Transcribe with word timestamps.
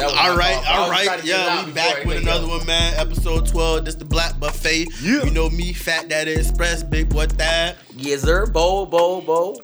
That 0.00 0.06
was 0.06 0.14
All 0.18 0.30
my 0.30 0.36
right, 0.36 0.54
fault. 0.54 0.66
I 0.66 0.76
all 0.78 0.88
was 0.88 0.98
trying 0.98 1.08
right, 1.08 1.20
to 1.20 1.26
get 1.26 1.40
it 1.40 1.48
out 1.48 1.58
yeah, 1.58 1.66
we 1.66 1.72
back 1.72 2.04
with 2.06 2.22
another 2.22 2.46
y'all. 2.46 2.56
one, 2.58 2.66
man. 2.66 2.94
Episode 2.96 3.46
twelve. 3.46 3.84
This 3.84 3.96
the 3.96 4.04
Black 4.06 4.40
Buffet. 4.40 4.88
Yeah. 5.02 5.24
You 5.24 5.30
know 5.30 5.50
me, 5.50 5.74
Fat 5.74 6.08
Daddy 6.08 6.32
Express, 6.32 6.82
Big 6.82 7.10
Boy 7.10 7.26
Thad. 7.26 7.76
Yes, 7.96 8.22
sir. 8.22 8.46
Bowl, 8.46 8.86
bowl, 8.86 9.20
bowl. 9.20 9.60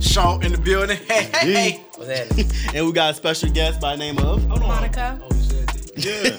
Shaw 0.00 0.38
in 0.38 0.52
the 0.52 0.58
building. 0.58 0.96
Hey, 1.06 1.24
hey, 1.34 1.52
hey. 1.52 1.84
What's 1.96 2.10
happening? 2.10 2.50
and 2.74 2.86
we 2.86 2.92
got 2.92 3.10
a 3.10 3.14
special 3.14 3.50
guest 3.50 3.78
by 3.78 3.92
the 3.94 3.98
name 3.98 4.18
of. 4.18 4.48
Monica. 4.48 5.20
Yeah. 6.00 6.36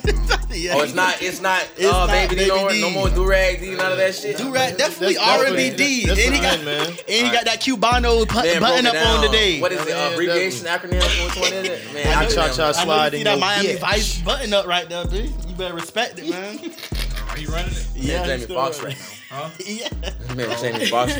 yeah. 0.52 0.73
Oh, 0.75 0.82
it's 0.84 0.94
not. 0.94 1.21
It's 1.21 1.39
not. 1.41 1.62
It's 1.77 1.86
uh, 1.88 2.05
not 2.05 2.09
baby, 2.09 2.36
Baby 2.36 2.44
D, 2.44 2.48
no, 2.50 2.70
D. 2.70 2.82
no 2.82 2.89
more 2.89 3.09
do 3.09 3.25
rag 3.25 3.59
D, 3.62 3.73
none 3.76 3.91
of 3.94 3.98
that 3.98 4.14
shit. 4.16 4.38
Do 4.38 4.52
rag, 4.54 4.77
definitely 4.77 5.16
That's 5.16 5.39
R 5.39 5.45
and 5.45 5.55
B 5.55 5.70
definitely- 5.70 5.86
D. 5.86 6.05
that's 6.07 6.26
And 6.26 6.36
he 6.36 6.41
got, 6.41 6.64
man. 6.66 6.88
and 6.88 6.98
he 7.07 7.32
got 7.32 7.45
that 7.45 7.62
Cubano 7.62 8.27
put- 8.27 8.59
button 8.59 8.86
up 8.86 8.94
it 8.94 9.02
on 9.08 9.23
today. 9.23 9.62
What 9.62 9.71
is 9.71 9.82
it? 9.82 9.88
Yeah, 9.89 10.08
Uh, 10.08 10.12
abbreviation, 10.12 10.66
acronym? 10.68 11.26
Which 11.26 11.38
one 11.38 11.54
is 11.54 11.70
it? 11.70 11.94
Man, 11.94 12.08
I 12.18 12.23
know- 12.23 12.30
Cha-cha 12.30 12.52
acronym. 12.52 12.68
You 12.68 12.73
slide 12.84 13.12
see 13.13 13.23
that 13.23 13.39
Miami 13.39 13.68
bitch. 13.70 13.80
Vice 13.80 14.22
button 14.22 14.53
up 14.53 14.67
right 14.67 14.89
there, 14.89 15.05
dude. 15.05 15.31
You 15.48 15.55
better 15.55 15.73
respect 15.73 16.20
it, 16.20 16.30
man. 16.30 16.59
Are 17.30 17.38
you 17.39 17.48
running 17.50 17.72
it? 17.72 17.88
Man, 17.95 18.25
Jamie 18.28 18.44
still 18.44 18.55
Foxx 18.58 18.81
right. 18.84 18.98
right 19.31 19.52
yeah. 19.66 19.88
Man, 20.36 20.58
Jamie 20.59 20.86
Foxx. 20.88 21.16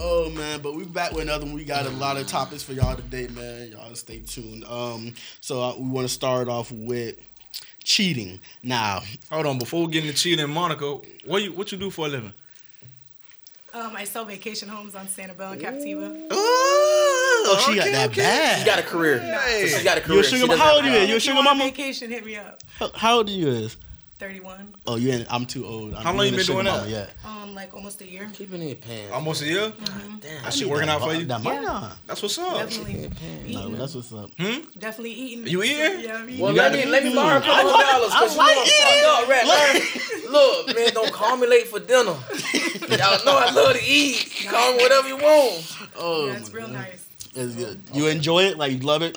Oh 0.00 0.30
man, 0.30 0.60
but 0.60 0.74
we 0.74 0.84
back 0.84 1.12
with 1.12 1.22
another 1.22 1.44
one. 1.44 1.54
We 1.54 1.64
got 1.64 1.86
a 1.86 1.90
lot 1.90 2.16
of 2.16 2.26
topics 2.26 2.62
for 2.62 2.72
y'all 2.72 2.94
today, 2.96 3.26
man. 3.28 3.72
Y'all 3.72 3.94
stay 3.94 4.20
tuned. 4.20 4.64
Um, 4.64 5.14
so 5.40 5.60
uh, 5.60 5.74
we 5.76 5.88
want 5.88 6.06
to 6.06 6.12
start 6.12 6.48
off 6.48 6.70
with 6.70 7.16
cheating. 7.82 8.38
Now, 8.62 9.00
Hold 9.30 9.46
on, 9.46 9.58
before 9.58 9.84
we 9.86 9.92
get 9.92 10.04
into 10.04 10.16
cheating, 10.16 10.48
Monica, 10.50 10.98
what 11.24 11.42
you 11.42 11.52
what 11.52 11.72
you 11.72 11.78
do 11.78 11.90
for 11.90 12.06
a 12.06 12.08
living? 12.08 12.32
Um, 13.74 13.94
I 13.96 14.04
sell 14.04 14.24
vacation 14.24 14.68
homes 14.68 14.94
on 14.94 15.06
Sanibel 15.06 15.52
and 15.52 15.60
Captiva. 15.60 16.26
oh, 16.30 17.64
she 17.66 17.74
got 17.76 17.82
okay, 17.86 17.92
that 17.92 18.10
okay. 18.10 18.20
bad. 18.22 18.58
She 18.60 18.64
got 18.66 18.78
a 18.78 18.82
career. 18.82 19.18
So 19.68 19.78
she 19.78 19.84
got 19.84 19.98
a 19.98 20.00
You 20.00 20.06
career. 20.06 20.20
a 20.20 20.24
She 20.24 20.36
sugar? 20.36 20.46
doesn't 20.46 20.60
How 20.64 20.74
old 20.76 20.84
have 20.84 20.92
you 20.94 20.98
a 20.98 21.02
is? 21.02 21.08
You 21.08 21.14
a 21.14 21.16
If 21.16 21.22
sugar 21.24 21.38
you 21.40 21.44
want 21.44 21.58
mama? 21.58 21.70
vacation, 21.70 22.10
hit 22.10 22.24
me 22.24 22.36
up. 22.36 22.62
How- 22.78 22.90
How 22.94 23.16
old 23.18 23.28
are 23.28 23.32
you? 23.32 23.48
Is 23.48 23.76
31. 24.18 24.74
oh 24.86 24.96
you? 24.96 25.10
Ain't, 25.12 25.26
I'm 25.32 25.46
too 25.46 25.64
old. 25.64 25.94
How 25.94 26.12
long 26.12 26.26
you 26.26 26.36
been 26.36 26.44
doing 26.44 26.64
that? 26.64 26.88
Yet. 26.88 27.10
Um, 27.24 27.54
like 27.54 27.72
almost 27.72 28.00
a 28.00 28.06
year. 28.06 28.28
Keeping 28.32 28.62
it 28.62 28.70
in 28.70 28.76
pants. 28.76 29.12
Almost 29.12 29.42
a 29.42 29.46
year. 29.46 29.72
Damn. 30.20 30.20
That 30.42 30.52
shit 30.52 30.68
working 30.68 30.88
out 30.88 31.00
for 31.02 31.14
you. 31.14 31.24
That 31.24 31.42
might 31.42 31.54
Yeah. 31.54 31.60
not. 31.62 31.96
That's 32.06 32.22
what's 32.22 32.36
up. 32.38 32.58
Definitely 32.68 33.10
No, 33.52 33.60
eating. 33.66 33.78
that's 33.78 33.94
what's 33.94 34.12
up. 34.12 34.30
Hmm? 34.38 34.60
Definitely 34.78 35.12
eating. 35.12 35.46
You 35.46 35.62
eating? 35.62 36.00
Yeah, 36.00 36.16
I'm 36.16 36.28
eating. 36.28 36.40
Well, 36.40 36.52
You 36.52 36.58
let 36.58 36.72
me 36.72 36.84
let 36.86 37.04
me 37.04 37.14
borrow 37.14 37.38
a 37.38 37.40
couple 37.40 37.70
like, 37.70 37.86
dollars. 37.86 38.10
I 38.12 38.20
because 38.20 38.32
you 38.34 38.38
like 38.38 39.02
know 39.02 39.26
I'm 39.28 39.46
fucked 39.46 40.24
up. 40.26 40.30
Look, 40.66 40.76
man, 40.76 40.92
don't 40.94 41.12
call 41.12 41.36
me 41.36 41.46
late 41.46 41.68
for 41.68 41.78
dinner. 41.78 42.16
Y'all 42.98 43.24
know 43.24 43.38
I 43.38 43.50
love 43.54 43.76
to 43.76 43.82
eat. 43.84 44.46
Call 44.48 44.72
me 44.74 44.82
whatever 44.82 45.08
you 45.08 45.16
want. 45.16 45.76
Oh, 45.96 46.26
yeah, 46.26 46.36
it's 46.36 46.52
real 46.52 46.68
nice. 46.68 47.08
it's 47.34 47.54
good. 47.54 47.80
You 47.94 48.08
enjoy 48.08 48.44
it? 48.44 48.58
Like 48.58 48.72
you 48.72 48.78
love 48.78 49.02
it? 49.02 49.16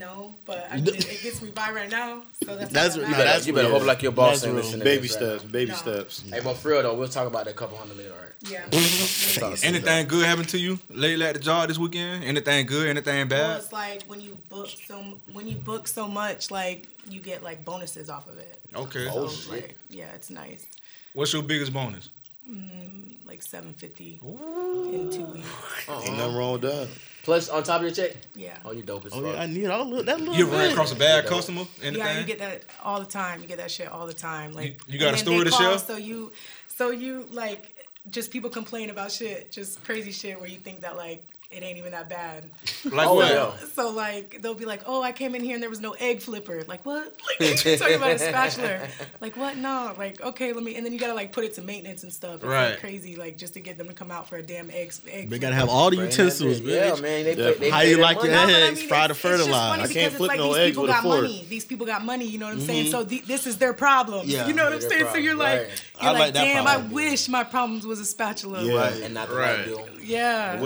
No, 0.00 0.34
but 0.46 0.66
I 0.70 0.76
mean, 0.80 0.88
it, 0.88 1.12
it 1.12 1.22
gets 1.22 1.40
me 1.42 1.50
by 1.50 1.70
right 1.70 1.90
now. 1.90 2.22
So 2.44 2.56
that's 2.56 2.72
That's 2.72 2.96
all 2.96 3.02
no, 3.02 3.10
that 3.10 3.24
that's 3.24 3.46
you 3.46 3.52
better 3.52 3.68
real. 3.68 3.78
hope 3.78 3.86
like 3.86 4.02
your 4.02 4.12
boss 4.12 4.40
That's 4.40 4.46
ain't 4.46 4.56
listening. 4.56 4.78
to 4.80 4.84
Baby 4.84 5.02
this 5.08 5.12
right 5.20 5.38
steps, 5.38 5.44
baby 5.52 5.70
No. 5.72 5.76
steps. 5.76 6.24
Hey, 6.30 6.40
but 6.42 6.54
for 6.54 6.68
real 6.70 6.82
though, 6.82 6.94
we'll 6.94 7.08
talk 7.08 7.26
about 7.26 7.44
that 7.44 7.54
couple 7.54 7.76
hundred 7.76 7.98
later, 7.98 8.12
all 8.12 8.18
right? 8.18 8.26
Yeah. 8.48 8.64
Anything 9.62 10.06
good 10.08 10.24
happen 10.26 10.44
to 10.46 10.58
you 10.58 10.78
lately 10.88 11.26
at 11.26 11.34
the 11.34 11.40
job 11.40 11.68
this 11.68 11.78
weekend? 11.78 12.24
Anything 12.24 12.64
good? 12.66 12.88
Anything 12.88 13.28
Well, 13.28 13.38
bad? 13.54 13.58
it's 13.58 13.72
like 13.72 14.02
when 14.06 14.20
you 14.20 14.38
book 14.48 14.68
so 14.86 15.04
when 15.32 15.46
you 15.46 15.56
book 15.56 15.86
so 15.86 16.08
much, 16.08 16.50
like 16.50 16.88
you 17.08 17.20
get 17.20 17.42
like 17.42 17.64
bonuses 17.64 18.08
off 18.08 18.26
of 18.28 18.38
it. 18.38 18.58
Okay. 18.74 19.08
Oh, 19.10 19.26
So, 19.26 19.52
like, 19.52 19.76
yeah, 19.90 20.06
it's 20.14 20.30
nice. 20.30 20.66
What's 21.12 21.32
your 21.32 21.42
biggest 21.42 21.72
bonus? 21.72 22.08
Mm, 22.48 23.16
like 23.26 23.42
seven 23.42 23.74
fifty 23.74 24.18
in 24.22 25.10
two 25.12 25.26
weeks. 25.26 25.46
Uh-huh. 25.88 26.00
Ain't 26.04 26.16
nothing 26.16 26.36
wrong 26.36 26.52
with 26.54 26.62
that. 26.62 26.88
Plus, 27.30 27.48
on 27.48 27.62
top 27.62 27.76
of 27.76 27.82
your 27.86 27.92
check? 27.94 28.16
Yeah. 28.34 28.56
Oh, 28.64 28.72
you 28.72 28.82
dope 28.82 29.06
as 29.06 29.12
Oh 29.12 29.22
fuck. 29.22 29.34
yeah, 29.36 29.42
I 29.42 29.46
need 29.46 29.66
all 29.66 29.88
look 29.88 30.04
that 30.06 30.18
little. 30.18 30.34
You 30.34 30.48
ever 30.48 30.56
ran 30.56 30.72
across 30.72 30.90
a 30.90 30.96
bad 30.96 31.26
customer? 31.26 31.64
Anything? 31.80 31.98
Yeah, 32.04 32.18
you 32.18 32.26
get 32.26 32.40
that 32.40 32.64
all 32.82 32.98
the 32.98 33.06
time. 33.06 33.40
You 33.40 33.46
get 33.46 33.58
that 33.58 33.70
shit 33.70 33.86
all 33.86 34.08
the 34.08 34.12
time. 34.12 34.52
Like 34.52 34.80
You- 34.88 34.94
you 34.94 34.98
got 34.98 35.14
and 35.14 35.14
a 35.14 35.24
then 35.24 35.24
story 35.24 35.44
to 35.44 35.50
share? 35.52 35.78
So 35.78 35.96
you, 35.96 36.32
so 36.66 36.90
you 36.90 37.28
like 37.30 37.76
just 38.10 38.32
people 38.32 38.50
complain 38.50 38.90
about 38.90 39.12
shit, 39.12 39.52
just 39.52 39.84
crazy 39.84 40.10
shit 40.10 40.40
where 40.40 40.48
you 40.50 40.58
think 40.58 40.80
that 40.80 40.96
like 40.96 41.24
it 41.50 41.62
ain't 41.64 41.78
even 41.78 41.90
that 41.92 42.08
bad. 42.08 42.44
like 42.84 43.08
Oh, 43.08 43.14
what? 43.16 43.58
So 43.74 43.90
like 43.90 44.40
they'll 44.40 44.54
be 44.54 44.64
like, 44.66 44.82
oh, 44.86 45.02
I 45.02 45.10
came 45.12 45.34
in 45.34 45.42
here 45.42 45.54
and 45.54 45.62
there 45.62 45.68
was 45.70 45.80
no 45.80 45.92
egg 45.98 46.20
flipper. 46.22 46.62
Like 46.68 46.86
what? 46.86 47.14
Like 47.40 47.64
you're 47.64 47.76
talking 47.76 47.96
about 47.96 48.12
a 48.12 48.18
spatula. 48.18 48.86
Like 49.20 49.36
what? 49.36 49.56
No. 49.56 49.94
Like 49.98 50.20
okay, 50.20 50.52
let 50.52 50.62
me. 50.62 50.76
And 50.76 50.84
then 50.86 50.92
you 50.92 50.98
gotta 50.98 51.14
like 51.14 51.32
put 51.32 51.44
it 51.44 51.54
to 51.54 51.62
maintenance 51.62 52.02
and 52.04 52.12
stuff. 52.12 52.36
It's 52.36 52.44
Right. 52.44 52.70
like 52.70 52.80
crazy, 52.80 53.16
like 53.16 53.36
just 53.36 53.54
to 53.54 53.60
get 53.60 53.78
them 53.78 53.88
to 53.88 53.94
come 53.94 54.10
out 54.10 54.28
for 54.28 54.36
a 54.36 54.42
damn 54.42 54.70
egg. 54.70 54.76
egg 54.76 54.92
They 55.04 55.26
flipper. 55.26 55.38
gotta 55.40 55.54
have 55.56 55.68
all 55.68 55.90
the 55.90 55.96
Bring 55.96 56.08
that 56.10 56.16
utensils, 56.18 56.60
bitch. 56.60 56.96
Yeah, 56.96 57.00
man. 57.00 57.24
They, 57.24 57.34
Definitely. 57.34 57.52
pay, 57.52 57.58
they 57.58 57.70
How 57.70 57.80
you 57.80 57.96
their 57.96 58.04
like 58.04 58.16
money. 58.18 58.28
your 58.28 58.36
No, 58.38 58.42
I 58.46 58.52
eggs, 58.68 58.78
mean, 58.80 58.88
fry 58.88 59.06
the 59.08 59.14
it's- 59.14 59.24
it's 59.24 59.46
just 59.46 59.50
funny 59.50 59.82
I 59.82 59.86
can't 59.86 59.96
it's 59.96 60.16
flip 60.16 60.28
like 60.28 60.38
no 60.38 60.46
these 60.48 60.56
eggs 60.58 60.70
people 60.70 60.82
with 60.82 60.90
a 60.90 60.94
got 60.94 61.02
fork. 61.02 61.22
money. 61.22 61.46
These 61.48 61.64
people 61.64 61.86
got 61.86 62.04
money. 62.04 62.26
You 62.26 62.38
know 62.38 62.46
what 62.46 62.54
I'm 62.54 62.60
saying? 62.60 62.84
Mm-hmm. 62.84 62.90
So 62.92 63.04
the, 63.04 63.20
this 63.26 63.46
is 63.46 63.58
their 63.58 63.72
problem. 63.72 64.26
Yeah. 64.28 64.46
You 64.46 64.52
know 64.54 64.64
what 64.64 64.72
I'm 64.74 64.80
Their 64.80 64.88
saying? 64.90 65.06
So 65.12 65.16
you're 65.18 65.36
problem, 65.36 65.58
like, 65.58 65.68
right. 65.68 65.84
You're 66.02 66.12
like 66.12 66.20
like, 66.20 66.34
damn. 66.34 66.66
I 66.66 66.76
wish 66.78 67.28
my 67.28 67.44
problems 67.44 67.86
was 67.86 67.98
a 68.00 68.04
spatula. 68.04 68.62
Yeah. 68.62 68.74
Right. 68.76 69.02
And 69.02 69.14
not 69.14 69.28
the 69.28 69.34
Right. 69.34 69.56
light 69.58 69.64
bill. 69.66 69.88
Yeah. 70.02 70.60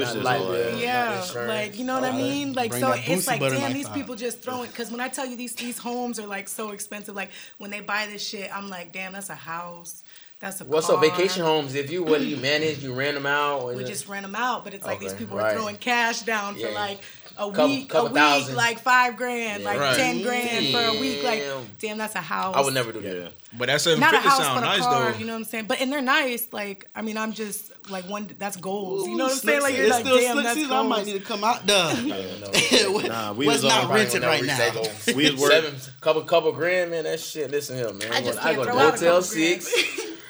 I 0.82 1.10
wish 1.10 1.34
Not 1.34 1.34
this 1.34 1.34
light 1.34 1.34
all 1.34 1.34
bill, 1.34 1.42
had. 1.42 1.48
not 1.48 1.54
Yeah, 1.54 1.60
like 1.62 1.78
you 1.78 1.84
know 1.84 1.94
what 2.00 2.04
I 2.04 2.16
mean. 2.16 2.52
Like 2.52 2.70
Bring 2.70 2.80
so, 2.82 2.92
it's 2.96 3.26
like 3.26 3.40
damn, 3.40 3.72
these 3.72 3.86
out. 3.86 3.94
people 3.94 4.14
just 4.16 4.40
throwing. 4.42 4.68
Because 4.70 4.90
when 4.90 5.00
I 5.00 5.08
tell 5.08 5.26
you 5.26 5.36
these 5.36 5.54
these 5.54 5.78
homes 5.78 6.18
are 6.18 6.26
like 6.26 6.48
so 6.48 6.70
expensive, 6.70 7.14
like 7.14 7.30
when 7.58 7.70
they 7.70 7.80
buy 7.80 8.06
this 8.10 8.26
shit, 8.26 8.54
I'm 8.54 8.68
like, 8.68 8.92
damn, 8.92 9.12
that's 9.12 9.30
a 9.30 9.34
house, 9.34 10.02
that's 10.40 10.60
a 10.60 10.64
What's 10.64 10.86
car. 10.88 10.96
up, 10.96 11.02
vacation 11.02 11.42
homes? 11.42 11.74
If 11.74 11.90
you, 11.90 12.02
what 12.02 12.18
do 12.20 12.26
you 12.26 12.36
manage? 12.36 12.82
You 12.82 12.92
rent 12.92 13.14
them 13.14 13.26
out? 13.26 13.62
Or 13.62 13.70
is 13.72 13.76
We 13.78 13.84
it- 13.84 13.86
just 13.88 14.08
rent 14.08 14.24
them 14.26 14.34
out, 14.34 14.64
but 14.64 14.74
it's 14.74 14.84
like 14.84 15.00
these 15.00 15.14
people 15.14 15.36
right. 15.38 15.52
are 15.52 15.58
throwing 15.58 15.76
cash 15.76 16.22
down 16.22 16.56
for 16.56 16.70
like 16.70 16.98
a 17.36 17.50
Couple- 17.50 17.66
week, 17.68 17.88
couple 17.88 18.06
a 18.06 18.10
week, 18.10 18.16
thousand. 18.18 18.54
like 18.56 18.78
five 18.80 19.16
grand, 19.16 19.62
Yeah. 19.62 19.68
like 19.68 19.78
Right. 19.80 19.96
ten 19.96 20.22
grand 20.22 20.68
for 20.72 20.96
a 20.96 21.00
week. 21.00 21.22
Like, 21.22 21.40
Damn. 21.40 21.66
damn, 21.80 21.98
that's 21.98 22.14
a 22.14 22.20
house. 22.20 22.54
I 22.56 22.60
would 22.60 22.74
never 22.74 22.92
do 22.92 23.00
that. 23.00 23.16
Yeah. 23.16 23.28
But 23.56 23.66
that's 23.68 23.86
Not 23.86 23.98
a 23.98 24.00
fifty 24.00 24.16
house, 24.28 24.38
sound 24.38 24.60
but 24.60 24.64
a 24.64 24.66
nice 24.66 24.80
car. 24.80 25.12
though. 25.12 25.18
You 25.18 25.26
know 25.26 25.32
what 25.34 25.38
I'm 25.40 25.44
saying? 25.44 25.64
But 25.66 25.80
and 25.80 25.92
they're 25.92 26.02
nice. 26.02 26.48
Like, 26.52 26.88
I 26.94 27.02
mean, 27.02 27.16
I'm 27.16 27.32
just 27.32 27.72
like 27.90 28.08
one. 28.08 28.28
That's 28.38 28.56
goals. 28.56 29.06
You 29.08 29.16
know 29.16 29.24
what 29.24 29.32
I'm 29.34 29.38
saying? 29.38 29.62
Like, 29.62 29.70
season. 29.72 29.76
you're 29.86 29.86
It's 29.86 30.04
like, 30.04 30.04
still 30.06 30.34
damn, 30.34 30.42
that's 30.42 30.54
season. 30.56 30.72
I 30.72 30.82
might 30.82 31.06
need 31.06 31.12
to 31.12 31.18
come 31.20 31.44
out 31.44 31.66
there. 31.66 31.94
What- 32.92 33.04
Nah, 33.08 33.32
we 33.32 33.46
was 33.46 33.62
not 33.62 33.90
renting 33.92 34.22
right 34.22 34.42
now? 34.44 34.56
never 34.58 34.78
reach 34.80 34.84
that 34.84 35.04
goal. 35.06 35.14
We 35.16 35.30
was 35.30 35.40
work, 35.40 35.52
Seven, 35.52 35.74
couple, 36.00 36.22
couple 36.22 36.52
grand, 36.52 36.90
man. 36.90 37.04
That 37.04 37.20
shit. 37.20 37.50
Listen 37.50 37.76
here, 37.76 37.92
man. 37.92 38.12
I 38.12 38.20
just 38.22 38.38
I 38.38 38.54
can't 38.54 38.56
go 38.56 38.64
to 38.64 38.70
throw 38.72 38.80
a 38.80 38.84
Motel 38.92 38.98
couple. 39.08 39.22
Six. 39.22 39.72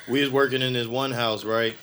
we 0.08 0.20
was 0.20 0.30
working 0.30 0.62
in 0.62 0.72
this 0.72 0.86
one 0.86 1.12
house, 1.12 1.44
right? 1.44 1.76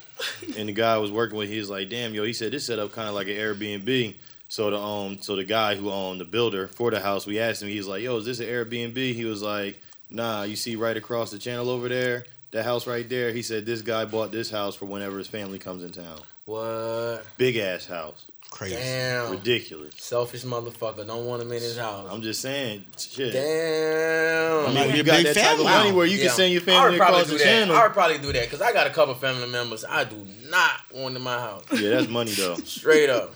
And 0.56 0.68
the 0.68 0.72
guy 0.72 0.94
I 0.94 0.98
was 0.98 1.10
working 1.10 1.36
with, 1.36 1.48
he 1.48 1.58
was 1.58 1.68
like, 1.68 1.88
"Damn, 1.88 2.14
yo," 2.14 2.22
he 2.22 2.32
said 2.32 2.52
this 2.52 2.64
set 2.66 2.78
up 2.78 2.92
kind 2.92 3.08
of 3.08 3.14
like 3.14 3.26
an 3.26 3.34
Airbnb. 3.34 4.14
So 4.52 4.68
the 4.68 4.78
um, 4.78 5.16
so 5.22 5.34
the 5.34 5.44
guy 5.44 5.76
who 5.76 5.90
owned 5.90 6.20
the 6.20 6.26
builder 6.26 6.68
for 6.68 6.90
the 6.90 7.00
house, 7.00 7.26
we 7.26 7.38
asked 7.40 7.62
him, 7.62 7.70
he 7.70 7.78
was 7.78 7.88
like, 7.88 8.02
"Yo, 8.02 8.18
is 8.18 8.26
this 8.26 8.38
an 8.38 8.44
Airbnb?" 8.48 9.14
He 9.14 9.24
was 9.24 9.40
like, 9.40 9.80
"Nah, 10.10 10.42
you 10.42 10.56
see 10.56 10.76
right 10.76 10.94
across 10.94 11.30
the 11.30 11.38
channel 11.38 11.70
over 11.70 11.88
there, 11.88 12.26
that 12.50 12.66
house 12.66 12.86
right 12.86 13.08
there." 13.08 13.32
He 13.32 13.40
said 13.40 13.64
this 13.64 13.80
guy 13.80 14.04
bought 14.04 14.30
this 14.30 14.50
house 14.50 14.74
for 14.74 14.84
whenever 14.84 15.16
his 15.16 15.26
family 15.26 15.58
comes 15.58 15.82
in 15.82 15.90
town. 15.90 16.20
What? 16.44 17.24
Big 17.38 17.56
ass 17.56 17.86
house, 17.86 18.26
Crazy. 18.50 18.74
Damn. 18.74 19.30
ridiculous. 19.30 19.94
Selfish 19.96 20.42
motherfucker. 20.44 21.06
Don't 21.06 21.24
want 21.24 21.40
him 21.40 21.50
in 21.50 21.62
his 21.62 21.78
house. 21.78 22.06
I'm 22.12 22.20
just 22.20 22.42
saying, 22.42 22.84
shit. 22.98 23.32
Damn. 23.32 24.64
I 24.64 24.66
mean, 24.66 24.74
Might 24.74 24.86
when 24.88 24.96
you 24.96 25.02
got 25.02 25.16
big 25.16 25.26
that 25.28 25.34
type 25.34 25.44
of 25.52 25.64
family. 25.64 25.64
money 25.64 25.92
where 25.92 26.04
you 26.04 26.18
Yeah. 26.18 26.26
can 26.26 26.36
send 26.36 26.52
your 26.52 26.60
I 26.60 26.64
family 26.66 26.98
probably 26.98 27.20
across 27.20 27.26
do 27.30 27.38
the 27.38 27.38
that. 27.38 27.44
channel. 27.44 27.74
I 27.74 27.84
would 27.84 27.94
probably 27.94 28.18
do 28.18 28.30
that 28.34 28.44
because 28.44 28.60
I 28.60 28.74
got 28.74 28.86
a 28.86 28.90
couple 28.90 29.14
family 29.14 29.48
members 29.48 29.82
I 29.88 30.04
do 30.04 30.26
not 30.50 30.72
want 30.92 31.16
in 31.16 31.22
my 31.22 31.38
house. 31.38 31.64
Yeah, 31.72 31.88
that's 31.88 32.08
money 32.08 32.32
though. 32.32 32.56
Straight 32.66 33.08
up. 33.08 33.32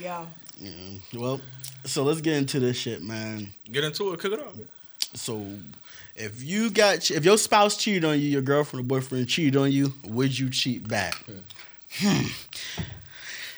Yeah. 0.00 0.24
Well, 1.14 1.40
so 1.84 2.02
let's 2.04 2.20
get 2.20 2.34
into 2.36 2.60
this 2.60 2.76
shit, 2.76 3.02
man. 3.02 3.52
Get 3.70 3.84
into 3.84 4.12
it, 4.12 4.20
cook 4.20 4.32
it 4.32 4.40
up. 4.40 4.54
So, 5.14 5.46
if 6.16 6.42
you 6.42 6.70
got 6.70 7.10
if 7.10 7.24
your 7.24 7.38
spouse 7.38 7.76
cheated 7.76 8.04
on 8.04 8.18
you, 8.18 8.26
your 8.26 8.42
girlfriend 8.42 8.84
or 8.84 8.86
boyfriend 8.86 9.28
cheated 9.28 9.56
on 9.56 9.70
you, 9.70 9.94
would 10.04 10.36
you 10.38 10.50
cheat 10.50 10.86
back? 10.88 11.22
Hmm. 11.98 12.26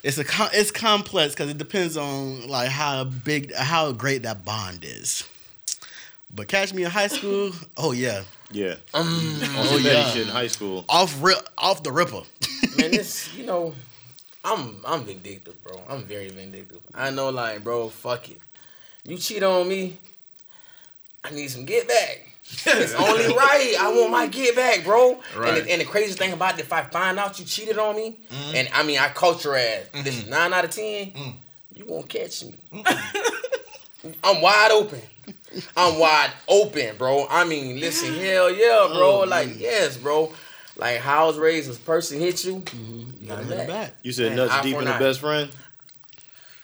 It's 0.02 0.18
a 0.18 0.24
it's 0.52 0.70
complex 0.70 1.34
because 1.34 1.50
it 1.50 1.58
depends 1.58 1.96
on 1.96 2.46
like 2.46 2.68
how 2.68 3.04
big 3.04 3.52
how 3.54 3.92
great 3.92 4.22
that 4.22 4.44
bond 4.44 4.84
is. 4.84 5.24
But 6.32 6.48
catch 6.48 6.74
me 6.74 6.84
in 6.84 6.90
high 6.90 7.06
school, 7.06 7.52
oh 7.76 7.92
yeah, 7.92 8.22
Yeah. 8.52 8.76
Um, 8.92 9.06
On 9.56 9.66
some 9.66 9.82
yeah. 9.82 10.14
in 10.16 10.28
high 10.28 10.48
school. 10.48 10.84
off 10.88 11.22
rip 11.22 11.48
off 11.56 11.82
the 11.82 11.90
ripper. 11.90 12.22
man, 12.78 12.90
this 12.90 13.34
you 13.34 13.46
know, 13.46 13.74
I'm 14.46 14.76
I'm 14.84 15.04
vindictive, 15.04 15.62
bro. 15.64 15.82
I'm 15.88 16.04
very 16.04 16.28
vindictive. 16.28 16.80
I 16.94 17.10
know, 17.10 17.30
like, 17.30 17.64
bro, 17.64 17.88
fuck 17.88 18.30
it. 18.30 18.40
You 19.04 19.18
cheat 19.18 19.42
on 19.42 19.68
me, 19.68 19.98
I 21.24 21.30
need 21.30 21.48
some 21.48 21.64
get 21.64 21.88
back. 21.88 22.28
it's 22.66 22.94
only 22.94 23.26
right. 23.36 23.74
I 23.80 23.92
want 23.92 24.12
my 24.12 24.28
get 24.28 24.54
back, 24.54 24.84
bro. 24.84 25.20
Right. 25.36 25.48
And, 25.48 25.66
the, 25.66 25.72
and 25.72 25.80
the 25.80 25.84
crazy 25.84 26.14
thing 26.14 26.32
about 26.32 26.54
it, 26.54 26.60
if 26.60 26.72
I 26.72 26.82
find 26.84 27.18
out 27.18 27.38
you 27.40 27.44
cheated 27.44 27.76
on 27.76 27.96
me, 27.96 28.20
mm-hmm. 28.30 28.56
and 28.56 28.68
I 28.72 28.84
mean 28.84 28.98
I 29.00 29.08
caught 29.08 29.42
your 29.42 29.56
ass, 29.56 29.88
this 29.92 30.16
is 30.16 30.22
mm-hmm. 30.22 30.30
nine 30.30 30.52
out 30.52 30.64
of 30.64 30.70
ten, 30.70 31.06
mm-hmm. 31.10 31.30
you 31.74 31.84
won't 31.86 32.08
catch 32.08 32.44
me. 32.44 32.54
I'm 34.22 34.40
wide 34.40 34.70
open. 34.70 35.02
I'm 35.76 35.98
wide 35.98 36.30
open, 36.46 36.96
bro. 36.96 37.26
I 37.28 37.44
mean, 37.44 37.80
listen, 37.80 38.14
hell 38.14 38.50
yeah, 38.50 38.86
bro. 38.92 39.22
Oh, 39.22 39.24
like, 39.26 39.58
yes, 39.58 39.96
bro. 39.96 40.32
Like, 40.76 40.98
how 40.98 41.24
I 41.24 41.26
was 41.26 41.38
raised, 41.38 41.68
was 41.68 41.78
person 41.78 42.20
hit 42.20 42.44
you, 42.44 42.56
mm-hmm. 42.56 43.22
you 43.22 43.28
Gotta 43.28 43.42
get 43.44 43.50
hit 43.50 43.58
it 43.58 43.62
it 43.62 43.68
back. 43.68 43.86
back. 43.92 43.96
You 44.02 44.12
said 44.12 44.28
Man, 44.28 44.36
nuts 44.36 44.62
deep 44.62 44.76
in 44.76 44.84
the 44.84 44.90
best 44.98 45.20
friend. 45.20 45.50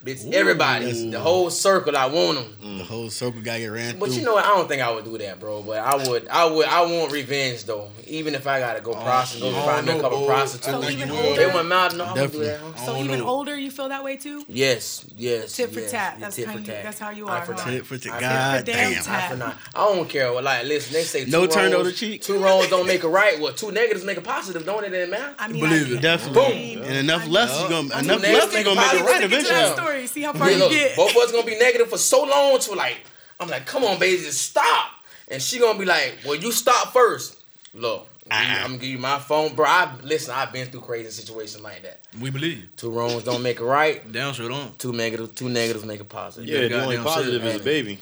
Bitch, 0.04 0.32
everybody, 0.32 1.10
the 1.10 1.20
whole 1.20 1.48
circle, 1.48 1.96
I 1.96 2.06
want 2.06 2.36
them. 2.36 2.56
Mm. 2.60 2.78
The 2.78 2.84
whole 2.84 3.08
circle 3.08 3.40
got 3.40 3.58
get 3.58 3.66
ran 3.68 4.00
But 4.00 4.08
through. 4.08 4.18
you 4.18 4.24
know 4.24 4.34
what? 4.34 4.44
I 4.44 4.48
don't 4.48 4.66
think 4.66 4.82
I 4.82 4.90
would 4.90 5.04
do 5.04 5.16
that, 5.18 5.38
bro. 5.38 5.62
But 5.62 5.78
I 5.78 5.94
would, 6.08 6.26
I 6.28 6.44
would, 6.44 6.66
I 6.66 6.80
want 6.82 7.12
revenge 7.12 7.64
though. 7.66 7.88
Even 8.08 8.34
if 8.34 8.48
I 8.48 8.58
gotta 8.58 8.80
go 8.80 8.94
oh, 8.94 9.00
prostitute, 9.00 9.42
go 9.44 9.50
yeah. 9.52 9.64
find 9.64 9.86
me 9.86 9.92
I 9.92 9.94
a 9.94 9.98
don't 9.98 10.02
couple 10.02 10.20
know, 10.22 10.26
prostitutes. 10.26 10.66
So 10.84 10.90
even 10.90 11.08
older- 11.12 11.36
They 11.36 11.46
want 11.46 11.68
mouth. 11.68 11.96
No, 11.96 12.04
I 12.04 12.12
wouldn't 12.14 12.32
do 12.32 12.38
Definitely. 12.40 12.72
that. 12.72 12.84
So 12.84 12.96
even 12.96 13.18
know. 13.20 13.28
older, 13.28 13.56
you 13.56 13.70
feel 13.70 13.88
that 13.90 14.02
way 14.02 14.16
too? 14.16 14.44
Yes, 14.48 15.06
yes. 15.16 15.54
Tip 15.54 15.70
for 15.72 15.78
yes. 15.80 15.90
tat. 15.92 16.16
That's 16.18 16.34
tit 16.34 16.46
how 16.48 16.52
for 16.54 16.58
you- 16.58 16.66
tat. 16.66 16.82
that's 16.82 16.98
how 16.98 17.10
you 17.10 17.28
Eye 17.28 17.38
are, 17.38 17.44
for 17.46 17.52
huh? 17.52 17.62
eye. 17.64 17.70
Tit 17.70 17.86
for 17.86 17.98
tat. 17.98 18.20
God 18.20 18.64
damn 18.64 18.92
damn. 18.94 19.02
tat. 19.04 19.30
Eye 19.32 19.36
for 19.36 19.42
eye. 19.44 19.54
I 19.76 19.94
don't 19.94 20.08
care. 20.08 20.32
Well, 20.32 20.42
like, 20.42 20.64
listen, 20.64 20.94
they 20.94 21.04
say 21.04 21.24
two 21.26 21.30
No 21.30 21.46
turn 21.46 21.70
wrongs- 21.72 21.86
the 21.86 21.92
cheek. 21.92 22.22
Two 22.22 22.42
wrongs 22.42 22.66
don't 22.68 22.88
make 22.88 23.04
a 23.04 23.08
right. 23.08 23.40
Well, 23.40 23.52
two 23.52 23.70
negatives 23.70 24.04
make 24.04 24.16
a 24.16 24.20
positive, 24.20 24.66
don't 24.66 24.82
it, 24.84 24.90
then, 24.90 25.10
man? 25.10 25.32
I 25.38 25.46
mean, 25.46 25.60
Believe 25.62 25.92
it. 25.92 26.00
Definitely. 26.02 26.42
I 26.44 26.48
mean, 26.48 26.78
And 26.82 26.96
enough 26.96 27.22
I- 27.22 27.28
less 27.28 27.62
you 27.62 27.68
gonna 27.68 27.80
enough 28.00 28.20
gonna 28.20 28.34
less 28.34 28.52
you 28.52 28.64
gonna 28.64 28.80
make 28.80 28.94
it 28.94 29.04
right 29.04 29.12
Get 29.12 29.18
to 29.20 29.24
eventually. 29.26 29.54
That 29.92 30.06
story. 30.06 30.06
See 30.06 30.22
how 30.22 30.32
far 30.32 30.50
Yeah, 30.50 30.56
you 30.56 30.62
look, 30.62 30.72
get. 30.72 30.96
both 30.96 31.10
of 31.10 31.16
us 31.16 31.32
gonna 31.32 31.46
be 31.46 31.58
negative 31.58 31.88
for 31.88 31.98
so 31.98 32.24
long 32.24 32.58
to 32.58 32.72
like, 32.74 33.00
I'm 33.40 33.48
like, 33.48 33.66
come 33.66 33.84
on, 33.84 33.98
baby, 33.98 34.22
just 34.22 34.42
stop. 34.42 34.90
And 35.28 35.40
she 35.40 35.58
gonna 35.58 35.78
be 35.78 35.84
like, 35.84 36.18
well, 36.24 36.34
you 36.34 36.52
stop 36.52 36.92
first. 36.92 37.42
Look, 37.74 38.06
I'm 38.30 38.62
gonna 38.62 38.78
give 38.78 38.90
you 38.90 38.96
uh-uh. 38.96 39.02
my 39.02 39.18
phone, 39.18 39.54
bro. 39.54 39.66
I 39.66 39.94
listen. 40.02 40.34
I've 40.34 40.52
been 40.52 40.68
through 40.68 40.82
crazy 40.82 41.10
situations 41.10 41.62
like 41.62 41.82
that. 41.82 42.00
We 42.20 42.30
believe. 42.30 42.68
Two 42.76 42.90
wrongs 42.90 43.24
don't 43.24 43.42
make 43.42 43.60
a 43.60 43.64
right. 43.64 44.10
Damn 44.10 44.34
sure 44.34 44.48
don't. 44.48 44.78
Two 44.78 44.92
negative, 44.92 45.34
two 45.34 45.48
negatives 45.48 45.84
make 45.84 46.00
a 46.00 46.04
positive. 46.04 46.48
Yeah, 46.48 46.68
the 46.68 46.82
only 46.82 46.98
positive 46.98 47.44
is 47.44 47.60
a 47.60 47.64
baby. 47.64 47.98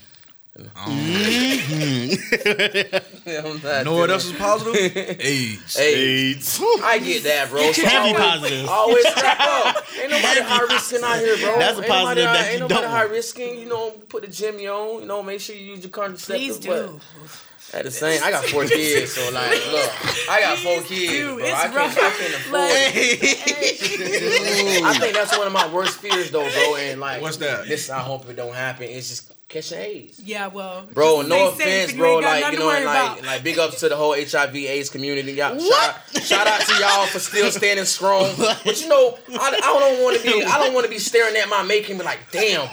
Mm-hmm. 0.59 2.11
I'm 3.47 3.63
not 3.63 3.85
Know 3.85 3.95
what 3.97 4.11
else 4.11 4.25
is 4.27 4.33
positive? 4.33 4.75
AIDS. 5.21 5.77
Hey, 5.77 5.95
AIDS. 5.95 6.61
I 6.83 6.99
get 6.99 7.23
that, 7.23 7.49
bro. 7.51 7.71
So 7.73 7.87
Heavy 7.87 8.09
always, 8.09 8.17
positive. 8.17 8.69
Always 8.69 9.07
strap 9.13 9.39
up. 9.41 9.77
Ain't 10.01 10.11
nobody 10.11 10.41
high 10.41 10.63
risking 10.69 11.05
out 11.05 11.19
here, 11.21 11.37
bro. 11.37 11.57
That's 11.59 11.79
a 11.79 11.83
ain't 11.83 11.91
positive 11.91 12.25
Nobody, 12.25 12.43
that 12.43 12.51
ain't 12.51 12.61
nobody 12.61 12.81
don't 12.81 12.91
high 12.91 13.03
risking. 13.05 13.59
You 13.61 13.67
know, 13.69 13.91
put 14.09 14.23
the 14.23 14.29
Jimmy 14.29 14.67
on. 14.69 15.03
You 15.03 15.07
know, 15.07 15.23
make 15.23 15.39
sure 15.41 15.55
you 15.55 15.67
use 15.67 15.83
your 15.83 15.91
contraceptive. 15.91 16.49
Please 16.49 16.59
but 16.67 16.87
do. 16.89 17.01
At 17.73 17.85
the 17.85 17.91
same, 17.93 18.21
I 18.25 18.33
got 18.33 18.45
four 18.47 18.65
kids, 18.65 19.13
so 19.13 19.31
like, 19.31 19.53
look, 19.71 19.89
I 20.29 20.41
got 20.41 20.59
four 20.59 20.81
kids, 20.83 21.13
do. 21.13 21.37
bro. 21.37 21.45
It's 21.45 21.55
I 21.55 21.69
can't. 21.69 21.77
I 21.77 22.11
can't 22.11 22.35
afford 22.35 22.69
it. 22.73 24.83
I 24.83 24.99
think 24.99 25.15
that's 25.15 25.39
one 25.39 25.47
of 25.47 25.53
my 25.53 25.69
worst 25.73 25.99
fears, 25.99 26.33
though, 26.33 26.51
bro. 26.51 26.75
And 26.75 26.99
like, 27.01 27.23
What's 27.23 27.37
that? 27.37 27.69
This, 27.69 27.89
I 27.89 28.01
hope 28.01 28.29
it 28.29 28.35
don't 28.35 28.57
happen. 28.57 28.89
It's 28.89 29.09
just 29.09 29.33
catching 29.51 29.79
AIDS. 29.79 30.23
Yeah, 30.23 30.47
well, 30.47 30.87
Bro, 30.95 31.23
no 31.23 31.49
offense, 31.49 31.93
bro. 31.93 32.19
Like 32.19 32.53
you 32.53 32.59
know, 32.59 32.71
and 32.71 32.85
like, 32.87 33.19
about. 33.19 33.27
like 33.27 33.45
big 33.45 33.59
ups 33.59 33.81
to 33.81 33.89
the 33.91 33.97
whole 33.97 34.15
HIV 34.15 34.57
AIDS 34.57 34.89
community. 34.89 35.33
Y'all, 35.33 35.59
shout, 35.59 35.95
out, 36.15 36.23
shout 36.23 36.47
out 36.47 36.61
to 36.63 36.75
y'all 36.81 37.07
for 37.07 37.19
still 37.19 37.51
standing 37.51 37.85
strong. 37.85 38.33
But 38.39 38.81
you 38.81 38.89
know, 38.89 39.19
I, 39.29 39.61
I 39.63 39.79
don't 39.79 40.03
want 40.03 40.17
to 40.17 40.23
be. 40.23 40.43
I 40.43 40.59
don't 40.59 40.73
want 40.73 40.87
to 40.87 40.91
be 40.91 40.99
staring 40.99 41.37
at 41.37 41.49
my 41.49 41.63
making, 41.63 41.93
and 41.93 42.01
be 42.01 42.05
like, 42.07 42.21
damn. 42.31 42.69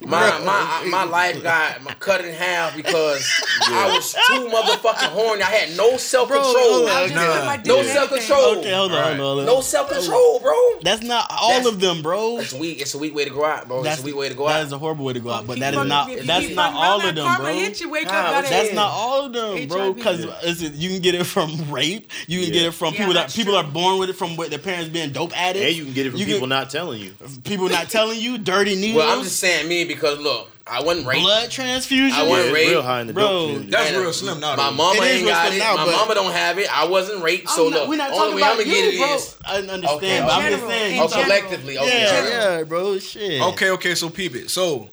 My 0.00 0.38
my 0.44 0.86
my 0.90 1.04
life 1.04 1.42
got 1.42 1.98
cut 2.00 2.22
in 2.24 2.34
half 2.34 2.76
because 2.76 3.26
I 3.66 3.90
was 3.94 4.12
too 4.12 4.48
motherfucking 4.52 5.08
horny. 5.08 5.42
I 5.42 5.46
had 5.46 5.76
no 5.76 5.96
self 5.96 6.28
control. 6.28 6.52
hold 6.54 6.88
I 6.88 6.94
on. 6.96 7.02
was 7.02 7.12
just 7.12 7.64
Nah. 7.66 7.74
No 7.76 7.82
self 7.82 8.10
control. 8.10 8.58
Okay, 8.58 8.72
hold 8.74 8.92
on, 8.92 8.98
hold 9.02 9.12
on, 9.12 9.18
hold 9.18 9.38
on. 9.40 9.46
No 9.46 9.60
self 9.62 9.90
control, 9.90 10.40
bro. 10.40 10.52
That's 10.82 11.02
not 11.02 11.26
all 11.30 11.48
That's- 11.48 11.66
of 11.66 11.80
them, 11.80 12.02
bro. 12.02 12.38
It's 12.38 12.52
weak. 12.52 12.80
It's 12.82 12.94
a 12.94 12.98
weak 12.98 13.14
way 13.14 13.24
to 13.24 13.30
go 13.30 13.44
out, 13.44 13.68
bro. 13.68 13.82
That's 13.82 13.96
It's 14.00 14.02
a 14.02 14.06
weak 14.06 14.16
way 14.16 14.28
to 14.28 14.34
go 14.34 14.46
out. 14.48 14.62
is 14.66 14.72
a 14.72 14.78
horrible 14.78 15.04
way 15.06 15.14
to 15.14 15.20
go 15.20 15.30
out, 15.30 15.46
but 15.46 15.58
that 15.60 15.74
is 15.74 15.84
not. 15.86 16.10
That's 16.24 16.54
not 16.54 16.74
all 16.74 17.00
of 17.06 17.14
them, 17.14 17.36
bro. 17.36 17.52
Hit 17.54 17.80
you, 17.80 17.88
wake 17.88 18.06
up, 18.12 18.44
That's 18.44 18.72
not 18.74 18.90
all 18.90 19.26
of 19.26 19.32
them, 19.32 19.66
bro. 19.66 19.94
Because 19.94 20.26
you 20.62 20.90
can 20.90 21.00
get 21.00 21.14
it 21.14 21.24
from 21.24 21.70
rape. 21.70 22.10
You 22.26 22.42
can 22.42 22.52
get 22.52 22.66
it 22.66 22.72
from 22.74 22.92
Yeah, 22.92 23.00
people 23.00 23.14
that 23.14 23.32
people 23.32 23.52
true. 23.54 23.60
are 23.62 23.64
born 23.64 23.98
with 23.98 24.10
it 24.10 24.16
from 24.16 24.36
their 24.36 24.58
parents 24.58 24.90
being 24.90 25.10
dope 25.10 25.36
addicts. 25.36 25.66
And 25.68 25.76
you 25.76 25.84
can 25.84 25.94
get 25.94 26.06
it 26.06 26.10
from 26.10 26.20
You 26.20 26.26
people 26.26 26.40
can- 26.40 26.48
not 26.50 26.70
telling 26.70 27.00
you. 27.00 27.14
people 27.44 27.68
not 27.68 27.88
telling 27.88 28.20
you 28.20 28.36
dirty 28.38 28.74
needles. 28.74 28.96
Well, 28.96 29.18
I'm 29.18 29.24
just 29.24 29.38
saying 29.38 29.66
me 29.68 29.85
because 29.88 30.18
look, 30.18 30.50
I 30.66 30.82
wasn't 30.82 31.06
raped. 31.06 31.22
blood 31.22 31.50
transfusion. 31.50 32.16
I 32.18 32.22
Yeah, 32.24 32.28
wasn't 32.28 32.46
it's 32.48 32.54
raped. 32.54 32.70
real 32.70 32.82
high 32.82 33.00
in 33.02 33.06
the 33.06 33.12
Bro, 33.12 33.24
dope. 33.58 33.66
That's 33.68 33.90
And, 33.90 33.98
real 34.00 34.12
slim 34.12 34.40
now. 34.40 34.56
My 34.56 34.70
mama 34.70 35.00
ain't 35.02 35.22
real 35.22 35.28
got 35.30 35.46
slim 35.46 35.56
it. 35.56 35.58
now, 35.64 35.76
my 35.76 35.86
mama 35.92 36.14
don't 36.14 36.32
have 36.32 36.58
it. 36.58 36.68
I 36.76 36.86
wasn't 36.86 37.22
raped. 37.22 37.48
So 37.50 37.66
I'm 37.66 37.70
not- 37.72 37.80
look, 37.80 37.88
we're 37.90 37.96
not 37.96 38.10
only 38.12 38.18
talking 38.18 38.34
way 38.36 38.42
I'm 38.42 38.48
about 38.48 38.58
gonna 38.64 38.68
you, 38.76 38.82
get 38.82 38.94
it 38.94 38.98
bro. 38.98 39.14
is 39.14 39.36
I 39.44 39.56
understand, 39.58 39.84
Okay, 39.96 40.20
but 40.20 40.30
I'm 40.32 40.50
just 40.52 40.66
saying. 40.66 41.00
Oh, 41.00 41.08
collectively. 41.08 41.78
Okay, 41.78 42.02
yeah, 42.02 42.28
yeah, 42.58 42.62
bro. 42.64 42.98
Shit. 42.98 43.40
Okay, 43.42 43.70
okay, 43.70 43.94
so 43.94 44.10
peep 44.10 44.34
it. 44.34 44.50
So, 44.50 44.88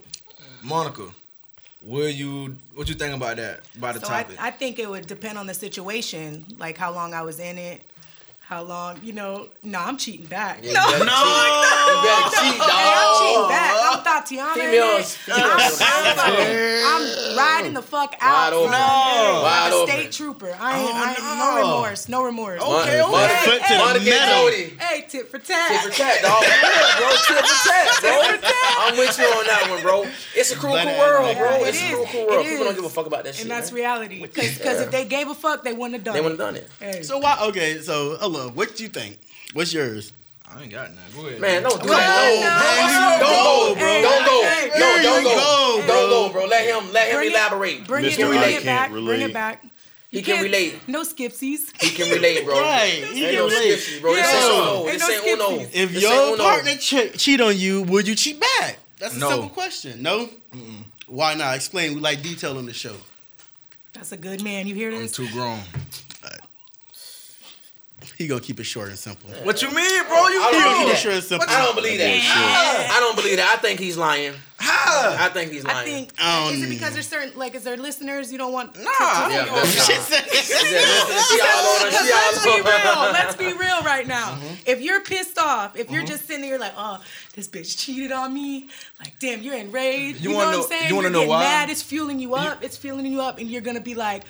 Monica, 0.62 1.08
will 1.82 2.10
you 2.10 2.56
what 2.76 2.88
you 2.90 2.96
think 2.96 3.16
about 3.16 3.38
that? 3.38 3.62
About 3.76 3.96
the 3.96 4.02
So 4.06 4.14
I, 4.14 4.24
topic? 4.24 4.38
I 4.40 4.52
think 4.52 4.80
it 4.80 4.90
would 4.90 5.08
depend 5.08 5.38
on 5.38 5.48
the 5.48 5.54
situation, 5.54 6.46
like 6.60 6.78
how 6.78 6.92
long 6.94 7.14
I 7.14 7.22
was 7.24 7.40
in 7.40 7.58
it, 7.58 7.82
how 8.46 8.62
long, 8.62 9.00
you 9.04 9.14
know. 9.14 9.48
No, 9.64 9.80
I'm 9.80 9.98
cheating 9.98 10.26
back. 10.26 10.60
Yeah, 10.62 10.74
no, 10.74 10.82
you 10.90 11.00
better 11.00 11.00
cheat. 11.00 11.08
You 11.08 12.04
better 12.04 12.30
cheat, 12.30 12.62
Hey, 12.62 12.94
I'm 12.94 13.18
cheating 13.20 13.48
back. 13.50 13.74
I'm 13.84 14.04
Tatiana. 14.04 14.50
in 14.52 14.70
Females- 14.70 15.18
it. 15.28 15.34
I'm, 15.34 16.20
I'm, 16.20 16.98
I'm 17.32 17.38
riding 17.38 17.74
the 17.74 17.82
fuck 17.82 18.16
out. 18.20 18.52
Wide 18.52 18.54
open. 18.54 18.72
son. 18.72 18.80
No. 18.80 19.34
I'm 19.38 19.42
Wide 19.44 19.72
a 19.72 19.76
open. 19.76 19.96
state 19.96 20.12
trooper. 20.12 20.56
I 20.60 20.80
ain't, 20.80 20.90
Oh, 20.90 20.94
I 20.94 21.10
ain't 21.12 21.20
no. 21.20 21.36
no 21.40 21.58
remorse. 21.74 22.10
No 22.10 22.24
remorse. 22.24 22.62
Okay, 22.62 22.70
Mon- 22.70 22.84
okay. 22.84 23.02
Monica- 23.12 23.40
Foot 23.44 23.62
to 23.64 23.74
the 23.74 23.80
Monica 23.80 24.06
metal. 24.06 24.50
Jody. 24.52 24.78
Hey, 24.80 25.06
tit 25.10 25.32
for 25.32 25.40
tat. 25.40 25.72
Tit 25.72 25.82
for 25.82 25.98
tat, 25.98 26.22
dog. 26.22 26.44
Yeah, 26.54 27.00
bro. 27.00 27.10
Tit 27.10 27.46
for 27.48 27.70
tat, 27.70 28.02
bro. 28.02 28.12
I'm 28.84 28.98
with 28.98 29.18
you 29.18 29.26
on 29.26 29.46
that 29.48 29.68
one, 29.70 29.82
bro. 29.82 30.06
It's 30.36 30.52
a 30.52 30.56
cruel, 30.58 30.74
But, 30.76 30.88
cool 30.88 30.98
world, 31.00 31.28
yeah, 31.28 31.38
bro. 31.40 31.50
it 31.64 31.68
It's 31.70 31.82
a 31.82 31.86
is. 31.86 31.90
cruel, 31.94 32.06
cool 32.12 32.28
world. 32.28 32.46
People 32.46 32.66
don't 32.66 32.76
give 32.76 32.84
a 32.86 32.90
fuck 32.90 33.06
about 33.08 33.24
that 33.24 33.36
shit. 33.36 33.44
And 33.44 33.52
that's 33.52 33.72
reality. 33.72 34.22
Because 34.22 34.82
if 34.82 34.92
they 34.92 35.06
gave 35.06 35.30
a 35.30 35.34
fuck, 35.36 35.64
they 35.64 35.72
wouldn't 35.74 35.94
have 35.94 36.04
done 36.04 36.16
it. 36.16 36.18
They 36.18 36.20
it. 36.20 36.24
wouldn't 36.38 36.58
have 36.58 36.80
done 36.82 36.94
it. 37.00 37.06
So 37.06 37.18
why? 37.20 37.38
Okay, 37.48 37.80
so 37.80 38.18
hello. 38.34 38.50
What 38.50 38.76
do 38.76 38.84
you 38.84 38.90
think? 38.90 39.20
What's 39.54 39.74
yours? 39.74 40.12
I 40.50 40.62
ain't 40.64 40.72
got 40.72 40.92
nothing. 40.94 41.22
Go 41.22 41.28
ahead. 41.28 41.42
Man, 41.42 41.64
don't 41.64 41.82
do 41.82 41.88
No. 41.88 41.94
No, 41.94 43.20
don't 43.20 43.20
go, 43.20 43.76
Hey, 43.76 44.02
don't 44.02 44.26
go. 44.26 44.44
hey, 44.44 44.72
No, 44.78 45.04
don't 45.04 45.24
go. 45.24 45.30
go, 45.36 45.78
Don't 45.78 45.88
bro. 45.88 46.08
go, 46.10 46.30
bro. 46.32 46.46
Let 46.46 46.66
him, 46.68 46.92
let 46.92 47.08
him 47.10 47.16
Bring 47.18 47.28
it- 47.28 47.32
elaborate. 47.34 47.88
Bring 47.88 48.06
it, 48.06 48.18
bring 48.18 48.34
it 48.34 48.52
can't 48.52 48.66
back. 48.66 48.92
Bring 48.92 49.22
it 49.22 49.34
back. 49.34 49.64
He 50.12 50.20
You 50.20 50.24
can 50.24 50.44
relate. 50.44 50.88
No 50.88 51.02
skipsies. 51.04 51.72
He 51.82 51.90
can 51.90 52.10
relate, 52.12 52.46
bro. 52.46 52.60
Right, 52.60 53.04
he 53.14 53.26
Ain't 53.26 53.36
no 53.36 53.46
relate. 53.46 53.80
skipsies, 53.80 54.02
bro. 54.02 54.14
This 54.14 54.28
ain't 54.28 54.44
Uno. 54.44 54.86
This 54.86 55.00
no 55.02 55.10
ain't 55.10 55.28
Uno. 55.28 55.50
skipsies. 55.50 55.70
If 55.74 55.92
This 55.94 56.04
your 56.04 56.34
Uno. 56.34 56.44
partner 56.44 56.76
che- 56.76 57.10
cheat 57.18 57.42
on 57.42 57.58
you, 57.58 57.82
would 57.84 58.08
you 58.08 58.14
cheat 58.16 58.40
back? 58.40 58.78
That's 59.00 59.16
a 59.16 59.20
No. 59.20 59.30
simple 59.30 59.50
question. 59.50 60.04
No. 60.04 60.30
Why 61.08 61.34
not? 61.34 61.56
Explain. 61.56 61.96
We 61.96 62.00
like 62.02 62.22
detail 62.22 62.58
on 62.60 62.66
the 62.68 62.74
show. 62.74 62.96
That's 63.94 64.12
a 64.12 64.18
good 64.18 64.44
man. 64.44 64.68
You 64.68 64.76
hear 64.76 64.92
this? 64.92 65.18
I'm 65.18 65.26
too 65.28 65.32
grown. 65.34 65.62
He 68.24 68.30
gonna 68.30 68.40
keep 68.40 68.58
it 68.62 68.64
short 68.64 68.88
and 68.88 68.98
simple. 68.98 69.30
What 69.44 69.62
you 69.62 69.68
mean, 69.68 70.04
bro? 70.08 70.28
You 70.30 70.42
I 70.42 70.50
don't 70.50 70.54
gonna 70.54 70.64
keep 70.64 70.64
believe 70.64 70.88
it 70.88 70.92
that. 70.94 70.98
short 70.98 71.16
and 71.16 71.24
simple. 71.26 71.48
I 71.50 71.62
don't 71.66 71.76
believe 71.76 71.98
that. 72.00 72.90
I 72.96 73.00
don't 73.02 73.16
believe 73.18 73.36
that. 73.36 73.54
I 73.58 73.62
think 73.62 73.82
he's 73.82 73.98
lying. 73.98 74.34
How? 74.56 75.18
I 75.20 75.28
think 75.28 75.52
he's 75.52 75.66
lying. 75.66 75.78
I 75.78 75.84
think 75.84 76.24
Um, 76.24 76.54
is 76.54 76.64
it 76.64 76.70
because 76.70 76.94
there's 76.94 77.08
certain 77.10 77.38
like 77.38 77.54
is 77.54 77.66
there 77.66 77.76
listeners 77.76 78.32
you 78.32 78.38
don't 78.38 78.54
want? 78.54 78.78
Nah, 78.78 78.84
to- 78.84 78.90
I 79.00 79.28
Yeah, 79.30 79.46
don't 79.46 79.56
that's 79.56 79.86
She 79.86 79.94
not- 79.94 80.02
said- 80.04 80.26
Yeah, 80.32 81.22
she 81.28 81.42
all 81.42 81.76
on 81.76 81.82
her. 81.82 81.92
She 81.92 82.14
Let's 82.14 82.46
be 82.46 82.62
real. 82.62 83.12
Let's 83.12 83.36
be 83.36 83.52
real 83.66 83.82
right 83.84 84.08
now. 84.08 84.36
Mm-hmm. 84.36 84.54
If 84.68 84.80
you're 84.80 85.02
pissed 85.02 85.38
off, 85.38 85.76
if 85.76 85.92
you're 85.92 86.06
just 86.06 86.26
sitting 86.26 86.44
there 86.48 86.58
like, 86.58 86.74
oh, 86.78 87.04
this 87.36 87.50
bitch 87.50 87.78
cheated 87.78 88.14
on 88.14 88.34
me, 88.34 88.70
like, 89.02 89.20
damn, 89.20 89.42
you're 89.42 89.58
enraged. 89.58 90.22
You 90.22 90.30
You, 90.30 90.38
know 90.38 90.46
wanna 90.46 90.58
what 90.60 90.70
know- 90.70 90.76
I'm 90.76 90.80
saying? 90.80 90.90
you 90.90 90.96
wanna 90.96 91.10
know 91.10 91.26
why? 91.28 91.44
mad. 91.44 91.70
It's 91.70 91.82
fueling 91.84 92.20
you 92.22 92.36
up. 92.36 92.64
It's 92.64 92.78
fueling 92.78 93.06
you 93.06 93.20
up, 93.20 93.40
and 93.40 93.50
you're 93.52 93.62
gonna 93.62 93.82
be 93.82 93.96
like 93.96 94.24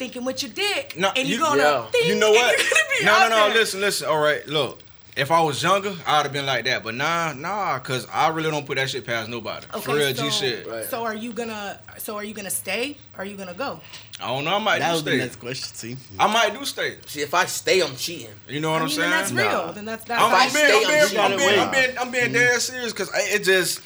thinking 0.00 0.24
with 0.24 0.42
your 0.42 0.50
dick, 0.52 0.94
No, 0.96 1.12
and 1.14 1.28
you're 1.28 1.38
you- 1.38 1.44
gonna 1.44 1.62
Yeah. 1.62 1.86
think, 1.92 2.06
You 2.08 2.14
know 2.14 2.28
and 2.28 2.36
what? 2.36 2.58
You're 2.58 2.70
gonna 2.70 2.98
be 2.98 3.04
No, 3.04 3.12
no, 3.18 3.24
out 3.24 3.28
no. 3.30 3.48
there. 3.48 3.58
Listen, 3.60 3.80
listen. 3.82 4.08
All 4.08 4.18
right, 4.18 4.46
look. 4.48 4.80
If 5.16 5.30
I 5.30 5.40
was 5.42 5.60
younger, 5.62 5.94
I'd 6.06 6.22
have 6.22 6.32
been 6.32 6.46
like 6.46 6.64
that. 6.66 6.82
But 6.84 6.94
nah, 6.94 7.34
nah, 7.34 7.78
cause 7.80 8.06
I 8.12 8.28
really 8.28 8.50
don't 8.50 8.64
put 8.64 8.76
that 8.76 8.88
shit 8.88 9.04
past 9.04 9.28
nobody. 9.28 9.66
For 9.82 9.94
real, 9.96 10.14
so, 10.14 10.22
G 10.22 10.30
shit. 10.30 10.66
Right. 10.66 10.88
So 10.88 11.04
are 11.04 11.14
you 11.14 11.32
gonna? 11.34 11.78
So 11.98 12.16
are 12.16 12.24
you 12.24 12.32
gonna 12.32 12.48
stay? 12.48 12.96
Or 13.18 13.22
are 13.22 13.24
you 13.26 13.36
gonna 13.36 13.52
go? 13.52 13.80
I 14.22 14.28
don't 14.28 14.44
know. 14.44 14.54
I 14.54 14.58
might 14.60 14.78
That 14.78 14.88
do 14.88 14.92
was 14.94 15.04
the 15.04 15.16
next 15.16 15.36
question. 15.36 15.74
See, 15.74 15.96
I 16.18 16.26
might 16.32 16.54
do 16.58 16.64
stay. 16.64 16.96
See, 17.06 17.20
if 17.22 17.34
I 17.34 17.44
stay, 17.46 17.80
I'm 17.82 17.96
cheating. 17.96 18.28
You 18.48 18.60
know 18.60 18.70
what 18.70 18.76
I 18.76 18.84
I'm 18.84 18.86
mean, 18.86 18.96
saying? 18.96 19.10
then 19.10 19.18
that's 19.20 19.32
Nah. 19.32 19.42
real. 19.64 19.72
Then 19.74 19.84
that's 19.84 20.04
that's. 20.04 20.22
I'm, 20.22 20.28
If 20.28 20.34
I 20.34 20.44
I'm 20.46 20.52
being, 20.52 20.64
stay, 20.64 20.72
I'm 20.72 20.82
I'm 20.84 20.88
being, 20.88 21.08
cheating. 21.08 21.20
I'm 21.20 21.36
being, 21.36 21.58
I'm 21.60 21.70
Wait. 21.70 21.86
being, 21.86 21.98
I'm 21.98 22.10
being 22.12 22.32
dead 22.32 22.62
serious 22.62 22.92
because 22.92 23.10
it 23.14 23.44
just, 23.44 23.80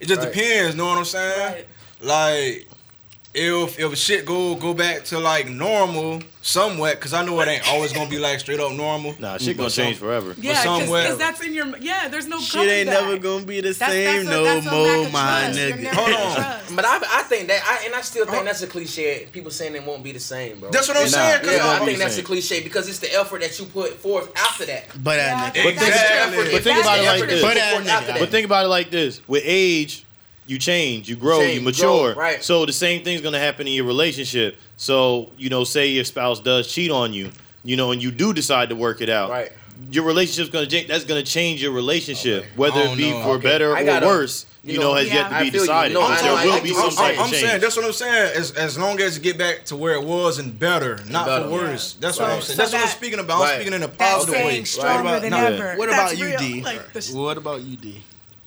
it 0.00 0.08
just 0.08 0.22
Right. 0.22 0.32
depends. 0.32 0.74
Know 0.74 0.86
what 0.86 0.98
I'm 0.98 1.04
saying? 1.04 1.38
Right. 1.54 1.66
Like, 2.00 2.68
if 3.34 3.78
if 3.78 3.96
shit 3.96 4.26
go 4.26 4.54
go 4.54 4.74
back 4.74 5.04
to 5.06 5.18
like 5.18 5.48
normal 5.48 6.20
somewhat, 6.44 6.96
because 6.96 7.14
I 7.14 7.24
know 7.24 7.40
it 7.40 7.48
ain't 7.48 7.66
always 7.68 7.92
gonna 7.92 8.10
be 8.10 8.18
like 8.18 8.40
straight 8.40 8.58
up 8.60 8.72
normal. 8.72 9.14
Nah, 9.18 9.38
shit 9.38 9.56
gonna 9.56 9.66
But 9.68 9.72
some- 9.72 9.84
change 9.86 9.96
forever. 9.98 10.34
yeah, 10.38 10.60
somewhere- 10.62 11.04
because 11.04 11.18
that's 11.18 11.40
in 11.40 11.54
your. 11.54 11.74
Yeah, 11.78 12.08
there's 12.08 12.26
no. 12.26 12.40
shit 12.40 12.68
ain't 12.68 12.90
back. 12.90 13.00
never 13.00 13.16
gonna 13.18 13.44
be 13.44 13.60
the 13.60 13.72
That's- 13.72 13.90
same 13.90 14.26
that's 14.26 14.28
a- 14.28 14.30
no 14.30 14.42
a 14.42 14.44
lack 14.44 14.64
more, 14.64 15.06
of 15.06 15.12
my 15.12 15.50
nigga. 15.54 15.86
Hold 15.94 16.12
on. 16.12 16.76
But 16.76 16.84
I, 16.84 16.96
I 16.96 17.22
think 17.22 17.48
that, 17.48 17.62
I, 17.64 17.86
and 17.86 17.94
I 17.94 18.00
still 18.02 18.26
think 18.26 18.44
that's 18.44 18.62
a 18.62 18.66
cliche. 18.66 19.28
People 19.32 19.50
saying 19.50 19.74
it 19.76 19.84
won't 19.84 20.02
be 20.02 20.12
the 20.12 20.20
same, 20.20 20.58
bro. 20.58 20.70
That's 20.70 20.88
what 20.88 20.96
I'm 20.96 21.10
Nah, 21.10 21.18
yeah, 21.52 21.80
I 21.80 21.84
think 21.84 21.98
that's 21.98 22.18
a 22.18 22.22
cliche 22.22 22.62
because 22.62 22.88
it's 22.88 22.98
the 22.98 23.14
effort 23.14 23.40
that 23.42 23.56
you 23.58 23.64
put 23.66 23.94
forth 23.98 24.30
after 24.36 24.66
that. 24.66 24.86
But 25.02 25.18
Yeah, 25.18 25.36
I 25.44 25.50
nigga. 25.50 25.62
think 25.62 25.72
Exactly. 25.80 26.52
But 26.52 26.62
think 26.64 26.80
about 26.80 26.98
it 26.98 27.02
like 27.06 27.28
this. 27.28 27.40
But 27.42 27.48
put 27.48 27.54
that 27.56 27.72
forth 27.74 27.88
after 27.88 28.04
nigga- 28.04 28.14
that. 28.14 28.20
But 28.20 28.30
think 28.30 28.44
about 28.46 28.64
it 28.64 28.68
like 28.68 28.90
this: 28.90 29.20
with 29.28 29.42
age, 29.46 30.04
you 30.46 30.58
change, 30.58 31.08
you 31.08 31.16
grow, 31.16 31.38
Change, 31.40 31.54
you 31.54 31.60
mature. 31.62 32.14
grow, 32.14 32.22
right. 32.22 32.42
So 32.44 32.66
the 32.66 32.72
same 32.72 33.04
thing's 33.04 33.20
gonna 33.20 33.38
happen 33.38 33.66
in 33.66 33.72
your 33.74 33.84
relationship. 33.86 34.56
So 34.76 35.30
you 35.38 35.48
know, 35.50 35.64
say 35.64 35.88
your 35.88 36.04
spouse 36.04 36.40
does 36.40 36.72
cheat 36.72 36.90
on 36.90 37.12
you, 37.12 37.30
you 37.64 37.76
know, 37.76 37.92
and 37.92 38.02
you 38.02 38.10
do 38.10 38.32
decide 38.32 38.68
to 38.70 38.74
work 38.76 39.00
it 39.00 39.08
out. 39.08 39.30
Right. 39.30 39.52
your 39.90 40.04
relationship's 40.04 40.48
gonna 40.50 40.66
change. 40.66 40.86
That's 40.86 41.04
gonna 41.04 41.24
change 41.24 41.60
your 41.60 41.72
relationship, 41.72 42.42
Okay. 42.44 42.48
whether 42.56 42.80
I 42.80 42.92
it 42.92 42.96
be 42.96 43.10
know. 43.10 43.22
for 43.22 43.28
Okay. 43.36 43.42
better 43.42 43.76
or 43.76 43.82
gotta- 43.84 44.06
worse. 44.06 44.46
you 44.62 44.74
You 44.74 44.78
know, 44.78 44.90
know, 44.92 44.94
has 44.94 45.08
Yeah. 45.08 45.14
yet 45.14 45.28
to 45.30 45.34
I 45.36 45.42
be 45.42 45.50
feel 45.50 45.60
you. 45.62 45.66
decided. 45.66 45.94
No, 45.94 46.02
I- 46.02 46.22
there 46.22 46.32
I- 46.32 46.44
will 46.44 46.52
I- 46.52 46.60
be 46.60 46.68
I'm 46.70 46.74
some 46.76 46.90
saying- 46.92 46.96
type 47.08 47.18
I'm 47.18 47.24
of 47.24 47.30
change. 47.32 47.42
saying 47.46 47.60
that's 47.60 47.76
what 47.76 47.84
I'm 47.84 47.92
saying. 47.92 48.32
As 48.36 48.50
as 48.52 48.78
long 48.78 49.00
as 49.00 49.16
you 49.16 49.22
get 49.22 49.36
back 49.38 49.64
to 49.66 49.76
where 49.76 49.94
it 49.94 50.04
was 50.04 50.38
and 50.38 50.56
better, 50.56 51.00
not 51.08 51.26
Better. 51.26 51.44
for 51.46 51.50
worse. 51.50 51.96
That's 51.98 52.16
Yeah. 52.16 52.22
what 52.22 52.32
I'm 52.32 52.42
saying. 52.42 52.56
so 52.56 52.62
That's 52.62 52.72
what 52.74 52.82
I'm 52.82 52.88
speaking 52.88 53.18
about. 53.18 53.36
I'm 53.38 53.42
Right. 53.42 53.54
speaking 53.56 53.72
in 53.72 53.82
a 53.82 53.88
positive 53.88 54.34
way. 54.36 54.50
saying 54.50 54.66
stronger 54.66 55.00
about- 55.00 55.22
than 55.22 55.32
ever. 55.34 55.74
What 55.76 55.88
about 55.88 56.16
you. 56.16 56.36
D? 56.38 56.64
What 57.12 57.36
about 57.38 57.62
you, 57.62 57.76
D? 57.76 58.02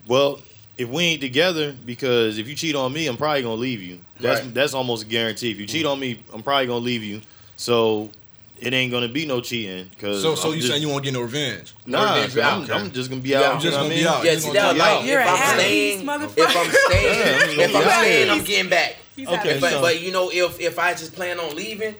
Well, 0.07 0.39
if 0.77 0.89
we 0.89 1.03
ain't 1.03 1.21
together, 1.21 1.73
because 1.85 2.37
if 2.37 2.47
you 2.47 2.55
cheat 2.55 2.75
on 2.75 2.91
me, 2.91 3.07
I'm 3.07 3.17
probably 3.17 3.41
gonna 3.43 3.55
leave 3.55 3.81
you. 3.81 3.99
That's 4.19 4.41
Right. 4.41 4.53
that's 4.53 4.73
almost 4.73 5.03
a 5.03 5.07
guarantee. 5.07 5.51
If 5.51 5.59
you 5.59 5.65
cheat 5.65 5.85
mm. 5.85 5.91
on 5.91 5.99
me, 5.99 6.19
I'm 6.33 6.43
probably 6.43 6.67
gonna 6.67 6.79
leave 6.83 7.03
you. 7.03 7.21
So 7.57 8.11
it 8.59 8.73
ain't 8.73 8.91
gonna 8.91 9.07
be 9.07 9.25
no 9.25 9.41
cheating. 9.41 9.89
Cause 9.99 10.21
So 10.21 10.35
so 10.35 10.49
I'm 10.49 10.55
you 10.55 10.61
just, 10.61 10.71
saying 10.71 10.81
you 10.81 10.89
won't 10.89 11.03
get 11.03 11.13
no 11.13 11.21
revenge? 11.21 11.73
Nah, 11.85 12.15
revenge, 12.15 12.37
I'm, 12.39 12.63
okay. 12.63 12.73
I'm 12.73 12.91
just 12.91 13.09
gonna 13.09 13.21
be 13.21 13.29
Yeah. 13.29 13.41
out. 13.41 13.49
You 13.49 13.55
you 13.55 13.61
just 13.61 13.77
gonna 13.77 13.87
what 13.89 13.93
I 13.93 13.99
be 13.99 14.07
out. 14.07 14.25
Yeah, 14.25 14.31
You 14.31 14.39
see 14.39 14.47
gonna 14.47 14.59
that 14.59 14.73
be 14.73 14.79
like 14.79 14.89
out. 14.89 15.05
You're 15.05 15.21
if 15.21 15.27
I'm 15.27 15.59
staying, 15.59 16.01
if 16.01 16.09
I'm 16.09 16.29
staying, 16.29 16.49
Yeah, 16.49 17.43
I'm 17.43 17.59
if 17.59 17.75
I'm 17.75 17.83
staying. 17.83 18.29
I'm 18.29 18.43
getting 18.43 18.69
back. 18.69 18.95
He's 19.15 19.27
Okay. 19.27 19.59
But 19.59 19.71
so- 19.71 19.81
but 19.81 20.01
you 20.01 20.11
know 20.11 20.29
if 20.31 20.59
if 20.59 20.79
I 20.79 20.93
just 20.93 21.13
plan 21.13 21.39
on 21.39 21.55
leaving, 21.55 21.95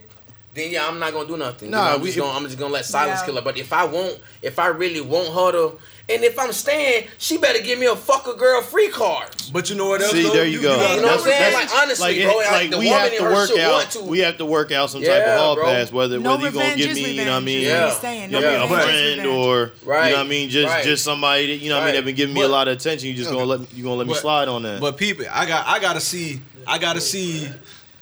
then 0.56 0.72
yeah, 0.72 0.88
I'm 0.88 0.98
not 1.00 1.14
gonna 1.14 1.28
do 1.28 1.38
nothing. 1.38 1.70
Nah, 1.70 1.84
Nah, 1.84 1.94
I'm 1.96 2.02
we- 2.02 2.08
just 2.08 2.18
gonna 2.18 2.36
I'm 2.36 2.46
just 2.46 2.58
gonna 2.58 2.74
let 2.74 2.86
silence 2.86 3.20
Yeah. 3.20 3.26
kill 3.26 3.36
her. 3.36 3.42
But 3.42 3.58
if 3.58 3.72
I 3.74 3.84
won't, 3.84 4.18
if 4.42 4.58
I 4.58 4.68
really 4.68 5.02
want 5.02 5.28
her 5.28 5.52
to, 5.52 5.78
and 6.08 6.24
if 6.24 6.40
I'm 6.40 6.54
staying, 6.54 7.08
she 7.18 7.38
better 7.38 7.60
give 7.62 7.78
me 7.78 7.88
a 7.88 7.96
fuck 7.96 8.26
a 8.28 8.34
girl 8.34 8.62
free 8.62 8.88
card. 8.90 9.30
But 9.52 9.70
you 9.70 9.76
know 9.76 9.88
what 9.90 10.02
else? 10.02 10.12
See, 10.12 10.24
though? 10.24 10.34
there 10.34 10.46
you 10.46 10.62
go. 10.62 10.72
You 10.96 11.02
know 11.02 11.08
what 11.08 11.14
I'm 11.20 11.20
saying? 11.20 11.54
Like 11.54 11.76
honestly, 11.76 12.20
Like, 12.24 12.32
bro, 12.32 12.40
it, 12.40 12.48
I- 12.48 12.52
like 12.52 12.70
the 12.72 12.78
we 12.80 12.86
woman 12.86 13.00
have 13.02 13.12
to 13.18 13.24
her 13.26 13.34
work 13.34 13.50
should 13.50 13.60
out. 13.60 13.92
to. 13.92 14.02
We 14.04 14.20
have 14.20 14.38
to 14.38 14.46
work 14.46 14.72
out 14.72 14.90
some 14.90 15.02
type 15.04 15.24
of 15.24 15.38
hall 15.38 15.56
bro. 15.56 15.66
pass. 15.66 15.92
Whether 15.92 16.20
No 16.20 16.32
whether 16.38 16.46
you 16.48 16.52
gonna 16.54 16.76
give 16.78 16.92
is 16.92 16.96
me, 16.98 17.12
you 17.12 17.26
know 17.26 17.32
what 17.32 17.38
I 17.38 17.46
mean? 17.46 17.62
is 17.66 17.72
what 17.74 18.04
Yeah. 18.04 18.14
You 18.26 18.28
know 18.32 18.40
No 18.40 18.48
what 18.48 18.48
I 18.48 18.52
mean? 18.52 18.60
A 18.60 18.64
revenge 18.64 18.80
is 18.80 18.86
friend 18.86 19.18
revenge. 19.28 19.28
or 19.46 19.72
Right, 19.84 20.06
you 20.06 20.12
know 20.12 20.18
what 20.20 20.26
I 20.26 20.30
mean? 20.30 20.50
Just 20.50 20.74
right. 20.74 20.84
just 20.86 21.04
somebody 21.04 21.48
that 21.48 21.56
you 21.64 21.70
know 21.70 21.76
what 21.76 21.82
I 21.84 21.86
mean 21.88 21.96
Right. 21.96 22.00
that 22.02 22.06
been 22.06 22.16
giving 22.16 22.34
me 22.34 22.42
a 22.44 22.48
lot 22.48 22.68
of 22.70 22.78
attention. 22.78 23.10
You 23.10 23.16
just 23.16 23.30
gonna 23.30 23.44
let 23.46 23.74
you 23.74 23.84
gonna 23.84 23.96
let 23.96 24.08
me 24.08 24.14
slide 24.14 24.48
on 24.48 24.64
that. 24.64 24.80
But 24.80 24.96
people, 24.98 25.26
I 25.30 25.46
got 25.46 25.68
I 25.68 25.80
gotta 25.80 26.00
see 26.02 26.40
I 26.66 26.78
gotta 26.78 27.02
see 27.02 27.50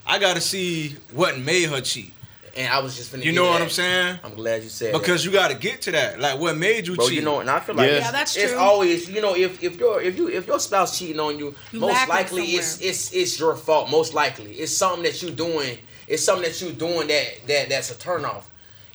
I 0.06 0.20
gotta 0.20 0.42
see 0.42 0.98
what 1.14 1.40
made 1.40 1.70
her 1.70 1.80
cheat. 1.82 2.14
And 2.56 2.72
I 2.72 2.80
was 2.80 2.96
just 2.96 3.12
finna 3.12 3.24
You 3.24 3.32
know 3.32 3.46
what 3.46 3.54
that. 3.58 3.64
I'm 3.64 3.70
saying? 3.70 4.20
I'm 4.24 4.36
glad 4.36 4.62
you 4.62 4.70
said 4.70 4.94
that. 4.94 5.00
Because 5.00 5.26
you 5.26 5.32
gotta 5.32 5.56
get 5.56 5.82
to 5.84 5.92
that. 5.92 6.20
Like 6.20 6.40
what 6.40 6.56
made 6.56 6.86
you 6.88 6.96
Bro, 6.96 7.08
cheat? 7.08 7.16
you 7.18 7.24
know, 7.24 7.40
and 7.40 7.50
I 7.50 7.60
feel 7.60 7.74
like 7.76 7.88
Yeah. 7.90 7.96
it's, 7.98 8.06
Yeah, 8.06 8.12
that's 8.12 8.36
it's 8.38 8.54
always, 8.54 9.10
you 9.10 9.22
know, 9.22 9.36
if 9.36 9.64
if 9.64 9.78
your 9.80 10.02
if 10.02 10.18
you 10.18 10.30
if 10.30 10.46
your 10.46 10.60
spouse 10.60 11.00
cheating 11.00 11.20
on 11.20 11.40
you, 11.40 11.56
You 11.72 11.80
most 11.80 12.08
likely 12.08 12.44
it's 12.52 12.80
it's 12.80 13.12
it's 13.12 13.40
your 13.40 13.56
fault. 13.56 13.90
Most 13.90 14.14
likely, 14.14 14.52
it's 14.54 14.76
something 14.76 15.04
that 15.04 15.22
you 15.24 15.32
doing. 15.32 15.80
It's 16.08 16.24
something 16.24 16.44
that 16.48 16.62
you 16.62 16.72
doing 16.74 17.08
that 17.08 17.48
that 17.48 17.70
that's 17.70 17.90
a 17.90 17.96
turnoff. 17.96 18.44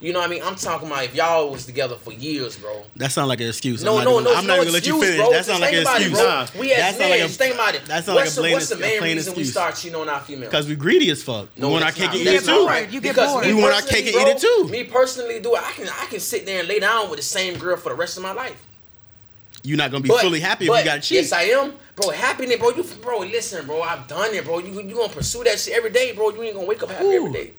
You 0.00 0.12
know 0.12 0.21
what 0.21 0.28
I 0.28 0.31
mean? 0.31 0.43
I'm 0.45 0.55
talking 0.55 0.87
about 0.87 1.02
if 1.05 1.14
y'all 1.17 1.50
was 1.50 1.67
together 1.67 1.97
for 1.97 2.12
years, 2.12 2.57
bro. 2.57 2.85
That 2.97 3.11
sound 3.11 3.28
like 3.28 3.40
an 3.40 3.49
excuse. 3.49 3.83
No, 3.83 3.99
I'm 3.99 4.05
no, 4.05 4.21
not 4.21 4.23
no, 4.25 4.31
even, 4.31 4.38
I'm 4.38 4.47
no 4.47 4.49
not 4.49 4.55
even 4.55 4.64
gonna 4.67 4.73
let 4.75 4.87
you 4.87 4.95
excuse, 4.97 5.05
finish. 5.17 5.26
bro. 5.26 5.31
That 5.33 5.45
sound 5.45 5.61
like 5.61 5.73
an 5.73 5.81
excuse. 5.83 6.07
It, 6.07 6.12
bro. 6.12 6.23
Nah. 6.25 6.47
We 6.61 6.73
as 6.73 6.78
That 6.78 6.95
sound 6.95 7.11
like 7.11 7.19
men, 7.21 7.26
a- 7.26 7.33
think 7.33 7.55
about 7.57 7.75
it. 7.75 7.85
that 7.87 8.05
sound 8.05 8.17
like 8.17 8.26
a 8.28 8.31
the, 8.31 8.40
plain- 8.40 8.52
what's 8.52 8.69
the 8.69 8.76
main 8.76 8.99
plain 9.00 9.17
reason 9.17 9.35
we 9.35 9.43
start 9.45 9.75
cheating 9.75 9.97
on 9.97 10.09
our 10.09 10.21
females? 10.21 10.50
Because 10.52 10.69
we 10.69 10.76
greedy 10.76 11.11
as 11.11 11.21
fuck. 11.25 11.49
we 11.57 11.67
want 11.67 11.83
our 11.85 11.90
cake 11.90 12.05
not. 12.07 12.14
and 12.14 12.21
eat 12.21 12.25
That's 12.31 12.47
it 12.47 12.50
too. 12.52 12.67
right. 12.67 12.88
You 12.93 13.00
get 13.00 13.11
Because 13.17 13.33
bored. 13.33 13.47
me 13.47 13.55
We 13.55 13.61
want 13.61 13.75
our 13.75 13.83
cake 13.83 14.07
and 14.07 14.14
eat 14.14 14.28
it 14.28 14.38
too. 14.38 14.69
Me 14.71 14.85
personally, 14.85 15.40
do 15.40 15.57
it. 15.57 15.62
I 15.67 15.73
can 15.73 15.88
I 15.88 16.07
can 16.07 16.21
sit 16.21 16.47
there 16.47 16.61
and 16.61 16.69
lay 16.69 16.78
down 16.78 17.11
with 17.11 17.19
the 17.19 17.25
same 17.25 17.59
girl 17.59 17.76
for 17.76 17.88
the 17.88 17.97
rest 17.97 18.17
of 18.17 18.23
my 18.23 18.31
life. 18.33 18.64
You're 19.64 19.78
not 19.78 19.90
gonna 19.90 20.02
be 20.05 20.11
But- 20.11 20.21
fully 20.21 20.38
happy 20.38 20.67
if 20.69 20.78
you 20.78 20.85
got 20.85 21.02
cheat. 21.02 21.17
Yes, 21.23 21.33
I 21.33 21.43
am, 21.43 21.75
bro. 21.97 22.11
Happiness, 22.11 22.57
bro. 22.59 22.71
You, 22.71 22.85
bro. 23.02 23.19
Listen, 23.19 23.67
bro. 23.67 23.83
I've 23.83 24.07
done 24.07 24.33
it, 24.33 24.45
bro. 24.45 24.61
You, 24.61 24.81
you 24.81 24.95
gonna 24.95 25.12
pursue 25.12 25.43
that 25.43 25.59
shit 25.59 25.75
every 25.75 25.90
day, 25.90 26.12
bro. 26.12 26.31
You 26.31 26.43
ain't 26.45 26.55
gonna 26.55 26.67
wake 26.69 26.85
up 26.85 26.90
happy 26.90 27.09
every 27.09 27.33
day. 27.33 27.52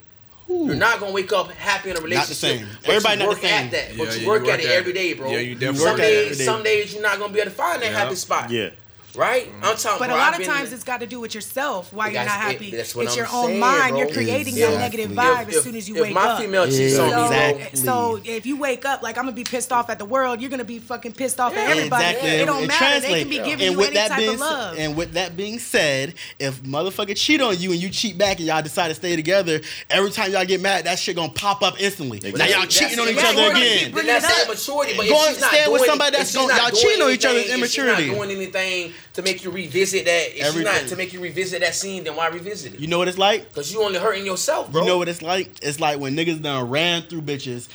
You're 0.50 0.74
not 0.76 0.98
gonna 1.00 1.12
wake 1.12 1.32
up 1.32 1.50
happy 1.52 1.90
in 1.90 1.96
a 1.96 2.00
relationship. 2.00 2.36
same. 2.36 2.66
but 2.80 2.88
Everybody 2.90 3.14
you 3.14 3.18
not 3.20 3.28
work 3.28 3.40
the 3.40 3.46
same. 3.48 3.64
at 3.66 3.70
that. 3.70 3.90
Yeah, 3.94 4.04
but 4.04 4.14
you 4.16 4.22
yeah, 4.22 4.28
work, 4.28 4.40
you 4.42 4.46
work 4.48 4.54
at 4.54 4.60
it 4.60 4.66
at 4.66 4.72
every 4.72 4.90
it. 4.90 4.94
day, 4.94 5.12
bro. 5.14 5.30
Yeah, 5.30 5.38
you 5.38 5.54
definitely 5.54 5.78
Some 5.84 5.88
at 5.94 6.00
it 6.00 6.02
every 6.24 6.28
days, 6.36 6.44
some 6.44 6.62
days 6.62 6.92
you're 6.94 7.02
not 7.02 7.18
gonna 7.18 7.32
be 7.32 7.40
able 7.40 7.50
to 7.50 7.56
find 7.56 7.82
that 7.82 7.92
Yeah. 7.92 7.98
happy 7.98 8.14
spot. 8.16 8.50
yeah. 8.50 8.70
Right? 9.16 9.46
I'm 9.46 9.52
mm-hmm. 9.74 9.76
talking. 9.82 9.98
But 9.98 10.10
a 10.10 10.14
lot 10.16 10.38
of 10.38 10.46
times 10.46 10.68
in- 10.68 10.74
it's 10.74 10.84
got 10.84 11.00
to 11.00 11.06
do 11.06 11.20
with 11.20 11.34
yourself. 11.34 11.92
Why 11.92 12.08
It 12.08 12.12
you're 12.14 12.24
got- 12.24 12.28
not 12.28 12.50
it- 12.50 12.52
happy? 12.52 12.70
that's 12.70 12.94
what 12.94 13.04
it's 13.06 13.12
I'm 13.14 13.18
your 13.18 13.28
own 13.32 13.58
mind. 13.58 13.90
bro. 13.90 13.98
You're 14.00 14.12
creating 14.12 14.54
Exactly. 14.54 14.76
that 14.76 14.78
negative 14.80 15.10
vibe 15.10 15.48
if- 15.48 15.56
as 15.56 15.64
soon 15.64 15.74
as 15.76 15.88
you 15.88 15.96
if 15.96 16.02
wake 16.02 16.14
my 16.14 16.28
up. 16.28 16.40
female 16.40 16.66
cheats 16.66 16.94
so, 16.96 17.04
on 17.04 17.30
me, 17.30 17.36
Exactly. 17.36 17.80
so 17.80 18.20
if 18.24 18.46
you 18.46 18.56
wake 18.56 18.84
up 18.84 19.02
like 19.02 19.18
I'm 19.18 19.24
gonna 19.24 19.32
be 19.36 19.44
pissed 19.44 19.72
off 19.72 19.90
at 19.90 19.98
the 19.98 20.04
world, 20.04 20.40
you're 20.40 20.50
gonna 20.50 20.64
be 20.64 20.78
fucking 20.78 21.12
pissed 21.12 21.40
off 21.40 21.56
at 21.56 21.70
everybody. 21.70 22.04
Exactly. 22.04 22.30
It 22.30 22.46
don't 22.46 22.58
and 22.58 22.68
matter. 22.68 23.00
They 23.00 23.20
can 23.20 23.28
be 23.28 23.36
giving 23.38 23.52
and 23.66 23.72
you 23.72 23.78
with 23.78 23.86
any 23.88 23.94
that 23.96 24.08
type 24.08 24.18
being 24.18 24.30
of 24.34 24.40
love. 24.40 24.78
and 24.78 24.96
with 24.96 25.12
that 25.14 25.36
being 25.36 25.58
said, 25.58 26.14
if 26.38 26.62
motherfucker 26.62 27.16
cheat 27.16 27.40
on 27.40 27.58
you 27.58 27.72
and 27.72 27.82
you 27.82 27.90
cheat 27.90 28.16
back 28.16 28.38
and 28.38 28.46
y'all 28.46 28.62
decide 28.62 28.88
to 28.88 28.94
stay 28.94 29.16
together, 29.16 29.60
every 29.88 30.10
time 30.10 30.32
y'all 30.32 30.44
get 30.44 30.60
mad, 30.60 30.84
that 30.84 30.98
shit 30.98 31.16
gonna 31.16 31.32
pop 31.32 31.62
up 31.62 31.80
instantly. 31.80 32.20
Now 32.32 32.44
y'all 32.46 32.66
cheating 32.66 32.98
on 33.00 33.08
each 33.08 33.16
other 33.18 33.40
you're 33.42 33.52
gonna 33.52 33.58
again. 33.58 33.72
keep 33.78 33.82
Then 33.86 33.92
bringing 33.92 34.12
that's 34.12 34.24
it 34.26 34.40
up. 34.42 34.46
immaturity. 34.46 34.96
But 34.96 35.08
Go 35.08 35.14
if 35.14 35.26
and 35.26 35.34
she's 35.34 35.40
not 35.40 35.50
stand 35.50 35.72
with 35.72 35.80
doing- 35.80 35.90
somebody 35.90 36.16
that's 36.16 36.34
gonna- 36.34 36.56
y'all 36.56 36.70
doing 36.70 36.82
cheating 36.82 37.02
on 37.02 37.10
each 37.10 37.24
other's 37.24 37.42
anything- 37.50 37.64
she's 37.68 37.78
immaturity. 37.78 38.06
not 38.08 38.14
doing 38.16 38.30
anything 38.30 38.94
to 39.14 39.22
make 39.22 39.42
you 39.44 39.50
revisit 39.50 40.04
that. 40.04 40.38
If 40.38 40.52
she's 40.54 40.64
not 40.64 40.86
to 40.88 40.96
make 40.96 41.12
you 41.12 41.20
revisit 41.20 41.60
that 41.60 41.74
scene, 41.74 42.04
then 42.04 42.16
why 42.16 42.28
revisit 42.28 42.74
it? 42.74 42.80
You 42.80 42.86
know 42.86 42.98
what 42.98 43.08
it's 43.08 43.18
like? 43.18 43.48
Because 43.48 43.72
you 43.72 43.82
only 43.82 43.98
hurting 43.98 44.24
yourself, 44.24 44.70
bro. 44.70 44.82
You 44.82 44.88
know 44.88 44.98
what 44.98 45.08
it's 45.08 45.22
like? 45.22 45.50
It's 45.62 45.80
like 45.80 45.98
when 45.98 46.16
niggas 46.16 46.42
done 46.42 46.70
ran 46.70 47.02
through 47.02 47.22
bitches 47.22 47.68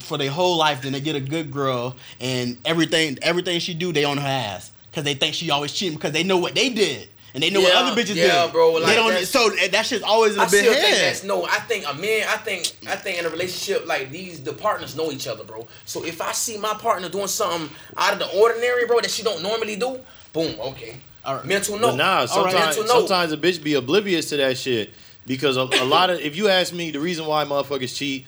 for 0.00 0.18
their 0.18 0.30
whole 0.30 0.56
life, 0.56 0.82
then 0.82 0.92
they 0.92 1.00
get 1.00 1.16
a 1.16 1.20
good 1.20 1.50
girl, 1.50 1.96
and 2.20 2.58
everything 2.64 3.18
everything 3.22 3.58
she 3.60 3.74
do, 3.74 3.92
they 3.92 4.04
on 4.04 4.16
her 4.18 4.26
ass 4.26 4.72
because 4.90 5.04
they 5.04 5.14
think 5.14 5.34
she 5.34 5.50
always 5.50 5.72
cheating 5.72 5.96
because 5.96 6.12
they 6.12 6.22
know 6.22 6.38
what 6.38 6.54
they 6.54 6.70
did 6.70 7.08
and 7.36 7.42
they 7.42 7.50
know 7.50 7.60
Yeah, 7.60 7.66
what 7.84 7.92
other 7.92 8.02
bitches 8.02 8.14
yeah, 8.14 8.44
did. 8.44 8.52
bro, 8.52 8.72
like 8.72 8.86
they 8.86 8.94
don't. 8.94 9.24
So 9.26 9.50
that 9.50 9.84
shit's 9.84 10.02
always 10.02 10.34
in 10.34 10.40
I 10.40 10.44
a 10.46 10.50
big 10.50 10.60
still 10.64 10.72
think 10.74 10.96
that's 10.96 11.22
no. 11.22 11.44
I 11.44 11.58
think 11.60 11.84
a 11.86 11.92
man. 11.92 12.26
I 12.28 12.38
think. 12.38 12.72
I 12.88 12.96
think 12.96 13.18
in 13.18 13.26
a 13.26 13.28
relationship 13.28 13.86
like 13.86 14.10
these, 14.10 14.42
the 14.42 14.54
partners 14.54 14.96
know 14.96 15.10
each 15.12 15.28
other, 15.28 15.44
bro. 15.44 15.66
So 15.84 16.02
if 16.04 16.22
I 16.22 16.32
see 16.32 16.56
my 16.56 16.72
partner 16.74 17.10
doing 17.10 17.26
something 17.26 17.68
out 17.96 18.14
of 18.14 18.18
the 18.20 18.38
ordinary, 18.40 18.86
bro, 18.86 19.00
that 19.00 19.10
she 19.10 19.22
don't 19.22 19.42
normally 19.42 19.76
do, 19.76 20.00
boom, 20.32 20.54
okay. 20.60 20.96
All 21.24 21.36
right. 21.36 21.44
Mental 21.44 21.78
note. 21.78 21.90
But 21.92 21.96
nah, 21.96 22.04
All 22.12 22.18
right, 22.20 22.28
sometimes 22.28 22.76
mental 22.76 22.82
note. 22.84 23.08
sometimes 23.08 23.32
a 23.32 23.36
bitch 23.36 23.62
be 23.62 23.74
oblivious 23.74 24.28
to 24.30 24.36
that 24.36 24.56
shit 24.58 24.90
because 25.26 25.56
a, 25.56 25.62
a 25.62 25.84
lot 25.84 26.10
of 26.10 26.20
if 26.20 26.36
you 26.36 26.48
ask 26.48 26.72
me 26.72 26.90
the 26.90 27.00
reason 27.00 27.26
why 27.26 27.44
motherfuckers 27.44 27.96
cheat 27.96 28.26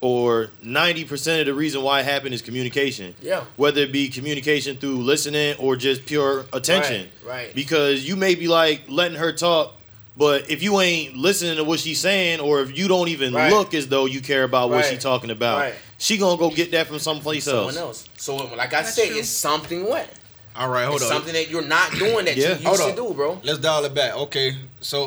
or 0.00 0.50
90% 0.64 1.40
of 1.40 1.46
the 1.46 1.52
reason 1.54 1.82
why 1.82 2.00
it 2.00 2.04
happened 2.04 2.32
is 2.32 2.40
communication. 2.40 3.14
Yeah. 3.20 3.44
Whether 3.56 3.80
it 3.82 3.92
be 3.92 4.08
communication 4.08 4.76
through 4.76 4.98
listening 4.98 5.56
or 5.58 5.74
just 5.76 6.06
pure 6.06 6.46
attention. 6.52 7.08
Right, 7.24 7.32
right. 7.46 7.54
Because 7.54 8.08
you 8.08 8.14
may 8.14 8.34
be 8.36 8.46
like 8.48 8.82
letting 8.88 9.18
her 9.18 9.32
talk 9.32 9.74
but 10.16 10.50
if 10.50 10.64
you 10.64 10.80
ain't 10.80 11.16
listening 11.16 11.58
to 11.58 11.64
what 11.64 11.78
she's 11.78 12.00
saying, 12.00 12.40
or 12.40 12.60
if 12.60 12.76
you 12.76 12.88
don't 12.88 13.06
even 13.06 13.32
Right. 13.32 13.52
look 13.52 13.72
as 13.72 13.86
though 13.86 14.06
you 14.06 14.20
care 14.20 14.42
about 14.42 14.68
what 14.68 14.78
Right. 14.78 14.86
she's 14.86 15.00
talking 15.00 15.30
about, 15.30 15.58
Right. 15.60 15.74
she 15.96 16.16
gonna 16.18 16.36
go 16.36 16.50
get 16.50 16.72
that 16.72 16.88
from 16.88 16.98
someplace 16.98 17.44
Someone 17.44 17.66
else. 17.68 17.78
else. 17.78 18.04
So 18.16 18.34
like 18.34 18.74
I 18.74 18.82
That's 18.82 18.96
said, 18.96 19.10
true. 19.10 19.18
it's 19.18 19.28
something 19.28 19.84
what? 19.84 20.10
All 20.58 20.68
right, 20.68 20.84
hold 20.86 20.96
It's 21.00 21.04
on. 21.10 21.16
something 21.18 21.32
that 21.34 21.48
you're 21.48 21.62
not 21.62 21.92
doing 21.92 22.24
that 22.24 22.36
Yeah. 22.36 22.48
you 22.48 22.50
used 22.54 22.64
Hold 22.66 22.78
to 22.78 22.84
up. 22.86 22.96
do, 22.96 23.14
bro. 23.14 23.40
Let's 23.44 23.60
dial 23.60 23.84
it 23.84 23.94
back. 23.94 24.14
Okay, 24.16 24.56
so 24.80 25.04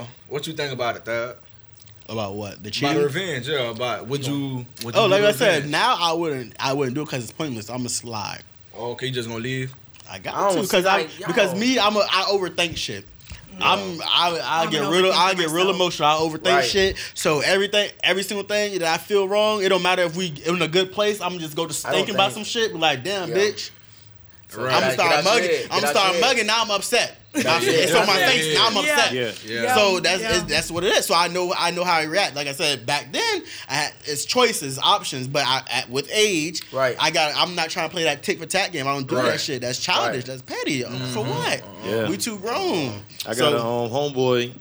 uh, 0.00 0.04
what 0.28 0.46
you 0.46 0.52
think 0.52 0.72
about 0.72 0.94
it, 0.96 1.04
Thad? 1.04 1.36
About 2.08 2.34
what 2.34 2.62
the 2.62 2.68
About 2.70 2.96
revenge, 3.02 3.48
yeah. 3.48 3.70
About 3.70 4.06
would 4.06 4.24
you? 4.26 4.64
Would 4.84 4.94
you 4.94 5.00
Oh, 5.00 5.06
like 5.06 5.22
do 5.22 5.26
I 5.28 5.32
said, 5.32 5.68
now 5.68 5.96
I 5.98 6.12
wouldn't. 6.12 6.54
I 6.60 6.72
wouldn't 6.72 6.94
do 6.94 7.02
it 7.02 7.06
because 7.06 7.24
it's 7.24 7.32
pointless. 7.32 7.68
I'm 7.68 7.78
gonna 7.78 7.88
slide. 7.88 8.42
Okay, 8.76 9.06
you 9.06 9.12
just 9.12 9.28
gonna 9.28 9.40
leave? 9.42 9.74
I 10.10 10.18
got 10.18 10.34
I 10.34 10.54
to 10.54 10.60
because 10.62 10.84
I 10.86 10.98
like, 10.98 11.18
y'all- 11.18 11.26
because 11.28 11.54
me 11.58 11.78
I'm 11.78 11.96
a 11.96 12.00
I 12.00 12.24
overthink 12.30 12.76
shit. 12.76 13.04
I'm 13.60 14.00
I 14.02 14.38
I 14.42 14.62
I'm 14.64 14.70
get 14.70 14.82
an 14.84 14.90
real 14.90 15.12
I 15.12 15.34
get 15.34 15.50
real 15.50 15.70
emotional. 15.70 16.08
I 16.08 16.14
overthink 16.14 16.44
Right. 16.46 16.64
shit. 16.64 16.96
So 17.14 17.40
everything 17.40 17.90
every 18.02 18.22
single 18.22 18.46
thing 18.46 18.78
that 18.80 18.88
I 18.88 18.98
feel 18.98 19.26
wrong, 19.28 19.62
it 19.62 19.68
don't 19.68 19.82
matter 19.82 20.02
if 20.02 20.14
we 20.16 20.34
in 20.46 20.60
a 20.62 20.68
good 20.68 20.92
place. 20.92 21.20
I'm 21.20 21.38
just 21.38 21.54
go 21.56 21.66
to 21.66 21.86
I 21.86 21.90
don't 21.90 21.98
thinking 21.98 22.14
about 22.14 22.32
some 22.32 22.44
shit. 22.44 22.72
Be 22.72 22.78
like, 22.78 23.04
damn, 23.04 23.28
Yeah. 23.30 23.36
bitch. 23.36 23.70
So 24.52 24.62
Right. 24.62 24.74
I'm 24.74 24.80
gonna 24.82 24.92
start 24.92 25.10
get 25.10 25.24
mugging. 25.24 25.48
head. 25.50 25.66
I'm 25.70 25.80
gonna 25.80 25.92
start 25.92 26.20
mugging. 26.20 26.46
Now 26.46 26.62
I'm 26.62 26.70
upset. 26.70 27.16
out 27.34 27.62
it's 27.62 27.94
on 27.94 28.06
my 28.06 28.18
Yeah. 28.18 28.28
face. 28.28 28.54
Now 28.58 28.66
I'm 28.66 28.76
upset. 28.76 29.12
Yeah. 29.12 29.32
Yeah. 29.46 29.74
So 29.74 30.00
that's 30.00 30.22
Yeah. 30.22 30.44
that's 30.46 30.70
what 30.70 30.84
it 30.84 30.92
is. 30.92 31.06
So 31.06 31.14
I 31.14 31.28
know 31.28 31.54
I 31.56 31.70
know 31.70 31.84
how 31.84 31.94
I 31.98 32.02
react. 32.04 32.36
Like 32.36 32.46
I 32.48 32.52
said 32.52 32.84
back 32.84 33.10
then, 33.12 33.42
I 33.70 33.74
had, 33.74 33.92
it's 34.04 34.26
choices, 34.26 34.78
options. 34.78 35.28
But 35.28 35.46
I, 35.46 35.62
at, 35.70 35.88
with 35.88 36.10
age, 36.12 36.60
Right. 36.72 36.94
I 37.00 37.10
got. 37.10 37.32
I'm 37.34 37.54
not 37.54 37.70
trying 37.70 37.88
to 37.88 37.92
play 37.92 38.04
that 38.04 38.22
tick 38.22 38.38
for 38.38 38.44
tat 38.46 38.72
game. 38.72 38.86
I 38.86 38.92
don't 38.92 39.06
do 39.08 39.16
Right. 39.16 39.24
that 39.32 39.40
shit. 39.40 39.62
That's 39.62 39.78
childish. 39.78 40.16
Right. 40.16 40.24
That's 40.26 40.42
petty. 40.42 40.84
Um, 40.84 40.98
For 41.12 41.24
what? 41.24 41.62
Yeah. 41.86 42.08
We 42.08 42.18
too 42.18 42.36
grown. 42.38 43.02
I 43.24 43.32
So- 43.34 43.50
got 43.50 43.52
a 43.54 43.64
um, 43.64 43.90
homeboy. 43.90 44.52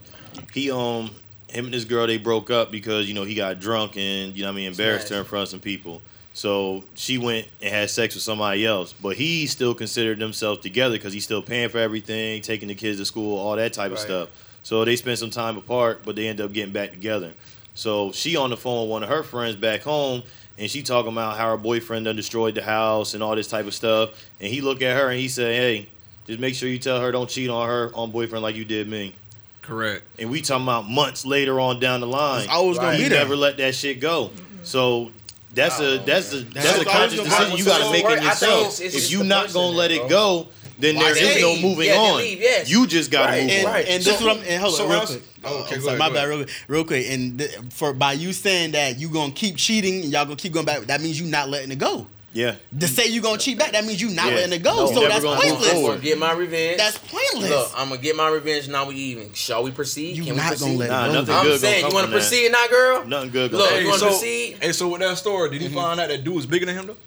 He 0.53 0.71
um 0.71 1.11
him 1.49 1.65
and 1.65 1.73
this 1.73 1.83
girl 1.83 2.07
they 2.07 2.17
broke 2.17 2.49
up 2.49 2.71
because 2.71 3.07
you 3.09 3.13
know 3.13 3.23
he 3.25 3.35
got 3.35 3.59
drunk 3.59 3.97
and 3.97 4.33
you 4.33 4.43
know 4.43 4.47
what 4.47 4.53
I 4.53 4.55
mean 4.55 4.67
embarrassed 4.67 5.09
her 5.09 5.17
in 5.17 5.25
front 5.25 5.43
of 5.43 5.49
some 5.49 5.59
people. 5.59 6.01
So 6.33 6.83
she 6.95 7.17
went 7.17 7.47
and 7.61 7.69
had 7.73 7.89
sex 7.89 8.15
with 8.15 8.23
somebody 8.23 8.65
else, 8.65 8.93
but 8.93 9.17
he 9.17 9.47
still 9.47 9.73
considered 9.73 10.19
themselves 10.19 10.61
together 10.61 10.95
because 10.95 11.11
he's 11.13 11.25
still 11.25 11.41
paying 11.41 11.69
for 11.69 11.77
everything, 11.77 12.41
taking 12.41 12.69
the 12.69 12.75
kids 12.75 12.99
to 12.99 13.05
school, 13.05 13.37
all 13.37 13.55
that 13.57 13.73
type 13.73 13.91
of 13.91 13.99
stuff. 13.99 14.29
So 14.63 14.85
they 14.85 14.95
spent 14.95 15.19
some 15.19 15.29
time 15.29 15.57
apart, 15.57 16.01
but 16.05 16.15
they 16.15 16.27
end 16.27 16.39
up 16.39 16.53
getting 16.53 16.71
back 16.73 16.91
together. 16.91 17.33
So 17.73 18.11
she 18.11 18.35
on 18.37 18.49
the 18.49 18.57
phone 18.57 18.83
with 18.83 18.91
one 18.91 19.03
of 19.03 19.09
her 19.09 19.23
friends 19.23 19.55
back 19.55 19.81
home, 19.81 20.23
and 20.57 20.69
she 20.69 20.83
talking 20.83 21.11
about 21.11 21.37
how 21.37 21.49
her 21.51 21.57
boyfriend 21.57 22.05
done 22.05 22.15
destroyed 22.15 22.55
the 22.55 22.61
house 22.61 23.13
and 23.13 23.23
all 23.23 23.35
this 23.35 23.47
type 23.47 23.65
of 23.65 23.73
stuff. 23.73 24.11
And 24.39 24.49
he 24.49 24.61
look 24.61 24.81
at 24.81 24.95
her 24.95 25.09
and 25.09 25.19
he 25.19 25.27
said, 25.27 25.55
"Hey, 25.55 25.89
just 26.27 26.39
make 26.39 26.53
sure 26.55 26.69
you 26.69 26.77
tell 26.77 27.01
her 27.01 27.11
don't 27.11 27.29
cheat 27.29 27.49
on 27.49 27.67
her 27.67 27.91
on 27.95 28.11
boyfriend 28.11 28.43
like 28.43 28.55
you 28.55 28.65
did 28.65 28.87
me." 28.87 29.15
Correct. 29.63 30.03
And 30.19 30.29
we 30.29 30.41
talking 30.41 30.63
about 30.63 30.89
months 30.89 31.25
later 31.25 31.59
on 31.59 31.79
down 31.79 31.99
the 32.01 32.07
line. 32.07 32.43
It's 32.43 32.51
always 32.51 32.77
gonna 32.77 32.89
Right. 32.91 32.97
be 32.97 33.03
he 33.03 33.09
there. 33.09 33.19
never 33.19 33.35
let 33.35 33.57
that 33.57 33.73
shit 33.75 33.99
go. 33.99 34.31
So 34.63 35.11
That's 35.53 35.79
a 35.79 35.97
that's 35.99 36.33
a 36.33 36.43
that's 36.43 36.79
a 36.79 36.85
conscious 36.85 37.19
decision 37.23 37.57
you 37.57 37.65
got 37.65 37.79
to 37.85 37.91
make 37.91 38.03
work- 38.05 38.17
in 38.19 38.23
yourself. 38.23 38.61
it's- 38.61 38.79
it's 38.79 38.95
If 38.95 39.11
you 39.11 39.19
the 39.19 39.23
not 39.25 39.51
gonna 39.53 39.75
let 39.75 39.91
it 39.91 39.99
bro. 40.01 40.09
go, 40.09 40.47
then 40.79 40.95
Why 40.95 41.03
there 41.13 41.15
they 41.15 41.35
is 41.35 41.41
no 41.41 41.55
moving 41.67 41.87
Yeah, 41.87 41.97
on. 41.97 42.17
leave, 42.17 42.39
yes. 42.41 42.69
You 42.69 42.87
just 42.87 43.11
got 43.11 43.27
to 43.27 43.31
Right, 43.33 43.41
move 43.43 43.51
and, 43.51 43.67
on. 43.67 43.73
right. 43.73 43.85
and 43.87 44.03
So- 44.03 44.09
this 44.11 44.19
is 44.19 44.25
what 44.25 44.37
I'm. 44.37 44.43
And 44.47 44.61
hold 44.61 44.75
so 44.75 44.83
on, 44.85 44.89
real 44.91 45.05
quick. 45.05 45.23
oh, 45.43 45.57
okay, 45.63 45.79
sorry, 45.79 45.97
my 45.97 46.09
bad, 46.09 46.27
real 46.29 46.37
quick, 46.43 46.49
real 46.67 46.83
quick. 46.85 47.05
And 47.09 47.39
th- 47.39 47.51
for 47.73 47.93
by 47.93 48.13
you 48.13 48.33
saying 48.33 48.71
that 48.71 48.97
you 48.99 49.09
gonna 49.09 49.31
keep 49.33 49.57
cheating 49.57 50.01
and 50.03 50.11
y'all 50.11 50.23
gonna 50.25 50.37
keep 50.37 50.53
going 50.53 50.65
back, 50.65 50.81
that 50.87 51.01
means 51.01 51.19
you 51.19 51.25
not 51.27 51.49
letting 51.49 51.71
it 51.71 51.77
go. 51.77 52.07
Yeah. 52.33 52.55
To 52.79 52.87
say 52.87 53.07
you're 53.07 53.21
gonna 53.23 53.37
cheat 53.37 53.57
back, 53.59 53.73
that 53.73 53.83
means 53.83 54.01
you're 54.01 54.09
not 54.11 54.27
Yeah. 54.27 54.35
letting 54.35 54.53
it 54.53 54.63
go. 54.63 54.73
No, 54.85 54.93
so 54.93 55.01
that's 55.07 55.21
gonna 55.23 55.39
I'm 55.39 55.49
pointless. 55.49 55.71
forward. 55.73 55.87
gonna 55.95 56.01
get 56.01 56.17
my 56.17 56.31
revenge. 56.31 56.77
That's 56.77 56.97
pointless. 56.97 57.49
Look, 57.49 57.71
I'm 57.75 57.89
gonna 57.89 58.01
get 58.01 58.15
my 58.15 58.29
revenge. 58.29 58.67
Now 58.69 58.85
we 58.87 58.95
even. 58.95 59.33
Shall 59.33 59.63
we 59.63 59.71
proceed? 59.71 60.15
You 60.15 60.23
Can 60.23 60.35
not 60.37 60.51
we 60.51 60.57
gonna 60.57 60.77
proceed? 60.77 60.77
let 60.77 60.85
it 60.87 60.91
Nah, 60.91 61.07
go. 61.07 61.13
nothing 61.13 61.35
I'm 61.35 61.43
good 61.45 61.59
saying, 61.59 61.81
gonna 61.81 61.89
you 61.91 61.95
wanna 61.95 62.07
from 62.07 62.11
that. 62.13 62.19
proceed 62.19 62.51
now, 62.51 62.67
girl? 62.69 63.05
Nothing 63.05 63.29
good 63.31 63.51
Look, 63.51 63.69
gonna 63.69 63.81
you 63.81 63.87
want 63.87 63.99
to 63.99 64.05
so, 64.05 64.11
proceed? 64.11 64.57
hey, 64.61 64.71
so 64.71 64.87
with 64.87 65.01
that 65.01 65.17
story, 65.17 65.49
did 65.49 65.61
he 65.61 65.67
mm-hmm. 65.67 65.75
find 65.75 65.99
out 65.99 66.07
that 66.09 66.23
dude 66.23 66.35
was 66.35 66.45
bigger 66.45 66.65
than 66.65 66.75
him 66.77 66.87
though? 66.87 66.97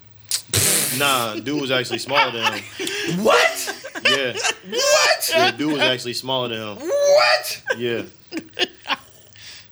Nah, 0.99 1.35
dude 1.37 1.61
was 1.61 1.71
actually 1.71 1.99
smaller 1.99 2.31
than 2.33 2.53
him. 2.53 2.65
What? 3.25 3.75
Yeah. 4.05 4.33
What? 4.71 5.31
Yeah, 5.33 5.51
dude 5.53 5.73
was 5.73 5.81
actually 5.81 6.13
smaller 6.15 6.49
than 6.49 6.59
him. 6.59 6.87
What? 6.89 7.63
Yeah. 7.79 8.03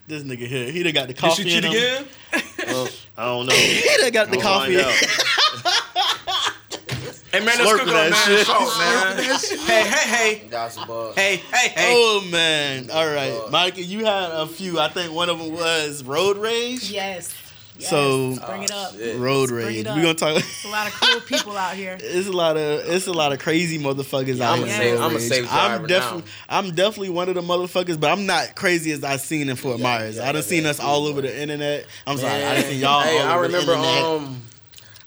This 0.08 0.22
nigga 0.24 0.46
here, 0.46 0.70
he 0.70 0.82
done 0.82 0.92
got 0.92 1.06
the 1.08 1.14
Did 1.14 1.20
coffee 1.20 1.44
she 1.44 1.50
cheat 1.50 1.64
in 1.64 1.70
him. 1.70 1.76
again? 1.76 2.06
Well, 2.66 2.88
I 3.16 3.24
don't 3.26 3.46
know. 3.46 3.54
He 3.56 3.96
done 4.00 4.10
got 4.10 4.30
the 4.30 4.36
We'll 4.36 4.40
coffee. 4.42 4.76
Find 7.32 7.44
in- 7.44 7.48
out. 7.48 7.56
Hey 7.58 7.58
man, 7.58 7.58
let's 7.58 7.70
Slurping 7.70 7.80
on 7.80 7.86
that 7.86 8.06
up 8.06 8.10
man. 8.10 8.36
shit. 8.38 8.46
Salt, 8.46 8.78
man. 8.78 9.66
hey, 9.66 9.88
hey, 9.88 10.08
hey, 10.38 10.48
That's 10.50 10.76
a 10.76 10.86
bug. 10.86 11.14
hey, 11.14 11.36
hey, 11.36 11.68
hey. 11.68 11.92
Oh 11.96 12.26
man! 12.30 12.90
All 12.90 13.06
right, 13.06 13.32
Fuck. 13.32 13.50
Micah, 13.50 13.82
you 13.82 14.04
had 14.04 14.30
a 14.32 14.46
few. 14.46 14.78
I 14.78 14.88
think 14.88 15.12
one 15.12 15.28
of 15.28 15.38
them 15.38 15.52
was 15.52 16.02
road 16.04 16.36
rage. 16.38 16.90
Yes. 16.90 17.34
yes. 17.78 17.90
So- 17.90 18.36
bring 18.46 18.62
it 18.64 18.70
up. 18.70 18.94
shit. 18.94 19.16
Road 19.18 19.48
Bring 19.48 19.66
rage. 19.66 19.76
it 19.78 19.86
We're 19.86 19.92
up. 20.10 20.18
gonna 20.18 20.34
talk. 20.34 20.36
It's 20.44 20.64
a 20.64 20.68
lot 20.68 20.86
of 20.86 20.92
cool 21.00 21.20
people 21.22 21.56
out 21.56 21.74
here. 21.74 21.96
It's 22.00 22.28
a 22.28 22.32
lot 22.32 22.56
of 22.56 22.80
it's 22.88 23.06
a 23.06 23.12
lot 23.12 23.32
of 23.32 23.38
crazy 23.38 23.78
motherfuckers 23.78 24.40
out 24.40 24.58
I'ma 24.58 24.66
here. 24.66 24.76
say- 24.76 24.92
I'ma 24.96 25.06
rage. 25.08 25.20
say 25.22 25.38
I'm 25.40 25.46
driver 25.46 25.86
definitely 25.86 26.24
I'm 26.50 26.70
definitely 26.74 27.10
one 27.10 27.28
of 27.30 27.34
the 27.34 27.40
motherfuckers, 27.42 27.98
but 27.98 28.10
I'm 28.12 28.26
not 28.26 28.54
crazy 28.54 28.92
as 28.92 29.02
I 29.02 29.16
seen 29.16 29.48
in 29.48 29.56
Fort 29.56 29.78
Yeah, 29.78 29.82
Myers. 29.84 30.16
yeah, 30.16 30.22
I 30.24 30.26
done 30.26 30.36
yeah, 30.36 30.40
seen 30.42 30.64
yeah, 30.64 30.70
us 30.70 30.80
all 30.80 31.06
over 31.06 31.22
bro. 31.22 31.30
the 31.30 31.40
internet. 31.42 31.86
I'm 32.06 32.18
sorry, 32.18 32.44
I 32.44 32.54
done 32.56 32.64
seen 32.64 32.80
y'all 32.80 33.00
Hey, 33.00 33.18
all 33.20 33.26
I 33.26 33.32
over 33.34 33.42
remember. 33.44 33.72
the 33.72 33.78
internet. 33.78 34.02
Um, 34.04 34.42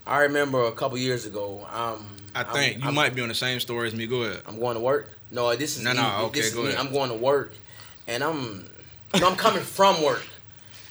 I 0.08 0.20
remember 0.20 0.64
a 0.66 0.72
couple 0.72 0.98
years 0.98 1.26
ago. 1.26 1.68
Um, 1.74 2.06
I 2.36 2.44
think 2.44 2.76
I'm, 2.76 2.82
you 2.82 2.88
I'm, 2.90 2.94
might 2.96 3.16
be 3.16 3.22
on 3.22 3.30
the 3.30 3.36
same 3.36 3.60
story 3.60 3.88
as 3.88 3.96
me. 3.96 4.08
Go 4.08 4.24
ahead. 4.24 4.42
I'm 4.46 4.60
going 4.60 4.76
to 4.76 4.82
work. 4.82 5.10
No, 5.32 5.56
this 5.56 5.78
is 5.78 5.84
No, 5.84 5.92
me. 5.92 5.98
no, 5.98 6.26
okay, 6.26 6.40
this 6.42 6.48
is 6.50 6.54
go 6.56 6.64
me. 6.64 6.70
ahead. 6.70 6.80
I'm 6.86 6.92
going 6.92 7.10
to 7.10 7.16
work, 7.16 7.54
and 8.08 8.24
I'm, 8.24 8.70
you 9.14 9.20
know, 9.22 9.30
I'm 9.30 9.36
coming 9.38 9.64
from 9.64 10.04
work. 10.04 10.24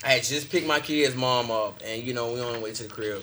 I 0.05 0.09
had 0.15 0.25
just 0.25 0.51
picked 0.51 0.67
my 0.67 0.81
kid's 0.81 1.15
mom 1.15 1.51
up, 1.51 1.81
and 1.85 2.03
you 2.03 2.13
know 2.15 2.33
we 2.33 2.41
on 2.41 2.53
the 2.55 2.61
way 2.61 2.73
to 2.73 2.83
the 2.83 2.89
crib. 2.89 3.23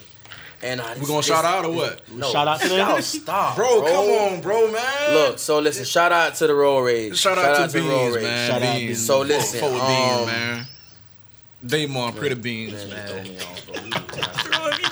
And 0.64 0.80
I, 0.80 0.94
We 0.98 1.08
gonna 1.08 1.24
shout 1.24 1.44
out 1.44 1.66
or 1.66 1.72
what? 1.74 2.08
No, 2.12 2.32
Shout 2.32 2.48
out 2.48 2.62
to 2.62 2.70
them? 2.70 2.78
y'all 2.78 3.02
Stop, 3.02 3.56
Bro, 3.56 3.82
come 3.82 4.06
on, 4.36 4.42
bro, 4.42 4.72
man. 4.72 5.14
Look, 5.14 5.40
so 5.40 5.58
listen. 5.60 5.86
Shout 5.86 6.12
out 6.12 6.36
to 6.36 6.46
the 6.46 6.54
road 6.54 6.82
rage. 6.82 7.18
Shout 7.18 7.38
out 7.40 7.68
to 7.72 7.80
the 7.80 7.88
road 7.88 8.14
Beans, 8.14 8.16
rage. 8.18 8.24
man. 8.26 8.48
Shout 8.52 8.62
out 8.62 8.74
Beans. 8.76 8.86
Beans. 8.88 9.06
So 9.06 9.22
listen, 9.22 9.60
fuck 9.60 9.72
with 9.72 9.82
um, 9.82 9.88
Beans, 9.88 10.26
man. 10.28 10.66
Damon, 11.66 12.14
pretty 12.14 12.36
beans, 12.36 12.86
Man, 12.88 13.24
man. 13.24 13.38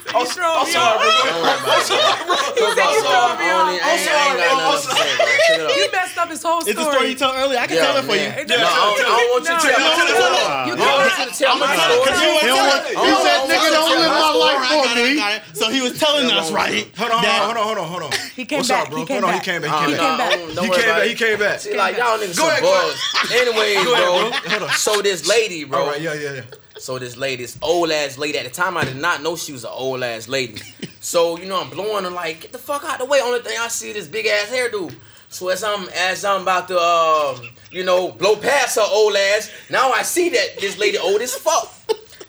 Throw 0.09 0.63
me 0.63 0.75
off, 0.75 0.99
bro. 0.99 1.09
You- 1.09 1.29
You 1.29 1.29
throw 1.29 1.29
me 1.29 1.29
off. 1.29 1.29
Don't 1.29 1.41
worry 1.41 1.59
about 1.59 1.79
it. 1.79 2.59
You 2.59 2.67
said 2.75 2.89
you 2.89 3.01
throw 3.01 3.29
me 3.35 3.47
off. 3.49 3.69
I 3.69 3.73
ain't- 3.73 3.83
I 3.83 3.93
ain't 3.93 4.05
got 4.05 4.37
nothing 4.39 4.59
else 4.59 4.85
to 4.85 4.91
say, 4.95 5.15
bro. 5.15 5.25
Check 5.25 5.49
it 5.49 5.61
out. 5.61 5.77
You 5.77 5.85
messed 5.91 6.17
up 6.17 6.29
his 6.29 6.43
whole 6.43 6.61
story. 6.61 6.71
It's 6.71 6.79
the 6.79 6.91
story 6.91 7.07
you 7.09 7.15
told 7.15 7.35
earlier. 7.35 7.59
I 7.59 7.67
can 7.67 7.75
Yeah, 7.77 7.85
tell 7.85 7.97
it 7.97 8.01
for 8.01 8.11
man. 8.11 8.19
you. 8.19 8.41
It 8.41 8.47
No, 8.49 8.55
I 8.55 8.59
doesn't- 8.59 9.05
don't, 9.05 9.09
I 9.09 9.27
want 9.29 9.43
you 9.43 9.49
to 9.49 9.59
tell 9.59 9.79
no, 9.79 9.85
my 9.85 9.97
no, 9.97 10.03
no, 10.03 10.09
story. 10.09 10.19
no. 10.19 10.49
I 10.49 10.65
You 10.69 10.75
don't 10.75 10.87
want 10.89 11.09
to 11.09 11.39
tell 11.39 11.55
my 11.57 11.75
story. 11.75 11.99
Cause 12.09 12.21
you 12.21 12.29
I 12.29 12.33
was 12.33 12.41
don't 12.41 12.49
telling- 12.49 12.69
want- 12.69 12.85
I 12.85 12.89
you 12.89 13.13
don't 13.13 13.23
said, 13.23 13.39
"Nigga, 13.49 13.69
don't 13.71 13.89
live 13.89 14.11
my 14.11 14.19
my 14.19 14.31
life 14.33 14.61
for 14.69 14.95
me." 14.95 15.59
So 15.59 15.69
he 15.69 15.81
was 15.81 15.93
telling 15.99 16.31
us, 16.31 16.45
well, 16.49 16.53
right? 16.55 16.87
Hold 16.97 17.11
on, 17.11 17.23
hold 17.23 17.57
on, 17.57 17.63
hold 17.63 17.77
on, 17.77 17.87
hold 17.89 18.03
on. 18.03 18.11
He 18.35 18.45
came 18.45 18.59
What's 18.59 18.69
back, 18.69 18.83
up, 18.83 18.89
bro? 18.89 18.99
he 18.99 19.05
came 19.05 19.21
hold 19.21 19.25
on, 19.25 19.31
back. 19.37 19.45
he 19.45 19.51
came 19.51 19.61
back. 19.61 19.71
He 19.71 19.77
He 19.79 19.85
came 19.85 19.99
came 19.99 20.17
back. 20.17 20.29
back. 20.29 20.39
don't- 20.39 20.55
don't 20.55 20.65
He 20.65 20.71
came 20.71 20.85
back. 20.89 21.03
He 21.03 21.15
came 21.15 21.39
back. 21.39 21.59
Like 21.75 21.97
y'all 21.97 22.17
niggas 22.17 22.27
Go 22.37 22.43
some 22.43 22.47
ahead, 22.49 22.61
go 22.63 22.71
bugs. 22.71 23.31
Anyways, 23.31 23.83
Go 23.83 23.93
ahead, 23.93 24.05
bro. 24.05 24.29
bro. 24.29 24.49
Hold 24.51 24.63
on. 24.63 24.69
So 24.77 25.01
this 25.01 25.27
lady, 25.27 25.63
bro. 25.65 25.81
All 25.81 25.87
right, 25.91 26.01
yeah, 26.01 26.13
yeah, 26.13 26.29
yeah. 26.33 26.41
So 26.79 26.97
this 26.97 27.17
lady, 27.17 27.43
this 27.43 27.57
old 27.61 27.91
ass 27.91 28.17
lady. 28.17 28.37
At 28.37 28.45
the 28.45 28.51
time, 28.51 28.77
I 28.77 28.85
did 28.85 28.95
not 28.95 29.21
know 29.21 29.35
she 29.35 29.51
was 29.51 29.65
an 29.65 29.71
old 29.73 30.03
ass 30.03 30.27
lady. 30.27 30.61
So 31.01 31.37
you 31.39 31.45
know, 31.45 31.61
I'm 31.61 31.69
blowing 31.69 32.03
her 32.03 32.09
like, 32.09 32.41
get 32.41 32.51
the 32.51 32.57
fuck 32.57 32.83
out 32.83 32.99
the 32.99 33.05
way. 33.05 33.21
Only 33.21 33.39
thing 33.39 33.57
I 33.57 33.69
see 33.69 33.93
this 33.93 34.05
big 34.05 34.25
ass 34.25 34.49
hairdo. 34.49 34.93
So 35.29 35.47
as 35.47 35.63
I'm 35.63 35.87
as 35.95 36.25
I'm 36.25 36.41
about 36.41 36.67
to, 36.67 36.77
um, 36.77 37.49
you 37.71 37.85
know, 37.85 38.11
blow 38.11 38.35
past 38.35 38.75
her 38.75 38.85
old 38.85 39.15
ass, 39.15 39.49
now 39.69 39.91
I 39.91 40.01
see 40.01 40.27
that 40.27 40.59
this 40.59 40.77
lady 40.77 40.97
old 40.97 41.21
as 41.21 41.33
fuck. 41.33 41.73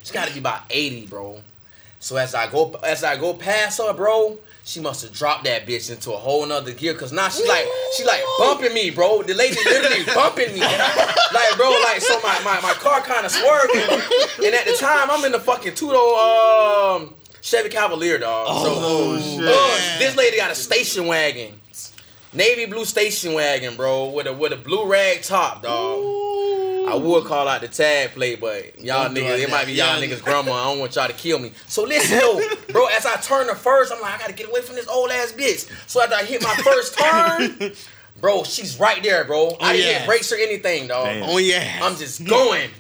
She 0.05 0.15
got 0.15 0.29
to 0.29 0.33
be 0.33 0.39
about 0.39 0.63
80, 0.71 1.07
bro. 1.07 1.41
So 1.99 2.17
as 2.17 2.33
I 2.33 2.49
go 2.49 2.71
as 2.85 3.03
I 3.03 3.17
go 3.17 3.35
past 3.35 3.79
her, 3.79 3.93
bro, 3.93 4.39
she 4.65 4.81
must 4.81 5.03
have 5.03 5.13
dropped 5.13 5.45
that 5.45 5.67
bitch 5.67 5.91
into 5.91 6.13
a 6.13 6.17
whole 6.17 6.47
nother 6.47 6.73
gear. 6.73 6.95
Cause 6.95 7.13
now 7.13 7.29
she 7.29 7.47
like 7.49 7.67
she 7.97 8.05
like 8.05 8.23
bumping 8.39 8.73
me, 8.75 8.91
bro. 8.91 9.23
The 9.23 9.35
lady 9.35 9.57
literally 9.65 10.05
bumping 10.15 10.53
me. 10.55 10.61
And 10.63 10.83
I- 10.83 11.15
like, 11.33 11.57
bro, 11.57 11.71
like 11.85 12.01
so 12.01 12.21
my, 12.23 12.41
my, 12.45 12.61
my 12.61 12.73
car 12.75 13.01
kind 13.01 13.25
of 13.25 13.31
swerved. 13.33 13.75
And 14.45 14.55
at 14.55 14.67
the 14.67 14.77
time 14.79 15.11
I'm 15.11 15.25
in 15.25 15.33
the 15.33 15.41
fucking 15.41 15.75
two 15.75 15.91
door 15.91 16.19
um 16.19 17.15
Chevy 17.43 17.69
Cavalier, 17.71 18.19
dog. 18.19 18.47
Oh, 18.51 19.19
so 19.19 19.23
shit. 19.25 19.49
uh, 19.49 19.99
this 19.99 20.15
lady 20.17 20.37
got 20.37 20.51
a 20.51 20.55
station 20.55 21.07
wagon. 21.07 21.55
Navy 22.33 22.67
blue 22.67 22.85
station 22.85 23.33
wagon, 23.33 23.77
bro, 23.77 24.11
with 24.11 24.27
a 24.27 24.33
with 24.33 24.53
a 24.53 24.57
blue 24.57 24.87
rag 24.87 25.23
top, 25.23 25.63
dog. 25.63 25.99
I 26.91 26.97
would 26.97 27.25
call 27.25 27.47
out 27.49 27.61
the 27.61 27.69
tag 27.69 28.11
play, 28.11 28.35
but 28.37 28.81
y'all 28.81 29.05
Don't 29.05 29.17
niggas, 29.17 29.39
it 29.39 29.41
it 29.41 29.51
might 29.51 29.67
be 29.67 29.73
y'all 29.73 30.01
niggas 30.01 30.23
grandma. 30.23 30.53
I 30.53 30.65
don't 30.65 30.79
want 30.79 30.97
y'all 30.97 31.07
to 31.07 31.13
kill 31.13 31.39
me. 31.39 31.53
So 31.67 31.85
listen, 31.85 32.19
though, 32.19 32.41
bro, 32.73 32.87
as 32.87 33.07
I 33.07 33.17
turn 33.17 33.47
the 33.47 33.55
first, 33.55 33.93
I'm 33.93 34.01
like, 34.01 34.15
I 34.15 34.19
gotta 34.19 34.33
get 34.33 34.49
away 34.49 34.63
from 34.63 34.75
this 34.77 34.89
old 34.89 35.11
ass 35.11 35.33
bitch. 35.33 35.71
So 35.89 36.03
after 36.03 36.17
I 36.17 36.25
hit 36.25 36.43
my 36.43 36.55
first 36.57 36.99
turn, 36.99 37.73
bro, 38.21 38.43
she's 38.45 38.79
right 38.81 39.03
there, 39.03 39.25
bro. 39.25 39.51
Oh, 39.51 39.57
I 39.61 39.73
didn't 39.73 39.87
yeah. 39.87 39.99
hit 40.01 40.07
brakes 40.07 40.33
or 40.33 40.37
anything, 40.37 40.89
dog. 40.89 41.07
Damn. 41.07 41.29
Oh 41.29 41.39
yeah. 41.39 41.81
I'm 41.83 41.97
just 41.97 42.25
going. 42.25 42.71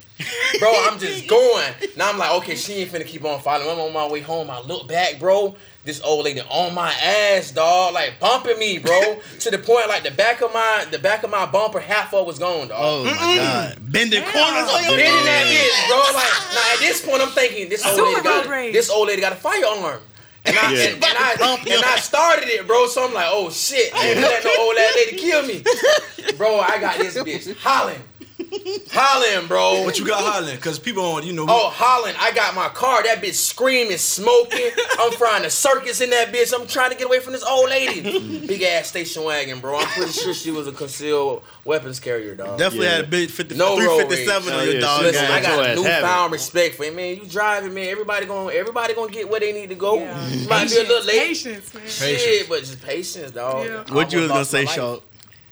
Bro, 0.58 0.72
I'm 0.86 0.98
just 0.98 1.26
going. 1.28 1.72
Now 1.96 2.10
I'm 2.10 2.18
like, 2.18 2.32
okay, 2.42 2.54
she 2.54 2.74
ain't 2.74 2.90
finna 2.90 3.06
keep 3.06 3.24
on 3.24 3.40
following. 3.40 3.70
I'm 3.70 3.78
on 3.78 3.92
my 3.92 4.08
way 4.08 4.20
home. 4.20 4.50
I 4.50 4.60
look 4.60 4.88
back, 4.88 5.18
bro. 5.18 5.56
This 5.82 6.02
old 6.02 6.26
lady 6.26 6.42
on 6.42 6.74
my 6.74 6.92
ass, 6.92 7.52
dog, 7.52 7.94
like 7.94 8.20
bumping 8.20 8.58
me, 8.58 8.78
bro. 8.78 9.18
to 9.40 9.50
the 9.50 9.56
point 9.58 9.88
like 9.88 10.02
the 10.02 10.10
back 10.10 10.42
of 10.42 10.52
my 10.52 10.86
the 10.90 10.98
back 10.98 11.22
of 11.22 11.30
my 11.30 11.46
bumper, 11.46 11.80
half 11.80 12.12
of 12.12 12.24
it 12.24 12.26
was 12.26 12.38
gone, 12.38 12.68
dog. 12.68 12.78
Oh 12.78 13.04
my 13.04 13.36
god. 13.36 13.78
Bending 13.90 14.20
Damn. 14.20 14.30
corners 14.30 14.68
on 14.68 14.76
oh, 14.76 14.80
your 14.80 14.96
Bending 14.98 15.24
that 15.24 15.46
bitch, 15.46 15.88
bro. 15.88 15.96
Like 16.14 16.54
now 16.54 16.74
at 16.74 16.78
this 16.80 17.04
point, 17.04 17.22
I'm 17.22 17.30
thinking 17.30 17.70
this 17.70 17.86
old 17.86 17.98
lady 17.98 18.20
got 18.22 18.46
road 18.46 18.74
this 18.74 18.90
old 18.90 19.08
lady 19.08 19.22
got 19.22 19.32
a 19.32 19.36
firearm. 19.36 20.00
And 20.44 20.56
I, 20.56 20.72
Yeah. 20.72 20.84
and, 20.84 20.94
and 20.96 21.04
I 21.04 21.56
and 21.68 21.84
I 21.84 21.96
started 21.96 22.48
it, 22.48 22.66
bro. 22.66 22.86
So 22.86 23.06
I'm 23.06 23.14
like, 23.14 23.28
oh 23.28 23.50
shit, 23.50 23.94
I 23.94 24.06
ain't 24.06 24.14
gonna 24.16 24.26
let 24.28 24.44
no 24.44 24.54
old 24.58 24.76
ass 24.76 24.96
lady 24.96 25.16
kill 25.18 25.46
me, 25.46 25.64
bro. 26.36 26.60
I 26.60 26.78
got 26.78 26.98
this 26.98 27.16
bitch 27.16 27.56
hollering, 27.58 28.02
hollering, 28.90 29.46
bro. 29.48 29.82
What 29.84 29.98
you 29.98 30.06
got 30.06 30.22
hollering? 30.24 30.58
Cause 30.58 30.78
people 30.78 31.04
on, 31.04 31.24
you 31.26 31.32
know. 31.32 31.46
Oh, 31.48 31.70
hollering! 31.70 32.14
I 32.18 32.32
got 32.32 32.54
my 32.54 32.68
car. 32.68 33.02
That 33.02 33.22
bitch 33.22 33.34
screaming, 33.34 33.96
smoking. 33.98 34.70
I'm 34.98 35.12
frying 35.12 35.44
a 35.44 35.50
circus 35.50 36.00
in 36.00 36.10
that 36.10 36.32
bitch. 36.32 36.52
I'm 36.58 36.66
trying 36.66 36.90
to 36.90 36.96
get 36.96 37.06
away 37.06 37.20
from 37.20 37.32
this 37.32 37.44
old 37.44 37.70
lady. 37.70 38.00
Big 38.46 38.62
ass 38.62 38.88
station 38.88 39.24
wagon, 39.24 39.60
bro. 39.60 39.78
I'm 39.78 39.86
pretty 39.86 40.12
sure 40.12 40.34
she 40.34 40.50
was 40.50 40.66
a 40.66 40.72
concealed 40.72 41.42
weapons 41.64 42.00
carrier, 42.00 42.34
dog. 42.34 42.58
Definitely 42.58 42.86
Yeah. 42.86 42.96
had 42.96 43.04
a 43.04 43.08
big 43.08 43.30
50, 43.30 43.56
No 43.56 43.78
road 43.78 44.08
357 44.08 44.52
on 44.52 44.64
your 44.64 44.72
Hell 44.74 44.80
dog. 44.82 45.02
Listen, 45.02 45.24
Yeah, 45.24 45.34
I 45.34 45.40
got 45.42 45.60
ass 45.60 45.66
have 45.66 45.78
it. 45.78 45.82
newfound 45.82 46.32
respect 46.32 46.74
for 46.74 46.84
it, 46.84 46.94
man. 46.96 47.16
You 47.16 47.26
driving, 47.26 47.74
man. 47.74 47.88
Everybody 47.88 48.26
gonna 48.26 48.52
everybody 48.52 48.94
gonna 48.94 49.12
get 49.12 49.28
where 49.30 49.40
they 49.40 49.52
need 49.52 49.68
to 49.68 49.74
go. 49.76 49.98
Yeah. 49.98 50.28
You 50.28 50.48
might 50.48 50.68
be 50.68 50.76
a 50.76 50.82
little 50.82 51.04
late. 51.04 51.20
Patience, 51.28 51.72
man. 51.74 51.86
Shit, 51.86 52.48
but 52.48 52.60
just 52.60 52.82
patience, 52.82 53.30
dog. 53.30 53.66
Yeah. 53.66 53.94
What 53.94 54.12
you 54.12 54.20
was 54.20 54.28
gonna 54.28 54.44
say, 54.44 54.64
my. 54.64 54.72
Shaw? 54.72 54.98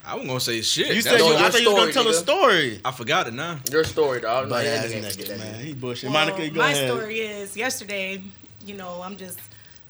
I 0.09 0.13
wasn't 0.15 0.29
gonna 0.29 0.41
say 0.41 0.63
shit. 0.63 0.95
You 0.95 1.03
said 1.03 1.19
you, 1.19 1.27
I 1.35 1.51
thought 1.51 1.61
you 1.61 1.71
was 1.71 1.79
gonna 1.81 1.93
story, 1.93 1.93
tell 1.93 2.09
a 2.09 2.15
story. 2.15 2.81
I 2.83 2.93
forgot 2.93 3.29
it 3.29 3.35
now. 3.35 3.59
Your 3.71 3.85
story, 3.85 4.23
dog. 4.23 4.45
No, 4.45 4.55
Butt 4.55 4.65
that 4.65 4.87
ass 4.87 4.91
nigga 4.91 4.95
ain't 4.95 5.05
nigga, 5.05 5.19
get 5.19 5.29
that. 5.29 5.39
man. 5.39 5.65
He 5.67 5.75
bullshit. 5.75 6.05
Well, 6.11 6.13
Monica, 6.27 6.49
go 6.49 6.59
my 6.59 6.71
ahead. 6.73 6.91
story 6.91 7.19
is 7.21 7.55
yesterday, 7.59 8.23
you 8.65 8.75
know, 8.75 9.03
I'm 9.03 9.19
just 9.19 9.39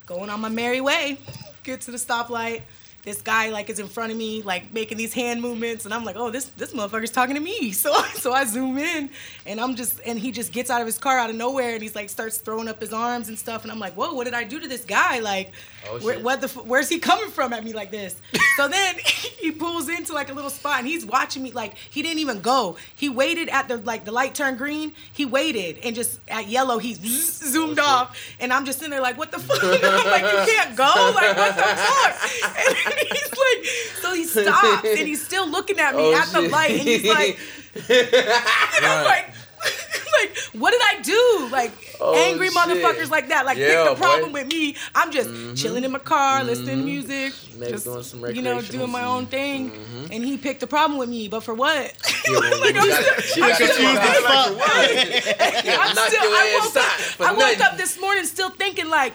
going 0.07 0.29
on 0.29 0.41
my 0.41 0.49
merry 0.49 0.81
way. 0.81 1.19
Get 1.63 1.83
to 1.83 1.93
the 1.93 1.99
stoplight. 1.99 2.63
This 3.05 3.23
guy 3.23 3.51
like 3.51 3.71
is 3.71 3.79
in 3.79 3.87
front 3.87 4.13
of 4.13 4.19
me, 4.19 4.43
like 4.43 4.73
making 4.73 4.99
these 4.99 5.15
hand 5.15 5.41
movements, 5.41 5.85
and 5.85 5.95
I'm 5.95 6.05
like, 6.05 6.17
oh, 6.17 6.31
this 6.31 6.47
this 6.57 6.73
motherfucker's 6.73 7.11
talking 7.11 7.35
to 7.35 7.41
me. 7.41 7.73
So 7.79 7.93
so 8.15 8.33
I 8.33 8.45
zoom 8.45 8.77
in, 8.77 9.09
and 9.47 9.61
I'm 9.61 9.77
just 9.77 10.01
and 10.05 10.19
he 10.19 10.33
just 10.33 10.53
gets 10.53 10.69
out 10.69 10.81
of 10.81 10.87
his 10.87 10.99
car 10.99 11.19
out 11.19 11.31
of 11.31 11.37
nowhere, 11.37 11.75
and 11.75 11.83
he's 11.83 11.95
like 11.95 12.11
starts 12.11 12.39
throwing 12.39 12.69
up 12.69 12.81
his 12.81 12.93
arms 12.93 13.29
and 13.29 13.39
stuff, 13.39 13.63
and 13.63 13.71
I'm 13.71 13.79
like, 13.79 13.95
whoa, 13.95 14.15
what 14.15 14.25
did 14.25 14.35
I 14.35 14.45
do 14.45 14.59
to 14.61 14.67
this 14.67 14.85
guy? 14.85 15.21
Like, 15.21 15.53
Oh, 15.89 15.99
where, 16.01 16.19
what 16.19 16.41
the 16.41 16.49
f- 16.49 16.65
where's 16.65 16.89
he 16.89 16.99
coming 16.99 17.31
from 17.31 17.53
at 17.53 17.65
me 17.65 17.73
like 17.73 17.91
this? 17.91 18.17
so 18.57 18.69
then 18.69 18.97
he 19.39 19.53
pulls 19.53 19.89
into 19.89 20.13
like 20.13 20.29
a 20.29 20.33
little 20.33 20.51
spot, 20.51 20.81
and 20.81 20.89
he's 20.89 21.07
watching 21.07 21.43
me 21.43 21.53
like 21.53 21.77
he 21.91 22.03
didn't 22.03 22.19
even 22.19 22.41
go. 22.41 22.77
He 22.95 23.09
waited 23.09 23.49
at 23.49 23.69
the 23.69 23.79
like 23.79 24.05
the 24.05 24.13
light 24.13 24.35
turned 24.35 24.59
green. 24.59 24.93
He 25.13 25.25
waited 25.25 25.79
and 25.83 25.95
just 25.95 26.19
at 26.29 26.49
yellow 26.49 26.79
he 26.79 26.95
zoomed 26.95 27.79
oh, 27.79 27.85
off, 27.85 28.35
and 28.41 28.53
I'm 28.53 28.65
just 28.65 28.79
sitting 28.79 28.91
there 28.91 29.01
like, 29.01 29.17
what 29.17 29.31
the 29.31 29.39
fuck? 29.39 29.63
I'm 29.63 29.71
like, 30.11 30.23
you 30.23 30.53
can't 30.55 30.77
go. 30.77 31.13
Like 31.15 31.37
what 31.37 31.57
the 31.57 31.63
fuck? 31.63 32.87
And 32.87 32.88
he's 32.99 33.31
like, 33.31 33.65
so 34.03 34.15
he 34.15 34.25
stops 34.25 34.85
and 34.87 34.99
he's 35.09 35.25
still 35.25 35.49
looking 35.49 35.79
at 35.81 35.95
me 35.95 36.03
Oh, 36.03 36.15
at 36.17 36.29
the 36.29 36.43
light, 36.43 36.71
and 36.73 36.81
he's 36.81 37.05
like, 37.07 37.39
and 37.89 38.85
I'm 38.87 39.05
like, 39.05 39.33
like, 40.21 40.37
what 40.55 40.71
did 40.71 40.81
I 40.83 41.01
do? 41.03 41.49
Like, 41.51 41.73
Oh, 42.01 42.15
angry 42.15 42.49
shit. 42.49 42.57
motherfuckers 42.57 43.11
like 43.11 43.29
that. 43.31 43.45
Like 43.45 43.59
Yeah, 43.59 43.67
pick 43.67 43.77
the 43.77 43.85
boy. 43.85 43.91
Mm-hmm. 43.95 44.03
problem 44.03 44.33
with 44.33 44.47
me. 44.47 44.77
I'm 44.95 45.11
just 45.11 45.61
chilling 45.61 45.83
in 45.83 45.91
my 45.91 45.99
car, 45.99 46.45
listening 46.45 46.79
to 46.79 46.85
music, 46.85 47.33
Maybe 47.57 47.73
just 47.73 47.87
doing 47.87 48.03
some 48.05 48.25
you 48.37 48.41
know 48.41 48.61
doing 48.63 48.89
my 48.93 49.03
own 49.05 49.27
thing. 49.27 49.73
Mm-hmm. 49.73 50.13
And 50.13 50.25
he 50.25 50.37
picked 50.39 50.61
the 50.61 50.69
problem 50.69 50.97
with 51.01 51.09
me, 51.09 51.27
but 51.27 51.41
for 51.41 51.55
what? 51.55 51.93
Yeah, 52.29 52.39
well, 52.39 52.61
Like, 52.61 52.77
I'm 52.77 52.89
got- 52.89 53.21
still- 53.25 53.43
you 53.45 53.49
got- 53.51 53.59
confused 53.59 53.81
you 53.81 53.95
got- 53.95 54.17
as 54.17 54.23
fuck. 54.23 55.81
I'm 55.81 55.97
still. 56.09 56.23
I 56.23 56.61
woke 56.63 56.77
up. 56.77 57.21
I 57.21 57.33
woke 57.33 57.61
up 57.73 57.77
this 57.77 58.01
morning 58.01 58.25
still 58.27 58.51
thinking 58.51 58.89
like. 58.89 59.13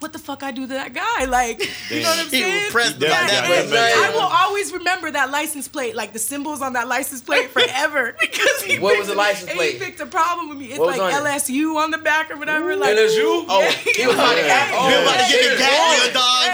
What 0.00 0.12
the 0.12 0.18
fuck 0.18 0.42
I 0.42 0.50
do 0.50 0.62
to 0.66 0.72
that 0.74 0.92
guy? 0.92 1.24
Like, 1.24 1.60
you 1.90 2.02
know 2.02 2.10
what 2.10 2.18
I'm 2.18 2.28
saying? 2.28 2.70
pressed 2.70 3.00
Yeah, 3.00 3.08
that 3.08 3.48
and 3.50 3.70
man. 3.70 3.80
I 4.04 4.10
will 4.12 4.20
always 4.20 4.70
remember 4.72 5.10
that 5.10 5.30
license 5.30 5.66
plate, 5.66 5.94
like 5.94 6.12
the 6.12 6.18
symbols 6.18 6.60
on 6.60 6.74
that 6.74 6.88
license 6.88 7.22
plate 7.22 7.48
forever. 7.56 8.14
Because 8.24 8.62
he 8.62 8.78
What 8.78 8.98
was 8.98 9.06
picked- 9.06 9.08
the 9.08 9.14
license 9.14 9.50
and 9.50 9.56
plate? 9.58 9.72
He 9.74 9.78
picked 9.78 10.00
a 10.00 10.06
problem 10.06 10.48
with 10.50 10.58
me. 10.58 10.66
It's 10.66 10.78
What 10.78 10.98
like 10.98 11.14
on 11.14 11.24
it? 11.26 11.30
LSU 11.30 11.76
on 11.76 11.90
the 11.90 11.98
back 11.98 12.30
or 12.30 12.36
whatever. 12.36 12.76
Like 12.76 12.96
LSU? 12.96 13.44
Oh, 13.48 13.62
he 13.94 14.06
was 14.06 14.14
about 14.16 14.34
to 14.34 14.40
Yeah. 14.42 14.70
oh, 14.74 14.88
You 14.90 14.96
about 15.02 15.12
to 15.24 15.32
get 15.32 15.42
the 15.42 15.48
shit. 15.48 15.58
gat 15.58 15.80
on 15.80 16.04
your 16.04 16.12
dog. 16.12 16.44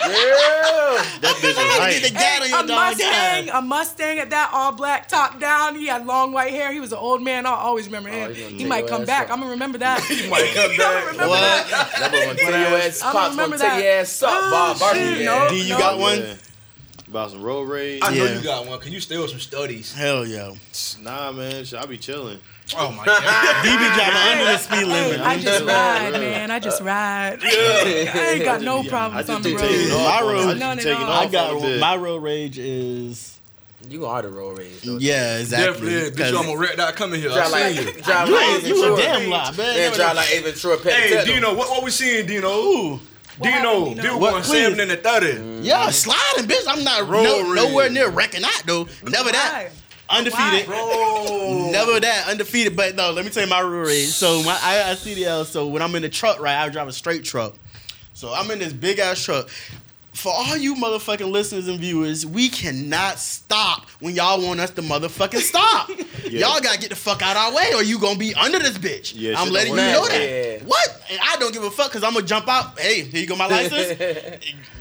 Yeah. 0.00 1.04
That 1.20 1.36
bitch 1.36 1.42
was 1.44 1.54
Get 1.56 1.80
hype. 1.80 2.02
the 2.02 2.10
gat 2.10 2.40
on 2.40 2.46
a 2.46 2.50
your 2.50 2.62
dog. 2.66 2.68
Mustang, 2.68 3.48
a 3.50 3.62
Mustang 3.62 4.18
at 4.18 4.30
that, 4.30 4.50
all 4.52 4.72
black, 4.72 5.08
top 5.08 5.38
down. 5.38 5.74
He 5.76 5.86
had 5.86 6.06
long 6.06 6.32
white 6.32 6.52
hair. 6.52 6.72
He 6.72 6.80
was 6.80 6.90
an 6.92 6.98
old 6.98 7.22
man. 7.22 7.46
I'll 7.46 7.54
always 7.54 7.86
remember 7.86 8.08
oh, 8.08 8.12
him. 8.12 8.30
Oh, 8.30 8.32
he 8.34 8.40
gonna 8.42 8.52
he 8.52 8.58
take 8.60 8.68
might 8.68 8.78
your 8.80 8.88
come 8.88 9.02
ass 9.02 9.06
back. 9.06 9.26
up. 9.26 9.32
I'm 9.34 9.40
gonna 9.40 9.52
remember 9.52 9.78
that. 9.78 10.00
He 10.10 10.28
might 10.28 10.52
come 10.54 10.70
I'm 10.72 10.76
back. 10.76 11.04
remember 11.12 11.28
What? 11.28 11.70
that. 11.70 12.69
That 12.70 12.78
boy 12.78 12.80
gonna 12.80 12.88
tear 12.88 12.88
your 12.88 12.88
ass. 12.88 13.02
I'ma 13.02 13.12
Pops 13.12 13.28
gonna 13.36 13.42
remember 13.42 13.58
that. 13.58 13.82
your 13.82 13.92
ass 13.92 14.22
up, 14.22 14.30
oh, 14.32 14.50
Bob 14.50 14.76
Oh, 14.76 14.80
Barkley. 14.80 15.00
shit, 15.14 15.24
no. 15.24 15.48
D, 15.50 15.60
you 15.62 15.78
got 15.78 15.98
one? 15.98 16.18
Yeah. 16.18 16.34
About 17.08 17.30
some 17.32 17.42
road 17.42 17.68
rage. 17.68 18.00
I 18.04 18.14
know 18.14 18.24
Yeah. 18.24 18.34
you 18.36 18.40
got 18.42 18.66
one. 18.66 18.78
Can 18.78 18.92
you 18.92 19.00
steal 19.00 19.26
some 19.26 19.40
studies? 19.40 19.92
Hell 19.92 20.24
yeah. 20.24 20.52
Nah, 21.02 21.32
man. 21.32 21.64
Shit, 21.64 21.78
I 21.80 21.86
be 21.86 21.98
chilling. 21.98 22.38
Oh 22.78 22.92
my 22.92 23.04
god. 23.04 23.20
D 23.64 23.70
be 23.70 23.84
driving 23.96 24.38
under 24.38 24.44
the 24.52 24.58
speed 24.58 24.86
limit. 24.86 25.20
I 25.20 25.36
just 25.40 25.64
Yeah. 25.64 25.72
ride, 26.04 26.12
man. 26.12 26.50
I 26.52 26.58
just 26.60 26.80
ride. 26.82 27.38
I 27.42 28.32
ain't 28.34 28.44
got 28.44 28.60
no 28.62 28.84
problems 28.84 29.28
on 29.28 29.42
the 29.42 29.54
road. 29.56 29.62
My 29.62 30.20
road- 30.20 30.38
I 30.38 30.44
just 30.44 30.56
None 30.60 30.76
be 30.76 30.80
at 30.82 30.84
taking 30.84 31.02
all. 31.04 31.10
off 31.10 31.22
I 31.26 31.26
got 31.30 31.50
on 31.50 31.56
a 31.56 31.60
bit. 31.62 31.80
my 31.80 31.96
road 31.96 32.22
rage 32.22 32.58
is 32.58 33.39
You 33.88 34.06
are 34.06 34.22
the 34.22 34.28
road 34.28 34.58
rage. 34.58 34.82
though. 34.82 34.98
yeah 34.98 35.38
exactly. 35.38 35.90
Definitely. 35.90 35.94
is. 35.94 36.10
Bitch, 36.10 36.16
'Cause 36.18 36.30
you 36.32 36.36
almost 36.36 36.58
wrecked 36.58 36.78
out 36.78 36.94
coming 36.96 37.20
here. 37.20 37.30
Drive 37.30 37.46
I 37.46 37.48
like, 37.48 37.76
see 37.76 37.84
you. 37.84 38.02
drive 38.02 38.28
you 38.28 38.34
like 38.34 38.44
ain't- 38.48 38.62
Ace 38.64 38.68
you 38.68 38.94
a 38.94 38.96
damn 38.96 39.30
lie, 39.30 39.44
man. 39.52 39.56
Then 39.56 39.92
drive 39.94 40.16
like 40.16 40.30
Ace 40.32 40.42
Ventura. 40.42 40.76
Pet 40.78 40.92
Hey, 40.92 41.10
Tether. 41.10 41.26
Dino, 41.32 41.54
what 41.54 41.70
what 41.70 41.82
we 41.84 41.90
seeing, 41.90 42.26
Dino? 42.26 42.48
Ooh. 42.50 43.00
Dino, 43.40 43.52
happened, 43.52 43.84
Dino? 43.96 44.02
Dino 44.02 44.18
What, 44.18 44.30
going 44.32 44.42
please? 44.42 44.62
seven 44.64 44.80
in 44.80 44.88
the 44.88 44.96
thirty. 44.96 45.32
Mm. 45.32 45.64
Yeah, 45.64 45.88
sliding, 45.90 46.44
bitch. 46.44 46.64
I'm 46.68 46.84
not 46.84 47.08
Road 47.08 47.22
no, 47.24 47.52
nowhere 47.54 47.88
near 47.88 48.10
wrecking 48.10 48.44
out 48.44 48.62
though. 48.66 48.86
Never 49.02 49.32
that. 49.32 49.70
Undefeated. 50.10 50.68
Never 50.68 52.00
that 52.00 52.26
undefeated, 52.28 52.76
but 52.76 52.96
no. 52.96 53.12
Let 53.12 53.24
me 53.24 53.30
tell 53.30 53.44
you 53.44 53.48
my 53.48 53.62
road 53.62 53.86
rage. 53.86 54.08
So 54.08 54.42
my 54.42 54.58
I, 54.62 54.90
I 54.90 54.94
CDL. 54.94 55.46
So 55.46 55.68
when 55.68 55.80
I'm 55.82 55.94
in 55.94 56.02
the 56.02 56.08
truck, 56.08 56.40
right, 56.40 56.56
I 56.56 56.68
drive 56.68 56.88
a 56.88 56.92
straight 56.92 57.24
truck. 57.24 57.54
So 58.12 58.32
I'm 58.34 58.50
in 58.50 58.58
this 58.58 58.72
big 58.72 58.98
ass 58.98 59.22
truck. 59.24 59.48
For 60.20 60.30
all 60.34 60.56
you 60.56 60.74
motherfucking 60.74 61.30
listeners 61.30 61.66
and 61.66 61.80
viewers, 61.80 62.26
we 62.26 62.48
cannot 62.50 63.18
stop 63.18 63.88
when 64.00 64.14
y'all 64.14 64.44
want 64.46 64.60
us 64.60 64.70
to 64.72 64.82
motherfucking 64.82 65.40
stop. 65.40 65.88
Y'all 66.30 66.60
gotta 66.60 66.78
get 66.78 66.90
the 66.90 66.96
fuck 66.96 67.22
out 67.22 67.36
our 67.36 67.52
way, 67.52 67.70
or 67.74 67.82
you 67.82 67.98
gonna 67.98 68.18
be 68.18 68.32
under 68.34 68.58
this 68.60 68.76
bitch. 68.78 69.14
Yeah, 69.16 69.34
I'm 69.40 69.50
letting 69.50 69.72
you 69.72 69.76
know 69.78 70.06
that. 70.06 70.20
Yeah. 70.60 70.62
What? 70.64 71.02
And 71.10 71.18
I 71.20 71.36
don't 71.38 71.52
give 71.52 71.64
a 71.64 71.70
fuck 71.70 71.88
because 71.90 72.04
I'm 72.04 72.12
gonna 72.14 72.24
jump 72.26 72.46
out. 72.46 72.78
Hey, 72.78 73.02
here 73.02 73.22
you 73.22 73.26
go, 73.26 73.34
my 73.34 73.46
license. 73.48 73.98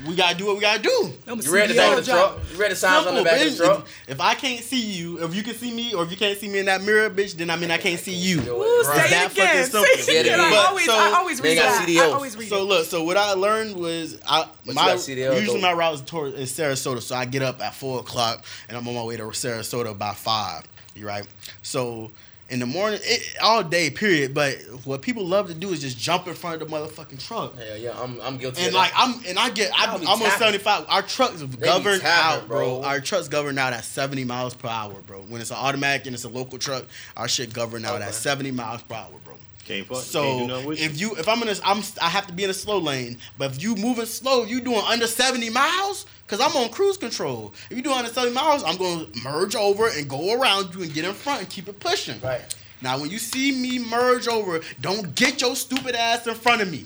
we 0.06 0.16
gotta 0.16 0.38
do 0.38 0.46
what 0.46 0.56
we 0.58 0.62
gotta 0.62 0.82
do. 0.82 0.90
You 1.26 1.36
read 1.52 1.70
the 1.70 1.74
CDL 1.74 1.78
back 1.78 1.98
of 1.98 2.06
the 2.06 2.12
driver. 2.12 2.34
truck? 2.36 2.52
You 2.52 2.58
read 2.60 2.72
the 2.72 2.76
signs 2.76 3.08
on 3.08 3.16
the 3.16 3.24
Simple, 3.24 3.38
back 3.40 3.48
of 3.48 3.58
the 3.58 3.64
truck? 3.66 3.88
If, 3.88 4.10
if 4.10 4.22
I 4.22 4.36
can't 4.36 4.64
see 4.64 4.80
you, 4.92 5.24
if 5.24 5.34
you 5.34 5.42
can 5.42 5.56
see 5.56 5.72
me, 5.74 5.94
or 5.96 6.04
if 6.04 6.12
you 6.12 6.18
can't 6.18 6.38
see 6.38 6.50
me 6.50 6.60
in 6.60 6.66
that 6.66 6.84
mirror, 6.84 7.10
bitch, 7.10 7.34
then 7.36 7.50
I 7.50 7.56
mean 7.56 7.72
I 7.72 7.78
can't 7.78 8.00
see 8.00 8.14
you. 8.14 8.42
Ooh, 8.48 8.84
Right. 8.86 9.06
say 9.06 9.10
That 9.10 9.26
it 9.26 9.32
again. 9.32 9.48
fucking 9.48 9.64
simple. 9.64 10.04
Say 10.04 10.20
it 10.20 10.26
Yeah, 10.28 10.34
again. 10.34 10.40
I 10.54 10.66
always, 10.70 10.86
so- 10.86 10.94
I 10.94 11.12
always 11.18 11.42
They 11.42 11.50
read 11.50 11.56
got 11.56 11.88
that. 11.88 11.98
I 11.98 12.12
always 12.12 12.38
read 12.38 12.50
So 12.50 12.58
it. 12.62 12.66
look, 12.66 12.86
so 12.86 13.04
what 13.04 13.18
I 13.18 13.34
learned 13.34 13.76
was 13.78 14.20
I 14.28 14.42
you 14.66 14.74
my 14.74 14.86
got 14.86 14.98
CDL 14.98 15.29
usually 15.38 15.62
my 15.62 15.74
route 15.74 15.96
is 15.96 16.02
toward 16.02 16.34
is 16.34 16.52
Sarasota, 16.52 17.02
so 17.02 17.16
I 17.16 17.26
get 17.26 17.42
up 17.42 17.62
at 17.62 17.74
four 17.76 18.00
o'clock 18.00 18.44
and 18.68 18.78
I'm 18.78 18.88
on 18.88 18.96
my 18.96 19.04
way 19.04 19.18
to 19.18 19.24
Sarasota 19.24 19.98
by 19.98 20.14
five. 20.14 20.64
You 20.96 21.08
right? 21.08 21.26
So 21.62 22.12
in 22.50 22.60
the 22.60 22.66
morning, 22.66 23.00
it, 23.04 23.36
all 23.44 23.64
day, 23.64 23.90
period. 23.92 24.34
But 24.34 24.56
what 24.84 25.02
people 25.04 25.24
love 25.26 25.48
to 25.50 25.54
do 25.54 25.70
is 25.70 25.82
just 25.82 26.00
jump 26.00 26.28
in 26.28 26.34
front 26.34 26.62
of 26.62 26.68
the 26.68 26.76
motherfucking 26.76 27.24
truck. 27.26 27.56
Hell 27.56 27.78
yeah, 27.78 27.94
I'm, 27.96 28.20
I'm 28.22 28.38
guilty. 28.38 28.62
And 28.62 28.70
of 28.70 28.74
like 28.74 28.92
that. 28.92 29.00
I'm 29.00 29.26
and 29.28 29.38
I 29.38 29.50
get 29.52 29.72
I'm, 29.76 30.02
I'm 30.02 30.22
on 30.22 30.32
75. 30.32 30.86
Our 30.90 31.02
trucks 31.04 31.44
governed 31.44 32.02
tapping, 32.02 32.42
out, 32.42 32.48
bro. 32.48 32.80
bro. 32.82 32.88
Our 32.90 33.00
trucks 33.00 33.28
governed 33.28 33.60
out 33.60 33.74
at 33.74 33.84
70 33.84 34.24
miles 34.26 34.56
per 34.56 34.68
hour, 34.68 34.96
bro. 35.06 35.20
When 35.22 35.42
it's 35.42 35.52
an 35.52 35.58
automatic 35.58 36.08
and 36.08 36.16
it's 36.16 36.24
a 36.24 36.30
local 36.30 36.58
truck, 36.58 36.86
our 37.16 37.28
shit 37.28 37.54
governed 37.54 37.86
out 37.86 37.96
Okay. 37.98 38.06
at 38.06 38.14
70 38.14 38.52
miles 38.52 38.82
per 38.82 38.96
hour, 38.96 39.12
bro. 39.24 39.29
Can't 39.70 39.86
fuck. 39.88 39.98
can't 39.98 40.48
do 40.50 40.62
So 40.62 40.68
with 40.68 40.80
if 40.82 41.00
you 41.00 41.16
if 41.16 41.28
I'm 41.30 41.42
in 41.44 41.48
a 41.50 41.56
I'm 41.64 41.84
I 42.02 42.10
have 42.10 42.26
to 42.28 42.34
be 42.34 42.44
in 42.44 42.50
a 42.50 42.54
slow 42.56 42.80
lane. 42.80 43.20
But 43.38 43.52
if 43.52 43.62
you 43.62 43.76
moving 43.76 44.06
slow, 44.08 44.44
you 44.44 44.62
doing 44.62 44.82
under 44.88 45.06
70 45.06 45.50
miles, 45.52 46.06
cause 46.28 46.42
I'm 46.42 46.56
on 46.58 46.70
cruise 46.70 46.98
control. 46.98 47.54
If 47.70 47.78
you 47.78 47.84
doing 47.84 47.98
under 47.98 48.12
70 48.12 48.34
miles, 48.34 48.64
I'm 48.64 48.78
gonna 48.78 49.06
merge 49.24 49.56
over 49.56 49.88
and 49.88 50.10
go 50.10 50.34
around 50.42 50.74
you 50.74 50.82
and 50.82 50.92
get 50.94 51.06
in 51.06 51.14
front 51.14 51.42
and 51.42 51.50
keep 51.50 51.70
it 51.70 51.80
pushing. 51.80 52.20
right. 52.22 52.42
Now 52.82 53.00
when 53.00 53.12
you 53.12 53.20
see 53.20 53.52
me 53.52 53.78
merge 53.78 54.28
over, 54.28 54.62
don't 54.82 55.14
get 55.14 55.42
your 55.42 55.56
stupid 55.56 55.94
ass 55.96 56.26
in 56.26 56.34
front 56.34 56.62
of 56.64 56.72
me 56.72 56.86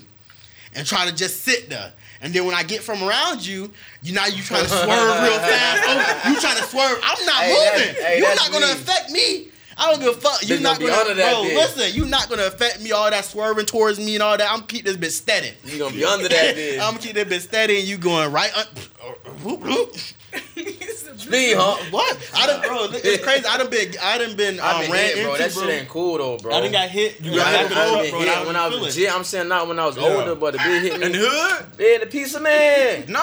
and 0.74 0.86
try 0.86 1.08
to 1.08 1.14
just 1.14 1.42
sit 1.42 1.70
there. 1.70 1.92
And 2.20 2.32
then 2.34 2.44
when 2.46 2.54
I 2.54 2.64
get 2.64 2.82
from 2.82 3.02
around 3.02 3.46
you, 3.46 3.70
you 4.02 4.12
now 4.12 4.26
you 4.26 4.42
trying 4.42 4.64
to 4.64 4.68
swerve 4.68 5.22
real 5.22 5.38
fast. 5.38 5.82
Oh, 6.26 6.30
you 6.30 6.40
trying 6.40 6.56
to 6.56 6.64
swerve. 6.64 6.98
I'm 7.02 7.24
not 7.26 7.36
Hey, 7.42 7.54
moving. 7.78 7.94
hey, 8.02 8.18
you're 8.18 8.34
not 8.34 8.50
gonna 8.52 8.66
me. 8.66 8.72
affect 8.72 9.10
me. 9.10 9.48
I 9.76 9.90
don't 9.90 10.00
give 10.00 10.16
a 10.16 10.20
fuck. 10.20 10.46
You're 10.48 10.60
not 10.60 10.78
gonna 10.78 10.90
gonna, 10.90 11.02
under 11.02 11.14
that 11.14 11.32
bro. 11.32 11.42
bitch. 11.42 11.54
Listen, 11.54 11.96
you're 11.96 12.06
not 12.06 12.28
gonna 12.28 12.46
affect 12.46 12.80
me. 12.82 12.92
All 12.92 13.10
that 13.10 13.24
swerving 13.24 13.66
towards 13.66 13.98
me 13.98 14.14
and 14.14 14.22
all 14.22 14.36
that. 14.36 14.50
I'm 14.50 14.58
gonna 14.58 14.66
keep 14.66 14.84
this 14.84 14.96
bitch 14.96 15.12
steady. 15.12 15.52
You 15.64 15.78
gonna 15.78 15.94
be 15.94 16.04
under 16.04 16.28
that 16.28 16.56
bitch. 16.56 16.74
I'm 16.74 16.94
gonna 16.94 16.98
keep 16.98 17.14
this 17.14 17.24
bitch 17.24 17.48
steady, 17.48 17.78
and 17.78 17.88
you 17.88 17.98
going 17.98 18.30
right. 18.32 18.50
Un- 18.56 18.66
oh, 19.02 19.14
oh, 19.26 19.30
whoop, 19.30 19.60
whoop. 19.60 19.96
Speed, 21.16 21.56
huh? 21.56 21.76
What? 21.90 22.18
I 22.36 22.46
done, 22.46 22.60
bro. 22.60 22.86
It's 22.92 23.24
crazy. 23.24 23.46
I 23.46 23.56
done 23.56 23.70
been. 23.70 23.94
I 24.02 24.18
done 24.18 24.36
been. 24.36 24.60
Um, 24.60 24.66
I've 24.66 24.82
been 24.82 24.92
ran 24.92 25.04
hit, 25.16 25.22
bro. 25.24 25.32
into, 25.34 25.42
That 25.44 25.54
bro. 25.54 25.62
shit 25.62 25.70
ain't 25.80 25.88
cool 25.88 26.18
though, 26.18 26.36
bro. 26.36 26.52
I 26.52 26.60
done 26.60 26.72
got 26.72 26.88
hit. 26.90 27.20
You 27.22 27.36
got 27.36 27.50
done- 27.52 27.68
hit, 27.68 27.76
I 27.78 27.88
bro. 27.88 28.02
been 28.02 28.10
bro, 28.10 28.20
hit 28.20 28.28
I 28.28 28.44
when 28.44 28.56
I 28.56 28.66
was 28.66 28.74
feel 28.74 28.84
it. 28.84 28.86
legit. 28.88 29.14
I'm 29.14 29.24
saying 29.24 29.48
not 29.48 29.68
when 29.68 29.78
I 29.78 29.86
was 29.86 29.96
Yeah. 29.96 30.02
older, 30.04 30.34
but 30.34 30.52
the 30.52 30.58
bitch 30.58 30.82
hit 30.82 30.98
me. 31.00 31.06
In 31.06 31.12
the 31.12 31.18
hood? 31.22 31.66
Yeah, 31.78 31.98
the 31.98 32.06
pizza 32.06 32.40
man. 32.40 33.04
No. 33.08 33.20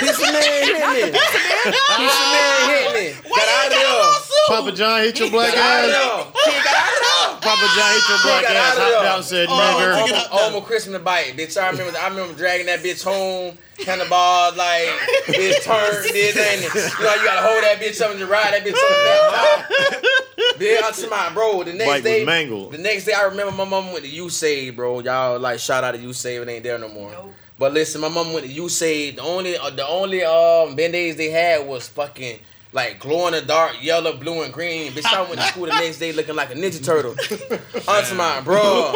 Pizza 0.00 0.22
man 0.22 0.42
hit 0.42 1.12
me. 1.12 1.18
Pizza 1.18 2.24
man 2.32 2.68
hit 2.68 2.90
me. 2.94 3.20
Why 3.28 3.38
Got 3.38 3.48
out 3.48 3.66
of 3.66 3.72
got 3.72 4.24
there. 4.26 4.56
Papa 4.56 4.72
John 4.72 5.00
hit 5.02 5.18
your 5.20 5.30
black 5.30 5.54
Got 5.54 5.62
out 5.62 5.84
of 5.84 5.90
ass. 5.90 6.30
there. 6.40 6.52
He 6.54 6.64
got 6.64 6.74
out 6.74 6.90
of 6.90 7.00
there. 7.00 7.40
Papa 7.44 7.66
John 7.76 7.90
hit 7.92 8.08
your 8.08 8.18
black 8.24 8.44
ass. 8.44 8.50
out 8.50 8.76
of 8.76 8.82
Hopped 8.82 8.90
there. 8.90 9.06
out 9.10 9.16
and 9.16 9.24
said, 9.24 9.46
Oh, 9.48 9.52
nigger. 9.54 9.94
take 9.94 10.08
it 10.10 10.14
Almost, 10.14 10.24
out 10.24 10.30
there. 10.36 10.44
almost 10.44 10.66
Christmas 10.66 11.02
bite, 11.02 11.36
bitch. 11.36 11.60
I 11.60 11.70
remember, 11.70 11.98
I 11.98 12.08
remember 12.08 12.34
dragging 12.34 12.66
that 12.66 12.80
bitch 12.82 13.04
home, 13.04 13.58
handlebars 13.78 14.56
like 14.56 14.86
bitch 15.26 15.62
turned, 15.62 16.06
did 16.12 16.36
anything. 16.36 16.82
You 16.98 17.04
know, 17.04 17.14
you 17.14 17.24
gotta 17.24 17.46
hold 17.46 17.62
that 17.64 17.78
bitch 17.80 18.00
up 18.00 18.10
and 18.10 18.18
just 18.18 18.30
ride 18.30 18.52
that 18.52 18.64
bitch 18.64 18.74
up 18.74 18.90
and 18.90 20.02
down. 20.02 20.10
Bitch, 20.58 20.82
I 20.82 20.90
to 20.92 21.10
my 21.10 21.30
bro. 21.34 21.64
The 21.64 21.72
next 21.72 21.84
Bike 21.86 21.94
was 21.94 22.04
day, 22.04 22.24
mangled. 22.24 22.72
the 22.72 22.78
next 22.78 23.04
day, 23.04 23.12
I 23.12 23.22
remember 23.24 23.52
my 23.52 23.64
mom 23.64 23.92
went 23.92 24.04
to 24.04 24.10
USAID, 24.10 24.76
bro. 24.76 25.00
Y'all 25.00 25.38
like 25.38 25.58
shout 25.58 25.82
out 25.84 25.92
to 25.94 25.98
USAID, 26.00 26.42
it 26.42 26.48
ain't 26.48 26.64
there 26.64 26.78
no 26.78 26.88
more. 26.88 27.10
Nope. 27.10 27.32
But 27.58 27.72
listen, 27.72 28.00
my 28.00 28.08
mom 28.08 28.32
went 28.32 28.46
to 28.46 28.52
USAID. 28.52 29.16
The 29.16 29.22
only, 29.22 29.56
uh, 29.56 29.70
the 29.70 29.86
only 29.86 30.22
um 30.24 30.74
band-aids 30.76 31.16
they 31.16 31.30
had 31.30 31.66
was 31.66 31.88
fucking. 31.88 32.38
Like 32.74 32.98
glow 32.98 33.28
in 33.28 33.34
the 33.34 33.40
dark, 33.40 33.80
yellow, 33.80 34.16
blue, 34.16 34.42
and 34.42 34.52
green. 34.52 34.90
Bitch, 34.90 35.06
I 35.06 35.22
went 35.22 35.36
to 35.40 35.46
school 35.46 35.66
the 35.66 35.72
next 35.72 35.98
day 36.00 36.12
looking 36.12 36.34
like 36.34 36.50
a 36.50 36.54
Ninja 36.54 36.84
Turtle. 36.84 37.12
Onto 37.88 38.14
my 38.16 38.40
bro. 38.40 38.92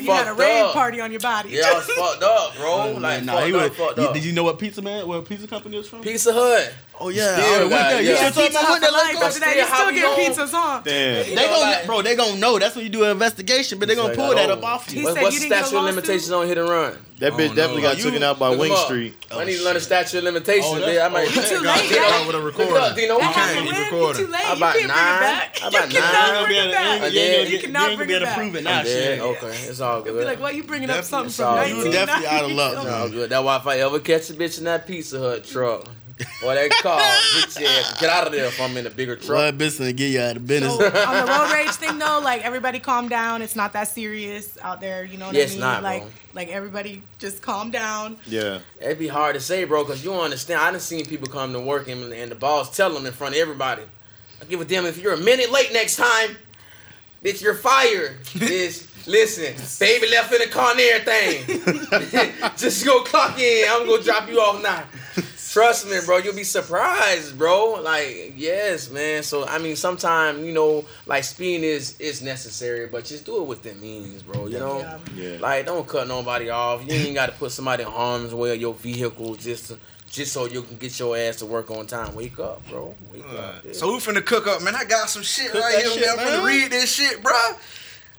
You 0.00 0.10
had 0.10 0.22
a 0.22 0.26
fucked 0.28 0.38
raid 0.40 0.60
up. 0.62 0.72
party 0.72 1.00
on 1.02 1.10
your 1.10 1.20
body. 1.20 1.50
Yeah, 1.50 1.62
I 1.66 1.74
was 1.74 1.86
fucked 1.86 2.22
up, 2.22 2.56
bro. 2.56 2.72
Oh, 2.72 2.98
like 2.98 3.24
Nah, 3.24 3.34
fucked 3.34 3.46
he 3.48 3.54
up, 3.54 3.68
was- 3.68 3.76
fucked 3.78 3.98
up. 3.98 4.14
Did 4.14 4.24
you 4.24 4.32
know 4.32 4.44
what 4.44 4.58
pizza 4.58 4.80
man, 4.80 5.06
what 5.06 5.24
pizza 5.26 5.46
company 5.46 5.76
was 5.76 5.86
from? 5.88 6.00
Pizza 6.00 6.32
Hut. 6.32 6.72
Oh 7.00 7.08
yeah, 7.10 7.36
Still 7.36 7.46
I 7.54 7.58
went 7.60 7.70
got- 7.70 7.88
there. 7.90 8.02
You 8.02 8.08
yeah. 8.10 8.24
should 8.24 8.34
talk 8.34 8.50
about 8.50 8.64
Hut 8.64 8.70
what 8.70 8.78
for 8.78 8.86
that 8.86 8.92
life. 8.92 9.14
look 9.14 9.22
After 9.24 9.40
that, 9.40 9.56
you 9.56 9.64
still 9.64 9.86
we 9.86 9.94
get 9.94 10.18
pizzas, 10.36 10.50
huh? 10.50 10.80
Damn. 10.84 11.24
They 11.24 11.30
You 11.30 11.36
gonna, 11.36 11.60
like- 11.60 11.86
bro. 11.86 12.02
They 12.02 12.16
gonna 12.16 12.36
know. 12.38 12.58
That's 12.58 12.74
when 12.74 12.84
you 12.84 12.90
do 12.90 13.04
an 13.04 13.10
investigation, 13.10 13.78
but 13.78 13.88
they 13.88 13.94
gonna 13.94 14.08
It's 14.08 14.16
pull 14.18 14.34
that 14.34 14.50
oh. 14.50 14.54
up 14.54 14.64
off 14.64 14.92
you. 14.92 15.04
What, 15.04 15.20
what's 15.22 15.34
you 15.34 15.48
the 15.48 15.54
statute 15.54 15.76
of 15.78 15.84
limitations 15.84 16.30
on 16.32 16.46
hit 16.48 16.58
and 16.58 16.68
run? 16.68 16.98
That 17.18 17.32
bitch 17.32 17.50
Oh, 17.50 17.54
definitely 17.54 17.82
no. 17.82 17.88
got 17.88 17.98
You- 17.98 18.04
taken 18.04 18.22
out 18.22 18.38
by 18.38 18.50
Wing 18.54 18.70
up. 18.72 18.78
Street. 18.86 19.14
I 19.30 19.44
need 19.44 19.56
to 19.58 19.64
learn 19.64 19.74
the 19.74 19.80
oh, 19.80 19.82
statute 19.82 20.18
of 20.18 20.24
limitations. 20.24 20.66
Oh. 20.72 21.00
I 21.02 21.08
might. 21.08 21.34
You 21.34 21.42
too 21.42 21.58
late, 21.58 21.80
hit 21.90 22.00
man. 22.00 22.12
out 22.12 22.26
with 22.26 22.36
a 22.36 22.38
Look 22.38 22.58
recorder. 22.58 22.78
up, 22.80 22.94
Dino. 22.96 23.18
That 23.18 23.34
can't 23.34 23.34
happened 23.34 23.90
be 23.90 23.96
when? 23.98 24.14
Too 24.14 24.26
late. 24.26 24.40
How 24.42 24.50
You 24.52 24.56
about 24.56 24.72
can't 24.72 24.72
bring 24.72 24.84
it 24.84 24.88
nine? 24.88 25.20
back. 25.20 25.58
How 25.58 25.66
You 25.66 25.78
cannot 25.78 26.44
bring 26.46 26.56
it 26.58 26.72
back. 26.72 26.86
ain't 26.86 27.00
gonna 27.00 27.06
I 27.06 27.10
be 27.10 27.18
able 27.18 27.38
did. 27.38 27.46
to 27.46 27.52
You 27.52 27.58
cannot 27.58 27.80
ain't 27.82 27.86
gonna 27.88 27.96
bring 27.96 28.08
be 28.08 28.14
it 28.14 28.16
able 28.16 28.20
to 28.20 28.26
back. 28.26 28.36
prove 28.38 28.54
it 28.54 28.58
I'm 28.58 28.64
now. 28.64 28.82
Shit. 28.84 29.20
Okay, 29.20 29.56
it's 29.68 29.80
all 29.80 30.02
good. 30.02 30.18
Be 30.18 30.24
like, 30.24 30.40
why 30.40 30.50
you 30.50 30.62
bringing 30.62 30.90
up 30.90 31.04
something 31.04 31.32
from 31.32 31.44
all 31.46 31.54
1990? 31.56 31.86
You 31.90 32.06
definitely 32.06 32.28
out 32.38 32.44
of 32.44 32.50
luck, 32.52 32.72
It's 32.74 32.82
John. 32.84 33.00
all 33.02 33.08
good. 33.08 33.30
That's 33.30 33.44
why 33.44 33.56
if 33.56 33.66
I 33.66 33.78
ever 33.80 33.98
catch 34.00 34.30
a 34.30 34.34
bitch 34.34 34.58
in 34.58 34.64
that 34.64 34.86
Pizza 34.86 35.18
Hut 35.18 35.44
truck, 35.44 35.86
or 36.44 36.54
that 36.54 36.70
car, 36.82 37.00
bitch, 37.00 37.60
yeah, 37.60 37.82
get 38.00 38.10
out 38.10 38.26
of 38.26 38.32
there 38.32 38.46
if 38.46 38.60
I'm 38.60 38.76
in 38.76 38.86
a 38.86 38.90
bigger 38.90 39.16
truck. 39.16 39.28
Blood 39.28 39.58
business 39.58 39.88
to 39.88 39.92
get 39.92 40.08
you 40.08 40.20
out 40.20 40.36
of 40.36 40.46
business. 40.46 40.76
So, 40.76 40.84
on 40.86 41.26
the 41.26 41.32
road 41.32 41.50
rage 41.52 41.70
thing 41.70 41.98
though, 41.98 42.20
like 42.22 42.44
everybody 42.44 42.80
calm 42.80 43.08
down. 43.08 43.42
It's 43.42 43.56
not 43.56 43.72
that 43.74 43.88
serious 43.88 44.56
out 44.62 44.80
there. 44.80 45.04
You 45.04 45.18
know 45.18 45.26
what 45.26 45.34
Yeah, 45.34 45.40
I 45.40 45.44
it's 45.44 45.52
mean? 45.52 45.60
not, 45.60 45.82
like, 45.82 46.02
bro. 46.02 46.10
like 46.34 46.48
everybody 46.48 47.02
just 47.18 47.42
calm 47.42 47.70
down. 47.70 48.16
Yeah. 48.26 48.60
It'd 48.80 48.98
be 48.98 49.08
hard 49.08 49.34
to 49.34 49.40
say, 49.40 49.64
bro, 49.64 49.84
because 49.84 50.04
you 50.04 50.10
don't 50.10 50.24
understand. 50.24 50.60
I 50.60 50.70
done 50.70 50.80
seen 50.80 51.04
people 51.06 51.28
come 51.28 51.52
to 51.52 51.60
work 51.60 51.88
and, 51.88 52.12
and 52.12 52.30
the 52.30 52.36
boss 52.36 52.76
tell 52.76 52.92
them 52.92 53.06
in 53.06 53.12
front 53.12 53.34
of 53.34 53.40
everybody. 53.40 53.82
I 54.40 54.44
give 54.44 54.60
a 54.60 54.64
damn 54.64 54.86
if 54.86 54.98
you're 54.98 55.14
a 55.14 55.18
minute 55.18 55.50
late 55.50 55.72
next 55.72 55.96
time, 55.96 56.36
bitch, 57.24 57.42
you're 57.42 57.54
fired. 57.54 58.20
Bitch, 58.24 58.84
Listen, 59.06 59.54
baby 59.80 60.06
left 60.10 60.30
in 60.34 60.40
the 60.40 60.48
car 60.48 60.72
and 60.72 60.80
everything. 60.80 62.52
Just 62.58 62.84
go 62.84 63.02
clock 63.04 63.38
in. 63.38 63.64
I'm 63.70 63.86
gonna 63.86 64.02
drop 64.02 64.28
you 64.28 64.38
off 64.38 64.62
now. 64.62 64.84
Trust 65.50 65.88
me, 65.88 65.98
bro. 66.04 66.18
You'll 66.18 66.34
be 66.34 66.44
surprised, 66.44 67.36
bro. 67.38 67.80
Like, 67.82 68.34
yes, 68.36 68.90
man. 68.90 69.22
So 69.22 69.46
I 69.46 69.58
mean, 69.58 69.76
sometimes 69.76 70.44
you 70.46 70.52
know, 70.52 70.84
like 71.06 71.24
speeding 71.24 71.64
is 71.64 71.98
is 71.98 72.22
necessary, 72.22 72.86
but 72.86 73.04
just 73.04 73.24
do 73.24 73.38
it 73.42 73.46
within 73.46 73.80
means, 73.80 74.22
bro. 74.22 74.46
You 74.46 74.58
know, 74.58 74.78
Yeah. 74.80 74.98
Yeah. 75.16 75.36
like 75.40 75.66
don't 75.66 75.86
cut 75.86 76.06
nobody 76.08 76.50
off. 76.50 76.82
You 76.86 76.92
ain't 76.94 77.14
got 77.14 77.26
to 77.26 77.32
put 77.32 77.52
somebody 77.52 77.82
in 77.82 77.88
harm's 77.90 78.34
way 78.34 78.52
of 78.54 78.60
your 78.60 78.74
vehicle 78.74 79.34
just 79.36 79.68
to, 79.68 79.78
just 80.10 80.32
so 80.32 80.46
you 80.46 80.62
can 80.62 80.76
get 80.76 80.98
your 80.98 81.16
ass 81.16 81.36
to 81.36 81.46
work 81.46 81.70
on 81.70 81.86
time. 81.86 82.14
Wake 82.14 82.38
up, 82.38 82.66
bro. 82.68 82.94
Wake 83.12 83.24
up. 83.36 83.56
yeah. 83.64 83.72
So 83.72 83.92
we 83.92 83.98
finna 83.98 84.24
cook 84.24 84.46
up, 84.46 84.62
man. 84.62 84.74
I 84.74 84.84
got 84.84 85.08
some 85.10 85.22
shit 85.22 85.50
Cook 85.50 85.62
right 85.62 85.78
here. 85.78 85.90
shit, 85.90 86.00
man. 86.00 86.18
I'm 86.18 86.26
finna 86.26 86.36
man. 86.38 86.44
read 86.44 86.70
this 86.70 86.92
shit, 86.94 87.22
bro. 87.22 87.32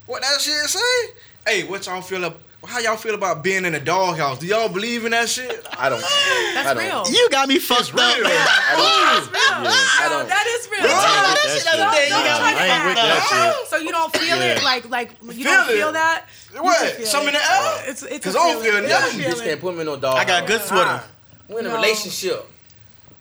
What 0.08 0.22
that 0.24 0.42
shit 0.42 0.54
say? 0.66 1.14
Hey, 1.48 1.64
what 1.64 1.86
y'all 1.86 2.02
feel 2.02 2.26
up? 2.26 2.40
How 2.66 2.80
y'all 2.80 2.98
feel 2.98 3.16
about 3.16 3.42
being 3.42 3.64
in 3.64 3.74
a 3.74 3.80
doghouse? 3.80 4.40
Do 4.40 4.46
y'all 4.46 4.68
believe 4.68 5.06
in 5.06 5.12
that 5.12 5.30
shit? 5.30 5.66
I 5.78 5.88
don't. 5.90 6.02
That's 6.02 6.68
I 6.68 6.74
don't. 6.74 6.84
real. 6.84 7.16
You 7.16 7.30
got 7.30 7.48
me 7.48 7.58
fucked 7.58 7.94
real. 7.94 8.04
up. 8.04 8.10
I 8.12 8.20
That's 8.20 9.28
real. 9.32 9.40
I 9.72 10.10
don't- 10.10 10.28
That 10.28 10.46
is 10.46 10.68
real. 10.70 10.82
talked 10.82 10.92
about 10.92 11.24
that 11.24 11.36
that 11.36 11.50
shit 11.50 11.64
shit. 11.64 11.72
the 11.72 11.84
other 11.88 11.96
day. 11.96 12.06
You 12.06 12.12
got 12.12 12.38
try 12.40 12.52
me 12.52 12.58
to 12.58 12.62
I 12.62 12.68
ain't 12.68 12.86
with 12.86 12.98
act. 12.98 13.30
that 13.32 13.56
shit. 13.60 13.68
So 13.70 13.78
you 13.78 13.92
don't 13.92 14.16
feel 14.18 14.42
it 14.42 14.64
like 14.64 14.90
like 14.90 15.12
you 15.24 15.32
Feel 15.32 15.44
don't 15.46 15.70
it. 15.70 15.74
feel 15.74 15.92
that. 15.94 16.26
You 16.54 16.64
What? 16.64 16.78
can 16.80 16.96
feel 16.98 17.06
Something 17.08 17.30
in 17.30 17.36
it. 17.36 17.40
the 17.40 17.52
air? 17.52 17.84
It's 17.88 18.04
it's 18.04 18.26
'Cause 18.26 18.36
a 18.36 18.40
I 18.40 18.52
don't 18.52 18.62
feeling. 18.64 18.84
feel 18.84 18.84
It's 18.84 18.94
a 18.94 19.00
nothing. 19.08 19.20
You 19.20 19.26
just 19.26 19.44
can't 19.44 19.62
put 19.62 19.74
me 19.74 19.80
in 19.80 19.86
no 19.86 19.96
dog. 19.96 20.18
I 20.18 20.26
got 20.26 20.44
a 20.44 20.46
good 20.46 20.62
sweater. 20.62 21.02
We're 21.48 21.60
in 21.62 21.66
a 21.68 21.74
relationship. 21.74 22.46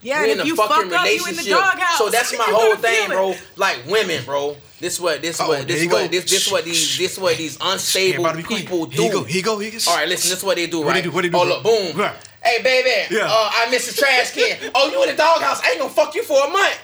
Yeah, 0.01 0.23
we 0.23 0.31
and 0.31 0.33
in 0.33 0.39
if 0.39 0.43
a 0.45 0.47
you 0.47 0.55
fuck 0.55 0.69
fucking 0.69 0.93
up, 0.93 1.05
you 1.05 1.11
in 1.11 1.17
the 1.19 1.23
relationship. 1.25 1.51
doghouse. 1.57 1.97
So 1.97 2.09
that's 2.09 2.37
my 2.37 2.43
whole 2.47 2.75
thing, 2.77 3.09
bro. 3.09 3.31
it. 3.31 3.41
Like 3.57 3.85
women, 3.87 4.23
bro. 4.25 4.55
This 4.79 4.97
what 4.99 5.21
this 5.21 5.41
Oh, 5.41 5.47
what 5.49 5.67
this 5.67 5.83
you 5.83 5.89
what 5.89 6.03
go. 6.03 6.07
this 6.07 6.23
this 6.29 6.49
what 6.51 6.63
these 6.63 6.97
this 6.97 7.17
what 7.17 7.35
these 7.37 7.57
unstable 7.59 8.25
Everybody 8.27 8.37
be 8.41 8.47
quiet. 8.47 8.61
people 8.61 8.85
Here 8.85 9.01
you 9.03 9.09
do. 9.11 9.17
go. 9.19 9.23
Here 9.25 9.35
you 9.37 9.43
go. 9.43 9.59
Here 9.59 9.71
you 9.73 9.79
go. 9.79 9.91
All 9.91 9.97
right, 9.97 10.07
listen. 10.07 10.29
This 10.29 10.37
is 10.39 10.43
what 10.45 10.55
they 10.55 10.67
do, 10.67 10.83
right? 10.83 10.85
What 10.85 10.93
they 10.95 11.01
do? 11.01 11.11
What 11.11 11.21
they 11.23 11.29
do, 11.29 11.37
Oh 11.37 11.43
look, 11.43 11.63
boom. 11.95 12.11
Right. 12.43 12.51
Hey, 12.51 12.63
baby. 12.63 13.15
Yeah. 13.15 13.27
Uh, 13.29 13.49
I 13.53 13.69
missed 13.71 13.89
the 13.89 13.95
trash 13.99 14.31
can. 14.31 14.71
oh, 14.75 14.89
you 14.89 15.01
in 15.03 15.09
the 15.09 15.15
doghouse? 15.15 15.61
I 15.63 15.71
ain't 15.71 15.79
gonna 15.79 15.93
fuck 15.93 16.15
you 16.15 16.23
for 16.23 16.37
a 16.45 16.49
month. 16.49 16.79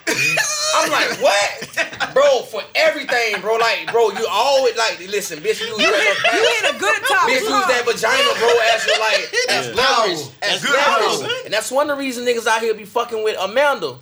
I'm 0.75 0.91
like, 0.91 1.21
what, 1.21 2.13
bro? 2.13 2.41
For 2.43 2.61
everything, 2.75 3.39
bro. 3.41 3.55
Like, 3.55 3.91
bro, 3.91 4.11
you 4.11 4.27
always 4.29 4.75
like, 4.75 4.99
listen, 5.07 5.39
bitch. 5.39 5.61
You, 5.61 5.67
You 5.67 5.93
hit, 5.93 6.17
you 6.33 6.49
hit 6.61 6.75
a 6.75 6.79
good 6.79 7.01
top. 7.07 7.29
Bitch 7.29 7.39
use 7.39 7.67
that 7.67 7.83
vagina, 7.85 8.29
bro, 8.39 8.51
as 8.73 8.85
your 8.85 8.99
like 8.99 9.33
as 9.49 9.75
leverage, 9.75 10.27
as 10.41 10.61
Good 10.61 10.71
leverage, 10.75 11.41
and 11.45 11.53
that's 11.53 11.71
one 11.71 11.89
of 11.89 11.97
the 11.97 12.03
reasons 12.03 12.27
niggas 12.27 12.47
out 12.47 12.61
here 12.61 12.73
be 12.73 12.85
fucking 12.85 13.23
with 13.23 13.37
Amanda, 13.39 13.95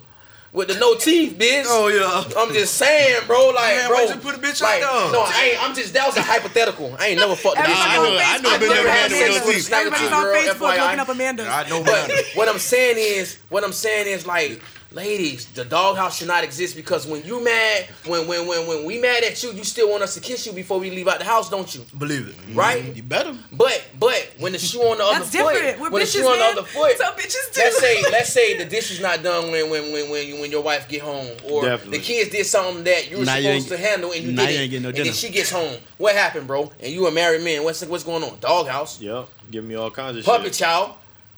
with 0.54 0.68
the 0.68 0.74
no 0.78 0.94
teeth, 0.94 1.36
bitch. 1.36 1.64
Oh 1.66 1.88
yeah. 1.88 2.40
I'm 2.40 2.54
just 2.54 2.74
saying, 2.74 3.26
bro. 3.26 3.48
Like, 3.50 3.76
Man, 3.76 3.88
bro, 3.88 3.96
why'd 4.06 4.14
you 4.14 4.20
put 4.22 4.36
a 4.36 4.38
bitch 4.38 4.62
like, 4.62 4.82
out? 4.82 5.12
No, 5.12 5.20
I 5.26 5.50
ain't. 5.52 5.62
I'm 5.62 5.74
just 5.74 5.92
that 5.92 6.06
was 6.06 6.16
a 6.16 6.22
hypothetical. 6.22 6.96
I 6.98 7.08
ain't 7.08 7.20
never 7.20 7.34
fucked 7.36 7.58
a 7.58 7.60
bitch. 7.60 7.66
I 7.68 7.96
know- 7.96 8.16
I 8.18 8.38
know, 8.38 8.50
I've 8.50 8.60
been 8.60 8.68
never 8.70 8.88
up 8.88 8.94
had 8.94 9.10
Amanda's. 9.12 9.44
no 9.46 9.52
teeth. 9.52 9.72
Everybody's 9.72 10.12
on 10.12 10.24
Facebook 10.24 10.72
FYI. 10.76 10.78
looking 10.84 11.00
up 11.00 11.08
Amanda's. 11.08 11.48
I 11.48 11.68
know, 11.68 11.82
But 11.84 12.10
what 12.34 12.48
I'm 12.48 12.58
saying 12.58 12.96
is, 12.98 13.36
what 13.50 13.64
I'm 13.64 13.72
saying 13.72 14.06
is 14.06 14.26
like, 14.26 14.62
ladies, 14.94 15.46
the 15.46 15.64
doghouse 15.64 16.18
should 16.18 16.28
not 16.28 16.44
exist 16.44 16.76
because 16.76 17.06
when 17.06 17.22
you 17.24 17.42
mad, 17.42 17.86
when 18.06 18.26
when 18.26 18.46
when 18.46 18.66
when 18.66 18.84
we 18.84 18.98
mad 19.00 19.22
at 19.24 19.42
you, 19.42 19.52
you 19.52 19.64
still 19.64 19.90
want 19.90 20.02
us 20.02 20.14
to 20.14 20.20
kiss 20.20 20.46
you 20.46 20.52
before 20.52 20.78
we 20.78 20.90
leave 20.90 21.08
out 21.08 21.18
the 21.18 21.24
house, 21.24 21.50
don't 21.50 21.72
you? 21.74 21.84
Believe 21.98 22.28
it. 22.28 22.34
Mm-hmm. 22.36 22.58
Right? 22.58 22.96
You 22.96 23.02
better. 23.02 23.36
But 23.52 23.84
but 23.98 24.32
when 24.38 24.52
the 24.52 24.58
shoe 24.58 24.80
on 24.82 24.98
the 24.98 25.04
other 25.04 25.18
That's 25.24 25.36
foot, 25.36 25.52
different. 25.54 25.80
We're 25.80 25.90
when 25.90 26.00
the 26.00 26.06
bitches, 26.06 26.12
shoe 26.12 26.26
on 26.26 26.38
the 26.38 26.44
other 26.44 26.62
foot, 26.62 26.96
Some 26.98 27.14
bitches 27.14 27.54
do. 27.54 27.60
let's 27.60 27.78
say 27.78 28.02
let's 28.10 28.32
say 28.32 28.56
the 28.58 28.64
dish 28.64 28.90
is 28.90 29.00
not 29.00 29.22
done 29.22 29.50
when 29.50 29.68
when 29.70 29.92
when 29.92 30.10
when, 30.10 30.40
when 30.40 30.50
your 30.50 30.62
wife 30.62 30.88
get 30.88 31.02
home, 31.02 31.28
or 31.50 31.62
Definitely. 31.64 31.98
the 31.98 32.04
kids 32.04 32.30
did 32.30 32.46
something 32.46 32.84
that 32.84 33.10
you 33.10 33.18
were 33.18 33.24
Now 33.24 33.36
supposed 33.36 33.46
ain't- 33.46 33.68
to 33.68 33.76
handle 33.78 34.12
and 34.12 34.22
you 34.24 34.32
now 34.32 34.46
did 34.46 34.54
you 34.54 34.60
ain't 34.60 34.70
getting 34.70 34.82
no 34.84 34.88
and 34.90 34.98
then 34.98 35.12
she 35.12 35.30
gets 35.30 35.50
home. 35.50 35.76
What 35.98 36.14
happened, 36.14 36.46
bro? 36.46 36.70
And 36.80 36.92
you 36.92 37.06
a 37.06 37.10
married 37.10 37.42
man. 37.42 37.64
What's 37.64 37.84
what's 37.84 38.04
going 38.04 38.22
on? 38.22 38.38
Doghouse, 38.40 39.00
Yep. 39.00 39.28
Give 39.50 39.64
me 39.64 39.74
all 39.74 39.90
kinds 39.90 40.16
of 40.16 40.24
shit. 40.24 40.26
puppet 40.32 40.46
shit. 40.46 40.54
child. 40.54 40.92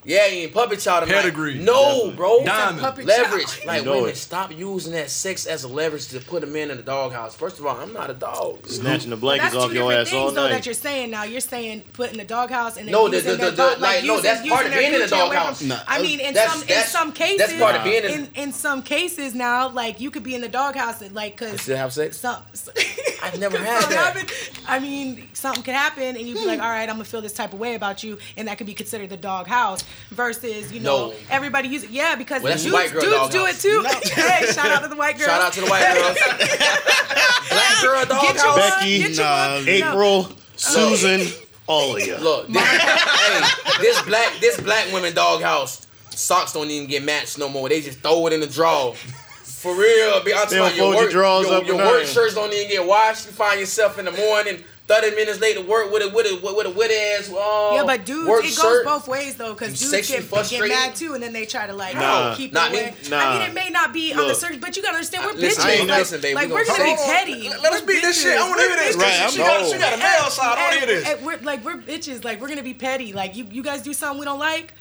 Yeah, 0.09 0.27
you 0.27 0.43
ain't 0.45 0.55
puppet 0.55 0.79
child 0.79 1.09
tonight. 1.09 1.23
Pedigree. 1.23 1.55
No, 1.59 2.13
bro. 2.13 2.45
Diamond. 2.45 2.81
Puppet 2.81 3.07
Leverage. 3.07 3.47
child. 3.47 3.67
Like 3.67 3.79
You 3.81 3.85
know 3.87 3.95
women, 3.97 4.11
it. 4.11 4.17
stop 4.17 4.57
using 4.57 4.93
that 4.93 5.11
sex 5.11 5.47
as 5.47 5.65
a 5.65 5.69
leverage 5.69 6.07
to 6.11 6.21
put 6.21 6.45
a 6.45 6.47
man 6.47 6.71
in 6.71 6.77
the 6.77 6.83
doghouse. 6.85 7.35
First 7.35 7.59
of 7.59 7.67
all, 7.67 7.77
I'm 7.77 7.93
not 7.93 8.09
a 8.09 8.15
dog. 8.15 8.65
Snatching 8.69 9.11
the 9.11 9.17
blankets 9.17 9.53
two 9.53 9.59
off 9.59 9.73
your 9.73 9.93
ass 9.93 10.09
things 10.11 10.15
all 10.23 10.31
though 10.31 10.45
that 10.45 10.51
night. 10.53 10.65
you're 10.67 10.75
saying 10.75 11.11
now. 11.11 11.25
You're 11.25 11.41
saying 11.41 11.83
put 11.93 12.13
in 12.13 12.19
the 12.19 12.25
doghouse 12.25 12.77
and 12.77 12.87
then 12.87 12.93
No, 12.93 13.09
the- 13.09 13.17
using 13.17 13.33
the- 13.33 13.37
their 13.37 13.51
the- 13.51 13.57
dog- 13.57 13.81
like, 13.81 14.05
no, 14.05 14.15
using- 14.15 14.23
that's 14.31 14.49
part 14.49 14.67
of 14.67 14.73
being 14.75 14.95
in 14.95 15.01
the 15.01 15.09
doghouse. 15.09 15.59
from- 15.59 15.69
Nah, 15.69 15.81
I 15.89 16.01
mean, 16.01 16.21
in 16.21 16.35
that's- 16.35 16.53
some 16.53 16.69
in 16.69 16.85
some 16.85 17.13
cases, 17.13 17.39
that's 17.39 17.53
part 17.61 17.75
of 17.75 17.83
being 17.83 18.05
in- 18.05 18.11
in 18.13 18.29
in 18.37 18.53
some 18.53 18.85
cases 18.85 19.35
now, 19.35 19.69
like 19.71 20.01
you 20.01 20.13
could 20.13 20.23
be 20.23 20.37
in 20.37 20.41
the 20.41 20.49
doghouse 20.49 21.01
and 21.03 21.17
like 21.17 21.37
cause 21.37 21.63
still 21.63 21.77
have 21.77 21.93
sex. 21.93 22.19
some. 22.19 22.37
I've 23.25 23.41
never 23.41 23.57
'cause 23.57 23.67
had 23.67 23.91
that. 23.91 24.31
I 24.69 24.79
mean, 24.79 25.29
something 25.33 25.65
could 25.65 25.75
happen, 25.75 26.17
and 26.17 26.21
you'd 26.21 26.35
be 26.39 26.45
like, 26.47 26.61
hmm. 26.61 26.65
"All 26.65 26.71
right, 26.71 26.89
I'm 26.89 26.95
gonna 26.95 27.05
feel 27.05 27.23
this 27.23 27.33
type 27.33 27.53
of 27.53 27.59
way 27.59 27.75
about 27.75 28.05
you," 28.05 28.19
and 28.37 28.47
that 28.47 28.57
could 28.59 28.69
be 28.69 28.75
considered 28.75 29.11
the 29.11 29.17
doghouse. 29.17 29.83
Versus, 30.11 30.73
you 30.73 30.81
know, 30.81 31.09
No. 31.09 31.15
everybody 31.31 31.69
use 31.69 31.83
it, 31.83 31.91
yeah, 31.91 32.15
because 32.15 32.43
Well, 32.43 32.57
the 32.57 32.63
dudes, 32.63 32.73
white 32.73 32.93
girl 32.93 33.03
dudes 33.03 33.33
do 33.33 33.39
doghouse. 33.39 34.05
it 34.05 34.13
too. 34.15 34.21
hey, 34.21 34.47
shout 34.53 34.67
out 34.71 34.83
to 34.83 34.89
the 34.89 34.97
white 34.97 35.19
girls. 35.19 35.31
Shout 35.31 35.43
out 35.43 35.53
to 35.55 35.61
the 35.61 35.67
white 35.67 35.95
girls. 35.95 36.17
Black 37.51 37.83
girl 37.83 38.05
Get 38.05 38.35
your 38.35 38.45
doghouse. 38.45 38.57
Becky, 38.81 38.99
get 38.99 39.17
nah, 39.17 39.55
one. 39.57 39.65
No. 39.65 39.73
April, 39.73 40.33
Susan, 40.57 41.27
all 41.67 41.97
of 41.97 42.07
you. 42.07 42.17
Look, 42.21 42.49
this, 42.49 42.63
hey, 42.63 43.81
this 43.81 44.03
black 44.03 44.33
this 44.41 44.61
black 44.61 44.93
women 44.93 45.15
doghouse 45.15 45.87
socks 46.11 46.53
don't 46.53 46.71
even 46.71 46.89
get 46.89 47.03
matched 47.05 47.39
no 47.39 47.49
more. 47.49 47.69
They 47.69 47.81
just 47.81 48.01
throw 48.01 48.27
it 48.27 48.33
in 48.33 48.41
the 48.41 48.47
drawer. 48.47 48.95
For 48.95 49.75
real, 49.75 50.23
be 50.23 50.33
honest 50.33 50.51
They 50.51 50.59
about 50.59 50.77
your 50.77 50.95
work, 50.95 51.11
drawers 51.11 51.47
your, 51.47 51.57
up 51.57 51.65
or 51.65 51.67
your 51.67 51.77
work 51.77 52.05
shirts 52.05 52.35
don't 52.35 52.53
even 52.53 52.69
get 52.69 52.87
washed. 52.87 53.27
You 53.27 53.33
find 53.33 53.59
yourself 53.59 53.99
in 53.99 54.05
the 54.05 54.13
morning, 54.13 54.63
thirty 54.87 55.15
minutes 55.17 55.41
later, 55.41 55.63
work 55.63 55.93
with 55.93 56.03
a 56.03 56.09
with 56.15 56.27
a 56.27 56.55
with 56.55 56.67
a 56.67 56.71
wet 56.71 56.91
ass. 56.91 57.31
Uh, 57.31 57.73
Yeah, 57.75 57.85
but 57.85 58.05
dudes, 58.05 58.29
work 58.29 58.41
it 58.45 58.49
goes 58.49 58.57
shirt. 58.59 58.85
both 58.85 59.09
ways 59.09 59.37
though, 59.37 59.53
because 59.55 59.79
dudes 59.79 60.09
get, 60.09 60.21
get 60.21 60.25
frustrated? 60.25 60.69
mad 60.69 60.95
too, 60.95 61.15
and 61.15 61.23
then 61.23 61.33
they 61.33 61.45
try 61.47 61.67
to 61.67 61.73
like 61.73 61.95
Nah, 61.95 62.35
keep 62.37 62.53
not 62.53 62.73
it 62.73 62.75
me. 62.75 63.09
away. 63.09 63.19
I 63.19 63.39
mean, 63.39 63.51
it 63.51 63.55
may 63.55 63.71
not 63.71 63.93
be 63.93 64.13
on 64.13 64.29
the 64.29 64.35
surface, 64.35 64.59
but 64.61 64.77
you 64.77 64.83
gotta 64.83 64.95
understand 64.97 65.25
we're 65.27 65.33
listen, 65.33 65.63
bitches. 65.65 65.67
I 65.67 65.73
ain't 65.73 65.89
like, 65.89 65.99
listen, 65.99 66.21
baby, 66.21 66.35
like 66.35 66.49
we 66.49 66.55
we're 66.55 66.65
gonna 66.65 66.79
gonna 66.79 66.97
be 66.97 67.03
petty. 67.03 67.49
Let 67.49 67.73
us 67.73 67.81
beat 67.83 68.03
this 68.03 68.23
shit. 68.23 68.39
I 68.39 68.49
want 68.49 68.61
to 68.61 68.67
hear 68.69 68.77
this. 68.77 68.97
We're 68.97 69.03
Right, 69.03 69.21
I'm 69.23 69.31
she, 69.31 69.39
got, 69.39 69.61
bold. 69.61 69.73
she 69.73 69.79
got 69.79 69.95
a 69.95 69.99
male 69.99 70.31
side. 70.31 70.59
I 70.59 70.63
want 70.63 70.73
to 70.81 70.87
hear 70.87 71.01
this. 71.01 71.23
we're 71.23 71.39
like 71.39 71.65
we're 71.65 71.77
bitches. 71.79 72.25
Like 72.25 72.41
we're 72.41 72.49
gonna 72.49 72.63
be 72.63 72.75
petty. 72.75 73.13
Like 73.13 73.37
you, 73.37 73.45
you 73.51 73.63
guys 73.63 73.83
do 73.83 73.93
something 73.93 74.19
we 74.19 74.25
don't 74.25 74.39
like. 74.39 74.73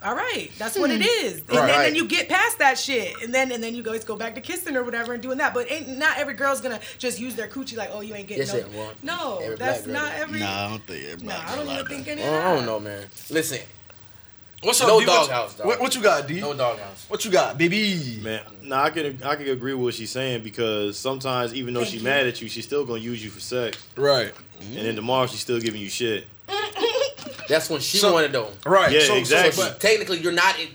All 0.00 0.14
right, 0.14 0.48
that's 0.58 0.78
what 0.78 0.92
it 0.92 0.98
hmm. 0.98 1.26
is. 1.26 1.38
And 1.48 1.50
Right. 1.56 1.66
then, 1.66 1.82
then 1.82 1.94
you 1.96 2.06
get 2.06 2.28
past 2.28 2.60
that 2.60 2.78
shit, 2.78 3.20
and 3.20 3.34
then 3.34 3.50
and 3.50 3.60
then 3.62 3.74
you 3.74 3.82
guys 3.82 4.04
go 4.04 4.14
back 4.14 4.36
to 4.36 4.40
kissing 4.40 4.76
or 4.76 4.84
whatever 4.84 5.12
and 5.12 5.20
doing 5.20 5.38
that. 5.38 5.52
But 5.52 5.70
ain't 5.72 5.98
not 5.98 6.18
every 6.18 6.34
girl's 6.34 6.60
gonna 6.60 6.78
just 6.98 7.18
use 7.18 7.34
their 7.34 7.48
coochie 7.48 7.76
like, 7.76 7.90
oh, 7.92 8.00
you 8.00 8.14
ain't 8.14 8.28
getting 8.28 8.46
Yes, 8.46 8.52
no. 8.52 8.90
it 8.90 9.02
no, 9.02 9.56
that's 9.56 9.82
black 9.82 9.84
girl 9.84 9.94
not 9.94 10.12
does. 10.12 10.20
every. 10.20 10.40
Nah, 10.40 10.66
I 10.66 10.68
don't 10.68 10.86
think 10.86 11.04
everybody. 11.04 11.26
Nah, 11.42 11.52
I 11.52 11.56
don't 11.56 11.68
even 11.68 11.86
think 11.86 12.08
any 12.08 12.22
I 12.22 12.26
of 12.26 12.30
don't, 12.32 12.40
that. 12.42 12.46
I 12.46 12.54
don't 12.54 12.66
know, 12.66 12.80
man. 12.80 13.06
Listen, 13.30 13.58
What's 14.62 14.80
up, 14.80 14.88
No 14.88 15.00
D? 15.00 15.06
What- 15.06 15.28
doghouse, 15.28 15.54
dog. 15.54 15.66
What, 15.66 15.80
what 15.80 15.94
you 15.94 16.02
got, 16.02 16.26
D? 16.26 16.40
no 16.40 16.52
doghouse. 16.54 17.06
What 17.08 17.24
you 17.24 17.30
got, 17.30 17.58
baby? 17.58 18.20
Man, 18.22 18.40
nah, 18.62 18.84
I 18.84 18.90
can 18.90 19.20
I 19.24 19.36
can 19.36 19.48
agree 19.48 19.74
with 19.74 19.84
what 19.84 19.94
she's 19.94 20.10
saying 20.10 20.42
because 20.44 20.96
sometimes 20.98 21.54
even 21.54 21.74
though 21.74 21.80
Thank 21.80 21.92
she's 21.92 22.02
you. 22.02 22.08
mad 22.08 22.26
at 22.26 22.40
you, 22.40 22.48
she's 22.48 22.64
still 22.64 22.84
gonna 22.84 23.00
use 23.00 23.22
you 23.22 23.30
for 23.30 23.40
sex, 23.40 23.84
Right. 23.96 24.32
and 24.60 24.76
then 24.86 24.96
tomorrow 24.96 25.26
she's 25.26 25.40
still 25.40 25.60
giving 25.60 25.80
you 25.80 25.88
shit. 25.88 26.26
That's 27.48 27.68
when 27.70 27.80
she 27.80 27.98
So- 27.98 28.12
wanted 28.12 28.32
though. 28.32 28.50
Right. 28.66 28.92
Yeah, 28.92 29.00
so, 29.06 29.14
exactly. 29.16 29.52
So, 29.52 29.62
But 29.62 29.72
but, 29.72 29.80
technically, 29.80 30.18
you're 30.20 30.32
not. 30.32 30.56
In, 30.58 30.68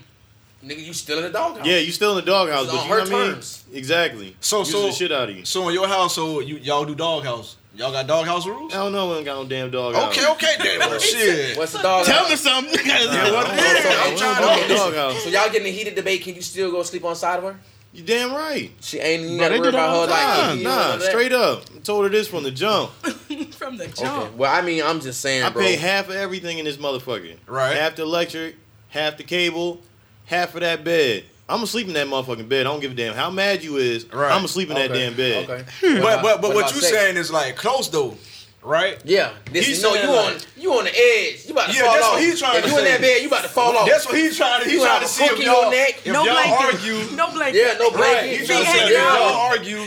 nigga, 0.68 0.84
you 0.84 0.92
still 0.92 1.18
in 1.18 1.24
the 1.24 1.30
doghouse. 1.30 1.66
Yeah, 1.66 1.78
you 1.78 1.92
still 1.92 2.10
in 2.18 2.24
the 2.24 2.30
doghouse, 2.30 2.64
It's 2.64 2.72
but 2.72 2.78
on 2.78 2.84
you 2.84 2.90
know 2.90 2.94
her 2.96 3.02
what 3.02 3.12
I 3.12 3.24
mean? 3.26 3.32
terms. 3.34 3.64
Exactly. 3.72 4.36
So- 4.40 4.60
Using 4.60 4.72
so- 4.74 4.86
the 4.86 4.92
shit 4.92 5.12
out 5.12 5.28
of 5.30 5.36
you. 5.36 5.44
so 5.44 5.68
in 5.68 5.74
your 5.74 5.86
household, 5.88 6.46
you 6.46 6.56
y'all 6.56 6.84
do 6.84 6.94
doghouse. 6.94 7.56
Y'all 7.76 7.90
got 7.90 8.06
doghouse 8.06 8.46
rules? 8.46 8.72
I 8.72 8.76
don't 8.76 8.92
know. 8.92 9.08
We 9.10 9.16
ain't 9.16 9.24
got 9.24 9.34
no 9.34 9.44
damn 9.48 9.68
doghouse. 9.68 10.16
Okay, 10.16 10.24
okay, 10.30 10.54
then. 10.62 10.78
Well, 10.88 10.98
shit. 11.00 11.58
What's 11.58 11.72
the 11.72 11.78
doghouse? 11.80 12.06
Tell 12.06 12.28
me 12.28 12.36
something. 12.36 12.78
Yeah, 12.86 13.32
what 13.32 13.46
it 13.52 13.58
So, 13.58 13.64
is? 13.66 13.82
so, 13.82 13.90
I'm 13.90 14.16
trying 14.16 14.68
to 14.68 14.74
doghouse. 14.74 15.24
So 15.24 15.28
y'all 15.30 15.50
getting 15.50 15.66
a 15.66 15.70
heated 15.70 15.96
debate? 15.96 16.22
Can 16.22 16.36
you 16.36 16.42
still 16.42 16.70
go 16.70 16.84
sleep 16.84 17.04
on 17.04 17.16
side 17.16 17.38
of 17.38 17.44
her? 17.44 17.58
You 17.92 18.02
damn 18.04 18.32
right. 18.32 18.70
She 18.80 18.98
ain't 19.00 19.22
even 19.24 19.38
Bro, 19.38 19.48
they 19.50 19.58
worry 19.58 19.68
about 19.70 19.90
her 19.90 20.14
all 20.14 20.46
like 20.48 20.62
Nah, 20.62 20.94
nah, 20.96 20.98
straight 21.00 21.32
up. 21.32 21.62
I 21.74 21.78
told 21.80 22.04
her 22.04 22.10
this 22.10 22.28
from 22.28 22.42
the 22.44 22.50
jump. 22.52 22.90
From 23.52 23.76
the 23.76 23.84
Okay. 23.84 24.02
jump. 24.02 24.36
Well, 24.36 24.52
I 24.52 24.60
mean, 24.62 24.82
I'm 24.82 25.00
just 25.00 25.20
saying, 25.20 25.42
I 25.42 25.50
bro. 25.50 25.62
pay 25.62 25.76
half 25.76 26.08
of 26.08 26.14
everything 26.16 26.58
in 26.58 26.64
this 26.64 26.76
motherfucker. 26.76 27.36
Right. 27.46 27.76
Half 27.76 27.96
the 27.96 28.02
electric, 28.02 28.56
half 28.88 29.16
the 29.16 29.22
cable, 29.24 29.80
half 30.26 30.54
of 30.54 30.60
that 30.60 30.84
bed. 30.84 31.24
I'm 31.48 31.56
gonna 31.58 31.66
sleep 31.66 31.88
in 31.88 31.92
that 31.94 32.06
motherfucking 32.06 32.48
bed. 32.48 32.60
I 32.66 32.70
don't 32.70 32.80
give 32.80 32.92
a 32.92 32.94
damn 32.94 33.14
how 33.14 33.28
mad 33.30 33.62
you 33.62 33.76
is. 33.76 34.06
Right. 34.12 34.30
I'm 34.30 34.38
gonna 34.38 34.48
sleep 34.48 34.70
in 34.70 34.76
that 34.76 34.92
damn 34.92 35.14
bed. 35.14 35.48
Okay. 35.50 36.00
But 36.00 36.22
but 36.22 36.40
but 36.40 36.54
what, 36.54 36.60
about 36.64 36.74
you 36.74 36.80
sex? 36.80 36.92
saying 36.94 37.16
is 37.18 37.30
like 37.30 37.56
close 37.56 37.88
though, 37.88 38.16
right? 38.64 38.98
Yeah. 39.04 39.30
This 39.52 39.66
He's 39.66 39.76
is 39.78 39.82
no, 39.84 39.94
you 39.94 40.08
like- 40.08 40.34
on 40.34 40.40
you 40.56 40.72
on 40.72 40.84
the 40.84 40.90
edge. 40.96 41.44
You 41.44 41.52
about 41.52 41.68
to 41.68 41.74
Yeah, 41.76 41.82
fall 41.84 41.92
that's 41.92 42.04
off. 42.06 42.12
what 42.14 42.22
he's 42.22 42.38
trying 42.40 42.56
if 42.56 42.64
to 42.64 42.70
you 42.70 42.78
in 42.78 42.84
that 42.84 43.00
bed, 43.02 43.20
you 43.22 43.28
about 43.28 43.42
to 43.42 43.48
fall 43.50 43.76
off. 43.76 43.86
That's 43.86 44.06
what 44.06 44.16
he's 44.16 44.34
trying 44.36 44.62
to. 44.62 44.64
He's 44.64 44.80
You 44.80 44.86
trying 44.86 45.02
to 45.02 45.08
see 45.08 45.24
if 45.24 45.38
y'all 45.38 45.70
neck. 45.70 46.00
if 46.04 46.12
no 46.12 46.24
y'all 46.24 46.32
blanket. 46.34 46.64
argue. 46.64 47.16
No 47.16 47.30
blanket. 47.30 47.58
yeah, 47.60 47.74
no 47.78 47.90
Right, 47.90 47.96
blanket. 48.24 48.38
he's 48.40 48.48
trying 48.48 48.64
to 48.64 48.64
know 48.64 48.72
say 48.72 48.84
if 48.88 48.96
y'all 48.96 49.36
argue, 49.52 49.82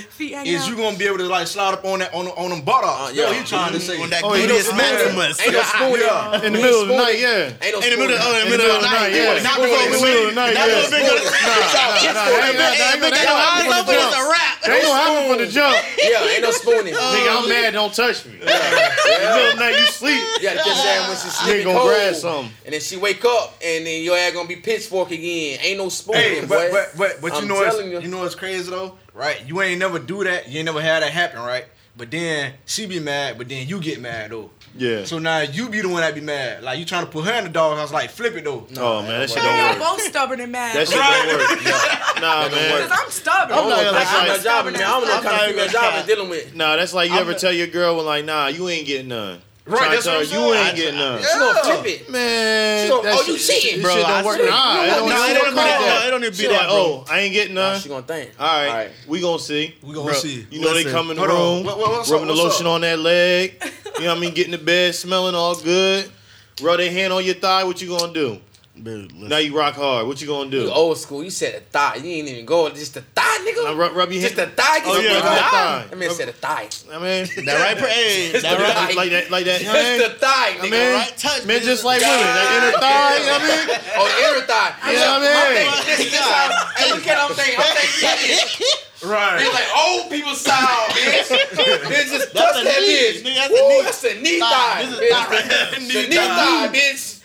is 0.45 0.69
you 0.69 0.75
gonna 0.77 0.97
be 0.97 1.05
able 1.07 1.17
to 1.17 1.25
like 1.27 1.47
slide 1.47 1.73
up 1.73 1.83
on 1.83 1.99
that 1.99 2.13
on 2.13 2.27
on 2.27 2.49
them 2.51 2.61
buttocks? 2.61 2.85
Uh, 2.87 3.03
Uh, 3.05 3.09
yeah, 3.13 3.31
yeah. 3.31 3.39
he 3.41 3.43
trying 3.45 3.73
to 3.73 3.79
say. 3.81 3.97
On 4.01 4.09
that 4.11 4.23
Oh, 4.23 4.35
you 4.35 4.45
gluteus 4.47 4.69
know- 4.69 4.77
maximus. 4.77 5.41
Ain't 5.41 5.53
no 5.53 5.63
spooning. 5.63 6.01
Yeah. 6.05 6.45
In 6.45 6.53
the 6.53 6.59
middle 6.61 6.81
of 6.83 6.87
the 6.89 6.95
night, 6.95 7.17
yeah. 7.19 7.49
Ain't 7.57 7.73
no 7.73 7.79
In 7.81 7.89
the 7.89 7.97
middle, 7.97 8.17
spooning. 8.17 8.19
oh, 8.21 8.37
in 8.37 8.45
the 8.45 8.51
middle 8.57 8.71
of 8.77 8.81
the 8.81 8.89
night, 8.89 9.11
yeah. 9.17 9.41
Not 9.41 9.57
In 9.57 9.63
before 9.65 9.81
the 9.81 9.89
we 9.89 9.97
middle 9.97 9.97
of 9.97 10.13
leave. 10.13 10.29
the 10.29 10.35
night, 10.37 10.53
Not 10.53 10.67
yeah. 10.69 10.75
before 10.77 10.99
we 11.01 11.07
go. 11.07 11.15
Nah, 11.17 11.17
nah, 11.17 11.57
nah, 11.57 11.97
ain't 11.97 12.13
got- 12.13 12.45
ain't 12.45 12.57
got- 12.57 12.77
Hey, 12.77 12.85
ain't 12.85 12.93
I 12.93 12.97
gonna 12.97 13.09
know 13.09 13.37
happen 13.41 13.65
it's 13.65 13.77
from 13.77 13.85
the 13.87 13.97
a 13.97 14.11
jump. 14.13 14.29
wrap. 14.29 14.61
That 14.61 14.71
ain't 14.71 14.83
gonna 14.85 15.01
happen 15.01 15.23
from 15.29 15.37
the 15.37 15.47
jump. 15.47 15.77
Yeah, 15.97 16.27
ain't 16.27 16.43
no 16.43 16.51
spooning. 16.51 16.93
Nigga, 16.93 17.37
I'm 17.41 17.49
mad. 17.49 17.73
Don't 17.73 17.93
touch 17.93 18.25
me. 18.25 18.35
Yeah, 18.71 19.35
Middle 19.35 19.59
night, 19.59 19.79
you 19.79 19.85
sleep. 19.87 20.21
You 20.37 20.41
gotta 20.43 20.57
catch 20.59 20.83
that 20.83 21.05
when 21.07 21.17
she's 21.17 21.33
Nigga 21.33 21.45
sleeping 21.45 21.63
gonna 21.65 21.79
cold. 21.79 21.89
grab 21.89 22.15
something. 22.15 22.51
And 22.65 22.73
then 22.73 22.81
she 22.81 22.97
wake 22.97 23.23
up, 23.25 23.55
and 23.63 23.85
then 23.85 24.03
your 24.03 24.17
ass 24.17 24.33
gonna 24.33 24.47
be 24.47 24.55
pitchfork 24.57 25.11
again. 25.11 25.59
Ain't 25.63 25.77
no 25.77 25.89
spoon, 25.89 26.15
Hey, 26.15 26.41
boy. 26.41 26.47
but 26.47 26.71
but 26.71 26.91
but 26.97 27.21
but 27.21 27.31
you 27.33 27.37
I'm 27.39 27.47
know 27.47 27.55
what's 27.55 27.75
telling 27.75 27.91
you. 27.91 27.99
you. 28.01 28.07
know 28.09 28.19
what's 28.19 28.35
crazy 28.35 28.69
though, 28.69 28.97
right? 29.13 29.43
You 29.47 29.61
ain't 29.61 29.79
never 29.79 29.99
do 29.99 30.23
that. 30.25 30.49
You 30.49 30.59
ain't 30.59 30.65
never 30.65 30.81
had 30.81 31.01
that 31.03 31.11
happen, 31.11 31.39
right? 31.41 31.65
But 31.95 32.11
then 32.11 32.53
she 32.65 32.85
be 32.85 32.99
mad, 32.99 33.37
but 33.39 33.49
then 33.49 33.67
you 33.67 33.79
get 33.79 33.99
mad 33.99 34.29
though. 34.31 34.51
Yeah. 34.77 35.05
So 35.05 35.19
now 35.19 35.39
you 35.41 35.69
be 35.69 35.81
the 35.81 35.89
one 35.89 36.01
that 36.01 36.13
be 36.15 36.21
mad. 36.21 36.63
Like 36.63 36.79
you 36.79 36.85
trying 36.85 37.05
to 37.05 37.11
put 37.11 37.25
her 37.25 37.33
in 37.33 37.43
the 37.45 37.49
doghouse, 37.49 37.91
like 37.91 38.09
flip 38.09 38.35
it 38.35 38.43
though. 38.43 38.67
oh 38.77 39.01
man, 39.01 39.21
that 39.21 39.29
shit 39.29 39.41
don't 39.43 39.69
work. 39.69 39.79
both 39.79 40.01
stubborn 40.01 40.39
and 40.39 40.51
mad. 40.51 40.75
That 40.75 40.87
shit 40.87 40.97
don't 40.97 41.27
work. 41.65 42.21
Nah, 42.21 42.49
man. 42.49 42.81
Because 42.83 42.91
I'm 43.03 43.09
stubborn. 43.11 43.57
I'm 43.57 43.69
not 43.69 43.77
gonna 43.77 43.91
That's 43.91 44.13
lie. 44.13 44.27
not 44.27 44.41
job, 44.41 44.65
man. 44.65 44.75
I 44.75 44.79
don't 44.79 44.89
know 44.89 44.99
what 44.99 45.17
I'm 45.17 45.23
kind 45.23 45.25
of 45.25 45.31
not 45.33 45.47
female 45.49 45.63
even 45.65 45.71
job 45.73 45.93
I'm 45.95 46.05
dealing 46.07 46.29
with. 46.29 46.55
Nah, 46.55 46.75
that's 46.75 46.93
like 46.93 47.09
you 47.09 47.15
I'm 47.15 47.21
ever 47.21 47.31
a- 47.31 47.35
tell 47.39 47.53
your 47.53 47.67
girl, 47.67 47.95
well, 47.95 48.05
like, 48.05 48.25
nah, 48.25 48.47
you 48.47 48.67
ain't 48.69 48.87
getting 48.87 49.07
none. 49.09 49.41
Right, 49.67 49.77
Trying 49.79 49.89
to 49.89 49.95
that's 49.97 50.05
what 50.07 50.15
I'm 50.17 50.25
saying. 50.25 50.43
you 50.45 50.53
saying. 50.53 50.67
ain't 50.67 50.75
getting 50.77 50.99
none. 50.99 51.19
Yeah. 51.21 51.27
She 51.27 51.39
gonna 51.39 51.59
flip 51.59 51.85
it. 51.85 52.09
Man, 52.09 52.85
She 52.85 52.89
gonna- 52.89 53.09
oh, 53.11 53.23
you 53.27 53.37
shit- 53.37 53.61
cheating, 53.61 53.77
This 53.77 53.85
bro. 53.85 53.95
shit 53.95 54.05
I 54.05 54.09
don't 54.17 54.25
work. 54.25 54.37
swear. 54.37 54.49
Nah, 54.49 54.83
it 54.83 54.87
don't, 54.87 55.09
No, 55.09 55.25
it 55.25 55.29
it 55.29 55.33
don't 55.33 55.43
don't 55.43 55.51
be 55.53 55.55
like 55.55 55.55
be 55.55 55.55
that. 55.55 55.79
that. 55.99 56.07
It 56.07 56.11
don't 56.11 56.23
even 56.23 56.37
be 56.37 56.43
that, 56.47 56.51
like, 56.53 56.67
oh, 56.69 57.05
I 57.09 57.19
ain't 57.19 57.33
getting 57.33 57.53
Nah, 57.55 57.71
none. 57.71 57.81
she 57.81 57.89
gonna 57.89 58.01
think. 58.07 58.31
All 58.39 58.47
right, 58.47 58.67
All 58.69 58.73
right. 58.75 58.91
we 59.07 59.19
gonna 59.21 59.39
see. 59.39 59.75
We 59.83 59.93
gonna 59.93 60.05
Bro, 60.11 60.13
see. 60.19 60.47
You 60.49 60.61
know 60.61 60.73
they 60.73 60.85
come 60.85 61.11
in 61.11 61.17
the 61.17 61.27
room, 61.27 61.63
What- 61.65 61.77
what- 61.77 61.91
what's 61.91 62.09
up? 62.09 62.13
rubbing 62.13 62.27
the 62.29 62.33
lotion 62.35 62.65
on 62.67 62.81
that 62.81 62.99
leg. 62.99 63.61
You 63.97 64.03
know 64.03 64.09
what 64.09 64.17
I 64.17 64.21
mean? 64.21 64.33
Getting 64.35 64.51
the 64.51 64.59
bed, 64.59 64.93
smelling 64.93 65.33
all 65.33 65.55
good. 65.55 66.11
Rub 66.61 66.77
their 66.77 66.91
hand 66.91 67.11
on 67.11 67.25
your 67.25 67.33
thigh. 67.33 67.63
What 67.63 67.81
you 67.81 67.89
gonna 67.89 68.13
do? 68.13 68.39
Dude. 68.83 69.15
Now 69.15 69.37
you 69.37 69.57
rock 69.57 69.73
hard. 69.75 70.05
What 70.07 70.21
you 70.21 70.27
gonna 70.27 70.45
You 70.45 70.63
do? 70.67 70.71
old 70.71 70.97
school. 70.97 71.23
You 71.23 71.29
said 71.31 71.55
a 71.55 71.59
thigh. 71.61 71.95
You 71.95 72.09
ain't 72.11 72.27
even 72.29 72.45
go 72.45 72.69
just 72.69 72.95
a 72.95 73.01
thigh, 73.01 73.37
nigga. 73.41 73.65
Now 73.65 73.73
rub, 73.73 73.95
rub 73.95 74.11
your 74.11 74.21
just 74.21 74.37
a 74.37 74.45
hand. 74.45 74.53
thigh. 74.53 74.79
Oh, 74.85 75.01
Just 75.01 75.03
yeah, 75.03 75.11
a 75.11 75.13
rub 75.15 75.23
thigh. 75.23 75.35
that 75.35 75.51
thigh. 75.51 75.87
That 75.89 75.97
man 75.97 76.09
said 76.11 76.29
a 76.29 76.33
thigh. 76.33 76.67
I 76.93 76.99
mean, 77.01 77.45
that 77.45 77.57
right? 77.59 77.77
per- 77.77 77.87
Hey, 77.87 78.31
Just 78.31 78.43
that 78.43 78.57
the 78.57 78.63
right. 78.63 78.73
thigh. 78.73 78.93
like 78.93 79.09
that, 79.11 79.31
like 79.31 79.45
that. 79.45 79.59
You 79.61 79.67
know 79.67 79.73
what 79.73 79.81
I 79.81 79.97
Just 79.97 79.97
mean? 79.97 80.11
the 80.13 80.19
thigh, 80.19 80.49
I 80.49 80.53
nigga. 80.61 80.71
mean, 80.71 80.93
right 80.93 81.17
touch, 81.17 81.45
men 81.45 81.61
just 81.63 81.83
like 81.83 82.01
women. 82.01 82.21
That 82.21 82.47
inner 82.53 82.73
thigh. 82.77 83.17
You 83.17 83.25
know 83.25 83.33
what 83.33 83.41
I 83.41 83.47
mean? 83.47 83.67
Oh, 83.97 84.05
the 84.05 84.17
inner 84.29 84.45
thigh. 84.45 84.71
You 84.77 84.93
know 84.93 85.09
what 85.09 85.09
I 85.09 85.17
I'm 85.17 85.21
mean? 85.25 85.57
thinking 85.57 85.85
this, 85.87 85.97
this 86.13 86.21
hey, 86.77 86.93
look 86.93 87.07
at 87.07 87.17
I'm 87.17 87.33
thinking, 87.33 87.57
I'm 87.57 87.73
thinking, 87.73 88.77
Right. 89.05 89.37
it's 89.41 89.53
like 89.53 89.69
old 89.77 90.09
people 90.09 90.33
style, 90.33 90.85
bitch. 90.89 91.29
Bitch, 91.85 92.09
just 92.09 92.33
touch 92.33 92.61
a 92.61 92.63
that 92.65 92.81
bitch. 92.81 93.21
nigga, 93.21 93.35
that's 93.35 93.49
a 93.49 93.53
Woo, 93.53 93.69
knee. 93.69 93.81
that's 93.83 94.03
a 94.03 94.21
knee 94.21 94.39
Thigh. 94.39 94.49
thigh. 94.49 94.81
This 94.85 94.93
is 94.93 94.99
bitch. 94.99 95.09
thigh. 95.09 95.69
The 95.69 95.79
Knee 95.85 96.07
knee 96.09 96.15
thigh. 96.15 96.67
thigh, 96.67 96.69
bitch. 96.73 97.16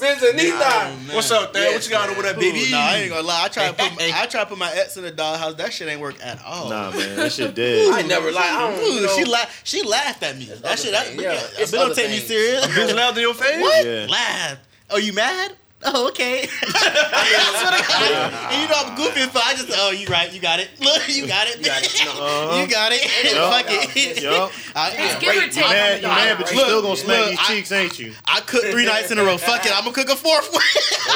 Bitch, 0.00 0.30
a 0.30 0.34
knee 0.34 0.50
thigh. 0.50 0.90
What's 1.12 1.30
up, 1.30 1.52
Thad? 1.52 1.62
Yeah. 1.62 1.74
What 1.74 1.84
you 1.84 1.90
got 1.90 2.08
over 2.08 2.22
there, 2.22 2.34
Ooh, 2.34 2.40
baby? 2.40 2.70
Nah, 2.70 2.78
I 2.78 2.96
ain't 2.96 3.10
gonna 3.10 3.26
lie. 3.26 3.44
I 3.44 3.48
try 3.48 3.68
to 3.68 3.72
put 3.78 3.96
my, 3.96 4.12
I 4.14 4.26
try 4.26 4.40
to 4.40 4.46
put 4.46 4.58
my 4.58 4.72
ex 4.72 4.96
in 4.96 5.04
the 5.04 5.12
dollhouse. 5.12 5.56
That 5.58 5.72
shit 5.72 5.88
ain't 5.88 6.00
work 6.00 6.16
at 6.22 6.42
all. 6.44 6.70
Nah, 6.70 6.90
man, 6.90 7.16
that 7.16 7.32
shit 7.32 7.54
dead. 7.54 7.92
I 7.94 8.02
never 8.02 8.32
like, 8.32 8.44
I 8.44 8.70
don't, 8.70 8.82
Ooh, 8.82 9.02
know. 9.02 9.16
she 9.16 9.24
laugh. 9.24 9.60
She 9.64 9.82
laughed 9.82 10.22
at 10.22 10.38
me. 10.38 10.46
That 10.46 10.78
shit. 10.78 10.92
That, 10.92 11.06
things, 11.06 11.22
yeah. 11.22 11.34
yeah. 11.34 11.40
It's 11.58 11.70
Bitch, 11.70 11.78
don't 11.78 11.94
take 11.94 12.10
me 12.10 12.16
things. 12.16 12.28
serious. 12.28 12.66
Bitch 12.66 12.94
laughed 12.94 13.18
in 13.18 13.22
your 13.22 13.34
face? 13.34 13.60
What? 13.60 13.84
Yeah. 13.84 14.06
Laugh. 14.08 14.58
Oh, 14.90 14.96
you 14.96 15.12
mad? 15.12 15.54
Oh, 15.82 16.08
okay. 16.08 16.42
I 16.62 17.56
swear 17.56 17.72
to 17.72 17.88
God. 17.88 18.52
And 18.52 18.62
you 18.62 18.68
know 18.68 18.76
I'm 18.84 18.96
goofy, 18.96 19.24
but 19.32 19.42
I 19.42 19.54
just 19.54 19.70
oh, 19.74 19.90
you 19.92 20.06
right, 20.08 20.30
you 20.32 20.40
got 20.40 20.60
it. 20.60 20.68
Look, 20.78 21.08
you 21.08 21.26
got 21.26 21.48
it. 21.48 21.56
You 21.58 21.64
got 21.64 21.82
it. 21.82 22.02
No. 22.04 22.60
You 22.60 22.66
got 22.68 22.92
it. 22.92 23.00
Fuck 23.32 23.64
it. 23.68 24.22
Yup. 24.22 24.52
It's 24.76 25.18
give 25.20 25.36
or 25.36 25.40
take. 25.48 25.56
You 25.56 25.62
on 25.64 25.70
mad, 25.70 26.02
you 26.02 26.08
mad, 26.08 26.38
but 26.38 26.50
you 26.50 26.56
Look, 26.56 26.66
still 26.66 26.82
gonna 26.82 26.96
smack 26.96 27.18
look, 27.20 27.30
these 27.30 27.38
I- 27.40 27.46
cheeks, 27.54 27.72
ain't 27.72 27.98
you? 27.98 28.12
I 28.26 28.40
cooked 28.40 28.66
three 28.66 28.84
nights 28.84 29.10
in 29.10 29.18
a 29.18 29.24
row. 29.24 29.38
Fuck 29.38 29.64
it, 29.64 29.72
I'm 29.72 29.84
gonna 29.84 29.94
cook 29.94 30.10
a 30.10 30.16
fourth 30.16 30.52
one. 30.52 30.62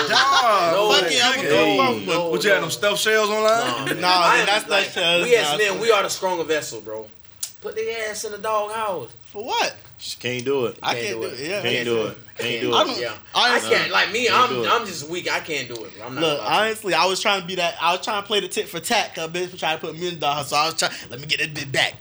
No, 0.09 0.90
Fuck 0.92 1.12
it, 1.12 1.22
I'm 1.24 1.37
gonna 1.37 1.48
cook 1.48 1.59
a 1.59 1.77
fourth 1.77 1.96
one. 1.96 2.07
no, 2.07 2.29
What 2.31 2.42
you 2.44 2.50
had 2.50 2.62
them 2.62 2.70
stuffed 2.70 3.00
shells 3.00 3.29
online? 3.29 4.00
Nah, 4.00 4.33
man, 4.33 4.46
that's 4.46 4.68
like, 4.68 4.94
not 4.96 5.22
We 5.24 5.37
as 5.37 5.59
men, 5.59 5.79
we 5.81 5.90
are 5.90 6.03
the 6.03 6.09
stronger 6.11 6.44
vessel, 6.44 6.81
bro. 6.81 7.07
Put 7.61 7.77
their 7.77 8.11
ass 8.11 8.24
in 8.24 8.33
the 8.33 8.38
dog 8.38 8.72
house. 8.72 9.11
For 9.24 9.44
what? 9.44 9.77
She 10.05 10.19
can't 10.21 10.45
do 10.45 10.67
it. 10.67 10.79
I 10.83 10.95
can't 10.95 11.19
do 11.19 11.23
it. 11.29 11.38
Yeah. 11.38 11.62
Can't 11.62 11.85
do 11.87 12.07
it. 12.09 12.19
Can't 12.37 12.61
do 12.61 12.75
I 12.75 12.83
it. 12.83 12.85
don't- 12.85 13.01
Yeah, 13.01 13.12
I 13.35 13.57
I 13.57 13.61
can't. 13.61 13.90
Like 13.90 14.12
me, 14.12 14.27
Can't 14.27 14.53
I'm. 14.53 14.83
I'm 14.83 14.87
just 14.87 15.09
weak. 15.09 15.33
I 15.33 15.40
can't 15.40 15.67
do 15.67 15.83
it. 15.83 15.93
I'm 16.05 16.14
not. 16.14 16.21
Look, 16.21 16.38
gonna 16.38 16.51
lie 16.51 16.59
to 16.59 16.64
you. 16.64 16.69
honestly, 16.69 16.95
I 16.95 17.07
was 17.07 17.21
trying 17.23 17.40
to 17.40 17.47
be 17.47 17.55
that. 17.55 17.77
I 17.81 17.93
was 17.93 18.05
trying 18.05 18.21
to 18.21 18.27
play 18.27 18.40
the 18.40 18.49
tit 18.49 18.69
for 18.69 18.81
tat. 18.81 19.14
Cause 19.14 19.31
bitch 19.31 19.51
was 19.53 19.59
trying 19.61 19.79
to 19.79 19.87
put 19.87 19.95
me 19.99 20.09
in 20.09 20.14
the 20.14 20.21
dog. 20.21 20.45
So 20.45 20.57
I 20.57 20.67
was 20.67 20.75
trying. 20.75 20.93
Let 21.09 21.21
me 21.21 21.27
get 21.27 21.38
this 21.38 21.64
bitch 21.64 21.73
back. 21.73 21.95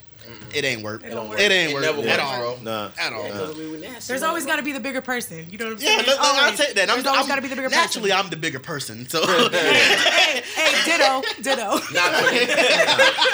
It 0.54 0.66
ain't 0.66 0.84
work. 0.84 1.04
It, 1.04 1.10
don't 1.10 1.30
work. 1.30 1.39
ain't 1.39 1.52
It 1.72 1.74
work 1.74 1.84
never 1.84 2.08
at 2.08 2.20
all. 2.20 2.38
bro. 2.38 2.58
Nah. 2.62 2.89
At 3.00 3.13
all. 3.13 3.24
Yeah, 3.26 3.32
'cause 3.32 3.58
we 3.58 3.68
were 3.70 3.78
nasty. 3.78 4.08
There's 4.12 4.24
always 4.24 4.46
got 4.46 4.58
to 4.58 4.63
be 4.63 4.72
the 4.72 4.80
bigger 4.80 5.02
person. 5.02 5.46
You 5.50 5.58
know 5.58 5.66
what 5.66 5.74
I'm 5.74 5.80
Yeah, 5.80 5.88
saying? 5.88 5.98
look, 6.08 6.08
look, 6.08 6.20
I'll 6.22 6.56
take 6.58 6.74
that. 6.76 6.89
I'm, 6.89 6.96
There's 6.98 7.08
always 7.08 7.20
I'm- 7.22 7.28
got 7.28 7.36
to 7.36 7.42
be 7.42 7.48
the 7.48 7.56
bigger 7.56 7.70
naturally, 7.70 8.10
person. 8.12 8.26
I'm 8.26 8.30
the 8.30 8.38
bigger 8.38 8.60
person. 8.60 9.08
So 9.10 9.26
hey, 9.50 10.42
hey, 10.56 10.72
ditto, 10.86 11.22
ditto. 11.42 11.80
Naturally. 11.94 12.46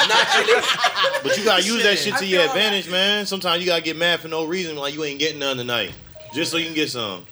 Naturally. 0.07 0.63
But 1.23 1.37
you 1.37 1.43
gotta 1.43 1.63
use 1.63 1.83
that 1.83 1.97
shit 1.97 2.15
to 2.17 2.25
your 2.25 2.43
advantage, 2.43 2.89
man. 2.89 3.25
Sometimes 3.25 3.61
you 3.61 3.67
gotta 3.67 3.81
get 3.81 3.97
mad 3.97 4.19
for 4.21 4.27
no 4.29 4.45
reason, 4.45 4.75
like 4.77 4.93
you 4.93 5.03
ain't 5.03 5.19
getting 5.19 5.39
none 5.39 5.57
tonight, 5.57 5.91
just 6.33 6.51
so 6.51 6.57
you 6.57 6.65
can 6.65 6.75
get 6.75 6.89
some. 6.89 7.25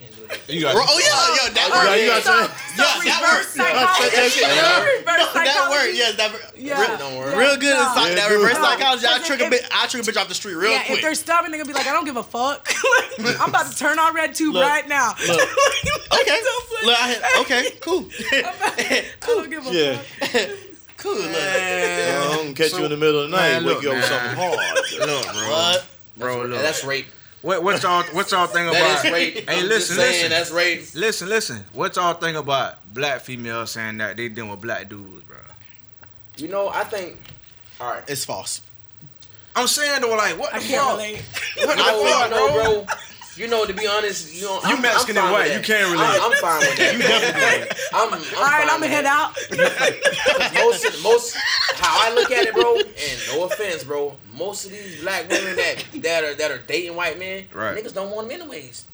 You 0.49 0.67
oh, 0.67 0.73
oh 0.75 0.99
yeah, 0.99 1.47
yeah, 1.47 1.53
that 1.55 1.69
Oh, 1.71 1.79
worked. 1.79 1.87
Yeah, 1.87 2.03
you 2.03 2.07
gotta 2.07 2.23
say- 2.23 2.75
Yeah, 2.75 2.83
that 2.83 3.23
reverse 3.23 3.55
works. 3.55 3.55
that 3.55 4.31
shit 4.35 4.43
out. 4.43 4.83
Reverse 4.83 5.33
that 5.33 5.47
psychology. 5.47 5.71
worked. 5.71 5.95
Yes, 5.97 6.15
that 6.17 6.33
worked. 6.33 6.57
Yeah. 6.57 6.81
Real, 6.81 6.97
Don't 6.97 7.15
work. 7.17 7.35
real 7.35 7.55
good. 7.55 7.63
Yeah, 7.77 7.87
inside 7.95 8.17
that 8.17 8.27
reverse 8.31 8.57
psychology. 8.59 9.05
I 9.07 9.19
trick 9.23 9.39
a 9.39 9.45
if- 9.45 9.51
bit. 9.51 9.63
I 9.71 9.87
trick 9.87 10.03
a 10.03 10.11
bitch 10.11 10.19
off 10.19 10.27
the 10.27 10.33
street 10.35 10.55
real 10.55 10.71
yeah, 10.71 10.83
quick. 10.83 10.97
if 10.99 11.01
they're 11.03 11.15
stubborn, 11.15 11.51
they're 11.51 11.63
gonna 11.63 11.71
be 11.71 11.77
like, 11.79 11.87
I 11.87 11.93
don't 11.93 12.03
give 12.03 12.17
a 12.17 12.23
fuck. 12.23 12.67
I'm 13.39 13.49
about 13.49 13.71
to 13.71 13.77
turn 13.77 13.99
on 13.99 14.15
RedTube 14.15 14.53
right 14.59 14.87
now. 14.87 15.13
look. 15.27 15.39
okay, 16.19 16.39
look, 16.83 16.97
I 16.99 17.37
okay, 17.47 17.71
cool, 17.79 18.09
I 18.31 19.03
don't 19.25 19.49
give 19.49 19.65
a 19.65 19.71
Yeah. 19.71 19.97
fuck. 19.97 20.49
cool. 20.97 21.15
Look. 21.15 21.31
I'm 21.31 22.37
gonna 22.51 22.53
catch 22.53 22.73
you 22.73 22.83
in 22.83 22.91
the 22.91 22.97
middle 22.97 23.21
of 23.23 23.31
the 23.31 23.37
night, 23.37 23.63
wake 23.63 23.81
you 23.81 23.91
up 23.91 23.95
with 23.95 24.05
something 24.05 24.35
hard. 24.35 24.59
Look, 25.07 25.23
bro. 25.33 25.49
What? 25.49 25.85
Bro, 26.17 26.45
look. 26.47 26.61
That's 26.61 26.83
rape. 26.83 27.07
What, 27.47 27.63
what 27.63 27.81
y'all 27.81 28.03
what 28.11 28.29
y'all 28.29 28.45
think 28.47 28.69
about? 28.69 29.05
is 29.05 29.09
rape. 29.09 29.49
Hey, 29.49 29.61
I'm 29.61 29.67
listen, 29.69 29.95
just 29.95 30.09
saying, 30.09 30.11
listen. 30.11 30.29
That's 30.31 30.51
rape. 30.51 30.81
Listen, 30.95 31.29
listen. 31.29 31.63
What 31.71 31.95
y'all 31.95 32.13
think 32.13 32.35
about 32.35 32.93
black 32.93 33.21
females 33.21 33.71
saying 33.71 33.99
that 33.99 34.17
they 34.17 34.27
dealing 34.27 34.51
with 34.51 34.59
black 34.59 34.89
dudes, 34.89 35.23
bro? 35.23 35.37
You 36.35 36.49
know, 36.49 36.67
I 36.67 36.83
think. 36.83 37.15
All 37.79 37.93
right. 37.93 38.03
It's 38.05 38.25
false. 38.25 38.59
I'm 39.55 39.67
saying 39.67 40.01
though, 40.01 40.17
like, 40.17 40.37
what 40.37 40.53
I 40.53 40.59
the 40.59 40.65
can't 40.65 40.99
fuck? 40.99 41.67
What 41.67 41.77
the 41.77 41.83
fuck, 41.83 42.31
no, 42.31 42.51
bro? 42.51 42.85
Bro. 43.37 43.45
You 43.45 43.51
know, 43.51 43.65
to 43.65 43.73
be 43.73 43.87
honest, 43.87 44.33
you 44.33 44.43
know, 44.43 44.55
You 44.55 44.75
I'm, 44.75 44.81
Mexican 44.81 45.17
I'm 45.17 45.25
and 45.25 45.33
white, 45.33 45.53
you 45.53 45.61
can't 45.61 45.91
relate. 45.91 46.05
I'm, 46.05 46.31
I'm 46.31 46.37
fine 46.37 46.59
with 46.59 46.77
that. 46.77 46.93
You 46.93 46.99
definitely 46.99 47.77
I'm, 47.93 48.13
I'm 48.13 48.21
All 48.37 48.43
right, 48.43 48.61
fine 48.61 48.69
I'm 48.69 48.79
gonna 48.81 48.87
head 48.87 49.05
that. 49.05 49.33
out. 50.51 50.53
most, 50.53 51.03
most, 51.03 51.35
how 51.75 52.09
I 52.09 52.13
look 52.13 52.31
at 52.31 52.45
it, 52.45 52.53
bro, 52.53 52.75
and 52.77 53.27
no 53.27 53.43
offense, 53.45 53.83
bro, 53.83 54.15
most 54.35 54.65
of 54.65 54.71
these 54.71 55.01
black 55.01 55.29
women 55.29 55.55
that 55.55 55.85
that 56.01 56.23
are 56.23 56.33
that 56.35 56.51
are 56.51 56.59
dating 56.59 56.95
white 56.95 57.17
men, 57.19 57.45
Right. 57.53 57.77
niggas 57.77 57.93
don't 57.93 58.11
want 58.11 58.29
them 58.29 58.41
anyways. 58.41 58.85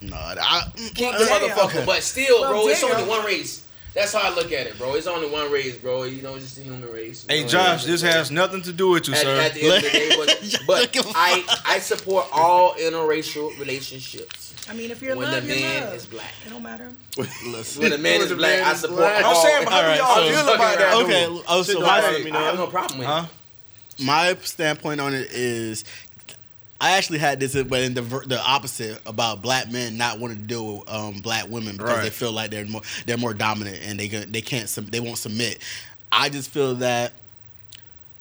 No, 0.00 0.16
I. 0.16 0.62
Mm, 0.76 0.94
Keep 0.94 1.08
mm, 1.14 1.18
the 1.18 1.24
Damn. 1.26 1.50
motherfucker, 1.50 1.86
but 1.86 2.02
still, 2.02 2.40
Well, 2.40 2.50
bro, 2.50 2.68
it's 2.68 2.82
only 2.82 3.04
one 3.08 3.24
race. 3.24 3.64
That's 3.94 4.12
how 4.14 4.20
I 4.30 4.34
look 4.34 4.52
at 4.52 4.66
it, 4.66 4.78
bro. 4.78 4.94
It's 4.94 5.06
only 5.06 5.28
one 5.28 5.50
race, 5.52 5.76
bro. 5.78 6.04
You 6.04 6.22
know, 6.22 6.34
it's 6.36 6.44
just 6.44 6.58
a 6.58 6.62
human 6.62 6.90
race. 6.90 7.26
Hey 7.28 7.44
Josh, 7.46 7.84
this 7.84 8.00
has 8.02 8.30
nothing 8.30 8.62
to 8.62 8.72
do 8.72 8.88
with 8.90 9.06
you, 9.06 9.12
at, 9.14 9.20
sir. 9.20 9.40
at 9.40 9.52
the 9.52 9.62
end 9.62 9.76
of 9.76 9.82
the 9.82 9.90
day, 9.90 10.10
but, 10.16 10.66
but 10.66 10.92
Give 10.92 11.04
a 11.06 11.12
I 11.14 11.42
fuck. 11.42 11.58
I 11.68 11.78
support 11.78 12.26
all 12.32 12.74
interracial 12.76 13.58
relationships. 13.58 14.54
I 14.70 14.74
mean, 14.74 14.90
if 14.90 15.02
you're 15.02 15.12
in 15.12 15.18
When 15.18 15.30
love, 15.30 15.46
the 15.46 15.48
you're 15.58 15.68
man 15.68 15.84
love. 15.86 15.94
is 15.94 16.06
black. 16.06 16.32
It 16.46 16.50
don't 16.50 16.62
matter. 16.62 16.90
When 17.16 17.90
the 17.90 17.98
man 17.98 18.20
is 18.22 18.32
black, 18.32 18.62
I 18.62 18.74
support 18.74 18.98
black. 19.00 19.18
I'm 19.18 19.24
all. 19.26 19.42
saying, 19.44 19.66
how 19.66 19.76
Alright, 19.78 19.96
do 19.96 20.02
y'all 20.02 20.14
so- 20.14 20.44
feel 20.46 20.54
about 20.54 20.78
that? 20.78 20.94
Okay. 21.02 21.26
Oh, 21.48 21.62
so 21.62 21.72
Sit 21.72 21.80
my, 21.82 22.00
down. 22.00 22.14
I, 22.14 22.18
know. 22.30 22.38
I 22.38 22.42
have 22.44 22.54
no 22.58 22.66
problem 22.68 22.98
with 23.00 23.08
Huh? 23.08 23.26
it. 23.98 24.04
my 24.04 24.36
standpoint 24.42 25.00
on 25.00 25.14
it 25.14 25.28
is 25.32 25.84
I 26.82 26.96
actually 26.96 27.18
had 27.20 27.38
this, 27.38 27.54
but 27.54 27.80
in 27.80 27.94
the 27.94 28.02
the 28.02 28.42
opposite 28.44 29.00
about 29.06 29.40
black 29.40 29.70
men 29.70 29.96
not 29.96 30.18
wanting 30.18 30.38
to 30.38 30.42
deal 30.42 30.78
with 30.80 30.90
um, 30.92 31.20
black 31.20 31.48
women 31.48 31.76
because 31.76 32.02
they 32.02 32.10
feel 32.10 32.32
like 32.32 32.50
they're 32.50 32.66
more 32.66 32.82
they're 33.06 33.16
more 33.16 33.34
dominant 33.34 33.78
and 33.84 34.00
they 34.00 34.08
they 34.08 34.40
can't 34.40 34.68
they 34.90 34.98
won't 34.98 35.18
submit. 35.18 35.58
I 36.10 36.28
just 36.28 36.50
feel 36.50 36.74
that 36.76 37.12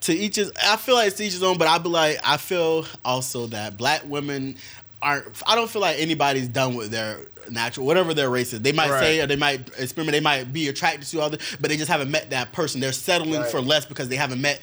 to 0.01 0.13
each 0.13 0.35
his. 0.35 0.51
I 0.63 0.77
feel 0.77 0.93
like 0.93 1.07
it's 1.07 1.17
to 1.17 1.23
each 1.23 1.33
his 1.33 1.41
own, 1.41 1.57
but 1.57 1.67
I 1.67 1.79
be 1.79 1.89
like 1.89 2.19
I 2.23 2.37
feel 2.37 2.85
also 3.03 3.47
that 3.47 3.77
black 3.77 4.03
women 4.05 4.57
aren't. 5.01 5.25
I 5.47 5.55
don't 5.55 5.69
feel 5.69 5.81
like 5.81 5.97
anybody's 5.99 6.47
done 6.47 6.75
with 6.75 6.91
their 6.91 7.17
natural 7.49 7.87
whatever 7.87 8.13
their 8.13 8.29
race 8.29 8.53
is. 8.53 8.61
They 8.61 8.71
might 8.71 8.89
say 8.99 9.19
or 9.21 9.25
they 9.27 9.35
might 9.35 9.67
experiment. 9.79 10.13
They 10.13 10.19
might 10.19 10.53
be 10.53 10.67
attracted 10.67 11.07
to 11.07 11.21
other, 11.21 11.39
but 11.59 11.69
they 11.71 11.77
just 11.77 11.89
haven't 11.89 12.11
met 12.11 12.29
that 12.29 12.51
person. 12.51 12.79
They're 12.79 12.91
settling 12.91 13.41
Right. 13.41 13.49
for 13.49 13.59
less 13.59 13.85
because 13.85 14.09
they 14.09 14.15
haven't 14.15 14.39
met 14.41 14.61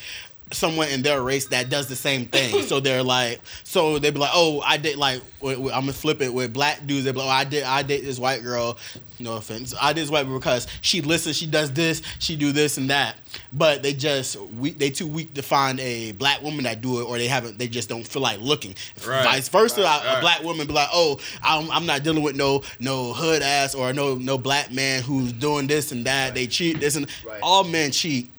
someone 0.52 0.88
in 0.88 1.02
their 1.02 1.22
race 1.22 1.46
that 1.48 1.68
does 1.68 1.88
the 1.88 1.96
same 1.96 2.26
thing. 2.26 2.62
so 2.62 2.80
they're 2.80 3.02
like, 3.02 3.40
so 3.64 3.98
they'd 3.98 4.14
be 4.14 4.20
like, 4.20 4.30
oh, 4.32 4.60
I 4.64 4.76
did 4.76 4.96
like, 4.96 5.22
with, 5.40 5.58
with- 5.58 5.72
I'm 5.74 5.82
gonna 5.82 5.92
flip 5.92 6.20
it 6.22 6.32
with 6.32 6.52
black 6.52 6.86
dudes. 6.86 7.04
They 7.04 7.12
be 7.12 7.18
like, 7.18 7.26
oh, 7.26 7.30
I 7.30 7.44
did, 7.44 7.64
I 7.64 7.82
date 7.82 8.02
this 8.04 8.18
white 8.18 8.42
girl. 8.42 8.78
No 9.20 9.34
offense, 9.36 9.74
I 9.80 9.92
did 9.92 10.02
this 10.04 10.10
white 10.10 10.26
girl 10.28 10.38
because 10.38 10.68
she 10.80 11.02
listens, 11.02 11.36
she 11.36 11.46
does 11.46 11.72
this, 11.72 12.02
she 12.20 12.36
do 12.36 12.52
this 12.52 12.78
and 12.78 12.88
that. 12.90 13.16
But 13.52 13.82
they 13.82 13.92
just 13.92 14.36
we 14.40 14.70
they 14.70 14.90
too 14.90 15.08
weak 15.08 15.34
to 15.34 15.42
find 15.42 15.80
a 15.80 16.12
black 16.12 16.40
woman 16.40 16.64
that 16.64 16.80
do 16.80 17.00
it, 17.00 17.04
or 17.04 17.18
they 17.18 17.26
haven't. 17.26 17.58
They 17.58 17.66
just 17.66 17.88
don't 17.88 18.06
feel 18.06 18.22
like 18.22 18.40
looking. 18.40 18.74
Right. 19.06 19.24
Vice 19.24 19.48
versa, 19.48 19.80
a- 19.80 19.84
a 19.84 19.86
right. 19.86 20.20
black 20.20 20.42
woman 20.44 20.66
be 20.68 20.72
like, 20.72 20.88
oh, 20.92 21.18
I'm, 21.42 21.68
I'm 21.70 21.84
not 21.84 22.04
dealing 22.04 22.22
with 22.22 22.36
no 22.36 22.62
no 22.78 23.12
hood 23.12 23.42
ass 23.42 23.74
or 23.74 23.92
no 23.92 24.14
no 24.14 24.38
black 24.38 24.70
man 24.72 25.02
who's 25.02 25.32
doing 25.32 25.66
this 25.66 25.90
and 25.92 26.04
that. 26.06 26.34
They 26.34 26.46
cheat 26.46 26.78
this 26.80 26.94
and 26.94 27.06
Right. 27.26 27.40
all 27.42 27.64
men 27.64 27.90
cheat. 27.90 28.30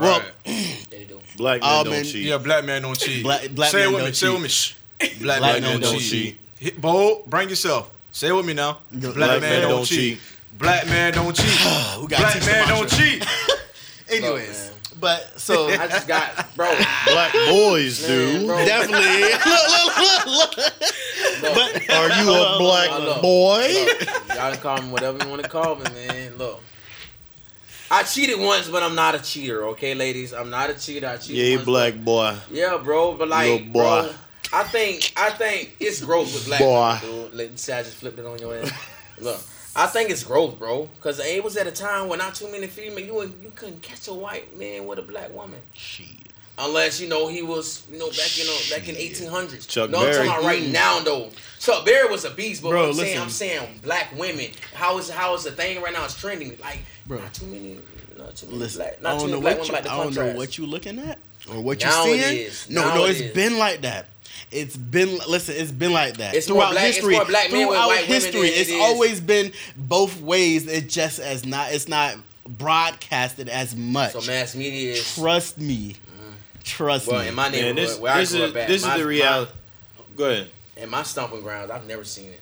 Well, 0.00 0.22
They 0.44 1.04
do. 1.08 1.17
Black 1.38 1.60
men 1.62 1.70
Oh, 1.72 1.84
don't 1.84 2.04
cheat. 2.04 2.24
Yeah, 2.26 2.36
black 2.38 2.64
man 2.66 2.82
don't 2.82 2.98
cheat. 2.98 3.22
Black- 3.22 3.48
black 3.50 3.70
say 3.70 3.78
men 3.78 3.88
it 3.88 3.92
with 3.92 4.00
don't 4.00 4.08
me. 4.08 4.14
Say 4.14 4.26
it 4.28 4.32
with 4.32 4.42
me. 4.42 4.48
Shh. 4.48 4.74
Black, 4.98 5.38
Black 5.38 5.40
man, 5.40 5.62
men 5.62 5.80
don't 5.80 5.92
don't 5.92 6.00
cheat. 6.00 6.40
Hit, 6.58 6.80
Bold, 6.80 7.24
bring 7.30 7.48
yourself. 7.48 7.88
Say 8.12 8.28
it 8.28 8.32
with 8.32 8.44
me 8.46 8.52
now. 8.54 8.78
Black, 8.90 9.14
Black 9.14 9.40
man, 9.40 9.62
don't 9.62 9.84
cheat. 9.84 10.18
Black 10.58 10.86
man 10.86 11.12
don't 11.14 11.34
cheat. 11.36 11.46
We 12.00 12.06
gotta 12.08 12.22
Black 12.22 12.32
teach 12.34 12.46
man 12.46 12.68
don't 12.68 12.90
cheat. 12.90 13.24
Anyways, 14.10 14.70
oh, 14.70 14.72
man. 14.72 15.00
but 15.00 15.38
so 15.40 15.68
I 15.68 15.86
just 15.86 16.08
got, 16.08 16.56
bro. 16.56 16.66
Black 17.06 17.32
boys 17.32 18.08
Man, 18.08 18.40
do. 18.40 18.46
bro. 18.46 18.56
definitely. 18.64 19.22
look, 19.32 19.68
look, 19.68 20.26
look, 20.26 20.56
look. 20.56 20.74
Look, 21.54 21.90
Are 21.90 22.08
you 22.22 22.32
a 22.32 22.58
black 22.58 22.90
Look. 23.00 23.22
boy? 23.22 23.68
look, 23.72 24.28
y'all 24.34 24.52
can 24.52 24.56
call 24.60 24.82
me 24.82 24.88
whatever 24.90 25.22
you 25.22 25.30
want 25.30 25.42
to 25.42 25.48
call 25.48 25.76
me, 25.76 25.84
man. 25.94 26.36
Look. 26.38 26.60
I 27.90 28.02
cheated 28.02 28.38
once, 28.38 28.68
but 28.68 28.82
I'm 28.82 28.94
not 28.94 29.14
a 29.14 29.18
cheater, 29.20 29.64
okay, 29.68 29.94
ladies? 29.94 30.32
I'm 30.34 30.50
not 30.50 30.68
a 30.70 30.74
cheater. 30.74 31.06
I 31.08 31.16
cheated 31.16 31.36
Yeah, 31.36 31.44
you 31.44 31.56
once, 31.56 31.64
black 31.66 31.94
boy. 31.96 32.36
Yeah, 32.50 32.76
bro, 32.82 33.14
but 33.14 33.28
like, 33.28 33.50
Little 33.50 33.66
boy. 33.68 33.72
bro, 34.02 34.10
I 34.52 34.62
think 34.64 35.12
I 35.16 35.30
think 35.30 35.76
it's 35.80 36.02
growth 36.02 36.32
with 36.32 36.46
black 36.46 36.60
Boy. 36.60 36.98
people, 37.00 37.22
dude. 37.28 37.34
Let 37.34 37.50
me 37.50 37.56
say 37.56 37.78
I 37.78 37.82
just 37.82 37.96
flipped 37.96 38.18
it 38.18 38.26
on 38.26 38.38
your 38.38 38.56
ass. 38.56 38.72
Look, 39.20 39.40
I 39.76 39.86
think 39.86 40.10
it's 40.10 40.24
growth, 40.24 40.58
bro, 40.58 40.88
because 40.96 41.18
it 41.20 41.42
was 41.44 41.56
at 41.56 41.66
a 41.66 41.72
time 41.72 42.08
when 42.08 42.18
not 42.18 42.34
too 42.34 42.50
many 42.50 42.66
female 42.66 43.00
you 43.04 43.22
you 43.42 43.52
couldn't 43.54 43.82
catch 43.82 44.08
a 44.08 44.14
white 44.14 44.56
man 44.56 44.86
with 44.86 44.98
a 44.98 45.02
black 45.02 45.32
woman. 45.34 45.60
Shit. 45.72 46.06
Unless 46.60 47.00
you 47.00 47.08
know 47.08 47.28
he 47.28 47.40
was, 47.42 47.84
you 47.90 47.98
know, 47.98 48.08
back 48.08 48.36
in 48.40 48.46
uh, 48.48 48.76
back 48.76 48.88
in 48.88 48.96
eighteen 48.96 49.28
hundreds. 49.28 49.66
Chuck 49.66 49.90
no, 49.90 49.98
I'm 49.98 50.12
talking 50.12 50.28
about 50.28 50.42
right 50.42 50.66
now 50.68 50.98
though. 51.00 51.30
Chuck 51.60 51.84
Berry 51.86 52.08
was 52.08 52.24
a 52.24 52.30
beast, 52.30 52.62
but 52.62 52.70
Bro, 52.70 52.88
I'm 52.88 52.94
saying. 52.94 53.18
I'm 53.20 53.30
saying 53.30 53.80
black 53.82 54.16
women. 54.18 54.46
How 54.74 54.98
is 54.98 55.08
how 55.08 55.34
is 55.34 55.44
the 55.44 55.52
thing 55.52 55.80
right 55.80 55.92
now? 55.92 56.04
It's 56.04 56.18
trending. 56.18 56.56
Like, 56.60 56.80
Bro. 57.08 57.18
not 57.20 57.34
too 57.34 57.46
many, 57.46 57.78
not 58.18 58.36
too 58.36 58.46
many 58.46 58.58
Listen, 58.58 58.78
black, 58.82 58.98
I 58.98 59.02
not 59.02 59.12
too 59.14 59.18
don't 59.20 59.30
know 59.30 59.40
many 59.40 59.40
black 59.40 59.58
what 59.58 59.60
women 59.60 59.66
you, 59.66 59.72
like 59.72 59.82
the 59.84 59.90
I 59.90 59.96
don't 60.04 60.14
know 60.14 60.38
what 60.38 60.58
you 60.58 60.66
looking 60.66 60.98
at 61.00 61.18
or 61.50 61.60
what 61.62 61.80
you 61.80 61.86
Now 61.88 62.04
seeing. 62.04 62.20
is. 62.20 62.68
No, 62.70 62.82
Now 62.84 62.94
no, 62.96 63.04
it 63.06 63.10
it's 63.10 63.20
is. 63.20 63.32
been 63.34 63.58
like 63.58 63.80
that. 63.82 64.06
It's 64.50 64.76
been 64.76 65.18
listen. 65.28 65.56
It's 65.58 65.72
been 65.72 65.92
like 65.92 66.18
that 66.18 66.34
It's 66.34 66.46
throughout 66.46 66.72
black- 66.72 66.84
history. 66.86 67.14
more 67.16 67.24
black 67.24 67.48
throughout 67.48 67.88
white 67.88 68.02
women 68.02 68.06
history, 68.14 68.40
than 68.42 68.50
it 68.50 68.58
it's 68.68 68.72
always 68.72 69.20
been 69.20 69.52
both 69.76 70.20
ways. 70.20 70.66
It 70.66 70.88
just 70.88 71.18
as 71.18 71.44
not. 71.44 71.72
It's 71.72 71.88
not 71.88 72.16
broadcasted 72.46 73.48
as 73.48 73.74
much. 73.76 74.12
So 74.12 74.20
mass 74.22 74.54
media 74.54 74.92
is. 74.92 75.14
Trust 75.16 75.58
me. 75.58 75.96
Trust 76.64 77.06
Well, 77.06 77.22
me. 77.22 77.28
in 77.28 77.34
my 77.34 77.44
Man, 77.44 77.52
neighborhood, 77.52 77.76
this, 77.76 77.98
where 77.98 78.16
this 78.18 78.34
I 78.34 78.36
grew 78.36 78.44
is 78.44 78.50
up 78.50 78.56
at, 78.58 78.68
this 78.68 78.82
my, 78.84 78.94
is 78.94 79.00
the 79.00 79.06
reality. 79.06 79.52
Go 80.16 80.24
ahead. 80.30 80.50
In 80.76 80.90
my 80.90 81.02
stomping 81.02 81.40
grounds, 81.42 81.70
I've 81.70 81.86
never 81.86 82.04
seen 82.04 82.28
it. 82.28 82.40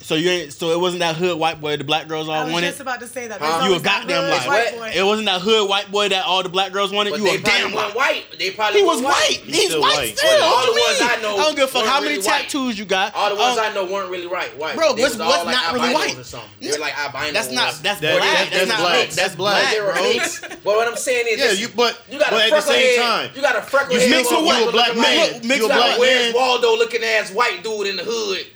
So 0.00 0.14
you 0.14 0.30
ain't. 0.30 0.52
So 0.52 0.70
it 0.70 0.80
wasn't 0.80 1.00
that 1.00 1.16
hood 1.16 1.38
white 1.38 1.60
boy 1.60 1.76
the 1.76 1.84
black 1.84 2.06
girls 2.08 2.28
all 2.28 2.34
wanted? 2.34 2.42
I 2.42 2.44
was 2.44 2.52
wanted. 2.54 2.66
just 2.68 2.80
about 2.80 3.00
to 3.00 3.06
say 3.08 3.26
that. 3.28 3.40
Huh? 3.40 3.58
There's 3.60 3.70
You 3.72 3.76
a 3.78 3.80
goddamn 3.82 4.22
liar. 4.30 4.40
white 4.48 4.72
boy. 4.78 4.92
It 4.94 5.02
wasn't 5.04 5.26
that 5.26 5.40
hood 5.40 5.68
white 5.68 5.90
boy 5.90 6.08
that 6.10 6.24
all 6.24 6.42
the 6.42 6.48
black 6.48 6.72
girls 6.72 6.92
wanted. 6.92 7.10
But 7.10 7.20
you 7.20 7.24
they 7.26 7.36
a 7.36 7.40
damn 7.40 7.70
probably 7.72 7.76
liar. 7.76 7.90
white. 7.92 8.24
They 8.38 8.50
probably 8.52 8.80
He 8.80 8.86
was 8.86 8.96
weren't 9.02 9.06
white. 9.14 9.40
He's, 9.44 9.64
still 9.66 9.80
white 9.80 9.96
white. 9.96 10.18
still. 10.18 10.30
Well, 10.30 10.50
What 10.50 10.68
all 10.68 10.74
the 10.74 10.80
ones? 10.80 10.98
I 11.02 11.22
know 11.22 11.34
I 11.36 11.42
don't 11.44 11.54
give 11.56 11.64
a 11.64 11.72
fuck 11.72 11.86
how 11.86 12.00
many 12.00 12.14
really 12.16 12.26
white. 12.26 12.42
tattoos 12.42 12.78
you 12.78 12.84
got. 12.84 13.14
All 13.14 13.30
the 13.30 13.36
ones 13.36 13.58
Um, 13.58 13.64
I 13.64 13.74
know 13.74 13.84
weren't 13.84 14.10
really 14.10 14.26
right. 14.26 14.56
White. 14.58 14.76
Bro, 14.76 14.94
They 14.94 15.02
what's- 15.02 15.16
was 15.16 15.26
what's 15.26 15.44
like 15.44 15.54
not 15.54 15.74
really 15.74 15.94
white? 15.94 16.18
Or 16.18 16.24
something. 16.24 16.50
They're 16.60 16.78
like 16.78 16.96
albinos. 16.98 17.32
That's 17.32 17.50
not. 17.50 17.74
That's 17.82 18.00
black. 18.00 18.20
That's, 18.20 18.50
that's 18.50 18.68
not 18.68 18.78
black. 18.80 19.08
That's 19.10 19.34
black, 19.34 19.72
They 19.74 19.80
were 19.80 19.92
bro. 19.92 20.56
But 20.66 20.76
what 20.76 20.88
I'm 20.88 20.96
saying 20.96 21.26
is, 21.28 21.38
Yeah, 21.38 21.52
you 21.52 21.68
but 21.74 22.00
you 22.10 22.18
got 22.18 22.32
a 22.32 22.36
at 22.36 22.42
the 22.44 22.48
freckle 22.48 22.60
same 22.72 22.96
head. 22.96 23.02
time, 23.02 23.30
You 23.36 23.42
got 23.42 23.56
a 23.56 23.62
freckle 23.62 23.94
You 23.94 24.00
head. 24.00 24.10
mix 24.10 24.30
with 24.30 24.44
what? 24.44 24.56
motherfucker 24.56 24.62
You 24.62 24.68
a 24.68 24.72
black 24.72 24.88
looking 24.88 25.02
man. 25.02 25.32
Like, 25.32 25.44
You 25.44 25.50
a 25.52 25.56
you 25.56 25.68
got 25.68 25.76
black 25.76 25.96
a 25.96 26.00
Where's 26.00 26.24
man. 26.24 26.34
Waldo 26.34 26.70
looking 26.76 27.04
ass 27.04 27.30
white 27.32 27.62
dude 27.62 27.86
in 27.86 27.96
the 27.96 28.04
hood 28.04 28.46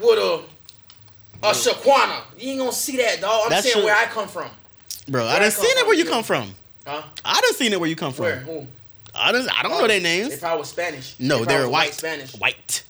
with 0.00 0.18
a 0.18 0.42
a 1.42 1.50
Shaquana. 1.52 2.22
You 2.38 2.50
ain't 2.50 2.58
gonna 2.60 2.72
see 2.72 2.96
that, 2.98 3.20
dog. 3.20 3.42
I'm 3.44 3.50
That's 3.50 3.64
saying 3.64 3.74
true. 3.76 3.84
where 3.84 3.94
I 3.96 4.04
come 4.06 4.28
from. 4.28 4.50
Bro, 5.08 5.24
I 5.24 5.26
Where 5.26 5.34
done 5.40 5.42
I 5.42 5.50
come 5.50 5.64
seen 5.64 5.70
it 5.70 5.78
from, 5.78 5.86
where 5.88 5.96
you 5.96 6.04
yeah. 6.04 6.10
come 6.10 6.22
from. 6.24 6.54
Huh? 6.86 7.02
I 7.24 7.40
done 7.40 7.54
seen 7.54 7.72
it 7.72 7.80
where 7.80 7.88
you 7.88 7.96
come 7.96 8.12
from. 8.12 8.24
Where? 8.24 8.36
Who? 8.40 8.66
I 9.14 9.32
don't. 9.32 9.48
I 9.58 9.62
don't 9.62 9.72
know 9.72 9.78
their 9.86 9.88
They 9.88 10.00
names. 10.00 10.42
I 10.42 10.54
was 10.54 10.68
Spanish. 10.68 11.14
No, 11.18 11.38
they 11.38 11.44
they're 11.46 11.58
probably 11.60 11.64
was 11.66 11.72
white. 11.72 11.94
Spanish. 11.94 12.32
White. 12.36 12.84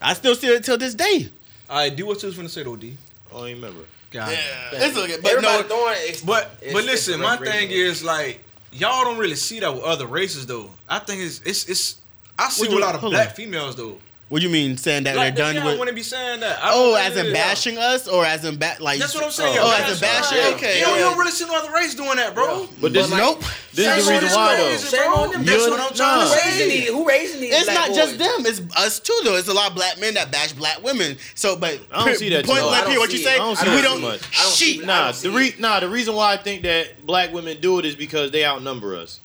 I 0.00 0.14
still 0.14 0.34
see 0.34 0.48
it 0.48 0.64
till 0.64 0.78
this 0.78 0.94
day. 0.94 1.28
All 1.70 1.76
right, 1.78 1.94
do 1.94 2.06
what 2.06 2.20
you 2.22 2.28
was 2.28 2.36
finna 2.36 2.50
say 2.50 2.62
though, 2.64 2.76
D? 2.76 2.96
Oh, 3.30 3.36
I 3.36 3.40
don't 3.40 3.48
even 3.50 3.62
remember. 3.62 3.84
God. 4.10 4.36
It's 4.72 4.96
okay, 4.98 5.16
but 5.22 5.30
Everybody 5.30 5.62
no. 5.62 5.68
throwing 5.68 5.94
it. 5.98 6.22
But 6.26 6.42
it's- 6.60 6.72
but 6.72 6.78
it's 6.84 6.86
listen, 6.86 7.14
a 7.14 7.18
my 7.18 7.32
recreation. 7.32 7.68
thing 7.68 7.70
is 7.70 8.02
like 8.04 8.42
y'all 8.72 9.04
don't 9.04 9.16
really 9.18 9.36
see 9.36 9.60
that 9.60 9.72
with 9.72 9.84
other 9.84 10.06
races 10.06 10.44
though. 10.46 10.68
I 10.88 10.98
think 10.98 11.20
it's 11.22 11.40
it's 11.44 11.66
it's 11.68 11.96
I 12.38 12.48
see 12.50 12.62
Would 12.62 12.68
with 12.70 12.76
a 12.76 12.80
you- 12.80 12.84
lot 12.84 12.94
of 12.94 13.00
hold 13.00 13.12
black 13.12 13.28
on. 13.28 13.34
females 13.34 13.76
though. 13.76 13.98
What 14.32 14.40
do 14.40 14.46
you 14.46 14.50
mean 14.52 14.78
saying 14.78 15.04
that 15.04 15.14
Like 15.14 15.36
they're 15.36 15.48
they 15.48 15.52
done 15.52 15.62
don't 15.62 15.72
with? 15.72 15.78
want 15.78 15.88
to 15.90 15.94
be 15.94 16.02
saying 16.02 16.40
that. 16.40 16.58
I 16.64 16.70
Oh, 16.72 16.94
as 16.94 17.10
in 17.12 17.16
what 17.18 17.26
it 17.26 17.28
is. 17.28 17.32
bashing 17.34 17.76
us, 17.76 18.08
or 18.08 18.24
as 18.24 18.46
in 18.46 18.56
ba- 18.56 18.78
like? 18.80 18.98
That's 18.98 19.14
what 19.14 19.24
I'm 19.24 19.30
saying. 19.30 19.58
Oh, 19.60 19.66
yeah, 19.68 19.84
as 19.84 19.92
in 19.92 20.08
bashing. 20.08 20.38
Yeah. 20.38 20.54
Okay. 20.56 20.78
You 20.78 20.86
don't, 20.86 20.94
you 20.96 21.04
don't 21.04 21.18
really 21.18 21.32
see 21.32 21.44
no 21.44 21.54
other 21.54 21.70
race 21.70 21.94
doing 21.94 22.16
that, 22.16 22.34
bro. 22.34 22.66
But 22.80 22.94
this 22.94 23.10
But 23.10 23.18
like- 23.18 23.20
nope. 23.20 23.40
this 23.74 23.98
is 23.98 24.06
the 24.06 24.12
Shame 24.14 24.22
reason 24.22 24.38
why 24.38 24.56
though. 24.56 24.76
Shame 24.78 25.12
on 25.12 25.32
them. 25.32 25.44
That's 25.44 25.68
what 25.68 25.80
I'm 25.80 25.92
trying 25.94 26.20
to 26.20 26.26
Who 26.26 26.32
raising 26.32 26.52
say. 26.70 26.80
these? 26.80 26.88
Who 26.88 27.06
raising 27.06 27.40
these? 27.42 27.54
It's 27.54 27.66
not 27.66 27.88
just 27.92 28.18
them. 28.18 28.46
It's 28.46 28.62
us 28.74 29.00
too, 29.00 29.20
though. 29.22 29.36
It's 29.36 29.48
a 29.48 29.52
lot 29.52 29.68
of 29.68 29.76
black 29.76 30.00
men 30.00 30.14
that 30.14 30.32
bash 30.32 30.52
black 30.54 30.82
women. 30.82 31.18
So, 31.34 31.54
but 31.56 31.78
I 31.92 32.02
don't 32.06 32.16
see 32.16 32.30
that 32.30 32.46
Point 32.46 32.62
blank 32.62 32.86
here, 32.86 33.00
what 33.00 33.12
you 33.12 33.18
see 33.18 33.24
say? 33.24 33.32
it. 33.34 33.40
I 33.40 33.44
don't 33.44 33.56
see 33.58 33.68
we 33.68 33.82
don't. 33.82 33.96
too 33.96 34.00
much. 34.00 34.22
I 34.38 34.42
don't 34.44 34.52
see 34.52 34.72
Sheet. 34.72 34.80
it. 34.80 34.86
Nah, 34.86 35.12
the 35.12 35.30
re- 35.30 35.54
nah, 35.58 35.78
the 35.80 35.90
reason 35.90 36.14
why 36.14 36.32
I 36.32 36.38
think 36.38 36.62
that 36.62 37.04
black 37.04 37.34
women 37.34 37.60
do 37.60 37.78
it 37.80 37.84
is 37.84 37.96
because 37.96 38.30
they 38.30 38.46
outnumber 38.46 38.96
us. 38.96 39.20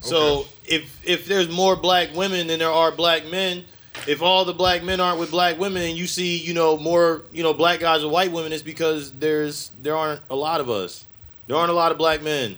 So 0.00 0.46
if 0.66 0.98
if 1.04 1.26
there's 1.26 1.48
more 1.48 1.76
black 1.76 2.12
women 2.12 2.48
than 2.48 2.58
there 2.58 2.72
are 2.72 2.90
black 2.90 3.24
men, 3.26 3.64
if 4.06 4.22
all 4.22 4.44
the 4.44 4.52
black 4.54 4.82
men 4.82 5.00
aren't 5.00 5.18
with 5.18 5.30
black 5.30 5.58
women, 5.58 5.82
and 5.82 5.96
you 5.96 6.06
see 6.06 6.36
you 6.38 6.54
know 6.54 6.76
more 6.76 7.22
you 7.32 7.42
know 7.42 7.52
black 7.54 7.80
guys 7.80 8.02
with 8.02 8.12
white 8.12 8.32
women, 8.32 8.52
it's 8.52 8.62
because 8.62 9.12
there's 9.12 9.70
there 9.82 9.96
aren't 9.96 10.20
a 10.30 10.36
lot 10.36 10.60
of 10.60 10.68
us. 10.70 11.06
There 11.46 11.56
aren't 11.56 11.70
a 11.70 11.74
lot 11.74 11.92
of 11.92 11.98
black 11.98 12.22
men. 12.22 12.56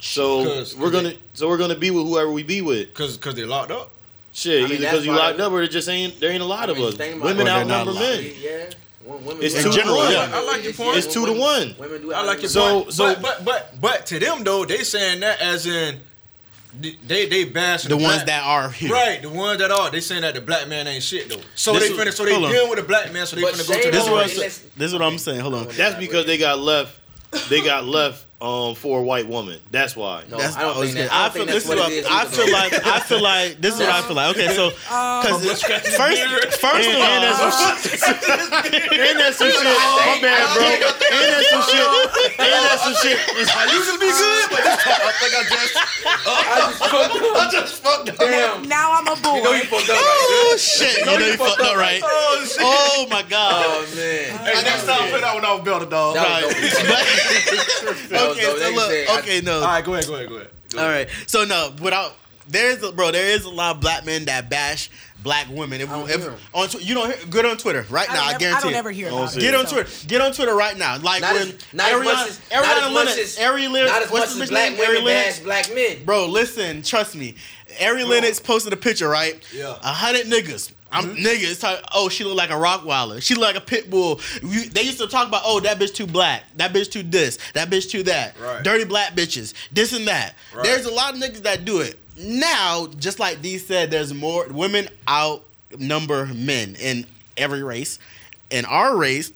So 0.00 0.44
'Cause- 0.44 0.76
we're 0.76 0.90
gonna 0.90 1.14
so 1.34 1.48
we're 1.48 1.58
gonna 1.58 1.74
be 1.76 1.90
with 1.90 2.04
whoever 2.06 2.30
we 2.30 2.42
be 2.42 2.62
with. 2.62 2.94
Cause 2.94 3.16
cause 3.16 3.34
they're 3.34 3.46
locked 3.46 3.70
up. 3.70 3.90
Shit, 4.32 4.60
I 4.60 4.62
mean, 4.68 4.72
either 4.76 4.84
because 4.90 5.06
you 5.06 5.12
locked 5.12 5.40
up 5.40 5.52
or 5.52 5.58
there 5.58 5.66
just 5.68 5.88
ain't 5.88 6.20
there 6.20 6.30
ain't 6.30 6.42
a 6.42 6.46
lot 6.46 6.68
I 6.68 6.72
of 6.72 6.78
us. 6.78 6.96
Women 6.96 7.18
it. 7.18 7.24
Or 7.24 7.34
they're 7.34 7.44
not 7.44 7.60
outnumber 7.62 7.94
men. 7.94 8.32
Yeah. 8.40 8.70
Women 9.04 9.38
It's 9.42 9.54
do 9.54 9.62
two 9.64 9.70
to 9.80 9.86
one. 9.88 10.08
women. 10.10 10.32
I 10.34 10.44
like 10.44 10.64
your 10.64 10.72
point. 10.74 10.96
It's 10.98 11.06
two 11.12 11.24
to 11.26 11.32
one. 11.32 11.74
Women 11.78 12.02
do 12.02 12.12
I 12.12 12.22
like 12.24 12.40
your 12.42 12.50
So- 12.50 12.82
point. 12.82 12.92
so- 12.92 13.14
but, 13.14 13.22
but 13.22 13.44
but 13.44 13.80
but 13.80 14.06
to 14.06 14.18
them 14.18 14.44
though, 14.44 14.64
they 14.66 14.84
saying 14.84 15.20
that 15.20 15.40
as 15.40 15.66
in 15.66 16.00
they 17.06 17.26
they 17.26 17.44
bashing 17.44 17.88
The 17.90 17.96
ones 17.96 18.16
black- 18.22 18.26
that 18.26 18.42
are 18.44 18.70
here. 18.70 18.92
Right, 18.92 19.20
the 19.22 19.28
ones 19.30 19.58
that 19.60 19.70
are, 19.70 19.90
they 19.90 20.00
saying 20.00 20.22
that 20.22 20.34
the 20.34 20.40
black 20.40 20.68
man 20.68 20.86
ain't 20.86 21.02
shit 21.02 21.28
though. 21.28 21.40
So 21.54 21.72
This 21.72 21.84
they 21.88 21.94
is- 21.94 21.98
finna, 21.98 22.12
so 22.12 22.24
they 22.24 22.32
hold 22.34 22.44
on. 22.46 22.68
with 22.70 22.78
the 22.78 22.84
black 22.84 23.12
man, 23.12 23.26
so 23.26 23.36
they 23.36 23.42
But 23.42 23.54
finna 23.54 23.68
go 23.68 23.74
to 23.74 23.82
shame 23.82 23.92
This 23.92 24.04
is 24.04 24.10
what. 24.10 24.22
I'm 24.22 24.28
This 24.38 24.62
is 24.78 24.92
what 24.92 25.02
I'm 25.02 25.18
saying. 25.18 25.40
Hold 25.40 25.54
on. 25.54 25.68
That's 25.68 25.96
because 25.98 26.26
they 26.26 26.38
got 26.38 26.58
left. 26.58 26.98
They 27.50 27.60
got 27.62 27.84
left 27.84 28.24
um 28.40 28.74
for 28.78 29.00
a 29.00 29.02
white 29.02 29.26
woman. 29.26 29.58
That's 29.72 29.96
why. 29.96 30.22
No, 30.30 30.38
That's 30.38 30.54
I 30.56 30.62
don't 30.62 30.78
think 30.78 30.94
that. 30.94 31.10
I, 31.12 31.26
I 31.26 31.30
feel 31.30 31.42
think 31.42 31.50
this 31.58 31.64
is 31.64 31.68
what 31.68 31.78
what. 31.78 31.90
I 32.06 32.24
feel 32.30 32.46
like. 32.52 32.70
I 32.86 33.00
feel 33.00 33.20
like 33.22 33.60
this 33.60 33.74
is 33.74 33.80
what 33.80 33.90
I 33.90 34.02
feel 34.06 34.14
like. 34.14 34.30
Okay, 34.38 34.54
so 34.54 34.70
because 34.78 35.42
first, 35.98 36.22
first 36.62 36.86
And, 36.86 36.94
of 36.94 37.02
and 37.02 37.22
that's 37.26 37.42
all, 37.42 37.50
some 37.50 37.74
shit. 37.82 37.98
and 38.94 39.18
that's 39.18 39.38
some 39.42 39.50
shit. 39.50 39.58
My 40.06 40.18
bad, 40.22 40.46
bro. 40.54 40.70
And 40.70 41.28
that's 41.34 41.50
some 41.50 41.66
shit. 41.66 41.82
And 42.38 42.50
that's 42.62 42.82
some 42.86 42.94
shit. 43.02 43.18
I 43.58 43.66
usually 43.74 43.98
be 43.98 44.10
good, 44.14 44.44
but 44.54 44.62
this 44.62 44.78
time 44.86 45.02
I 45.02 45.12
think 45.18 45.32
I 45.34 45.42
just 45.50 45.74
I 45.74 46.54
just 46.62 46.78
fucked 46.78 47.18
up. 47.18 47.42
I 47.42 47.50
just 47.50 47.74
fucked 47.82 48.08
up. 48.10 48.16
Damn. 48.22 48.68
Now 48.70 48.92
I'm 48.94 49.08
a 49.10 49.16
boy. 49.18 49.34
You 49.34 49.42
know 49.42 49.52
you 49.58 49.64
fucked 49.66 49.90
up 49.90 49.98
right 49.98 50.14
oh 50.30 50.56
shit, 50.58 50.98
you 50.98 51.06
know 51.06 51.18
you 51.18 51.34
fucked 51.36 51.58
up 51.60 51.74
right. 51.76 52.00
Oh 52.04 52.46
shit. 52.46 52.62
Oh 52.62 53.06
my 53.10 53.22
god. 53.26 53.66
Oh 53.66 53.82
man. 53.98 54.30
Hey, 54.46 54.62
next 54.62 54.86
time 54.86 55.10
put 55.10 55.22
that 55.26 55.34
one 55.34 55.44
off 55.44 55.64
Belter 55.66 55.90
dog. 55.90 56.14
Was 56.14 56.22
Right. 56.22 56.42
dope. 56.46 58.08
That 58.10 58.27
was 58.28 58.36
Okay, 58.38 58.46
dope. 58.46 58.58
so 58.58 58.64
Like 58.64 58.74
look. 58.76 58.90
said, 58.90 59.08
I- 59.08 59.40
no. 59.44 59.54
All 59.60 59.64
right, 59.66 59.84
go 59.84 59.94
ahead, 59.94 60.06
go 60.06 60.14
ahead, 60.14 60.28
go 60.28 60.34
ahead. 60.36 60.50
Go 60.70 60.78
All 60.78 60.84
ahead. 60.90 61.08
right. 61.08 61.16
So 61.28 61.44
no, 61.44 61.74
without 61.82 62.14
there's 62.48 62.82
a, 62.82 62.92
bro, 62.92 63.10
there 63.10 63.26
is 63.26 63.44
a 63.44 63.50
lot 63.50 63.76
of 63.76 63.80
black 63.80 64.04
men 64.06 64.24
that 64.26 64.48
bash 64.48 64.90
black 65.22 65.48
women. 65.50 65.80
If, 65.80 65.90
I 65.90 65.98
don't 65.98 66.10
if 66.10 66.20
hear 66.22 66.30
'em. 66.30 66.38
on 66.54 66.68
you 66.80 66.94
don't 66.94 67.12
hear, 67.14 67.26
get 67.26 67.44
on 67.44 67.56
Twitter 67.58 67.84
right 67.90 68.08
I 68.08 68.14
now. 68.14 68.24
I 68.24 68.30
ever- 68.30 68.38
guarantee. 68.38 68.58
I 68.58 68.62
don't 68.62 68.72
it. 68.72 68.76
ever 68.76 68.90
hear 68.90 69.08
Oh, 69.10 69.16
about 69.18 69.32
see. 69.32 69.38
it. 69.38 69.42
Get 69.42 69.54
on 69.54 69.66
so. 69.66 69.72
Twitter. 69.82 70.06
Get 70.06 70.20
on 70.20 70.32
Twitter 70.32 70.54
right 70.54 70.76
now. 70.78 70.96
Like 70.98 71.20
Not 71.22 71.34
when 71.34 71.48
as, 71.48 71.54
not 71.72 71.90
as 71.90 71.96
much 72.04 72.04
not 72.14 72.28
as 72.28 72.38
Ariana 72.50 72.92
much 72.92 73.18
as, 73.18 73.38
Ari 73.38 73.68
Lennox, 73.68 73.92
not 73.92 74.02
as 74.02 74.10
much 74.12 74.42
as 74.42 74.48
black 74.50 74.70
name? 74.72 74.78
Women 74.78 75.04
bash 75.04 75.38
black 75.40 75.74
men. 75.74 76.04
Bro, 76.04 76.26
listen, 76.26 76.82
trust 76.82 77.16
me. 77.16 77.34
Ari 77.82 78.04
Lennox 78.04 78.40
posted 78.40 78.72
a 78.72 78.76
picture, 78.76 79.08
right? 79.08 79.42
Yeah. 79.52 79.76
A 79.82 79.92
hundred 79.92 80.26
niggas. 80.26 80.72
I'm 80.90 81.04
Mm-hmm. 81.10 81.26
niggas. 81.26 81.60
Talk, 81.60 81.82
oh, 81.94 82.08
she 82.08 82.24
look 82.24 82.36
like 82.36 82.50
a 82.50 82.54
Rottweiler. 82.54 83.22
She 83.22 83.34
look 83.34 83.44
like 83.44 83.56
a 83.56 83.60
pit 83.60 83.90
bull. 83.90 84.20
You, 84.42 84.68
they 84.68 84.82
used 84.82 84.98
to 84.98 85.06
talk 85.06 85.28
about, 85.28 85.42
oh, 85.44 85.60
that 85.60 85.78
bitch 85.78 85.94
too 85.94 86.06
black. 86.06 86.44
That 86.56 86.72
bitch 86.72 86.90
too 86.90 87.02
this. 87.02 87.38
That 87.54 87.70
bitch 87.70 87.90
too 87.90 88.02
that. 88.04 88.38
Right. 88.40 88.62
Dirty 88.62 88.84
black 88.84 89.14
bitches. 89.14 89.54
This 89.72 89.92
and 89.92 90.08
that. 90.08 90.34
Right. 90.54 90.64
There's 90.64 90.86
a 90.86 90.92
lot 90.92 91.14
of 91.14 91.20
niggas 91.20 91.42
that 91.42 91.64
do 91.64 91.80
it. 91.80 91.98
Now, 92.16 92.88
just 92.98 93.18
like 93.18 93.42
Dee 93.42 93.58
said, 93.58 93.90
there's 93.90 94.12
more 94.12 94.46
women 94.48 94.88
outnumber 95.08 96.26
men 96.26 96.76
in 96.80 97.06
every 97.36 97.62
race. 97.62 97.98
In 98.50 98.64
our 98.64 98.96
race, 98.96 99.32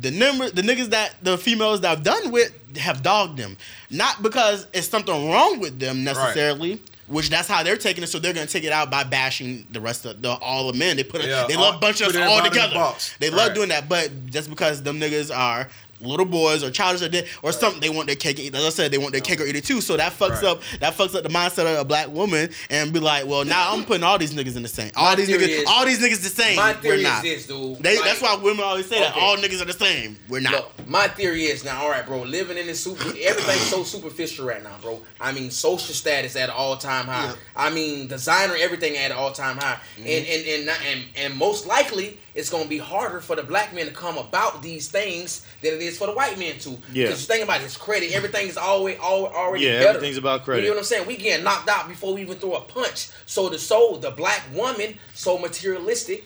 the 0.00 0.10
number 0.10 0.48
the 0.50 0.62
niggas 0.62 0.90
that 0.90 1.14
the 1.22 1.36
females 1.36 1.82
that 1.82 1.98
I've 1.98 2.02
done 2.04 2.32
with 2.32 2.52
have 2.78 3.02
dogged 3.02 3.36
them. 3.38 3.56
Not 3.90 4.22
because 4.22 4.66
it's 4.72 4.88
something 4.88 5.30
wrong 5.30 5.60
with 5.60 5.78
them 5.78 6.04
necessarily. 6.04 6.80
Which 7.06 7.28
that's 7.28 7.46
how 7.48 7.62
they're 7.62 7.76
taking 7.76 8.02
it, 8.02 8.06
so 8.06 8.18
they're 8.18 8.32
gonna 8.32 8.46
take 8.46 8.64
it 8.64 8.72
out 8.72 8.90
by 8.90 9.04
bashing 9.04 9.66
the 9.70 9.80
rest 9.80 10.06
of 10.06 10.22
the 10.22 10.30
all 10.32 10.72
the 10.72 10.78
men. 10.78 10.96
They 10.96 11.04
put 11.04 11.20
it, 11.20 11.28
Yeah, 11.28 11.44
they 11.46 11.54
love 11.56 11.80
bunch 11.80 12.00
of 12.00 12.08
us 12.08 12.16
all 12.16 12.38
in 12.38 12.44
the 12.44 12.50
together. 12.50 12.92
They 13.20 13.28
love 13.30 13.48
Right. 13.48 13.54
doing 13.54 13.68
that, 13.68 13.88
but 13.90 14.26
just 14.30 14.48
because 14.48 14.82
them 14.82 14.98
niggas 14.98 15.34
are 15.36 15.68
little 16.00 16.26
boys 16.26 16.62
or 16.62 16.70
childish 16.70 17.02
or 17.02 17.48
or 17.48 17.52
something 17.52 17.80
they 17.80 17.88
want 17.88 18.06
their 18.06 18.16
cake 18.16 18.38
and 18.38 18.46
eat. 18.48 18.54
As 18.54 18.64
I 18.64 18.68
said, 18.70 18.90
they 18.90 18.98
want 18.98 19.12
their 19.12 19.20
cake 19.20 19.40
or 19.40 19.44
eat 19.44 19.56
it 19.56 19.64
too. 19.64 19.80
So 19.80 19.96
that 19.96 20.12
fucks 20.12 20.42
Right. 20.42 20.44
up 20.44 20.62
that 20.80 20.96
fucks 20.96 21.14
up 21.14 21.22
the 21.22 21.28
mindset 21.28 21.72
of 21.72 21.78
a 21.80 21.84
black 21.84 22.08
woman 22.08 22.50
and 22.70 22.92
be 22.92 23.00
like, 23.00 23.26
well, 23.26 23.44
now 23.44 23.72
I'm 23.72 23.84
putting 23.84 24.02
all 24.04 24.18
these 24.18 24.34
niggas 24.34 24.56
in 24.56 24.62
the 24.62 24.68
same. 24.68 24.90
All 24.96 25.10
My 25.10 25.14
these 25.14 25.28
niggas, 25.28 25.48
is- 25.48 25.64
all 25.66 25.84
these 25.86 25.98
niggas 26.00 26.22
the 26.22 26.28
same. 26.28 26.56
My 26.56 26.72
We're 26.72 26.80
theory 26.80 26.96
is 26.98 27.02
not. 27.04 27.22
this, 27.22 27.46
dude. 27.46 27.82
They, 27.82 27.96
Like- 27.96 28.04
that's 28.04 28.20
why 28.20 28.34
women 28.36 28.64
always 28.64 28.88
say 28.88 29.00
that 29.00 29.14
all 29.14 29.36
niggas 29.36 29.60
are 29.62 29.66
the 29.66 29.72
same. 29.72 30.18
We're 30.28 30.40
not. 30.40 30.52
Look, 30.52 30.88
my 30.88 31.08
theory 31.08 31.44
is 31.44 31.64
now, 31.64 31.82
all 31.82 31.90
right, 31.90 32.04
bro. 32.06 32.22
Living 32.22 32.58
in 32.58 32.66
this 32.66 32.82
super, 32.82 33.02
everything's 33.08 33.60
so 33.70 33.82
superficial 33.84 34.46
right 34.46 34.62
now, 34.62 34.76
bro. 34.82 35.00
I 35.20 35.32
mean, 35.32 35.50
social 35.50 35.94
status 35.94 36.36
at 36.36 36.50
all 36.50 36.76
time 36.76 37.06
high. 37.06 37.26
Yeah. 37.26 37.34
I 37.56 37.70
mean, 37.70 38.06
designer, 38.08 38.54
everything 38.58 38.96
at 38.96 39.12
all 39.12 39.32
time 39.32 39.56
high. 39.56 39.78
Mm-hmm. 39.98 40.06
And, 40.06 40.26
and 40.26 40.46
and 40.48 40.66
not- 40.66 40.80
and 40.90 41.00
and 41.16 41.34
most 41.36 41.66
likely, 41.66 42.18
it's 42.34 42.50
gonna 42.50 42.68
be 42.68 42.78
harder 42.78 43.20
for 43.20 43.36
the 43.36 43.42
black 43.42 43.72
men 43.74 43.86
to 43.86 43.92
come 43.92 44.18
about 44.18 44.62
these 44.62 44.88
things 44.88 45.46
than 45.62 45.74
it 45.74 45.80
is 45.80 45.96
for 45.96 46.06
the 46.06 46.12
white 46.12 46.38
men 46.38 46.58
to. 46.58 46.70
Yeah. 46.92 47.04
Because 47.04 47.20
you 47.20 47.26
think 47.26 47.44
about 47.44 47.60
his 47.60 47.76
credit, 47.76 48.12
everything 48.12 48.48
is 48.48 48.56
always 48.56 48.98
al- 48.98 49.26
already 49.26 49.64
Yeah, 49.64 49.78
better. 49.78 49.88
everything's 49.90 50.16
about 50.16 50.44
credit. 50.44 50.62
You 50.62 50.68
know 50.68 50.74
what 50.74 50.80
I'm 50.80 50.84
saying? 50.84 51.06
We 51.06 51.16
getting 51.16 51.44
knocked 51.44 51.68
out 51.68 51.88
before 51.88 52.14
we 52.14 52.22
even 52.22 52.36
throw 52.38 52.54
a 52.54 52.60
punch. 52.60 53.08
So 53.26 53.48
the 53.48 53.58
soul, 53.58 53.98
the 53.98 54.10
black 54.10 54.42
woman, 54.52 54.98
so 55.14 55.38
materialistic. 55.38 56.24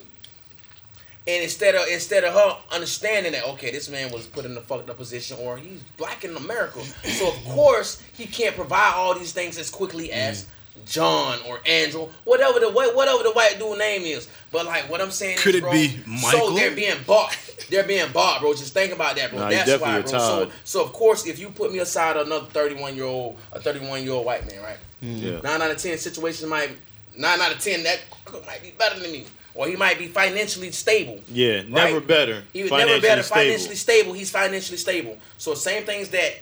And 1.26 1.42
instead 1.42 1.74
of 1.74 1.86
instead 1.88 2.24
of 2.24 2.32
her 2.32 2.56
understanding 2.74 3.32
that 3.32 3.44
okay, 3.48 3.70
this 3.70 3.90
man 3.90 4.10
was 4.10 4.26
put 4.26 4.46
in 4.46 4.56
a 4.56 4.62
fucked 4.62 4.88
up 4.88 4.96
position, 4.96 5.36
or 5.38 5.58
he's 5.58 5.82
black 5.98 6.24
in 6.24 6.34
America, 6.34 6.82
so 7.04 7.28
of 7.28 7.44
course 7.44 8.02
he 8.14 8.24
can't 8.24 8.56
provide 8.56 8.94
all 8.94 9.14
these 9.14 9.32
things 9.32 9.58
as 9.58 9.68
quickly 9.68 10.10
as 10.10 10.44
mm. 10.44 10.46
John 10.88 11.38
or 11.46 11.60
Andrew, 11.66 12.08
whatever 12.24 12.58
the 12.60 12.70
wha- 12.70 12.92
whatever 12.94 13.22
the 13.22 13.32
white 13.32 13.58
dude 13.58 13.78
name 13.78 14.02
is. 14.02 14.28
But 14.50 14.66
like 14.66 14.88
what 14.90 15.00
I'm 15.00 15.10
saying 15.10 15.38
Could 15.38 15.54
is, 15.54 15.60
it 15.60 15.62
bro, 15.62 15.72
be 15.72 15.88
So 16.30 16.50
they're 16.54 16.74
being 16.74 16.96
bought. 17.06 17.36
They're 17.70 17.84
being 17.84 18.10
bought, 18.12 18.40
bro. 18.40 18.54
Just 18.54 18.72
think 18.72 18.94
about 18.94 19.16
that, 19.16 19.30
bro. 19.30 19.40
Nah, 19.40 19.50
That's 19.50 19.78
why, 19.82 20.00
bro. 20.00 20.10
So 20.10 20.50
so 20.64 20.82
of 20.82 20.92
course, 20.94 21.26
if 21.26 21.38
you 21.38 21.50
put 21.50 21.70
me 21.70 21.80
aside 21.80 22.16
another 22.16 22.46
31 22.46 22.94
year 22.96 23.04
old, 23.04 23.36
a 23.52 23.60
31 23.60 24.04
year 24.04 24.12
old 24.12 24.24
white 24.24 24.46
man, 24.50 24.62
right? 24.62 24.78
Mm-hmm. 25.04 25.26
Yeah. 25.26 25.40
Nine 25.42 25.60
out 25.60 25.70
of 25.70 25.76
ten 25.76 25.98
situations 25.98 26.48
might 26.48 26.70
nine 27.16 27.38
out 27.40 27.52
of 27.52 27.60
ten 27.60 27.82
that 27.82 28.00
might 28.46 28.62
be 28.62 28.70
better 28.78 28.98
than 29.00 29.12
me, 29.12 29.26
or 29.54 29.66
he 29.68 29.76
might 29.76 29.98
be 29.98 30.06
financially 30.06 30.70
stable. 30.70 31.20
Yeah, 31.30 31.62
never 31.68 31.98
Right? 31.98 32.06
better. 32.06 32.42
He 32.54 32.62
was 32.62 32.70
financially 32.70 32.92
never 33.00 33.06
better 33.06 33.22
stable. 33.22 33.42
financially 33.42 33.76
stable. 33.76 34.12
He's 34.14 34.30
financially 34.30 34.78
stable. 34.78 35.18
So 35.36 35.52
same 35.54 35.84
things 35.84 36.08
that 36.10 36.36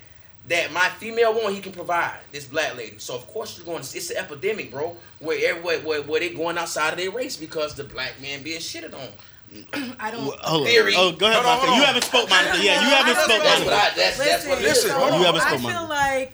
that 0.49 0.73
my 0.73 0.89
female 0.99 1.35
one 1.43 1.55
he 1.55 1.61
can 1.61 1.73
provide. 1.73 2.19
This 2.33 2.45
black 2.45 2.77
lady. 2.77 2.97
So 2.99 3.15
of 3.15 3.27
course 3.27 3.57
you're 3.57 3.67
going. 3.67 3.83
to 3.83 3.97
It's 3.97 4.11
an 4.11 4.17
epidemic, 4.19 4.71
bro. 4.71 4.97
Where 5.19 5.39
everywhere 5.51 5.81
where, 5.81 6.03
where 6.03 6.21
they 6.21 6.31
going 6.31 6.59
outside 6.59 6.91
of 6.93 6.99
their 6.99 7.11
race 7.11 7.37
because 7.37 7.75
the 7.75 7.85
black 7.85 8.21
man 8.21 8.43
being 8.43 8.61
shitted 8.61 8.95
on. 8.95 9.09
I 10.01 10.11
don't. 10.11 10.23
Hold 10.23 10.63
on. 10.63 10.67
Theory. 10.67 10.95
Oh, 10.97 11.13
go 11.13 11.27
ahead, 11.27 11.37
Hold 11.45 11.47
on, 11.47 11.59
Monica. 11.59 11.67
hold 11.67 11.79
You 11.79 11.85
haven't 11.85 12.05
spoke, 12.05 12.31
Monica. 12.31 12.59
Yeah, 12.63 12.81
you 12.83 12.95
haven't 12.95 13.15
spoke. 13.15 13.29
don't 13.29 13.43
That's 13.45 13.65
what 13.65 13.73
I. 13.75 13.91
That's 13.97 14.19
that's 14.19 14.47
what. 14.47 14.61
Listen, 14.63 14.91
so 14.91 14.99
hold 14.99 15.13
on. 15.13 15.21
You 15.21 15.27
haven't 15.27 15.41
I 15.43 15.51
feel 15.59 15.61
Mama. 15.61 15.89
like 15.89 16.33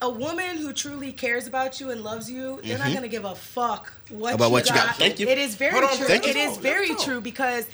a 0.00 0.08
woman 0.10 0.56
who 0.58 0.72
truly 0.72 1.10
cares 1.12 1.46
about 1.48 1.80
you 1.80 1.90
and 1.90 2.02
loves 2.04 2.30
you, 2.30 2.60
they're 2.62 2.78
not 2.78 2.92
gonna 2.94 3.08
give 3.08 3.24
a 3.24 3.34
fuck 3.34 3.92
what 4.10 4.28
Mm-hmm. 4.28 4.34
About 4.36 4.46
you 4.46 4.52
what 4.52 4.68
you 4.68 4.74
got. 4.74 4.86
got. 4.86 4.96
Thank 4.96 5.18
you. 5.18 5.26
It 5.28 5.38
is 5.38 5.56
very 5.56 5.72
Hold 5.72 5.84
on, 5.84 5.96
true. 5.96 6.06
Thank 6.06 6.24
you. 6.24 6.30
It 6.30 6.36
is 6.36 6.56
very 6.58 6.94
true 6.94 7.20
because 7.20 7.66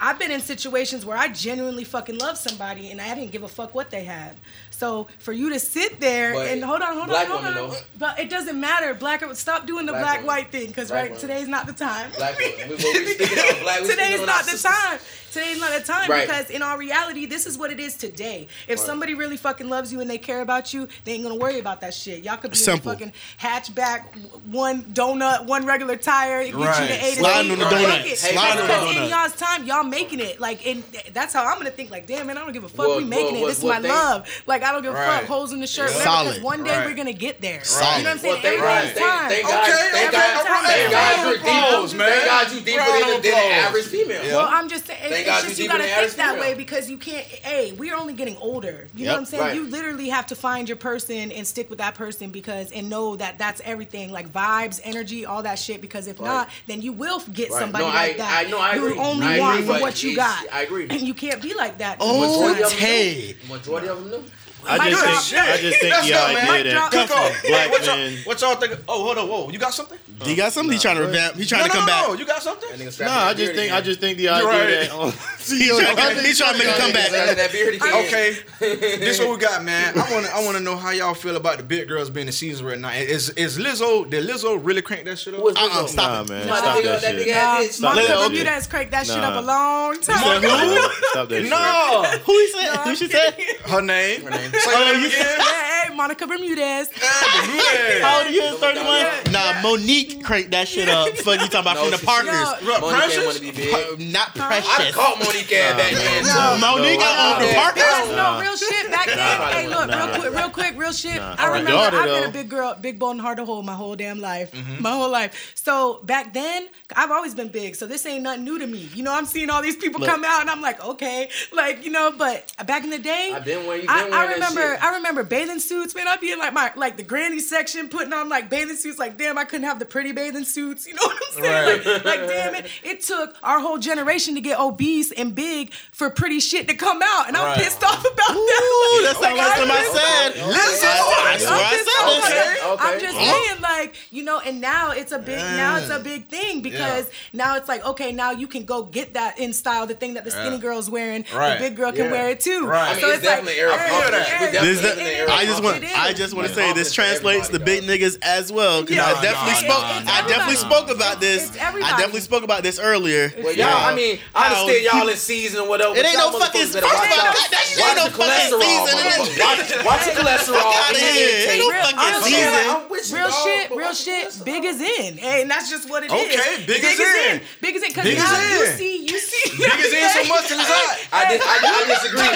I've 0.00 0.18
been 0.18 0.32
in 0.32 0.40
situations 0.40 1.06
where 1.06 1.16
I 1.16 1.28
genuinely 1.28 1.84
fucking 1.84 2.18
love 2.18 2.36
somebody 2.36 2.90
and 2.90 3.00
I 3.00 3.14
didn't 3.14 3.30
give 3.30 3.44
a 3.44 3.48
fuck 3.48 3.74
what 3.74 3.90
they 3.90 4.02
had. 4.04 4.36
So 4.70 5.06
for 5.18 5.32
you 5.32 5.50
to 5.50 5.60
sit 5.60 6.00
there 6.00 6.34
But 6.34 6.48
and 6.48 6.64
hold 6.64 6.82
on, 6.82 6.96
hold 6.96 7.10
on, 7.10 7.26
hold 7.26 7.44
on, 7.44 7.54
though. 7.54 7.76
but 7.98 8.18
it 8.18 8.28
doesn't 8.28 8.60
matter. 8.60 8.94
Black, 8.94 9.22
stop 9.34 9.64
doing 9.66 9.86
the 9.86 9.92
black, 9.92 10.22
black 10.22 10.26
white 10.26 10.50
thing 10.52 10.66
because 10.68 10.90
right 10.90 11.04
women. 11.10 11.20
today's 11.20 11.46
not 11.48 11.66
the 11.66 11.72
time. 11.72 12.10
Black 12.16 12.36
women. 12.38 12.68
We- 12.70 12.74
we- 12.76 13.04
we 13.04 13.06
speaking 13.14 13.38
of 13.38 13.82
we 13.82 13.88
Today's 13.90 14.26
not 14.26 14.44
the 14.44 14.50
sisters. 14.50 15.00
Time. 15.32 15.42
Today's 15.42 15.60
not 15.60 15.72
the 15.78 15.84
time 15.84 16.10
Right. 16.10 16.26
because 16.26 16.50
in 16.50 16.62
all 16.62 16.76
reality, 16.78 17.26
this 17.26 17.46
is 17.46 17.56
what 17.58 17.70
it 17.70 17.80
is 17.80 17.94
today. 17.96 18.48
If 18.68 18.78
somebody 18.78 19.14
really 19.14 19.36
fucking 19.36 19.68
loves 19.68 19.92
you 19.92 20.00
and 20.00 20.08
they 20.10 20.18
care 20.18 20.40
about 20.40 20.72
you, 20.74 20.88
they 21.04 21.12
ain't 21.12 21.22
gonna 21.22 21.34
worry 21.36 21.58
about 21.58 21.80
that 21.80 21.94
shit. 21.94 22.22
Y'all 22.24 22.36
could 22.36 22.50
be 22.52 22.56
Simple. 22.56 22.90
in 22.92 22.96
a 22.96 22.98
fucking 22.98 23.12
hatchback, 23.40 24.02
one 24.50 24.82
donut, 24.84 25.44
one 25.46 25.66
regular 25.66 25.96
tire, 25.96 26.44
get 26.44 26.54
Right. 26.54 26.80
you 26.82 26.88
to 26.88 27.04
A 27.04 27.10
to 27.10 27.16
Sliding 27.16 27.44
Z, 27.46 27.52
on 27.52 27.58
the 27.58 27.64
make 27.76 27.88
donut. 27.88 28.06
it. 28.12 28.18
Sliding 28.18 28.40
on 28.42 28.56
the 28.56 28.62
Because 28.74 28.96
in 28.96 29.04
y'all's 29.10 29.32
time, 29.34 29.66
y'all 29.66 29.82
making 29.84 30.20
it. 30.20 30.40
Like, 30.40 30.66
and 30.66 30.82
that's 31.12 31.32
how 31.34 31.44
I'm 31.46 31.58
gonna 31.58 31.70
think. 31.70 31.90
Like, 31.90 32.06
damn 32.06 32.26
man, 32.26 32.36
I 32.38 32.40
don't 32.42 32.52
give 32.52 32.64
a 32.64 32.68
fuck. 32.68 32.78
Well, 32.86 32.98
we 32.98 33.04
making 33.04 33.34
well, 33.36 33.44
it. 33.44 33.48
This 33.48 33.58
is 33.58 33.64
my 33.64 33.80
thank- 33.80 33.88
love. 33.94 34.28
Like, 34.46 34.62
I 34.62 34.72
don't 34.72 34.82
give 34.82 34.92
a 34.92 34.96
Right. 34.96 35.20
fuck. 35.20 35.28
Holes 35.28 35.52
in 35.52 35.60
the 35.60 35.66
shirt, 35.66 35.90
Yeah. 35.90 35.96
whatever. 35.98 36.10
Because 36.12 36.26
Solid. 36.36 36.42
one 36.42 36.64
day 36.64 36.70
Right. 36.76 36.86
we're 36.86 36.94
gonna 36.94 37.12
get 37.12 37.40
there. 37.40 37.64
Solid. 37.64 37.98
You 37.98 38.04
know 38.04 38.10
what 38.10 38.12
I'm 38.12 38.18
saying? 38.20 38.32
Well, 38.34 38.42
thank 38.42 38.54
Everybody's 38.58 38.92
thank, 38.92 39.06
time. 39.10 39.28
thank 39.30 39.42
God, 39.48 39.62
Okay, 39.62 39.72
thank 39.72 40.08
okay, 40.08 40.16
God, 40.16 40.36
all 40.36 40.52
right. 40.52 40.66
thank 40.66 40.90
God 40.92 41.16
you're 41.26 41.34
of 41.34 41.40
applause, 41.40 41.90
deeper. 41.92 41.98
man. 42.04 42.12
Thank 42.12 42.24
God 42.26 42.52
you 42.52 42.60
deeper 42.60 42.84
than, 42.84 43.02
of 43.02 43.22
than 43.22 43.32
the 43.32 43.36
average 43.36 43.86
female. 43.86 44.22
Well, 44.36 44.48
I'm 44.50 44.68
just 44.68 44.86
saying, 44.86 45.12
Thank 45.26 45.38
it's 45.38 45.46
just 45.48 45.58
you 45.58 45.64
you 45.64 45.70
gotta 45.70 45.84
think 45.84 46.12
that 46.12 46.30
female. 46.34 46.40
way 46.40 46.54
because 46.54 46.90
you 46.90 46.96
can't. 46.98 47.24
Hey, 47.26 47.72
we're 47.72 47.94
only 47.96 48.14
getting 48.14 48.36
older. 48.38 48.86
You 48.94 49.06
know 49.06 49.12
what 49.12 49.18
I'm 49.20 49.24
saying? 49.26 49.42
Right. 49.42 49.54
You 49.54 49.66
literally 49.68 50.08
have 50.08 50.26
to 50.28 50.34
find 50.34 50.68
your 50.68 50.76
person 50.76 51.32
and 51.32 51.46
stick 51.46 51.68
with 51.70 51.78
that 51.78 51.94
person 51.94 52.30
because 52.30 52.72
and 52.72 52.88
know 52.90 53.16
that 53.16 53.38
that's 53.38 53.60
everything, 53.64 54.10
like 54.12 54.32
vibes, 54.32 54.80
energy, 54.84 55.24
all 55.26 55.42
that 55.42 55.58
shit. 55.58 55.80
Because 55.80 56.06
if 56.06 56.20
Right. 56.20 56.26
not, 56.26 56.48
then 56.66 56.82
you 56.82 56.92
will 56.92 57.20
get 57.32 57.50
Right. 57.50 57.60
somebody 57.60 57.84
No, 57.84 57.90
like 57.90 58.14
I- 58.14 58.16
that. 58.18 58.46
I- 58.46 58.50
no, 58.50 58.58
I 58.58 58.74
you 58.76 58.86
agree. 58.86 58.98
only 58.98 59.26
I 59.26 59.38
want 59.38 59.60
agree, 59.60 59.80
what 59.80 60.02
you 60.02 60.16
got. 60.16 60.46
I 60.52 60.62
agree. 60.62 60.86
And 60.90 61.00
you 61.02 61.14
can't 61.14 61.40
be 61.42 61.54
like 61.54 61.78
that. 61.78 61.96
Oh, 62.00 62.20
Majority 62.20 62.62
of 62.62 62.70
them 62.70 62.78
Tay. 62.78 63.32
do. 63.42 63.48
Majority 63.52 63.88
of 63.88 64.10
them 64.10 64.22
do. 64.22 64.30
I 64.64 64.78
Mic 64.78 64.90
just 64.90 65.28
think 65.30 65.42
I 65.42 65.56
just 65.56 65.80
think 65.80 65.92
the 65.92 65.98
idea 65.98 66.14
that 66.14 66.72
drop. 66.72 66.92
Cook 66.92 67.08
black 67.08 67.32
Hey, 67.42 67.68
what 67.68 67.84
y'all, 67.84 67.96
men. 67.96 68.18
what 68.22 68.40
y'all 68.40 68.54
think? 68.54 68.72
Oh, 68.88 69.02
hold 69.02 69.18
on, 69.18 69.28
whoa, 69.28 69.50
you 69.50 69.58
got 69.58 69.74
something? 69.74 69.98
He 70.24 70.34
got 70.34 70.52
something. 70.52 70.72
He 70.72 70.78
trying 70.78 70.96
to 70.96 71.02
revamp. 71.02 71.36
He 71.36 71.44
trying 71.46 71.62
no, 71.62 71.66
to 71.68 71.72
come 71.72 71.80
no, 71.82 71.86
back. 71.86 72.08
no, 72.08 72.14
you 72.14 72.24
got 72.26 72.42
something? 72.42 72.68
No, 72.78 73.10
I 73.10 73.34
just 73.34 73.52
beard 73.52 73.56
think 73.56 73.72
I 73.72 73.80
just 73.80 74.00
think 74.00 74.16
the 74.18 74.24
You're 74.24 74.34
idea 74.34 74.48
right. 74.48 74.88
that 74.88 74.92
um, 74.98 75.12
He 75.40 75.68
trying, 75.68 76.24
he 76.24 76.32
trying 76.34 76.52
to 76.52 76.58
make 76.58 76.68
him 76.68 76.76
come 76.78 76.92
back. 76.92 77.06
Strapping 77.08 77.36
that 77.36 77.52
beard 77.52 77.74
again. 77.74 78.06
Okay, 78.06 78.36
this 78.98 79.18
what 79.18 79.30
we 79.30 79.36
got, 79.38 79.64
man. 79.64 79.98
I 79.98 80.10
want 80.12 80.26
I 80.34 80.44
want 80.44 80.56
to 80.56 80.62
know 80.62 80.76
how 80.76 80.90
y'all 80.90 81.14
feel 81.14 81.36
about 81.36 81.58
the 81.58 81.64
big 81.64 81.88
girls 81.88 82.10
being 82.10 82.26
the 82.26 82.32
season 82.32 82.66
right 82.66 82.78
now. 82.78 82.90
Is 82.92 83.30
is 83.30 83.58
Lizzo? 83.58 84.08
Did 84.08 84.28
Lizzo 84.28 84.58
really 84.62 84.82
crank 84.82 85.04
that 85.06 85.18
shit 85.18 85.34
up? 85.34 85.40
Who 85.40 85.48
is 85.48 85.56
Uh-uh, 85.56 85.86
stop 85.86 86.10
nah, 86.10 86.22
it. 86.22 86.28
man, 86.30 86.46
Nah, 86.46 86.56
stop 86.56 86.82
that 86.82 86.82
that 86.84 87.00
big- 87.00 87.02
that 87.02 87.16
big 87.16 87.26
shit. 87.26 87.36
ass 87.36 87.80
Yeah. 87.80 87.88
Monica 87.88 88.08
Let 88.12 88.20
it- 88.24 88.28
Bermuda 88.30 88.50
has 88.50 88.66
cranked 88.66 88.90
that 88.92 89.06
shit 89.06 89.16
up 89.18 89.42
a 89.42 89.46
long 89.46 89.94
time. 90.00 90.18
Stop 90.18 90.42
who? 90.42 90.78
Stop 91.12 91.28
that 91.28 91.40
shit. 91.42 91.50
No, 91.50 92.02
Who 92.24 92.32
he 92.32 92.48
said? 92.48 92.76
Who 92.78 92.96
she 92.96 93.08
said? 93.08 93.34
her 93.66 93.82
name. 93.82 94.22
Her 94.22 94.30
name. 94.30 94.50
Say 94.52 94.70
her 94.76 94.92
name 94.94 95.04
again. 95.06 95.40
Hey, 95.40 95.86
hey, 95.88 95.94
Monica 95.94 96.26
Bermudez. 96.26 96.88
Bermudez. 96.88 98.02
How 98.02 98.18
old 98.18 98.26
are 98.26 98.30
you? 98.30 98.56
Thirty-one. 98.56 99.32
Nah, 99.32 99.60
Monique 99.62 100.11
cranked 100.20 100.50
that 100.52 100.68
shit 100.68 100.88
up. 100.88 101.08
Fuck 101.18 101.40
you 101.40 101.46
talking 101.48 101.60
about 101.60 101.74
No, 101.76 101.82
from 101.82 101.90
the 101.92 101.98
she- 101.98 102.06
Parkers. 102.06 102.32
Yo, 102.32 102.68
What, 102.70 102.80
Monique 102.80 102.96
Precious? 102.98 103.16
ain't 103.16 103.26
want 103.26 103.36
to 103.38 103.42
be 103.42 103.50
big. 103.50 104.12
Not 104.12 104.28
I 104.34 104.38
done 104.38 104.46
precious. 104.48 104.94
caught 104.94 105.18
Monique 105.18 105.52
ass 105.52 105.76
back 105.76 105.92
then. 105.92 106.24
No. 106.24 106.58
Monique 106.60 106.98
No, 107.00 107.06
on 107.06 107.40
the 107.40 107.46
no, 107.46 107.54
Parkers. 107.54 108.16
no. 108.16 108.40
Real 108.40 108.56
shit. 108.56 108.90
Back 108.90 109.06
then, 109.06 109.40
hey, 109.52 109.68
look, 109.68 109.88
Nah. 109.88 110.04
real 110.06 110.14
quick, 110.20 110.34
real 110.34 110.50
quick, 110.50 110.78
real 110.78 110.92
shit. 110.92 111.20
I 111.20 111.46
remember 111.48 111.70
daughter, 111.72 111.96
I've 111.98 112.04
been 112.06 112.28
a 112.30 112.32
big 112.32 112.48
girl, 112.48 112.74
big 112.80 112.98
bone 112.98 113.18
hard 113.18 113.38
to 113.38 113.44
hold 113.44 113.64
my 113.64 113.74
whole 113.74 113.96
damn 113.96 114.20
life, 114.20 114.52
Mm-hmm. 114.52 114.82
my 114.82 114.90
whole 114.92 115.10
life. 115.10 115.52
So 115.54 116.00
back 116.04 116.34
then, 116.34 116.68
I've 116.94 117.10
always 117.10 117.34
been 117.34 117.48
big, 117.48 117.76
so 117.76 117.86
this 117.86 118.04
ain't 118.06 118.22
nothing 118.22 118.44
new 118.44 118.58
to 118.58 118.66
me. 118.66 118.88
You 118.94 119.02
know, 119.02 119.12
I'm 119.14 119.26
seeing 119.26 119.50
all 119.50 119.62
these 119.62 119.76
people 119.76 120.00
Look. 120.00 120.08
come 120.10 120.24
out, 120.24 120.40
and 120.42 120.50
I'm 120.50 120.60
like, 120.60 120.82
okay, 120.84 121.28
like 121.52 121.84
you 121.84 121.90
know. 121.90 122.12
But 122.16 122.52
back 122.66 122.84
in 122.84 122.90
the 122.90 122.98
day, 122.98 123.32
I've 123.34 123.44
been 123.44 123.66
wearing- 123.66 123.82
you 123.84 123.88
I, 123.88 124.04
been 124.04 124.12
I 124.12 124.24
wearing 124.24 124.40
that 124.40 124.50
remember, 124.50 124.74
shit. 124.74 124.84
I 124.84 124.94
remember 124.96 125.22
bathing 125.24 125.58
suits, 125.60 125.94
man. 125.94 126.06
I'd 126.08 126.20
be 126.20 126.32
in 126.32 126.38
like 126.38 126.52
my 126.52 126.72
like 126.76 126.96
the 126.96 127.02
granny 127.02 127.38
section, 127.40 127.88
putting 127.88 128.12
on 128.12 128.28
like 128.28 128.50
bathing 128.50 128.76
suits. 128.76 128.98
Like, 128.98 129.16
damn, 129.16 129.38
I 129.38 129.44
couldn't 129.44 129.66
have 129.66 129.78
the 129.78 129.86
pretty 129.92 130.10
bathing 130.12 130.44
suits. 130.44 130.86
You 130.88 130.94
know 130.94 131.02
what 131.02 131.16
I'm 131.36 131.42
saying? 131.44 131.84
Like, 131.84 132.04
like, 132.04 132.20
damn 132.28 132.54
it, 132.56 132.66
it 132.82 133.02
took 133.02 133.36
our 133.42 133.60
whole 133.60 133.78
generation 133.78 134.34
to 134.34 134.40
get 134.40 134.58
obese 134.58 135.12
and 135.12 135.34
big 135.34 135.72
for 135.92 136.08
pretty 136.10 136.40
shit 136.40 136.66
to 136.68 136.74
come 136.74 137.00
out, 137.04 137.28
and 137.28 137.36
I'm 137.36 137.44
Right. 137.44 137.58
pissed 137.58 137.84
off 137.84 138.00
about 138.00 138.30
Ooh, 138.30 138.34
that. 138.34 139.02
that's 139.04 139.20
not 139.20 139.36
what 139.36 139.56
somebody 139.58 139.84
said. 139.84 140.32
Lizzo. 140.34 141.22
I 141.24 141.38
swear 141.38 141.58
I'm 141.58 141.66
I 141.66 141.72
just, 141.72 141.84
said 141.84 142.02
I'm 142.02 142.20
this. 142.20 142.62
Okay, 142.62 142.86
I'm 142.92 143.00
just 143.00 143.16
Huh? 143.18 143.32
saying, 143.48 143.60
like, 143.60 143.96
you 144.10 144.22
know, 144.24 144.40
and 144.40 144.60
now 144.60 144.90
it's 144.92 145.12
a 145.12 145.18
big, 145.18 145.38
now 145.38 145.76
it's 145.76 145.90
a 145.90 145.98
big 145.98 146.28
thing 146.28 146.62
because 146.62 147.10
now 147.32 147.56
it's 147.56 147.68
like, 147.68 147.84
okay, 147.84 148.12
now 148.12 148.30
you 148.30 148.46
can 148.46 148.64
go 148.64 148.84
get 148.84 149.14
that 149.14 149.38
in 149.38 149.52
style, 149.52 149.86
the 149.86 149.94
thing 149.94 150.14
that 150.14 150.24
the 150.24 150.30
skinny 150.30 150.56
Yeah. 150.56 150.62
girl's 150.62 150.88
wearing, 150.88 151.24
Right. 151.34 151.58
the 151.58 151.64
big 151.68 151.76
girl 151.76 151.92
can 151.92 152.06
Yeah. 152.06 152.12
wear 152.12 152.28
it 152.30 152.40
too. 152.40 152.66
Right. 152.66 152.90
I 152.90 152.92
mean, 152.92 153.00
So 153.02 153.10
it's, 153.10 153.22
definitely 153.22 153.60
era 153.60 153.76
hey, 153.76 153.90
confidence. 153.90 154.26
hey, 154.26 154.38
We 154.38 154.46
hey, 154.46 154.52
definitely 154.52 154.74
This 154.74 154.82
living 154.82 155.00
in 155.00 155.06
is- 155.06 155.12
the 155.12 155.18
era 155.18 155.32
I 155.32 155.44
just 155.44 155.62
want. 155.62 155.84
I 155.98 156.12
just 156.12 156.34
want 156.34 156.48
to 156.48 156.54
say 156.54 156.72
this 156.72 156.92
translates 156.92 157.48
to 157.48 157.58
big 157.58 157.82
niggas 157.84 158.18
as 158.22 158.50
well 158.52 158.82
because 158.82 158.98
I 158.98 159.20
definitely 159.22 159.68
spoke. 159.68 159.81
Nah, 159.82 160.12
I 160.12 160.26
definitely 160.28 160.56
spoke 160.56 160.88
about 160.90 161.20
this. 161.20 161.48
It's 161.50 161.58
I 161.60 161.96
definitely 161.98 162.20
spoke 162.20 162.42
about 162.44 162.62
this 162.62 162.78
earlier. 162.78 163.32
Well, 163.42 163.54
y'all, 163.54 163.68
I 163.68 163.94
mean, 163.94 164.18
I 164.34 164.48
How 164.48 164.62
understand 164.62 164.84
y'all 164.92 165.08
in 165.08 165.16
season 165.16 165.60
or 165.60 165.68
whatever. 165.68 165.94
It 165.96 166.06
ain't 166.06 166.16
no 166.16 166.30
fucking. 166.32 166.60
motherfuckers 166.62 166.80
First 166.80 166.84
of 166.84 166.84
all, 166.84 166.98
watch 166.98 167.36
that, 167.36 167.48
that 167.50 167.64
shit 167.66 167.84
ain't 167.84 167.96
no 167.96 168.04
the 168.04 168.10
fucking 168.10 168.32
cholesterol, 168.32 168.62
season. 168.62 168.96
motherfucker. 168.98 169.42
Watch, 169.42 169.84
watch 169.86 170.04
the 170.06 170.14
cholesterol. 170.16 170.62
Fuck 170.62 170.76
outta 170.86 170.98
here. 170.98 171.50
Ain't 171.50 171.58
no 171.60 171.68
Real, 171.70 171.82
fucking 171.82 172.22
season. 172.22 172.52
saying, 172.52 172.70
I'm 172.70 172.88
with 172.88 173.10
you, 173.10 173.16
real 173.16 173.30
shit, 173.30 173.61
but 173.92 174.04
real 174.04 174.04
watch 174.04 174.04
the 174.04 174.04
shit. 174.04 174.26
cholesterol. 174.32 174.44
Big 174.44 174.64
is 174.64 174.80
in, 174.80 175.18
and 175.20 175.50
that's 175.50 175.68
just 175.70 175.88
what 175.90 176.02
it 176.04 176.12
is. 176.12 176.16
Okay, 176.16 176.64
big 176.66 176.82
is 176.82 176.98
in. 177.00 177.40
Big 177.60 177.76
is 177.76 177.82
in, 177.82 177.88
because 177.90 178.04
Big 178.04 178.16
is 178.18 178.24
now 178.24 178.40
you 178.40 178.66
see, 178.80 178.96
you 179.06 179.18
see, 179.18 179.50
Big 179.58 179.80
is 179.80 179.92
in 179.92 180.08
so 180.10 180.22
much 180.32 180.48
till 180.48 180.58
it's 180.60 180.68
hot. 180.68 180.96
I, 181.12 181.22
dis- 181.28 181.44
I, 181.44 181.56
I 181.60 181.82
disagree. 181.92 182.32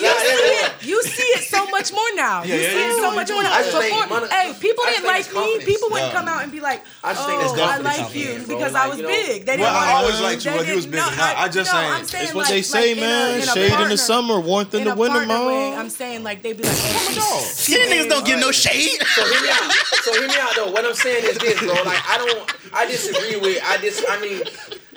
You 0.00 0.08
see 0.08 0.56
it. 0.64 0.72
You 0.82 1.02
see 1.02 1.28
it 1.36 1.44
so 1.44 1.66
much 1.68 1.92
more 1.92 2.08
now. 2.14 2.42
Yeah, 2.42 2.54
you 2.54 2.60
you 2.60 2.66
yeah, 2.66 2.72
see 2.72 2.86
you 2.86 2.96
so 3.02 3.10
much 3.14 3.28
more. 3.30 3.42
doing 3.42 3.46
I 3.46 3.62
just 3.62 3.76
think 3.76 4.08
Before, 4.08 4.26
hey, 4.28 4.54
people 4.60 4.84
didn't 4.84 5.04
like 5.06 5.26
me. 5.34 5.64
People 5.64 5.88
wouldn't 5.90 6.12
come 6.12 6.28
out 6.28 6.42
and 6.42 6.52
be 6.52 6.60
like, 6.60 6.84
I 7.04 7.12
just 7.14 7.26
think 7.28 7.42
it's 7.42 7.52
"Oh, 7.52 7.62
I 7.62 7.78
like 7.78 8.14
you 8.14 8.40
because 8.46 8.74
I 8.74 8.88
was 8.88 8.98
big." 8.98 9.44
They 9.46 9.56
didn't 9.56 9.60
Well, 9.60 9.74
I 9.74 9.92
always 10.00 10.20
liked 10.20 10.44
you 10.44 10.50
they 10.52 10.66
you 10.68 10.76
was 10.76 10.84
didn't- 10.86 10.92
big 10.92 11.00
or 11.00 11.10
no, 11.10 11.16
not. 11.16 11.36
I 11.36 11.48
just 11.48 11.72
no, 11.72 11.78
saying, 11.78 11.92
I'm 11.92 12.04
saying 12.04 12.24
It's 12.24 12.34
what 12.34 12.48
they 12.48 12.62
say, 12.62 12.94
like 12.94 12.96
in 12.96 12.98
a- 12.98 13.06
man. 13.06 13.42
Shade 13.48 13.80
in 13.80 13.88
the 13.88 13.98
summer, 13.98 14.40
warmth 14.40 14.74
in, 14.74 14.82
in 14.82 14.88
the 14.88 14.96
winter, 14.96 15.24
man. 15.26 15.78
I'm 15.78 15.90
saying 15.90 16.22
like 16.22 16.42
they'd 16.42 16.56
be 16.56 16.62
like, 16.64 16.72
oh, 16.76 17.12
dog. 17.14 17.42
Skinny 17.44 17.86
niggas 17.94 18.08
don't 18.08 18.26
give 18.26 18.40
no 18.40 18.52
shade. 18.52 19.00
So 19.14 19.24
hear 19.24 19.42
me 19.42 19.48
out. 19.50 19.72
So 20.02 20.12
hear 20.14 20.28
me 20.28 20.34
out 20.38 20.54
though. 20.56 20.72
What 20.82 20.90
I'm 20.90 20.94
saying 20.94 21.24
is 21.24 21.38
this, 21.38 21.58
bro. 21.60 21.72
Like 21.74 22.02
I 22.08 22.18
don't. 22.18 22.54
I 22.72 22.86
disagree 22.86 23.36
with. 23.36 23.60
I 23.64 23.76
dis. 23.78 24.04
I 24.08 24.20
mean, 24.20 24.42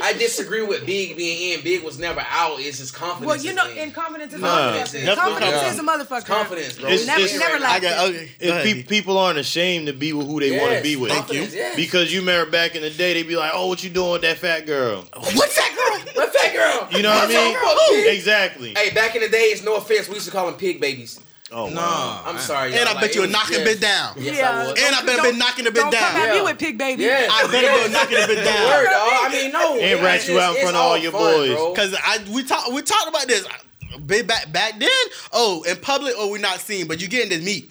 I 0.01 0.13
disagree 0.13 0.61
with 0.61 0.85
Big 0.85 1.17
being 1.17 1.53
in. 1.57 1.63
Big 1.63 1.83
was 1.83 1.97
never 1.97 2.19
out. 2.27 2.59
It's 2.59 2.77
his 2.79 2.91
confidence. 2.91 3.25
Well, 3.27 3.37
you 3.43 3.53
know, 3.53 3.67
in 3.69 3.91
confidence 3.91 4.33
is 4.33 4.39
a 4.39 4.43
Nah, 4.43 4.47
motherfucker. 4.47 4.73
definitely 4.73 5.15
Confidence 5.15 5.51
confidence. 5.51 5.73
is 5.73 5.79
a 5.79 5.83
motherfucker. 5.83 6.25
confidence, 6.25 6.73
bro. 6.77 6.89
It's- 6.89 7.07
Never, 7.07 7.21
it's- 7.21 7.39
never 7.39 7.55
I 7.55 7.59
lacked 7.59 7.81
got 7.83 8.09
okay. 8.09 8.31
If 8.39 8.49
ahead, 8.51 8.63
pe- 8.65 8.83
people 8.83 9.17
aren't 9.17 9.39
ashamed 9.39 9.87
to 9.87 9.93
be 9.93 10.13
with 10.13 10.27
who 10.27 10.39
they 10.39 10.59
want 10.59 10.75
to 10.75 10.81
be 10.83 10.95
with, 10.95 11.11
confidence, 11.11 11.53
yes. 11.55 11.75
because 11.75 12.13
you 12.13 12.19
remember 12.19 12.49
back 12.51 12.75
in 12.75 12.81
the 12.83 12.89
day, 12.91 13.13
they'd 13.13 13.27
be 13.27 13.35
like, 13.35 13.51
"Oh, 13.53 13.67
what 13.67 13.83
you 13.83 13.89
doing 13.89 14.11
with 14.11 14.21
that 14.21 14.37
fat 14.37 14.65
girl?" 14.67 15.05
What's 15.15 15.55
that 15.55 15.75
girl? 15.75 16.13
What 16.15 16.33
fat 16.35 16.53
girl? 16.53 16.87
You 16.91 17.03
know 17.03 17.09
what 17.09 17.17
I 17.17 17.21
What's 17.21 17.33
that 17.33 17.89
mean? 17.89 18.03
girl, 18.03 18.13
Exactly. 18.13 18.73
Hey, 18.75 18.91
back 18.91 19.15
in 19.15 19.21
the 19.21 19.29
days, 19.29 19.63
no 19.63 19.75
offense, 19.75 20.07
we 20.07 20.15
used 20.15 20.25
to 20.27 20.31
call 20.31 20.45
them 20.45 20.55
pig 20.55 20.79
babies. 20.79 21.19
Oh 21.53 21.67
Nah. 21.69 21.81
wow. 21.81 22.23
I'm 22.27 22.37
sorry, 22.39 22.67
And 22.71 22.75
y'all. 22.79 22.87
I 22.87 22.91
Like, 22.93 23.01
bet 23.01 23.15
you 23.15 23.21
it 23.21 23.23
were 23.23 23.27
was- 23.27 23.33
knocking 23.33 23.59
yes. 23.59 23.67
bit 23.67 23.81
down. 23.81 24.13
Yes, 24.17 24.37
Yeah. 24.37 24.49
I 24.51 24.63
was. 24.67 24.79
And 24.81 24.95
I 24.95 25.05
better 25.05 25.21
been 25.23 25.37
knocking 25.37 25.67
a 25.67 25.71
bit 25.71 25.81
Don't 25.81 25.91
come 25.93 26.13
down. 26.13 26.21
at 26.21 26.29
me 26.29 26.35
Yeah. 26.37 26.43
with 26.43 26.57
pig 26.59 26.77
baby. 26.77 27.03
Yeah, 27.03 27.27
I 27.29 27.47
better 27.47 27.87
be 27.87 27.93
knocking 27.93 28.17
a 28.23 28.27
bit 28.27 28.37
Word, 28.37 28.43
down. 28.45 28.85
dog. 28.85 28.85
I 28.95 29.29
mean, 29.31 29.51
no. 29.51 29.73
And 29.73 29.81
it's 29.83 30.01
rat 30.01 30.27
you 30.29 30.39
out 30.39 30.55
in 30.55 30.61
front 30.61 30.75
of 30.77 30.81
all 30.81 30.89
all 30.91 30.97
your 30.97 31.11
fun, 31.11 31.21
boys. 31.21 31.49
bro. 31.55 31.73
Cause 31.73 31.95
I 32.03 32.19
we 32.29 32.43
talked 32.43 32.71
we 32.71 32.81
talked 32.81 33.07
about 33.09 33.27
this 33.27 33.45
big 34.05 34.27
back 34.27 34.51
back 34.53 34.79
then. 34.79 34.89
Oh, 35.33 35.63
in 35.63 35.75
public, 35.77 36.13
oh, 36.17 36.29
we're 36.29 36.37
not 36.39 36.59
seen, 36.59 36.87
but 36.87 37.01
you 37.01 37.07
getting 37.09 37.29
this 37.29 37.43
meat 37.43 37.69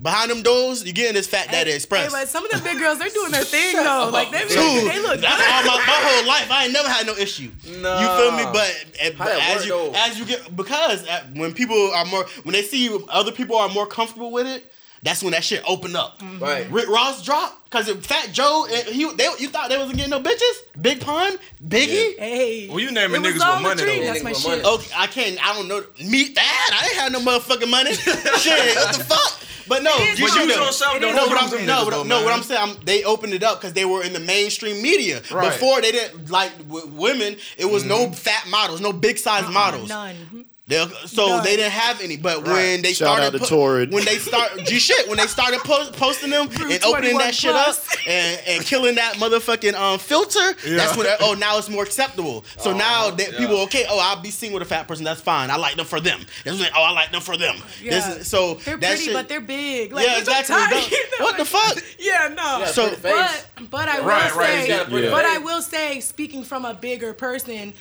behind 0.00 0.30
them 0.30 0.42
doors. 0.42 0.84
You 0.84 0.92
getting 0.92 1.14
this 1.14 1.26
fat 1.26 1.48
daddy 1.50 1.70
Hey, 1.70 1.76
express. 1.76 2.10
but 2.12 2.28
some 2.28 2.44
of 2.44 2.50
the 2.50 2.58
big 2.62 2.78
girls, 2.78 2.98
they're 2.98 3.08
doing 3.08 3.32
their 3.32 3.44
thing 3.44 3.76
though. 3.76 4.10
Like 4.12 4.30
they, 4.30 4.40
Dude, 4.40 4.48
they 4.90 5.00
look 5.02 5.20
that's 5.20 5.36
good. 5.36 5.70
all 5.70 5.78
my, 5.78 5.84
my 5.86 5.98
whole 6.02 6.26
life. 6.26 6.50
I 6.50 6.64
ain't 6.64 6.72
never 6.72 6.88
had 6.88 7.06
no 7.06 7.14
issue. 7.14 7.50
No, 7.80 8.00
You 8.00 8.06
feel 8.18 8.32
me? 8.36 8.44
But 8.52 8.86
eh, 9.00 9.12
How 9.16 9.28
as 9.28 9.56
work, 9.56 9.64
you 9.66 9.70
though? 9.70 9.92
as 9.96 10.18
you 10.18 10.24
get 10.24 10.56
because 10.56 11.06
uh, 11.06 11.24
when 11.34 11.52
people 11.52 11.90
are 11.92 12.04
more 12.04 12.24
when 12.44 12.52
they 12.52 12.62
see 12.62 12.90
other 13.08 13.32
people 13.32 13.56
are 13.56 13.68
more 13.68 13.86
comfortable 13.86 14.30
with 14.32 14.46
it, 14.46 14.72
that's 15.02 15.22
when 15.22 15.32
that 15.32 15.42
shit 15.44 15.62
opened 15.66 15.96
up. 15.96 16.18
Mm-hmm. 16.18 16.42
Right. 16.42 16.70
Rick 16.70 16.88
Ross 16.88 17.22
dropped 17.22 17.64
because 17.64 17.90
Fat 18.06 18.30
Joe 18.32 18.66
and 18.70 18.86
he 18.88 19.10
they 19.14 19.28
you 19.38 19.48
thought 19.48 19.68
they 19.68 19.78
wasn't 19.78 19.96
getting 19.96 20.10
no 20.10 20.20
bitches. 20.20 20.80
Big 20.80 21.00
Pun, 21.00 21.36
Biggie. 21.66 22.18
Hey. 22.18 22.68
Well, 22.68 22.80
you 22.80 22.92
naming 22.92 23.24
It 23.24 23.34
niggas 23.34 23.54
with 23.54 23.62
money, 23.62 23.82
dream. 23.82 24.00
though. 24.00 24.12
That's 24.12 24.22
my 24.24 24.30
Niggas 24.30 24.34
with 24.34 24.42
shit. 24.42 24.62
money. 24.62 24.76
Okay, 24.76 24.90
I 24.96 25.06
can't. 25.08 25.46
I 25.46 25.54
don't 25.54 25.68
know. 25.68 25.84
Meet 26.04 26.34
that. 26.36 26.80
I 26.82 26.86
ain't 26.86 26.96
have 26.96 27.12
no 27.12 27.18
motherfucking 27.20 27.70
money. 27.70 27.92
Shit, 27.94 28.76
what 28.76 28.96
the 28.96 29.04
fuck? 29.04 29.38
But 29.68 29.82
no, 29.82 29.90
It 29.96 30.10
is 30.14 30.18
you 30.18 30.24
what 30.24 30.32
should 30.34 30.48
know. 30.48 30.66
yourself 30.66 30.96
It 30.96 31.00
don't 31.00 31.14
No, 31.14 31.22
know 31.22 31.26
what 31.28 31.42
what 31.42 31.44
I'm 31.44 31.50
them 31.58 31.66
no, 31.66 31.84
niggas, 31.84 31.90
though, 31.90 32.02
no, 32.02 32.24
what. 32.24 32.32
I'm 32.34 32.42
saying, 32.42 32.60
I'm, 32.62 32.84
they 32.84 33.04
opened 33.04 33.32
it 33.34 33.42
up 33.42 33.60
because 33.60 33.72
they 33.72 33.84
were 33.84 34.02
in 34.02 34.12
the 34.12 34.20
mainstream 34.20 34.82
media. 34.82 35.22
Right. 35.30 35.50
Before 35.52 35.80
they 35.80 35.92
didn't 35.92 36.30
like 36.30 36.52
with 36.68 36.86
women, 36.86 37.36
it 37.56 37.66
was 37.66 37.84
no 37.84 38.06
mm-hmm. 38.06 38.12
fat 38.12 38.46
models, 38.50 38.80
no 38.80 38.92
big 38.92 39.18
size 39.18 39.44
uh-uh, 39.44 39.50
models. 39.52 39.88
None. 39.88 40.16
Mm-hmm. 40.16 40.40
They- 40.72 41.06
so 41.06 41.26
None. 41.26 41.44
they 41.44 41.56
didn't 41.56 41.72
have 41.72 42.00
any. 42.00 42.16
But 42.16 42.44
when 42.44 42.82
they 42.82 42.92
Shout 42.92 43.18
started, 43.18 43.34
out 43.36 43.42
to 43.42 43.46
Torrid. 43.48 43.92
when 43.92 44.04
they 44.04 44.16
start, 44.18 44.52
G 44.64 44.78
shit, 44.78 45.08
when 45.08 45.18
they 45.18 45.26
started 45.26 45.60
po- 45.60 45.90
posting 45.92 46.30
them 46.30 46.48
and 46.50 46.84
opening 46.84 47.12
21 47.12 47.18
that 47.24 47.34
shit 47.34 47.54
up 47.54 47.76
and, 48.06 48.40
and 48.46 48.64
killing 48.64 48.94
that 48.96 49.14
motherfucking 49.14 49.74
um 49.74 49.98
filter, 49.98 50.54
that's 50.66 50.96
when 50.96 51.06
oh 51.20 51.34
now 51.34 51.58
it's 51.58 51.68
more 51.68 51.82
acceptable. 51.82 52.44
So 52.58 52.72
now 52.76 53.10
that 53.10 53.32
yeah. 53.32 53.38
people 53.38 53.56
okay, 53.62 53.84
oh 53.88 53.98
I'll 54.00 54.20
be 54.22 54.30
seen 54.30 54.52
with 54.52 54.62
a 54.62 54.66
fat 54.66 54.88
person, 54.88 55.04
that's 55.04 55.20
fine. 55.20 55.50
I 55.50 55.56
like 55.56 55.76
them 55.76 55.86
for 55.86 56.00
them. 56.00 56.20
That's 56.44 56.58
when, 56.58 56.68
oh 56.76 56.82
I 56.82 56.90
like 56.92 57.12
them 57.12 57.20
for 57.22 57.36
them. 57.36 57.56
This 57.82 58.06
Yeah. 58.06 58.14
is, 58.16 58.28
so 58.28 58.54
They're 58.54 58.78
pretty, 58.78 59.02
shit, 59.04 59.14
but 59.14 59.28
they're 59.28 59.40
big. 59.40 59.92
Like, 59.92 60.06
yeah 60.06 60.18
exactly. 60.18 60.54
tired. 60.54 60.70
Don't- 60.70 61.20
what 61.22 61.36
the 61.38 61.44
fuck? 61.56 61.78
Yeah, 61.98 62.28
no. 62.34 62.58
Yeah, 62.60 62.66
So- 62.66 62.96
But 63.02 63.46
but 63.70 63.88
I 63.88 64.00
will 64.00 64.06
Right, 64.08 64.34
right, 64.34 64.46
say, 64.48 64.62
you 64.62 64.68
got 64.68 64.86
a 64.86 64.90
pretty 64.90 65.08
but. 65.10 65.24
I 65.24 65.38
will 65.38 65.62
say, 65.62 66.00
speaking 66.00 66.42
from 66.44 66.64
a 66.64 66.74
bigger 66.74 67.12
person, 67.12 67.72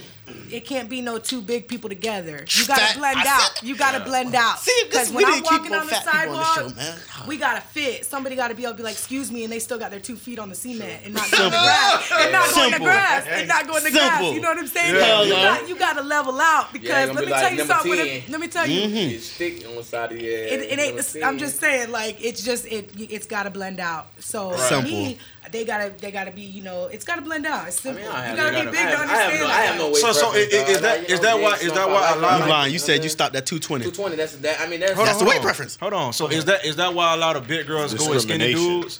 it 0.49 0.65
can't 0.65 0.89
be 0.89 1.01
no 1.01 1.17
two 1.17 1.41
big 1.41 1.67
people 1.67 1.89
together. 1.89 2.45
You 2.49 2.65
gotta 2.65 2.81
Fat- 2.81 2.97
blend 2.97 3.17
I 3.19 3.23
out. 3.27 3.57
said- 3.57 3.67
You 3.67 3.75
gotta 3.75 3.99
blend 4.01 4.33
out. 4.35 4.59
See, 4.59 4.71
this- 4.83 4.89
Because 4.89 5.09
we 5.09 5.15
when 5.23 5.25
I'm 5.25 5.33
keep 5.41 5.51
walking 5.51 5.73
on 5.73 5.87
the 5.87 5.93
fat 5.93 6.03
people 6.03 6.35
on 6.35 6.39
the 6.39 6.43
sidewalk, 6.45 6.69
show, 6.71 6.75
man. 6.75 6.99
we 7.27 7.37
gotta 7.37 7.61
fit. 7.61 8.05
Somebody 8.05 8.35
gotta 8.35 8.53
be 8.55 8.63
able 8.63 8.73
to 8.73 8.77
be 8.77 8.83
like, 8.83 8.93
"Excuse 8.95 9.31
me," 9.31 9.43
and 9.43 9.51
they 9.51 9.59
still 9.59 9.77
got 9.77 9.91
their 9.91 9.99
two 9.99 10.15
feet 10.15 10.39
on 10.39 10.49
the 10.49 10.55
cement 10.55 11.01
and 11.05 11.13
not 11.13 11.29
going 11.31 11.45
in 11.45 11.51
the 11.51 11.57
grass, 11.57 12.11
and 12.11 12.31
not 12.31 12.49
going 12.53 12.65
in 12.67 12.71
the 12.73 12.79
grass, 12.79 13.25
and 13.27 13.47
not 13.47 13.67
going 13.67 13.77
in 13.77 13.83
the 13.93 13.99
grass. 13.99 14.21
You 14.33 14.39
know 14.41 14.49
what 14.49 14.57
I'm 14.59 14.67
saying? 14.67 14.95
Hell 14.95 15.25
You 15.25 15.33
no. 15.33 15.41
got 15.41 15.69
you 15.69 15.75
gotta 15.75 16.01
level 16.01 16.39
out 16.39 16.67
Yeah, 16.73 16.79
because 16.79 17.07
gonna 17.07 17.13
let 17.13 17.19
be 17.21 17.25
me 17.25 17.31
like 17.31 17.41
tell 17.41 17.51
you 17.51 17.57
number 17.57 17.73
something. 17.73 18.23
Let 18.29 18.39
me 18.41 18.47
tell 18.47 18.67
you. 18.67 18.81
Mm-hmm. 18.81 19.15
It's 19.15 19.29
thick 19.31 19.67
on 19.67 19.75
the 19.75 19.83
side 19.83 20.11
of 20.11 20.17
the. 20.19 20.25
It, 20.25 20.61
it 20.71 20.79
ain't. 20.79 20.97
This, 20.97 21.17
I'm 21.23 21.37
just 21.37 21.59
saying, 21.59 21.91
like 21.91 22.17
it's 22.23 22.43
just 22.43 22.65
it. 22.65 22.91
It's 22.97 23.25
got 23.27 23.43
to 23.43 23.49
blend 23.49 23.79
out. 23.79 24.07
So 24.19 24.51
for 24.51 24.57
Simple. 24.59 24.91
me, 24.91 25.17
they 25.51 25.65
gotta 25.65 25.91
they 25.99 26.11
gotta 26.11 26.31
be. 26.31 26.41
You 26.41 26.61
know, 26.61 26.85
it's 26.85 27.03
got 27.05 27.15
to 27.15 27.21
blend 27.21 27.45
out. 27.45 27.67
It's 27.67 27.83
I 27.85 27.91
mean, 27.93 28.05
I 28.05 28.31
you 28.31 28.37
have, 28.37 28.37
gotta 28.37 28.65
be 28.65 28.71
big 28.71 28.75
I 28.79 28.91
to 28.91 28.97
have, 28.97 29.09
I 29.09 29.13
have 29.15 29.31
understand. 29.31 29.39
no, 29.41 29.47
I 29.47 29.61
have 29.61 29.77
no 29.77 29.89
that. 29.89 30.01
So- 30.01 30.11
so 30.13 30.29
preference, 30.31 30.53
i- 30.53 30.57
i- 30.57 30.61
dog. 30.61 30.69
is 30.69 30.81
that- 30.81 30.99
Like, 30.99 31.09
is 31.09 31.15
know, 31.19 31.21
that 31.23 31.39
why- 31.41 31.55
is 31.57 31.73
that 31.73 31.89
why 31.89 32.01
like 32.01 32.15
a 32.15 32.19
lot 32.19 32.37
You 32.37 32.43
of- 32.43 32.49
lying? 32.49 32.73
You 32.73 32.79
said 32.79 33.03
you 33.03 33.09
stopped 33.09 33.35
at 33.35 33.45
220. 33.45 33.83
220. 33.85 34.15
That's 34.15 34.33
that. 34.37 34.59
I 34.61 34.67
mean, 34.67 34.79
that's 34.81 34.95
That's 34.97 35.13
on, 35.13 35.17
the 35.19 35.25
weight 35.25 35.41
preference. 35.41 35.77
Hold 35.79 35.93
on. 35.93 36.13
So 36.13 36.27
is 36.27 36.45
that 36.45 36.65
is 36.65 36.75
that 36.75 36.93
why 36.93 37.13
a 37.13 37.17
lot 37.17 37.35
of 37.35 37.47
big 37.47 37.65
girls 37.67 37.93
go 37.93 38.09
with 38.09 38.21
skinny 38.21 38.53
dudes? 38.53 38.99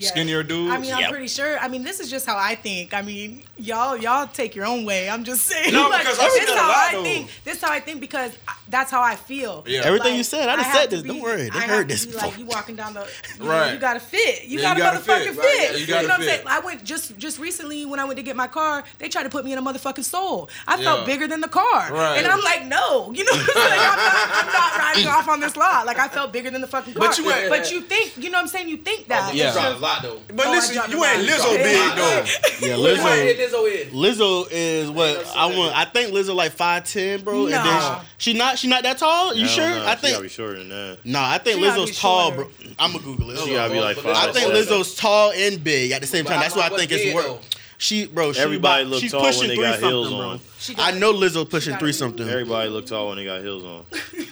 Yeah. 0.00 0.08
Skinnier 0.08 0.42
dudes? 0.42 0.72
I 0.72 0.78
mean, 0.78 0.92
I'm 0.94 1.00
Yep. 1.00 1.10
pretty 1.10 1.28
sure. 1.28 1.58
I 1.58 1.68
mean, 1.68 1.82
this 1.84 2.00
is 2.00 2.08
just 2.10 2.24
how 2.26 2.36
I 2.36 2.54
think. 2.54 2.94
I 2.94 3.02
mean, 3.02 3.42
y'all 3.58 3.96
y'all 3.96 4.26
take 4.26 4.54
your 4.54 4.64
own 4.66 4.84
way. 4.86 5.10
I'm 5.10 5.24
just 5.24 5.42
saying. 5.46 5.72
No, 5.74 5.88
like, 5.90 6.00
because 6.02 6.18
I 6.18 6.28
see 6.30 6.38
this 6.40 6.48
that 6.48 6.56
a 6.56 6.60
how 6.60 6.70
I 6.70 6.92
though. 6.92 7.02
think. 7.02 7.30
This 7.44 7.56
is 7.58 7.62
how 7.62 7.70
I 7.70 7.80
think 7.80 8.00
because 8.00 8.32
I- 8.48 8.54
that's 8.68 8.90
how 8.90 9.02
I 9.02 9.16
feel. 9.16 9.62
Yeah. 9.66 9.82
Everything 9.84 10.16
you 10.16 10.22
said, 10.22 10.48
I 10.48 10.56
just 10.56 10.68
have 10.70 10.76
said 10.82 10.90
to 10.90 10.96
this. 10.96 11.04
Don't 11.04 11.20
worry, 11.20 11.50
they 11.50 11.58
I 11.58 11.62
heard 11.62 11.88
this 11.88 12.06
be. 12.06 12.12
Like 12.14 12.38
you 12.38 12.46
walking 12.46 12.76
down 12.76 12.94
the, 12.94 13.00
you, 13.38 13.44
know, 13.44 13.50
Right. 13.50 13.72
you 13.74 13.78
gotta 13.78 14.00
fit. 14.00 14.44
You 14.44 14.58
Yeah, 14.60 14.74
gotta 14.74 14.78
you 14.78 14.84
gotta 14.84 14.98
motherfucking 15.00 15.34
fit. 15.34 15.34
fit. 15.34 15.38
Right, 15.44 15.60
yeah, 15.60 15.72
you 15.72 15.78
you 15.80 15.86
gotta 15.86 16.02
know 16.06 16.14
what 16.14 16.20
I'm 16.20 16.26
saying? 16.26 16.42
I 16.46 16.60
went 16.60 16.84
just 16.84 17.18
just 17.18 17.38
recently 17.38 17.84
when 17.84 18.00
I 18.00 18.04
went 18.04 18.16
to 18.18 18.22
get 18.22 18.36
my 18.36 18.46
car. 18.46 18.84
They 18.98 19.08
tried 19.08 19.24
to 19.24 19.28
put 19.28 19.44
me 19.44 19.52
in 19.52 19.58
a 19.58 19.62
motherfucking 19.62 20.04
soul. 20.04 20.48
I 20.66 20.82
felt 20.82 21.00
Yeah. 21.00 21.06
bigger 21.06 21.26
than 21.28 21.40
the 21.42 21.48
car, 21.48 21.92
Right. 21.92 22.16
and 22.18 22.26
I'm 22.26 22.40
like, 22.40 22.64
no, 22.64 23.12
you 23.12 23.24
know, 23.24 23.32
what 23.32 23.40
I'm, 23.40 23.70
saying? 23.70 23.80
I'm, 23.80 23.96
not, 23.98 24.30
I'm 24.32 24.52
not 24.52 24.78
riding 24.78 25.06
off 25.18 25.28
on 25.28 25.40
this 25.40 25.56
lot. 25.56 25.84
Like 25.84 25.98
I 25.98 26.08
felt 26.08 26.32
bigger 26.32 26.50
than 26.50 26.60
the 26.62 26.66
fucking 26.68 26.94
car. 26.94 27.08
But 27.08 27.18
you 27.18 27.30
ain't- 27.30 27.50
but 27.50 27.70
you 27.72 27.80
think, 27.82 28.16
you 28.16 28.30
know 28.30 28.38
what 28.38 28.42
I'm 28.42 28.48
saying? 28.48 28.68
You 28.68 28.76
think 28.78 29.08
that. 29.08 29.34
Yeah, 29.34 29.48
It's 29.48 29.56
just- 29.56 29.76
a 29.76 29.80
lot 29.92 30.02
though. 30.02 30.20
But 30.34 30.46
Oh, 30.46 30.50
listen, 30.50 30.74
you 30.90 31.04
ain't. 31.04 31.28
Lizzo 31.28 31.56
big 31.56 31.96
though. 31.96 32.24
Yeah, 32.66 32.74
Lizzo. 32.74 33.34
Lizzo 33.36 33.70
is? 33.70 33.92
Lizzo 33.92 34.46
is 34.50 34.90
what 34.90 35.26
I 35.36 35.46
want. 35.56 35.76
I 35.76 35.84
think 35.86 36.12
Lizzo 36.12 36.34
like 36.34 36.52
five 36.52 36.84
ten, 36.84 37.22
bro. 37.22 37.44
And 37.44 37.54
then 37.54 37.64
Nah. 37.64 38.00
she, 38.18 38.32
she 38.32 38.38
not 38.38 38.58
she 38.58 38.68
not 38.68 38.82
that 38.82 38.98
tall. 38.98 39.34
You 39.34 39.44
I 39.44 39.48
sure? 39.48 39.68
don't 39.68 39.78
know. 39.78 39.86
I 39.86 39.96
She 39.96 40.02
gotta 40.02 40.12
be 40.12 40.18
think. 40.28 40.30
shorter 40.32 40.58
than 40.58 40.68
that. 40.68 40.98
No, 41.04 41.20
I 41.20 41.38
think 41.38 41.58
She 41.58 41.64
Lizzo's 41.64 41.98
tall, 41.98 42.32
shorter. 42.32 42.44
bro. 42.44 42.70
I'm 42.78 42.92
gonna 42.92 43.04
Google 43.04 43.30
it. 43.30 43.36
Hold 43.38 43.48
She 43.48 43.54
gotta 43.54 43.72
be 43.72 43.80
like 43.80 43.96
five. 43.96 44.16
I 44.16 44.32
think 44.32 44.52
Lizzo's 44.52 44.94
tall 44.94 45.32
and 45.34 45.62
big 45.64 45.92
at 45.92 46.00
the 46.00 46.06
same 46.06 46.24
time. 46.24 46.40
That's 46.40 46.54
why 46.54 46.66
I 46.66 46.68
think 46.70 46.92
it's 46.92 47.02
big, 47.02 47.14
work. 47.14 47.40
She, 47.78 48.06
bro, 48.06 48.34
she 48.34 48.40
Everybody 48.40 48.82
about, 48.82 48.90
look 48.92 49.00
she's 49.00 49.10
tall 49.12 49.22
when 49.22 49.32
pushing 49.32 49.48
they 49.48 49.54
three 49.54 49.64
got 49.64 49.78
heels 49.78 50.12
on. 50.12 50.40
She 50.58 50.74
I 50.76 50.90
know 50.90 51.14
Lizzo 51.14 51.48
pushing 51.48 51.76
three 51.78 51.92
something. 51.94 52.28
Everybody 52.28 52.68
look 52.68 52.84
tall 52.84 53.08
when 53.08 53.16
they 53.16 53.24
got 53.24 53.40
heels 53.40 53.64
on. 53.64 53.86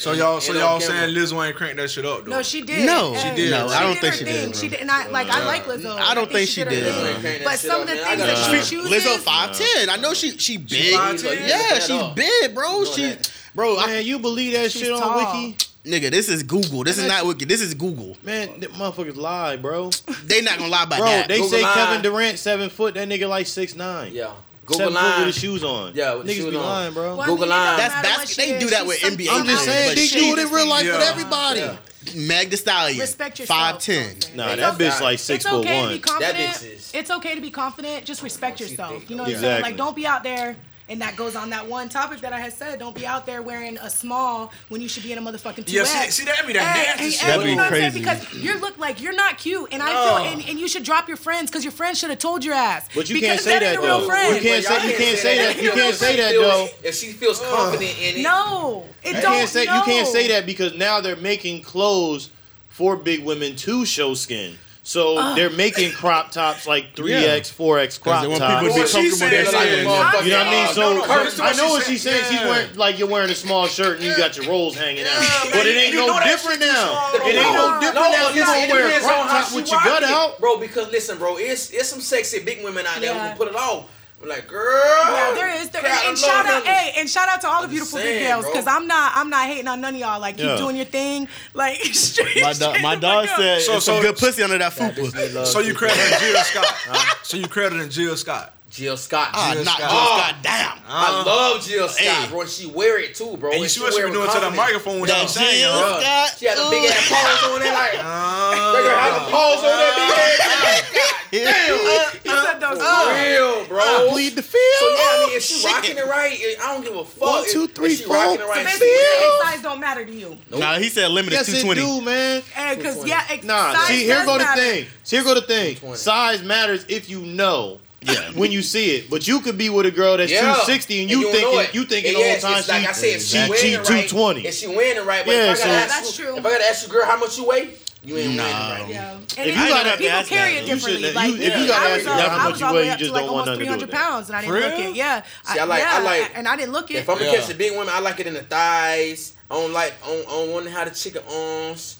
So 0.00 0.12
y'all, 0.12 0.40
so 0.40 0.54
y'all 0.54 0.80
saying 0.80 1.14
Lizzo 1.14 1.46
ain't 1.46 1.54
cranked 1.54 1.76
that 1.76 1.90
shit 1.90 2.06
up 2.06 2.24
though? 2.24 2.30
No, 2.30 2.42
she 2.42 2.62
did. 2.62 2.86
No. 2.86 3.14
She 3.14 3.34
did. 3.34 3.50
No, 3.50 3.66
I 3.68 3.82
don't 3.82 3.98
think 3.98 4.14
she 4.14 4.24
thing. 4.24 4.46
did, 4.46 4.56
She 4.56 4.68
did, 4.68 4.80
and 4.80 4.90
I 4.90 5.06
like. 5.08 5.28
I 5.28 5.44
like 5.44 5.64
Lizzo. 5.64 5.94
I 5.94 6.14
don't 6.14 6.32
think 6.32 6.48
she 6.48 6.62
her 6.62 6.70
did, 6.70 7.20
thing. 7.20 7.42
But 7.44 7.58
some 7.58 7.82
of 7.82 7.86
the 7.86 7.96
things 7.96 8.06
I 8.08 8.16
that 8.16 8.64
she 8.64 8.76
chooses. 8.76 8.90
Lizzo 8.90 9.18
five 9.18 9.54
ten. 9.54 9.90
I 9.90 9.96
know 9.96 10.14
she 10.14 10.38
she 10.38 10.56
big. 10.56 10.94
5'10"? 10.94 11.46
Yeah, 11.46 11.78
she's 11.80 12.14
big, 12.14 12.54
bro. 12.54 12.82
know 12.82 12.84
She, 12.84 13.14
bro. 13.54 13.76
Man, 13.76 14.06
you 14.06 14.18
believe 14.18 14.54
that 14.54 14.72
shit 14.72 14.90
on. 14.90 15.16
Wiki? 15.18 15.58
nigga, 15.84 16.10
this 16.10 16.30
is 16.30 16.42
Google. 16.44 16.82
This 16.82 16.96
is 16.96 17.06
not 17.06 17.26
Wiki. 17.26 17.44
This 17.44 17.60
is 17.60 17.74
Google. 17.74 18.16
Man, 18.22 18.58
them 18.58 18.72
motherfuckers 18.72 19.16
lie, 19.16 19.56
bro. 19.58 19.90
They 20.24 20.40
not 20.40 20.56
gonna 20.56 20.70
lie 20.70 20.84
about 20.84 20.98
Bro, 21.00 21.06
that. 21.08 21.28
they 21.28 21.36
Google 21.36 21.50
say 21.50 21.62
lie. 21.62 21.74
Kevin 21.74 22.02
Durant 22.02 22.38
seven 22.38 22.70
foot. 22.70 22.94
That 22.94 23.06
nigga 23.06 23.28
like 23.28 23.46
six 23.46 23.74
nine. 23.74 24.12
Yeah. 24.14 24.32
Seven 24.74 24.92
Google 24.92 25.00
foot 25.02 25.06
with 25.08 25.16
line. 25.18 25.26
his 25.26 25.34
shoes 25.38 25.64
on. 25.64 25.92
Yeah, 25.94 26.14
with 26.14 26.26
the 26.26 26.32
niggas 26.32 26.36
shoes 26.36 26.50
be 26.50 26.56
on. 26.56 26.62
lying, 26.62 26.94
bro. 26.94 27.02
Well, 27.16 27.20
I 27.22 27.26
Google 27.26 27.46
mean, 27.46 27.52
it 27.52 27.56
don't 27.56 27.64
line. 27.64 27.76
That's 27.78 27.94
matter 27.94 28.08
basketball. 28.08 28.46
They 28.54 28.58
do 28.60 28.70
that 28.70 28.86
with 28.86 29.00
NBA 29.00 29.28
I'm 29.30 29.46
just 29.46 29.64
players, 29.64 29.64
saying, 29.64 29.96
they 29.96 30.06
do 30.34 30.40
it 30.40 30.46
in 30.46 30.52
real 30.54 30.66
life 30.68 30.84
with 30.84 31.02
everybody. 31.02 31.60
Yeah. 31.60 31.76
Meg 32.16 32.50
Thee 32.50 32.56
Stallion. 32.56 32.98
Respect 32.98 33.38
yourself. 33.38 33.58
Five 33.60 33.78
ten. 33.78 34.16
Nah, 34.34 34.48
It's 34.52 34.60
that 34.62 34.74
okay. 34.74 34.88
bitch 34.88 35.00
like 35.02 35.18
six 35.18 35.44
it's 35.44 35.52
foot 35.52 35.60
okay 35.66 35.98
to 35.98 36.12
one. 36.12 36.20
That 36.20 36.34
bitch 36.34 36.64
is- 36.72 36.90
It's 36.94 37.10
okay 37.10 37.34
to 37.34 37.40
be 37.40 37.50
confident. 37.50 38.04
Just 38.06 38.22
respect 38.22 38.58
yourself. 38.58 39.08
You 39.10 39.16
know 39.16 39.24
what 39.24 39.28
I'm 39.32 39.34
saying? 39.40 39.44
Exactly. 39.44 39.62
Like, 39.70 39.76
don't 39.76 39.94
be 39.94 40.06
out 40.06 40.22
there. 40.22 40.56
And 40.90 41.00
that 41.02 41.14
goes 41.14 41.36
on 41.36 41.50
that 41.50 41.66
one 41.68 41.88
topic 41.88 42.20
that 42.22 42.32
I 42.32 42.40
had 42.40 42.52
said. 42.52 42.80
Don't 42.80 42.96
be 42.96 43.06
out 43.06 43.24
there 43.24 43.42
wearing 43.42 43.78
a 43.78 43.88
small 43.88 44.52
when 44.70 44.80
you 44.80 44.88
should 44.88 45.04
be 45.04 45.12
in 45.12 45.18
a 45.18 45.22
motherfucking 45.22 45.64
two 45.64 45.72
Yeah, 45.72 45.84
see- 45.84 46.10
see, 46.10 46.24
that'd 46.24 46.44
be 46.48 46.52
that 46.54 46.96
nasty 46.98 47.10
shit. 47.12 47.26
That'd 47.28 47.44
be 47.44 47.50
you 47.50 47.56
know 47.56 47.62
what 47.62 47.72
I'm 47.72 47.78
saying? 47.78 47.92
crazy. 47.92 47.98
Because 48.00 48.34
you 48.34 48.58
look 48.60 48.76
like 48.76 49.00
you're 49.00 49.14
not 49.14 49.38
cute, 49.38 49.68
and 49.72 49.80
I 49.80 49.86
feel 49.86 50.32
and, 50.32 50.48
and 50.48 50.58
you 50.58 50.66
should 50.66 50.82
drop 50.82 51.06
your 51.06 51.16
friends 51.16 51.48
because 51.48 51.62
your 51.64 51.70
friends 51.72 52.00
should 52.00 52.10
have 52.10 52.18
told 52.18 52.44
your 52.44 52.54
ass. 52.54 52.88
But 52.92 53.08
you 53.08 53.20
can't 53.20 53.40
say 53.40 53.60
that, 53.60 53.80
though. 53.80 54.02
You 54.02 54.40
can't 54.40 54.64
say- 54.64 54.90
you 54.90 54.96
can't 54.96 55.18
say 55.18 55.38
that. 55.38 55.62
You 55.62 55.70
can't 55.70 55.94
say 55.94 56.16
that, 56.16 56.32
though. 56.32 56.68
If 56.82 56.96
she 56.96 57.12
feels 57.12 57.40
confident 57.40 57.96
in 58.02 58.16
it, 58.16 58.22
No, 58.22 58.86
it 59.04 59.14
You 59.14 59.22
don't. 59.22 59.32
can't 59.32 59.48
say 59.48 59.66
no. 59.66 59.76
you 59.76 59.82
can't 59.84 60.08
say 60.08 60.26
that 60.28 60.44
because 60.44 60.74
now 60.74 61.00
they're 61.00 61.14
making 61.14 61.62
clothes 61.62 62.30
for 62.68 62.96
big 62.96 63.24
women 63.24 63.54
to 63.56 63.86
show 63.86 64.14
skin. 64.14 64.58
So 64.82 65.18
ah. 65.18 65.34
they're 65.34 65.50
making 65.50 65.92
crop 65.92 66.32
tops 66.32 66.66
like 66.66 66.96
3X, 66.96 67.08
yeah. 67.08 67.38
4X 67.38 68.00
crop 68.00 68.24
tops. 68.24 68.30
People 68.30 68.40
to 68.40 68.64
be 68.64 68.80
well, 68.80 68.88
comfortable 68.88 69.30
their 69.30 69.44
size. 69.44 69.78
You 69.78 69.84
know 69.84 69.90
what 69.90 70.46
I 70.46 70.50
mean? 70.50 70.74
So 70.74 70.94
no, 70.94 71.06
no, 71.06 71.44
I 71.44 71.52
know 71.56 71.68
what 71.68 71.84
she's 71.84 72.02
saying. 72.02 72.24
She's 72.30 72.40
wearing 72.40 72.76
like 72.76 72.98
you're 72.98 73.08
wearing 73.08 73.30
a 73.30 73.34
small 73.34 73.66
shirt 73.66 73.98
and 73.98 74.06
you 74.06 74.16
got 74.16 74.36
your 74.36 74.46
rolls 74.46 74.74
hanging 74.74 75.04
out. 75.04 75.48
But 75.52 75.66
it 75.66 75.76
ain't 75.76 75.94
no 75.94 76.18
different 76.24 76.60
now. 76.60 77.12
It 77.14 77.36
ain't 77.36 77.54
no 77.54 77.78
different 77.80 77.94
no, 77.94 78.10
now. 78.10 78.30
You 78.30 78.44
don't 78.44 78.70
wear 78.70 78.98
a 78.98 79.00
crop 79.00 79.28
top 79.28 79.54
with 79.54 79.70
your 79.70 79.80
gut 79.80 80.02
out, 80.02 80.40
bro? 80.40 80.58
Because 80.58 80.90
listen, 80.90 81.18
bro, 81.18 81.36
it's 81.36 81.70
it's 81.70 81.88
some 81.88 82.00
sexy 82.00 82.42
big 82.42 82.64
women 82.64 82.86
out 82.86 83.00
there 83.00 83.14
who 83.14 83.36
put 83.36 83.48
it 83.48 83.54
on. 83.54 83.84
I'm 84.22 84.28
like, 84.28 84.48
girl. 84.48 84.82
Yeah, 85.04 85.32
there 85.34 85.62
is. 85.62 85.70
There, 85.70 85.82
and, 85.84 86.08
and 86.08 86.18
shout 86.18 86.44
out, 86.44 86.62
hey, 86.64 86.92
and 86.98 87.08
shout 87.08 87.28
out 87.28 87.40
to 87.40 87.48
all 87.48 87.62
I'm 87.62 87.62
the 87.62 87.68
beautiful 87.68 87.98
saying, 87.98 88.22
big 88.22 88.28
girls, 88.28 88.44
because 88.44 88.66
I'm 88.66 88.86
not, 88.86 89.12
I'm 89.14 89.30
not 89.30 89.46
hating 89.46 89.66
on 89.66 89.80
none 89.80 89.94
of 89.94 90.00
y'all. 90.00 90.20
Like, 90.20 90.36
keep 90.36 90.44
yeah. 90.44 90.56
doing 90.56 90.76
your 90.76 90.84
thing. 90.84 91.26
Like, 91.54 91.76
straight, 91.94 92.42
my, 92.42 92.52
do- 92.52 92.82
my 92.82 92.96
dog 92.96 93.28
said, 93.28 93.62
so, 93.62 93.74
so 93.74 93.78
some 93.80 94.02
good 94.02 94.16
pussy 94.16 94.42
under 94.42 94.58
that 94.58 94.72
fupa. 94.72 95.46
So 95.46 95.60
you 95.60 95.74
credit 95.74 95.96
Jill 96.20 96.36
Scott? 96.42 97.16
So 97.22 97.36
you 97.38 97.46
credit 97.48 97.90
Jill 97.90 98.16
Scott? 98.16 98.52
Jill 98.70 98.96
Scott. 98.96 99.30
Ah, 99.34 99.50
Jill 99.52 99.64
not 99.64 99.76
Scott. 99.76 99.90
Jill 99.90 99.98
Scott. 99.98 100.30
Oh, 100.30 100.42
damn. 100.46 100.78
I 100.86 101.02
uh-huh. 101.10 101.26
love 101.26 101.62
Jill 101.66 101.88
Scott, 101.88 102.06
hey. 102.06 102.30
bro. 102.30 102.46
She 102.46 102.66
wear 102.70 103.02
it 103.02 103.16
too, 103.16 103.36
bro. 103.36 103.50
And, 103.50 103.62
and 103.62 103.70
she 103.70 103.82
was 103.82 103.96
doing 103.98 104.14
to 104.14 104.40
the 104.40 104.50
microphone 104.54 105.00
when 105.02 105.10
she 105.10 105.18
was 105.18 105.34
saying, 105.34 105.66
Jill 105.66 105.74
bro. 105.74 105.98
Scott. 105.98 106.38
She 106.38 106.46
had 106.46 106.54
the 106.54 106.70
big 106.70 106.86
ass 106.86 107.02
paws 107.10 107.50
on 107.50 107.62
it, 107.66 107.74
like, 107.74 107.98
uh, 107.98 108.72
they 108.78 108.86
had 108.86 109.12
the 109.18 109.26
paws 109.26 109.58
on 109.66 109.74
that 109.74 109.92
big 109.98 110.10
ass. 110.14 110.38
Uh-huh. 110.38 111.16
Damn. 111.30 111.50
Uh-huh. 111.50 112.10
He 112.22 112.30
said 112.30 112.58
that 112.62 112.70
was 112.70 112.78
real, 112.78 113.66
bro. 113.66 113.82
I 113.82 114.08
bleed 114.14 114.38
the 114.38 114.42
field. 114.42 114.78
So, 114.78 114.86
yeah, 114.86 115.02
I 115.02 115.26
mean, 115.26 115.36
if 115.36 115.42
she 115.42 115.54
Shit. 115.54 115.70
rocking 115.70 115.98
it 115.98 116.06
right, 116.06 116.38
I 116.62 116.74
don't 116.74 116.84
give 116.84 116.94
a 116.94 117.04
fuck. 117.04 117.42
One, 117.42 117.44
two, 117.50 117.66
three, 117.66 117.92
if 117.92 117.98
she 117.98 118.04
four. 118.04 118.14
Right, 118.14 118.38
so 118.38 118.46
basically, 118.54 118.86
the 118.86 119.50
size 119.50 119.62
don't 119.62 119.80
matter 119.80 120.04
to 120.04 120.12
you. 120.12 120.38
Nope. 120.50 120.60
Nah, 120.60 120.78
he 120.78 120.88
said 120.90 121.10
limited 121.10 121.42
yes, 121.42 121.46
220. 121.46 121.80
Yes, 121.80 121.90
it 121.90 121.98
do, 121.98 122.04
man. 122.06 122.76
Because, 122.76 123.06
yeah, 123.06 123.26
egg 123.30 123.42
nah, 123.42 123.74
size 123.74 123.88
see, 123.88 124.04
here 124.04 124.24
go 124.24 124.38
the 124.38 124.46
thing. 124.54 124.86
See, 125.02 125.16
here 125.16 125.24
go 125.24 125.34
the 125.34 125.42
thing. 125.42 125.76
Size 125.96 126.42
matters 126.42 126.86
if 126.88 127.10
you 127.10 127.22
know 127.22 127.80
yeah. 128.02 128.30
when 128.32 128.50
you 128.50 128.62
see 128.62 128.96
it, 128.96 129.10
but 129.10 129.28
you 129.28 129.40
could 129.40 129.58
be 129.58 129.68
with 129.68 129.84
a 129.84 129.90
girl 129.90 130.16
that's 130.16 130.32
yeah. 130.32 130.40
260 130.40 131.02
and 131.02 131.10
you, 131.10 131.16
and 131.16 131.22
you 131.24 131.32
thinking 131.32 131.74
you 131.74 131.84
thinking 131.84 132.14
the 132.14 132.22
whole 132.22 132.38
time 132.38 132.62
she, 132.62 132.72
like 132.72 132.88
I 132.88 132.92
said, 132.92 133.16
if 133.16 133.22
she, 133.22 133.36
she 133.36 133.76
wearing 133.76 133.84
220. 133.84 134.46
and 134.46 134.54
she 134.54 134.66
winning 134.68 135.04
right, 135.04 135.24
but 135.26 135.32
yeah, 135.32 135.52
if 135.52 135.60
I 135.60 135.60
gotta 135.60 135.60
so, 135.60 135.68
ask 135.68 135.88
that's 135.88 136.16
true. 136.16 136.36
If 136.38 136.46
I 136.46 136.50
gotta 136.50 136.64
ask 136.64 136.86
you, 136.86 136.92
girl, 136.92 137.04
how 137.04 137.18
much 137.18 137.36
you 137.36 137.46
weigh? 137.46 137.74
You 138.02 138.16
ain't 138.16 138.36
no. 138.36 138.42
winning 138.42 138.56
right 138.56 138.88
yeah. 138.88 139.18
If 139.18 139.46
you 139.46 139.68
got 139.68 139.84
that, 139.84 139.98
people 139.98 140.22
carry 140.24 140.54
it 140.54 140.64
differently. 140.64 141.08
You 141.08 141.14
like, 141.14 141.30
you, 141.30 141.36
if 141.36 141.58
you 141.58 141.66
got 141.68 141.80
that, 141.80 142.06
uh, 142.06 142.16
that's 142.16 142.60
what 142.60 142.70
you 142.70 142.76
weigh. 142.76 142.90
You 142.90 142.96
just 142.96 143.12
like 143.12 143.26
don't 143.26 143.34
want 143.34 143.58
to 143.58 143.64
do 143.64 143.70
with 143.70 143.90
pounds, 143.90 144.28
and 144.28 144.36
I 144.36 144.40
didn't 144.40 144.54
look 144.54 144.78
it. 144.78 144.96
Yeah, 144.96 145.22
See, 145.44 145.58
I, 145.58 145.64
like, 145.64 145.82
I 145.82 146.02
like, 146.02 146.32
and 146.34 146.48
I 146.48 146.56
didn't 146.56 146.72
look 146.72 146.90
it. 146.90 146.96
If 146.96 147.10
I'm 147.10 147.18
gonna 147.18 147.30
catch 147.30 147.50
a 147.50 147.54
big 147.54 147.72
woman, 147.72 147.92
I 147.92 148.00
like 148.00 148.18
it 148.18 148.26
in 148.26 148.32
the 148.32 148.42
thighs. 148.42 149.34
I 149.50 149.54
don't 149.54 149.72
like, 149.72 149.92
I 150.04 150.22
don't, 150.26 150.52
want 150.52 150.64
to 150.66 150.70
have 150.70 150.88
the 150.88 150.94
chicken 150.94 151.22
arms. 151.28 151.99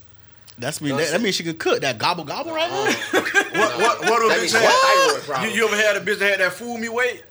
That's 0.61 0.81
mean. 0.81 0.97
That, 0.97 1.11
that 1.11 1.23
means 1.23 1.35
she 1.35 1.43
can 1.43 1.57
cook. 1.57 1.81
That 1.81 1.99
gobble 1.99 2.25
gobble 2.25 2.53
right 2.53 2.71
uh-huh. 2.71 3.11
there. 3.13 3.23
what 3.61 3.79
what 3.79 4.01
what 4.11 4.23
a 4.23 4.35
bitch? 4.35 4.55
Oh. 4.55 5.43
You, 5.43 5.51
you 5.51 5.67
ever 5.67 5.77
had 5.77 5.97
a 5.97 6.01
bitch 6.01 6.19
that 6.19 6.31
had 6.31 6.41
that 6.41 6.53
fool 6.53 6.77
me 6.77 6.89
weight? 6.89 7.25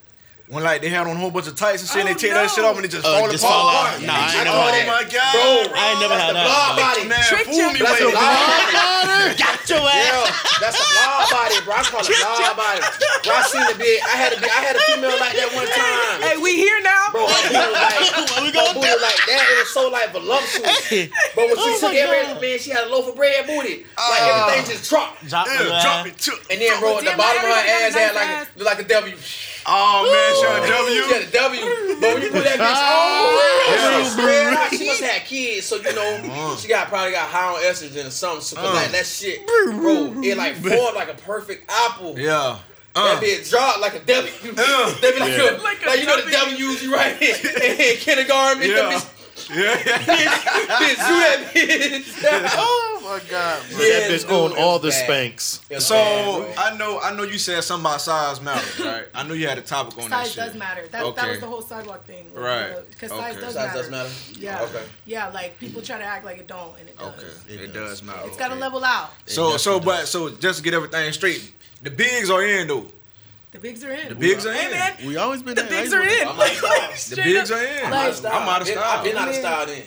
When 0.49 0.65
like 0.65 0.81
they 0.81 0.89
had 0.89 1.05
on 1.05 1.13
a 1.13 1.21
whole 1.21 1.29
bunch 1.29 1.45
of 1.45 1.53
tights 1.53 1.85
and 1.85 1.93
shit, 1.93 2.01
and 2.01 2.09
they 2.09 2.17
take 2.17 2.33
that 2.33 2.49
shit 2.49 2.65
off 2.65 2.73
and 2.73 2.81
it 2.81 2.89
just, 2.89 3.05
uh, 3.05 3.21
fall, 3.21 3.29
just 3.29 3.45
fall 3.45 3.69
apart. 3.69 4.01
Nah, 4.01 4.17
I, 4.17 4.33
I 4.33 4.49
know 4.49 4.57
Oh 4.57 4.81
my 4.89 5.05
god, 5.05 5.29
bro! 5.37 5.77
I 5.77 5.93
ain't 5.93 6.01
never 6.01 6.17
had 6.17 6.33
that. 6.33 6.49
Blob 6.49 6.73
body, 6.73 7.05
man, 7.05 7.21
Trick 7.21 7.45
fool 7.45 7.69
me 7.69 7.77
with 7.77 8.01
it. 8.01 8.17
Got 9.37 9.61
your 9.69 9.85
ass. 9.85 10.09
Yo, 10.09 10.17
that's 10.57 10.73
a 10.73 10.85
blob 10.89 11.29
body, 11.29 11.57
bro. 11.61 11.77
I 11.77 11.81
call 11.85 12.01
it 12.01 12.09
blob 12.17 12.57
body. 12.57 12.81
Bro, 12.81 13.29
I 13.29 13.45
seen 13.45 13.61
a 13.61 13.77
bitch. 13.77 14.01
I 14.09 14.15
had 14.17 14.33
a 14.33 14.37
bitch. 14.41 14.49
I 14.49 14.61
had 14.65 14.73
a 14.73 14.81
female 14.89 15.13
like 15.21 15.37
that 15.37 15.53
one 15.53 15.69
time. 15.69 16.17
Hey, 16.25 16.41
we 16.41 16.57
here 16.57 16.81
now, 16.81 17.13
bro. 17.13 17.29
Her 17.29 17.45
booty 17.53 17.69
like, 17.69 18.09
we 18.41 18.49
it 18.49 18.73
booty 18.73 18.95
like 19.05 19.21
that. 19.29 19.41
It 19.53 19.57
was 19.61 19.69
so 19.69 19.85
like 19.93 20.09
voluptuous. 20.09 20.81
But 21.37 21.45
when 21.45 21.61
she 21.61 21.71
took 21.77 21.93
everything, 21.93 22.41
man, 22.41 22.57
she 22.57 22.73
had 22.73 22.85
a 22.85 22.89
loaf 22.89 23.05
of 23.05 23.13
bread 23.13 23.45
booty. 23.45 23.85
Like 24.01 24.25
everything 24.25 24.65
uh, 24.65 24.73
just 24.73 24.89
dropped, 24.89 25.29
dropped, 25.29 25.53
dropped 25.53 26.09
it. 26.09 26.25
And 26.49 26.57
then, 26.57 26.73
bro, 26.81 27.05
the 27.05 27.13
bottom 27.13 27.45
of 27.45 27.53
her 27.53 27.65
ass 27.85 27.93
had 27.93 28.17
like 28.17 28.49
like 28.57 28.81
a 28.81 28.87
W. 28.89 29.13
Oh 29.65 30.05
Ooh. 30.05 30.11
man, 30.11 30.35
she 30.35 30.45
had 30.45 30.63
a 30.63 30.69
W. 30.69 31.03
She 31.03 31.13
had 31.13 31.23
a 31.23 31.31
W. 31.31 31.99
But 31.99 32.13
when 32.13 32.23
you 32.23 32.31
put 32.31 32.43
that 32.43 32.59
bitch 32.59 32.79
on, 32.79 32.79
oh, 32.79 33.39
yeah. 33.69 34.69
she 34.69 34.87
must 34.87 35.01
have 35.01 35.11
had 35.11 35.25
kids, 35.25 35.65
so 35.65 35.75
you 35.77 35.83
know 35.93 36.21
oh. 36.25 36.57
she 36.59 36.67
got 36.67 36.87
probably 36.87 37.11
got 37.11 37.27
high 37.27 37.53
on 37.53 37.61
estrogen 37.61 38.07
or 38.07 38.11
something. 38.11 38.41
So 38.41 38.59
uh. 38.59 38.73
like 38.73 38.91
that 38.91 39.05
shit, 39.05 39.45
bro, 39.45 40.13
it 40.23 40.37
like 40.37 40.55
formed 40.63 40.95
like 40.95 41.09
a 41.09 41.15
perfect 41.15 41.69
apple. 41.69 42.17
Yeah. 42.17 42.59
Uh. 42.95 43.19
That 43.19 43.23
bitch 43.23 43.49
dropped 43.49 43.81
like 43.81 43.95
a 43.95 43.99
W. 43.99 44.31
Uh. 44.51 44.55
that 45.01 45.13
be 45.13 45.19
like, 45.19 45.31
yeah. 45.31 45.57
a, 45.57 45.61
like, 45.61 45.83
a, 45.83 45.87
like, 45.87 45.99
you 45.99 46.05
know 46.05 46.21
the 46.21 46.31
W's 46.31 46.83
you 46.83 46.93
right 46.93 47.21
in, 47.21 47.35
in 47.71 47.97
kindergarten. 47.97 48.63
Yeah. 48.63 49.01
Yeah, 49.49 49.75
bitch, 49.75 50.95
do 50.95 51.15
that, 51.19 51.51
bitch. 51.53 52.55
oh 52.57 52.99
my 53.03 53.29
god, 53.29 53.63
bro. 53.69 53.79
Yeah, 53.79 53.99
that 53.99 54.11
bitch 54.11 54.21
dude, 54.21 54.31
owned 54.31 54.53
all 54.55 54.79
the 54.79 54.89
Spanx. 54.89 55.81
So 55.81 55.95
bad, 55.95 56.57
I 56.57 56.77
know, 56.77 56.99
I 56.99 57.15
know 57.15 57.23
you 57.23 57.37
said 57.37 57.63
something 57.63 57.85
about 57.85 58.01
size 58.01 58.41
matters, 58.41 58.79
right? 58.79 59.05
I 59.13 59.23
knew 59.23 59.33
you 59.33 59.47
had 59.47 59.57
a 59.57 59.61
topic 59.61 59.97
on 59.97 60.03
size 60.03 60.09
that. 60.09 60.25
Size 60.25 60.35
does 60.35 60.51
shit. 60.51 60.59
matter. 60.59 60.87
That, 60.87 61.03
okay. 61.03 61.21
that 61.21 61.29
was 61.29 61.39
the 61.39 61.47
whole 61.47 61.61
sidewalk 61.61 62.05
thing, 62.05 62.33
right? 62.33 62.75
Because 62.89 63.11
okay. 63.11 63.21
size, 63.21 63.35
does, 63.35 63.53
size 63.53 63.67
matter. 63.67 63.79
does 63.79 63.91
matter. 63.91 64.39
Yeah. 64.39 64.61
Okay. 64.63 64.83
Yeah, 65.05 65.29
like 65.29 65.59
people 65.59 65.81
try 65.81 65.97
to 65.97 66.05
act 66.05 66.25
like 66.25 66.37
it 66.37 66.47
don't, 66.47 66.77
and 66.79 66.89
it 66.89 66.97
does. 66.97 67.13
Okay. 67.13 67.53
It, 67.53 67.61
it 67.61 67.73
does. 67.73 68.03
matter. 68.03 68.21
It's 68.25 68.37
got 68.37 68.49
to 68.49 68.55
level 68.55 68.83
out. 68.83 69.11
It 69.25 69.31
so, 69.31 69.57
so, 69.57 69.77
does. 69.79 69.85
but, 69.85 70.07
so 70.07 70.29
just 70.29 70.59
to 70.59 70.63
get 70.63 70.73
everything 70.73 71.11
straight, 71.13 71.53
the 71.81 71.91
bigs 71.91 72.29
are 72.29 72.43
in 72.43 72.67
though. 72.67 72.87
The 73.51 73.57
bigs 73.57 73.83
are 73.83 73.91
in. 73.91 74.09
The 74.09 74.15
bigs 74.15 74.45
are 74.45 74.53
in. 74.53 74.71
Man. 74.71 74.93
We 75.05 75.17
always 75.17 75.41
been. 75.41 75.55
The 75.55 75.63
bigs 75.63 75.91
are 75.91 76.03
in. 76.03 76.27
Like, 76.37 76.61
like, 76.63 76.95
the 76.97 77.15
bigs 77.15 77.51
are 77.51 77.63
in. 77.63 77.89
Like, 77.89 78.25
I'm 78.25 78.47
out 78.47 78.61
of 78.61 78.67
style. 78.67 78.83
I've 78.83 79.03
been 79.03 79.17
out 79.17 79.27
of 79.27 79.35
style 79.35 79.65
then. 79.65 79.83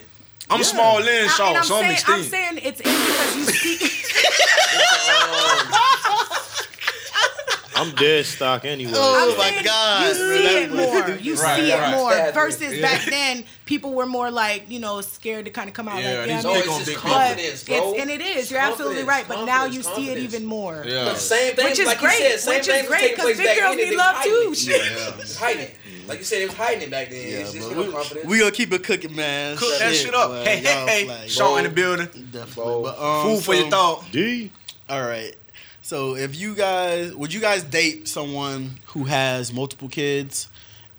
I'm 0.51 0.59
yeah. 0.59 0.65
small 0.65 0.99
in, 0.99 1.29
so 1.31 1.45
I'm 1.45 1.65
so 1.65 1.81
saying, 1.81 1.99
I'm 2.07 2.23
saying 2.25 2.59
it's 2.63 2.81
in 2.81 2.85
because 2.85 3.37
you 3.37 3.45
speak. 3.45 3.92
I'm 7.75 7.95
dead 7.95 8.25
stock 8.25 8.65
anyway. 8.65 8.93
Oh 8.95 9.35
my 9.39 9.63
god! 9.63 10.09
You 10.09 10.15
see 10.15 10.63
it 10.63 10.71
more. 10.71 11.17
You 11.17 11.35
right, 11.35 11.61
see 11.61 11.73
right, 11.73 11.93
it 11.93 11.97
more. 11.97 12.13
Sadly. 12.13 12.33
Versus 12.33 12.75
yeah. 12.77 12.83
back 12.83 13.05
then, 13.07 13.45
people 13.65 13.95
were 13.95 14.07
more 14.07 14.31
like 14.31 14.71
you 14.71 14.79
know 14.79 15.01
scared 15.01 15.47
to 15.47 15.51
kind 15.51 15.69
of 15.69 15.75
come 15.75 15.89
out. 15.89 16.03
Yeah, 16.03 16.21
like, 16.21 16.29
yeah, 16.29 16.43
it's 16.45 16.87
just 16.87 16.97
confidence, 16.97 17.65
bro. 17.65 17.95
and 17.95 18.11
it 18.11 18.21
is. 18.21 18.51
You're 18.51 18.61
absolutely 18.61 19.05
right. 19.05 19.27
But 19.27 19.45
now 19.45 19.65
you 19.65 19.83
see 19.83 20.11
it 20.11 20.19
even 20.19 20.45
more. 20.45 20.85
Yeah. 20.87 21.05
The 21.05 21.15
same 21.17 21.55
thing, 21.55 21.67
which 21.67 21.79
is 21.79 21.87
like 21.87 21.99
great. 21.99 22.21
You 22.21 22.39
said, 22.39 22.39
same 22.39 22.59
which 22.59 22.69
is 22.69 22.89
great 22.89 23.15
because 23.15 23.37
big 23.37 23.59
girls 23.59 23.77
need 23.77 23.97
love 23.97 24.23
too. 24.23 24.55
Hiding. 25.39 25.69
Like 26.07 26.19
you 26.19 26.25
said, 26.25 26.43
it 26.43 26.49
was 26.49 26.57
hiding 26.57 26.83
it 26.83 26.91
back 26.91 27.11
then. 27.11 27.29
Yeah, 27.29 27.39
it's 27.39 27.53
just 27.53 27.75
we, 27.75 27.91
confidence. 27.91 28.27
We 28.27 28.39
gonna 28.39 28.51
keep 28.51 28.73
it 28.73 28.83
cooking, 28.83 29.15
man. 29.15 29.57
Cook 29.57 29.79
that 29.79 29.95
shit, 29.95 30.15
up. 30.15 30.45
hey, 30.45 30.59
hey, 30.59 31.07
hey. 31.07 31.29
Show 31.29 31.57
in 31.57 31.65
the 31.65 31.71
building. 31.71 32.09
Definitely. 32.33 32.91
Um, 32.91 33.23
Food 33.23 33.45
for 33.45 33.55
your 33.55 33.71
thought. 33.71 34.05
D. 34.11 34.51
All 34.89 35.01
right. 35.01 35.35
So 35.93 36.17
if 36.17 36.35
you 36.35 36.55
guys 36.55 37.15
would 37.15 37.35
you 37.35 37.41
guys 37.43 37.63
date 37.63 38.09
someone 38.09 38.79
who 38.87 39.05
has 39.05 39.53
multiple 39.53 39.89
kids? 39.91 40.49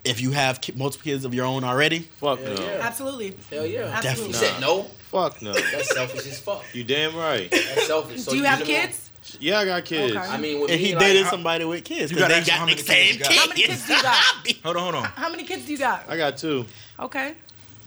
If 0.04 0.20
you 0.20 0.30
have 0.30 0.60
ki- 0.60 0.74
multiple 0.76 1.02
kids 1.02 1.24
of 1.24 1.34
your 1.34 1.46
own 1.46 1.64
already, 1.64 1.98
Fuck 2.20 2.40
no. 2.40 2.54
Absolutely. 2.80 3.36
Hell 3.50 3.66
yeah. 3.66 3.96
You 3.96 4.02
Definitely. 4.04 4.34
said 4.34 4.60
no? 4.60 4.82
Fuck 5.10 5.42
no. 5.42 5.52
That's 5.52 5.92
selfish 5.96 6.24
as 6.28 6.38
fuck. 6.38 6.64
You 6.72 6.84
damn 6.84 7.16
right. 7.16 7.50
That's 7.50 7.86
selfish. 7.88 8.22
So 8.22 8.30
Do 8.30 8.36
you 8.36 8.44
have 8.44 8.62
kids? 8.62 9.10
Yeah, 9.40 9.58
I 9.58 9.64
got 9.64 9.84
kids. 9.84 10.14
Okay. 10.14 10.28
I 10.28 10.38
mean, 10.38 10.60
with 10.60 10.70
and 10.70 10.80
me, 10.80 10.86
he 10.86 10.94
like, 10.94 11.04
dated 11.04 11.26
somebody 11.26 11.64
with 11.64 11.82
kids, 11.82 12.12
You 12.12 12.18
got 12.18 12.28
they 12.28 12.38
how 12.42 12.46
got 12.46 12.60
the 12.60 12.66
many 12.66 12.82
kids. 12.82 13.26
How 13.26 13.46
many 13.48 13.62
kids 13.62 13.86
do 13.88 13.94
you 13.94 14.02
got? 14.02 14.24
Hold 14.62 14.76
on, 14.76 14.82
hold 14.84 14.94
on. 14.94 15.04
How 15.06 15.28
many 15.28 15.42
kids 15.42 15.66
do 15.66 15.72
you 15.72 15.78
got? 15.78 16.08
I 16.08 16.16
got 16.16 16.36
two. 16.36 16.66
Okay. 17.00 17.34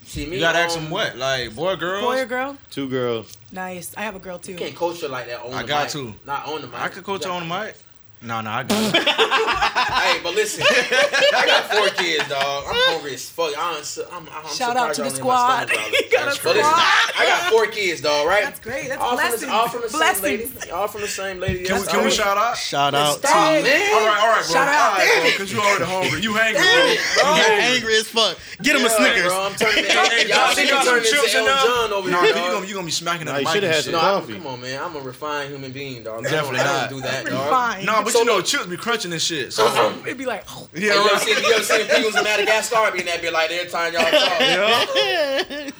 See 0.08 0.26
me. 0.26 0.38
You 0.38 0.41
gotta 0.41 0.60
um, 0.60 0.64
ask 0.66 0.80
them 0.80 0.89
what, 0.89 1.18
like 1.18 1.53
boy, 1.53 1.76
girl, 1.76 2.01
boy 2.01 2.22
or 2.22 2.26
girl, 2.26 2.58
two 2.72 2.88
girls. 2.88 3.38
Nice. 3.51 3.93
I 3.97 4.03
have 4.03 4.16
a 4.16 4.20
girl 4.20 4.39
too. 4.39 4.53
You 4.53 4.58
can't 4.58 4.74
coach 4.76 5.01
her 5.01 5.10
like 5.10 5.28
that. 5.28 5.41
On 5.41 5.53
I 5.53 5.64
the 5.64 5.68
got 5.68 5.84
mic. 5.84 5.91
to. 5.91 6.16
Not 6.26 6.47
on 6.47 6.62
the 6.62 6.68
mic. 6.68 6.80
I 6.80 6.88
could 6.88 7.03
coach 7.03 7.26
her 7.26 7.30
on 7.32 7.47
the 7.47 7.53
mic. 7.53 7.76
No, 8.20 8.41
no, 8.41 8.49
I 8.49 8.63
got 8.63 8.95
hey, 8.97 10.20
but 10.24 10.34
listen, 10.34 10.65
I 10.65 11.45
got 11.45 11.70
four 11.70 11.89
kids, 11.89 12.28
dog. 12.28 12.63
I'm 12.65 12.74
hungry 12.89 13.13
as 13.13 13.30
fuck. 13.30 13.53
I'm, 13.55 13.78
I'm, 14.11 14.28
I'm 14.34 14.53
Shout 14.55 14.76
out 14.76 14.95
to 14.95 15.03
the 15.03 15.11
squad. 15.11 15.70
got 16.11 16.28
a 16.28 16.32
squad. 16.32 16.55
Listen, 16.55 16.74
I 16.74 17.26
got 17.28 17.51
four 17.51 17.68
kids, 17.68 18.01
dog. 18.01 18.28
Right? 18.28 18.43
That's 18.43 18.59
great. 18.59 18.89
That's 18.89 18.99
all 18.99 19.13
blessings. 19.13 19.41
From 19.41 19.49
the, 19.49 19.55
all 19.55 19.70
from 19.70 19.82
the 19.82 19.89
blessings. 19.89 20.26
same 20.26 20.59
lady. 20.59 20.72
All 20.72 20.88
from 20.88 21.01
the 21.01 21.07
same 21.07 21.39
lady. 21.39 21.63
Can, 21.65 21.80
we, 21.80 21.88
can 21.88 22.03
we 22.03 22.09
shout 22.09 22.38
out? 22.38 22.57
Shout 22.57 22.95
out 22.95 23.22
to 23.22 23.28
man. 23.28 23.93
All 23.93 24.07
right, 24.07 24.20
all 24.20 24.34
right, 24.34 24.43
bro. 24.45 24.53
Shout 24.53 24.68
out, 24.68 24.97
because 25.32 25.53
you 25.53 25.59
already 25.59 25.86
hungry. 25.86 26.22
You 26.22 26.38
angry, 26.39 26.97
bro. 27.22 27.36
You 27.38 27.43
angry 27.70 27.95
as 27.97 28.07
fuck. 28.07 28.38
Get 28.63 28.76
him 28.76 28.82
yeah, 28.82 28.88
a 28.88 28.97
Snickers. 28.97 29.24
Bro, 29.30 29.41
I'm 29.45 29.53
turning. 29.53 29.86
Hey, 29.86 30.28
y'all 30.28 30.55
think 30.55 30.74
I'm 30.74 30.86
turning 30.86 31.05
into 31.05 31.30
John 31.32 31.93
over 31.93 32.09
here? 32.09 32.34
No, 32.34 32.63
you 32.63 32.74
gonna 32.74 32.86
be 32.86 32.91
smacking 32.91 33.28
that 33.28 33.38
mic. 33.38 33.45
You 33.45 33.53
should 33.53 33.63
have 33.63 33.76
had 33.76 33.84
some 33.84 33.93
coffee. 33.93 34.34
Come 34.34 34.47
on, 34.47 34.61
man. 34.61 34.82
I'm 34.82 34.95
a 34.95 35.01
refined 35.01 35.51
human 35.51 35.72
being, 35.72 36.01
dog. 36.01 36.24
Definitely 36.24 36.65
not 36.65 36.89
do 36.89 37.01
that, 37.01 37.26
dog. 37.28 37.86
No, 37.86 38.07
but 38.08 38.14
so 38.14 38.20
you 38.20 38.26
know, 38.26 38.41
chicks 38.41 38.66
be 38.66 38.78
crunching 38.78 39.12
and 39.12 39.22
shit. 39.22 39.53
So 39.53 39.66
uh-huh. 39.68 39.93
it'd 40.05 40.18
be 40.18 40.26
like, 40.26 40.43
oh. 40.49 40.70
yeah, 40.74 40.91
right. 40.91 41.28
you, 41.28 41.53
ever 41.53 41.64
seen, 41.64 41.86
you 41.86 42.08
ever 42.08 42.18
in 42.18 42.24
Madagascar 42.24 42.91
being 42.91 43.05
that 43.05 43.22
Be 43.22 43.30
like 43.30 43.51
every 43.51 43.70
time 43.70 43.93
y'all 43.93 44.10
talk? 44.10 45.74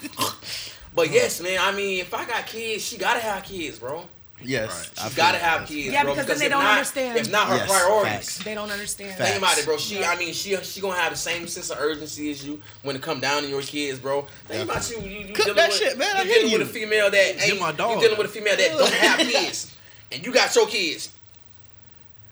but 0.96 1.12
yes, 1.12 1.42
man. 1.42 1.58
I 1.62 1.72
mean, 1.72 2.02
if 2.02 2.14
I 2.14 2.26
got 2.26 2.46
kids, 2.46 2.84
she 2.84 2.98
gotta 2.98 3.20
have 3.20 3.44
kids, 3.44 3.80
bro. 3.80 4.04
Yes, 4.44 4.92
right. 4.98 5.10
she 5.10 5.16
gotta 5.16 5.40
have 5.40 5.68
kids. 5.68 5.92
Yeah, 5.92 6.04
bro, 6.04 6.14
because, 6.14 6.26
because 6.26 6.40
then 6.40 6.50
they 6.50 6.54
don't 6.54 6.64
not, 6.64 6.74
understand. 6.74 7.18
If 7.18 7.32
not 7.32 7.48
her 7.48 7.56
yes, 7.56 7.70
priorities, 7.70 8.14
facts. 8.14 8.44
they 8.44 8.54
don't 8.54 8.70
understand. 8.70 9.18
Facts. 9.18 9.30
Think 9.32 9.42
about 9.42 9.58
it, 9.58 9.66
bro. 9.66 9.78
She, 9.78 10.00
yeah. 10.00 10.12
I 10.12 10.16
mean, 10.18 10.34
she, 10.34 10.56
she 10.58 10.80
gonna 10.80 10.94
have 10.96 11.12
the 11.12 11.18
same 11.18 11.48
sense 11.48 11.72
of 11.72 11.80
urgency 11.80 12.30
as 12.30 12.46
you 12.46 12.62
when 12.84 12.96
it 12.96 13.02
come 13.02 13.20
down 13.20 13.42
to 13.44 13.50
your 13.50 13.62
kids, 13.62 14.00
bro. 14.00 14.28
Think 14.48 14.68
Definitely. 14.68 14.98
about 14.98 15.12
you. 15.12 15.20
You, 15.20 15.28
you 15.28 15.34
Cook 15.34 15.46
dealing 15.46 15.56
that 15.56 15.70
with, 15.70 15.78
shit, 15.78 15.98
man. 15.98 16.18
I 16.18 16.22
you 16.24 16.34
dealing 16.34 16.60
with 16.60 16.70
a 16.70 16.72
female 16.72 17.10
that 17.10 17.18
ain't. 17.18 17.60
You're. 17.60 17.68
You 17.68 18.00
dealing 18.00 18.18
with 18.18 18.28
a 18.28 18.30
female 18.30 18.58
that 18.58 18.78
don't 18.78 18.94
have 18.94 19.20
kids, 19.20 19.76
and 20.12 20.24
you 20.24 20.32
got 20.32 20.56
your 20.56 20.68
kids. 20.68 21.14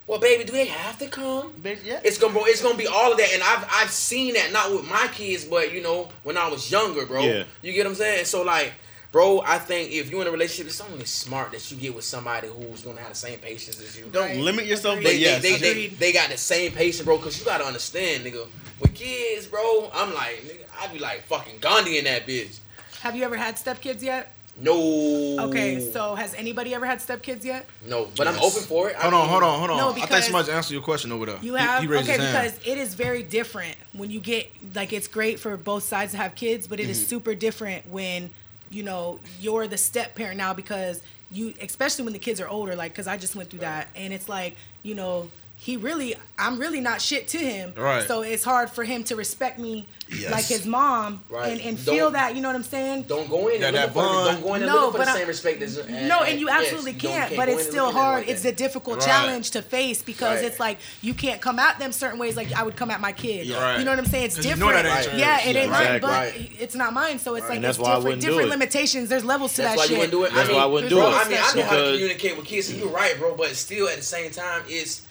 Well, 0.08 0.20
baby, 0.20 0.44
do 0.44 0.52
they 0.54 0.66
have 0.68 1.00
to 1.00 1.08
come? 1.08 1.52
Bitch, 1.54 1.80
yeah. 1.84 2.00
It's 2.04 2.18
gonna, 2.20 2.34
bro. 2.34 2.44
It's 2.46 2.62
gonna 2.62 2.78
be 2.78 2.86
all 2.88 3.12
of 3.12 3.18
that, 3.18 3.30
and 3.34 3.42
I've 3.42 3.68
I've 3.72 3.90
seen 3.92 4.36
that 4.36 4.52
not 4.52 4.72
with 4.72 4.88
my 4.88 5.08
kids, 5.12 5.46
but 5.46 5.74
you 5.74 5.82
know 5.82 6.10
when 6.24 6.38
I 6.38 6.48
was 6.48 6.70
younger, 6.70 7.06
bro. 7.08 7.22
Yeah. 7.24 7.44
You 7.64 7.74
get 7.74 7.86
what 7.86 7.92
I'm 7.92 7.96
saying? 7.96 8.26
So 8.26 8.44
like, 8.44 8.74
bro, 9.12 9.42
I 9.44 9.58
think 9.58 9.92
if 9.92 10.12
you're 10.12 10.22
in 10.22 10.28
a 10.28 10.32
relationship, 10.32 10.68
it's 10.68 10.80
only 10.80 11.06
smart 11.06 11.54
that 11.54 11.72
you 11.72 11.78
get 11.78 11.96
with 11.96 12.06
somebody 12.06 12.48
who's 12.50 12.82
gonna 12.84 13.00
have 13.02 13.10
the 13.10 13.16
same 13.16 13.40
patience 13.40 13.82
as 13.82 13.98
you. 13.98 14.06
Don't 14.12 14.28
Right. 14.28 14.38
limit 14.38 14.66
yourself, 14.68 15.00
Agreed. 15.00 15.04
but 15.06 15.10
They, 15.14 15.18
yes. 15.18 15.42
they, 15.42 15.58
they, 15.58 15.74
they, 15.74 15.88
they 15.88 16.14
got 16.14 16.30
the 16.30 16.38
same 16.38 16.72
patience, 16.72 17.04
bro. 17.04 17.18
Cause 17.18 17.40
you 17.40 17.46
gotta 17.46 17.66
understand, 17.66 18.26
nigga. 18.26 18.46
With 18.80 18.94
kids, 18.94 19.48
bro, 19.48 19.90
I'm 19.92 20.14
like, 20.14 20.44
nigga, 20.46 20.66
I 20.80 20.88
be 20.94 21.00
like 21.00 21.24
fucking 21.24 21.60
Gandhi 21.62 21.98
in 21.98 22.04
that 22.06 22.28
bitch. 22.28 22.60
Have 23.00 23.16
you 23.16 23.24
ever 23.24 23.38
had 23.38 23.56
stepkids 23.56 24.04
yet? 24.04 24.34
No. 24.58 25.48
Okay, 25.50 25.92
so 25.92 26.16
has 26.16 26.34
anybody 26.34 26.74
ever 26.74 26.86
had 26.86 27.00
stepkids 27.00 27.44
yet? 27.44 27.66
no, 27.88 28.08
but 28.16 28.28
I'm 28.28 28.36
open 28.36 28.62
for 28.64 28.90
it. 28.90 28.96
I 28.96 29.02
Hold 29.02 29.14
on, 29.14 29.28
hold 29.30 29.44
on, 29.44 29.60
hold 29.60 29.72
on. 29.72 29.78
No, 29.78 29.90
I 29.90 29.94
think 29.94 30.06
because- 30.08 30.24
somebody's 30.26 30.50
answered 30.50 30.74
your 30.74 30.82
question 30.82 31.12
over 31.12 31.26
there. 31.26 31.40
You 31.42 31.56
have 31.56 31.82
He, 31.82 31.88
raised 31.88 32.10
okay 32.10 32.20
his 32.22 32.32
hand. 32.32 32.52
because 32.54 32.68
it 32.68 32.78
is 32.78 32.94
very 32.94 33.22
different 33.22 33.76
when 33.94 34.10
you 34.12 34.20
get 34.22 34.50
like 34.74 34.94
it's 34.94 35.08
great 35.08 35.40
for 35.40 35.58
both 35.58 35.84
sides 35.84 36.12
to 36.14 36.18
have 36.18 36.36
kids, 36.36 36.68
but 36.68 36.80
it 36.80 36.84
Mm-hmm. 36.84 36.92
is 36.92 37.08
super 37.08 37.36
different 37.36 37.88
when 37.90 38.30
you 38.70 38.84
know 38.84 39.20
you're 39.42 39.68
the 39.68 39.78
step 39.78 40.16
parent 40.16 40.38
now 40.38 40.54
because 40.54 41.02
you 41.32 41.54
especially 41.62 42.04
when 42.06 42.14
the 42.14 42.20
kids 42.20 42.40
are 42.40 42.48
older 42.48 42.76
like 42.76 42.92
because 42.94 43.08
I 43.08 43.18
just 43.18 43.36
went 43.36 43.50
through 43.50 43.60
that 43.60 43.90
and 43.96 44.14
it's 44.14 44.30
like 44.30 44.56
you 44.84 44.96
know 44.96 45.30
he 45.58 45.78
really 45.78 46.16
I'm 46.38 46.60
really 46.60 46.82
not 46.82 47.02
shit 47.02 47.30
to 47.30 47.38
him 47.38 47.74
Right. 47.78 48.06
so 48.06 48.22
it's 48.22 48.44
hard 48.44 48.70
for 48.70 48.84
him 48.84 49.04
to 49.06 49.16
respect 49.16 49.58
me 49.58 49.88
Yes. 50.10 50.32
like 50.32 50.46
his 50.46 50.66
mom 50.68 51.24
Right. 51.30 51.54
and, 51.54 51.62
and 51.62 51.80
feel 51.80 52.12
that 52.12 52.36
you 52.36 52.42
know 52.42 52.50
what 52.50 52.56
I'm 52.58 52.64
saying 52.64 53.04
Don't 53.04 53.30
go 53.30 53.48
in 53.48 53.62
That- 53.62 53.74
and 53.74 53.78
look 53.86 53.94
for 53.94 54.02
don't 54.32 54.44
go 54.44 54.54
in 54.56 54.62
and 54.64 54.72
No, 54.72 54.76
look 54.82 54.92
for 54.98 55.06
the 55.06 55.10
I- 55.10 55.16
same 55.16 55.28
respect 55.28 55.62
as 55.64 55.78
no, 55.90 56.22
and 56.24 56.40
you 56.40 56.50
absolutely 56.50 56.92
you 56.92 57.00
don't- 57.00 57.12
can't. 57.12 57.28
can't 57.30 57.38
But 57.38 57.50
it's 57.50 57.64
still 57.66 57.86
look 57.88 57.96
at 57.96 57.98
it 57.98 58.02
hard. 58.02 58.20
like 58.24 58.30
it's 58.30 58.42
that. 58.44 58.50
a 58.50 58.56
difficult 58.56 58.98
Right. 59.00 59.06
challenge 59.08 59.52
to 59.52 59.62
face 59.62 60.02
because 60.04 60.36
Right. 60.42 60.46
it's 60.46 60.60
like 60.60 60.78
you 61.02 61.14
can't 61.14 61.40
come 61.42 61.58
at 61.58 61.80
them 61.80 61.92
certain 61.94 62.20
ways 62.20 62.36
like 62.36 62.52
I 62.54 62.62
would 62.64 62.76
come 62.76 62.92
at 62.92 63.00
my 63.02 63.14
kid. 63.14 63.50
Right. 63.50 63.80
You 63.80 63.86
know 63.86 63.92
what 63.92 64.00
I'm 64.00 64.06
saying? 64.06 64.26
It's 64.26 64.36
'Cause 64.36 64.46
you 64.46 64.52
different. 64.56 64.76
know 64.84 64.84
that 64.84 65.08
ain't 65.08 65.18
yeah, 65.18 65.48
it 65.48 65.56
ain't 65.56 65.72
mine, 65.72 66.02
but 66.02 66.10
Right. 66.10 66.52
it's 66.60 66.76
not 66.76 66.94
mine. 66.94 67.18
So 67.18 67.36
it's 67.36 67.48
like 67.48 67.64
it's 67.64 67.78
different, 67.78 68.22
different 68.22 68.50
limitations. 68.50 69.10
There's 69.10 69.24
levels 69.26 69.54
to 69.54 69.62
That's 69.62 69.72
that 69.76 69.78
why 69.78 69.84
shit. 69.84 69.92
you 69.94 69.98
wouldn't 70.00 70.12
do 70.12 70.24
it. 70.26 70.34
That's 70.34 70.50
I 70.50 70.54
why 70.54 70.60
I 70.64 70.66
wouldn't 70.66 70.90
do 70.90 71.00
it. 71.00 71.04
I 71.06 71.28
mean, 71.30 71.38
I 71.42 71.54
know 71.56 71.64
how 71.64 71.76
to 71.78 71.92
communicate 71.94 72.36
with 72.38 72.46
kids, 72.46 72.70
and 72.70 72.78
you're 72.80 72.90
right, 72.90 73.18
bro. 73.18 73.34
But 73.36 73.56
still, 73.56 73.88
at 73.88 73.96
the 73.98 74.04
same 74.04 74.30
time, 74.32 74.64
it's 74.68 75.02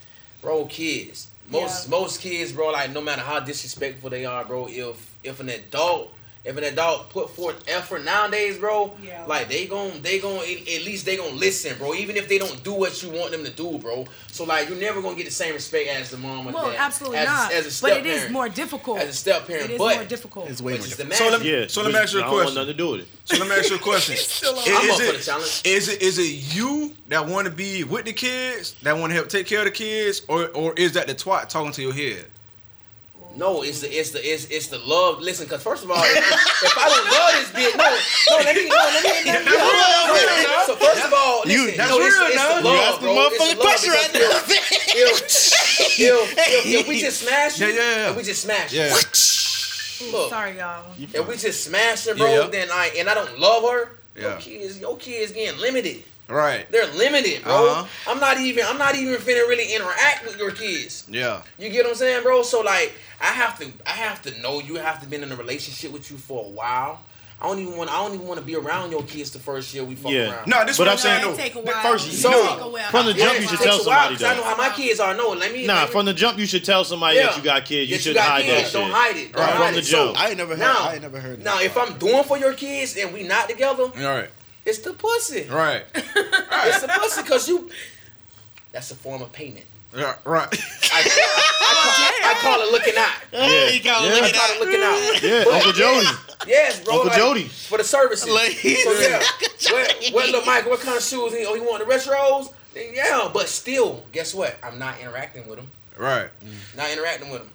bro, 0.44 0.66
kids. 0.66 1.26
Most 1.50 1.86
Yeah. 1.86 1.90
most 1.90 2.20
kids, 2.20 2.52
bro, 2.52 2.68
like 2.70 2.92
no 2.92 3.00
matter 3.00 3.22
how 3.22 3.40
disrespectful 3.40 4.10
they 4.10 4.24
are, 4.24 4.44
bro. 4.44 4.68
If 4.68 4.96
if 5.24 5.40
an 5.40 5.48
adult 5.48 6.13
if 6.44 6.56
an 6.58 6.64
adult 6.64 7.08
put 7.08 7.30
forth 7.34 7.56
effort 7.68 8.04
nowadays, 8.04 8.58
bro, 8.58 8.92
Yeah. 9.02 9.24
like 9.24 9.48
they 9.48 9.66
gon' 9.66 10.02
they 10.02 10.18
gon' 10.18 10.36
at 10.40 10.68
at 10.68 10.84
least 10.84 11.06
they 11.06 11.16
gon' 11.16 11.38
listen, 11.38 11.76
bro. 11.78 11.94
Even 11.94 12.16
if 12.16 12.28
they 12.28 12.36
don't 12.38 12.62
do 12.62 12.74
what 12.74 13.02
you 13.02 13.08
want 13.08 13.30
them 13.30 13.44
to 13.44 13.50
do, 13.50 13.78
bro. 13.78 14.06
So 14.30 14.44
like 14.44 14.68
you're 14.68 14.76
never 14.76 15.00
gonna 15.00 15.16
get 15.16 15.24
the 15.24 15.30
same 15.32 15.54
respect 15.54 15.88
as 15.88 16.10
the 16.10 16.18
mom 16.18 16.48
or 16.48 16.52
Well, 16.52 16.66
dad. 16.70 16.76
absolutely 16.78 17.18
as, 17.18 17.26
not. 17.26 17.52
As 17.52 17.66
a 17.66 17.70
step 17.70 17.88
but 17.90 17.94
step 17.94 18.04
it 18.04 18.06
is 18.08 18.16
parent. 18.18 18.32
more 18.32 18.48
difficult. 18.50 18.98
As 18.98 19.08
a 19.08 19.12
step 19.14 19.46
parent, 19.46 19.70
it 19.70 19.72
is 19.74 19.78
but 19.78 19.96
more 19.96 20.04
difficult. 20.04 20.50
It's 20.50 20.60
way 20.60 20.76
more 20.76 20.86
difficult. 20.86 21.14
So 21.14 21.28
let 21.30 21.40
me- 21.40 21.50
Yeah. 21.50 21.66
So 21.68 21.82
let 21.82 21.92
me 21.92 21.98
ask 21.98 22.12
you 22.12 22.18
a 22.18 22.22
I 22.22 22.26
don't 22.26 22.32
want 22.34 22.42
question. 22.44 22.54
nothing 22.56 22.72
to 22.72 22.78
do 22.78 22.90
with 22.90 23.00
it. 23.00 23.08
So 23.24 23.36
let 23.38 23.48
me 23.48 23.54
ask 23.56 23.70
you 23.70 23.76
a 23.76 23.78
question. 23.78 24.14
Is- 24.18 24.42
I'm 24.44 24.56
is 24.58 24.90
up 24.90 25.00
for 25.00 25.12
the 25.12 25.24
challenge. 25.24 25.60
Is 25.64 25.88
it 25.88 26.02
is 26.02 26.18
it 26.18 26.24
you 26.54 26.94
that 27.08 27.26
want 27.26 27.46
to 27.46 27.50
be 27.50 27.84
with 27.84 28.04
the 28.04 28.12
kids 28.12 28.74
that 28.82 28.98
want 28.98 29.10
to 29.10 29.14
help 29.14 29.28
take 29.30 29.46
care 29.46 29.60
of 29.60 29.64
the 29.64 29.70
kids, 29.70 30.20
or 30.28 30.48
or 30.48 30.74
is 30.74 30.92
that 30.92 31.06
the 31.06 31.14
twat 31.14 31.48
talking 31.48 31.72
to 31.72 31.80
your 31.82 31.94
head? 31.94 32.26
No, 33.36 33.62
it's 33.62 33.80
the 33.80 33.88
it's 33.90 34.10
the 34.10 34.20
it's 34.22 34.44
it's 34.46 34.68
the 34.68 34.78
love. 34.78 35.20
Listen, 35.20 35.46
because 35.46 35.62
first 35.62 35.82
of 35.84 35.90
all, 35.90 35.98
if, 35.98 36.16
if 36.62 36.78
I 36.78 36.88
don't 36.88 37.10
love 37.10 37.32
this 37.34 37.50
bitch, 37.50 37.76
no, 37.76 37.84
no, 38.38 38.44
let 38.44 38.54
me 38.54 38.68
no, 38.68 38.74
let 38.76 39.02
me. 39.02 39.30
Let 39.30 39.44
me 39.44 39.50
real 39.50 40.48
now. 40.48 40.62
so 40.66 40.76
first 40.76 41.04
of 41.04 41.12
all, 41.12 41.42
You- 41.44 41.64
listen, 41.66 41.76
that's 41.78 41.90
no, 41.90 41.98
it's, 41.98 42.14
real 42.16 42.26
it's 42.28 42.36
now. 42.36 42.48
the 42.48 42.62
You 42.62 42.64
love, 42.64 42.78
asked 42.88 43.00
the 43.00 43.06
bro. 43.06 43.14
It's 43.14 43.34
motherfucking 43.34 43.50
the 43.50 43.58
love 43.58 43.66
question 43.66 43.90
because 43.90 44.04
right 44.04 44.14
now. 44.14 44.30
If, 44.96 45.18
if, 45.98 46.38
if, 46.38 46.66
if 46.66 46.88
we 46.88 47.00
just 47.00 47.20
smash 47.26 47.58
you, 47.60 47.66
Yeah, 47.66 47.74
yeah, 47.74 47.96
yeah. 47.96 48.10
if 48.10 48.16
we 48.16 48.22
just 48.22 48.42
smash 48.42 48.72
you, 48.72 48.80
Yeah. 48.80 50.12
look, 50.12 50.30
Sorry, 50.30 50.56
y'all. 50.58 50.84
if 50.98 51.28
we 51.28 51.36
just 51.36 51.64
smash 51.64 52.06
her, 52.06 52.14
bro, 52.14 52.42
Yeah. 52.42 52.46
then 52.48 52.68
I 52.70 52.92
and 52.98 53.08
I 53.08 53.14
don't 53.14 53.38
love 53.40 53.62
her, 53.64 53.90
your 54.14 54.30
Yeah. 54.30 54.36
kids, 54.38 54.78
your 54.78 54.96
kids 54.96 55.32
getting 55.32 55.60
limited. 55.60 56.04
Right. 56.28 56.70
They're 56.70 56.86
limited, 56.94 57.42
bro. 57.42 57.52
Uh-huh. 57.70 58.10
I'm 58.10 58.18
not 58.20 58.38
even 58.38 58.64
I'm 58.66 58.78
not 58.78 58.94
even 58.94 59.14
finna 59.16 59.46
really 59.48 59.74
interact 59.74 60.24
with 60.24 60.38
your 60.38 60.50
kids. 60.52 61.06
Yeah. 61.08 61.42
You 61.58 61.68
get 61.70 61.84
what 61.84 61.90
I'm 61.90 61.96
saying, 61.96 62.22
bro? 62.22 62.42
So 62.42 62.60
like, 62.60 62.94
I 63.20 63.26
have 63.26 63.58
to, 63.58 63.66
I 63.86 63.90
have 63.90 64.22
to 64.22 64.40
know 64.40 64.60
you. 64.60 64.76
have 64.76 65.00
to 65.02 65.08
been 65.08 65.22
in 65.22 65.32
a 65.32 65.36
relationship 65.36 65.92
with 65.92 66.10
you 66.10 66.16
for 66.16 66.44
a 66.44 66.48
while. 66.48 67.00
I 67.40 67.46
don't 67.48 67.58
even 67.58 67.76
want, 67.76 67.90
I 67.90 67.96
don't 68.02 68.14
even 68.14 68.26
want 68.26 68.38
to 68.40 68.46
be 68.46 68.54
around 68.54 68.90
your 68.92 69.02
kids 69.02 69.30
the 69.32 69.38
first 69.38 69.74
year 69.74 69.84
we 69.84 69.96
fuck 69.96 70.12
Yeah. 70.12 70.32
around. 70.32 70.46
No, 70.46 70.64
this 70.64 70.78
But 70.78 70.86
what 70.86 70.88
I'm 70.88 70.92
I'm 70.92 70.98
saying 70.98 71.20
It 71.20 71.24
though. 71.24 71.36
take 71.36 71.54
a 71.56 71.60
while. 71.60 71.82
First, 71.82 72.08
It 72.08 72.16
so- 72.16 72.30
take 72.30 72.40
a. 72.60 72.90
From 72.90 73.06
the 73.06 73.12
Yeah, 73.12 73.24
jump, 73.24 73.36
it 73.36 73.42
you 73.42 73.48
should 73.48 73.58
tell 73.58 73.80
a 73.80 73.84
while, 73.84 74.16
I 74.16 74.34
know 74.36 74.44
how 74.44 74.56
my 74.56 74.68
kids 74.70 75.00
are. 75.00 75.14
No, 75.14 75.28
let 75.30 75.52
me. 75.52 75.66
Nah, 75.66 75.74
let 75.74 75.88
me, 75.88 75.92
from 75.92 76.06
the 76.06 76.14
jump, 76.14 76.38
you 76.38 76.46
should 76.46 76.64
tell 76.64 76.84
somebody 76.84 77.16
yeah. 77.16 77.26
that 77.26 77.36
you 77.36 77.42
got 77.42 77.64
kids. 77.64 77.90
You 77.90 77.98
should 77.98 78.14
got 78.14 78.28
hide 78.30 78.44
kids. 78.44 78.72
that 78.72 78.78
shit. 78.78 78.80
Don't 78.80 78.90
hide 78.90 79.16
it. 79.16 79.32
Don't 79.32 79.42
Right. 79.42 79.52
hide 79.52 79.64
From 79.66 79.74
the 79.74 79.80
it. 79.80 79.84
So, 79.84 80.06
jump. 80.06 80.20
I 80.20 80.28
ain't 80.28 80.38
never 80.38 80.50
heard. 80.52 80.58
Now- 80.60 80.88
I 80.88 80.92
ain't 80.94 81.02
never 81.02 81.20
heard. 81.20 81.44
now, 81.44 81.56
that. 81.56 81.64
if 81.64 81.76
I'm 81.76 81.98
doing 81.98 82.24
for 82.24 82.38
your 82.38 82.54
kids 82.54 82.96
and 82.96 83.12
we 83.12 83.24
not 83.24 83.48
together, 83.48 83.82
All 83.82 83.90
right. 83.94 84.30
It's 84.64 84.78
the 84.78 84.92
pussy. 84.92 85.48
Right. 85.48 85.84
It's 86.66 86.80
the 86.80 86.88
pussy 86.88 87.22
because 87.22 87.48
you. 87.48 87.68
That's 88.72 88.90
a 88.90 88.94
form 88.94 89.20
of 89.22 89.30
payment. 89.32 89.66
Yeah, 89.94 90.16
right. 90.24 90.48
I, 90.92 91.00
I, 91.00 91.04
call, 91.04 92.30
I 92.30 92.34
call 92.40 92.60
it 92.66 92.72
looking 92.72 92.94
out. 92.96 93.14
Yeah. 93.32 93.68
He 93.70 93.80
called 93.80 94.06
Yeah. 94.06 94.12
I 94.14 94.20
looking 94.20 94.34
call 94.34 94.50
it 94.50 94.60
looking 94.60 94.82
out. 94.82 95.22
Yeah, 95.22 95.44
But- 95.44 95.54
Uncle 95.54 95.72
Jody. 95.72 96.06
Yes, 96.46 96.80
bro. 96.80 96.94
Uncle 96.94 97.08
like, 97.08 97.18
Jody. 97.18 97.44
for 97.44 97.78
the 97.78 97.84
services. 97.84 98.28
Like, 98.28 98.52
so 98.52 98.98
yeah, 98.98 99.22
what, 99.70 100.10
what 100.12 100.26
little 100.26 100.44
Michael? 100.44 100.70
What 100.70 100.80
kind 100.80 100.96
of 100.96 101.02
shoes? 101.02 101.32
He, 101.34 101.44
oh, 101.46 101.54
he 101.54 101.60
want 101.60 101.86
the 101.86 101.92
retros? 101.92 102.52
Then 102.74 102.92
Yeah, 102.94 103.30
but 103.32 103.48
still, 103.48 104.04
guess 104.12 104.34
what? 104.34 104.56
I'm 104.62 104.78
not 104.78 104.98
interacting 105.00 105.46
with 105.46 105.58
him. 105.58 105.68
right. 105.96 106.28
Not 106.76 106.90
interacting 106.90 107.30
with 107.30 107.42
him. 107.42 107.50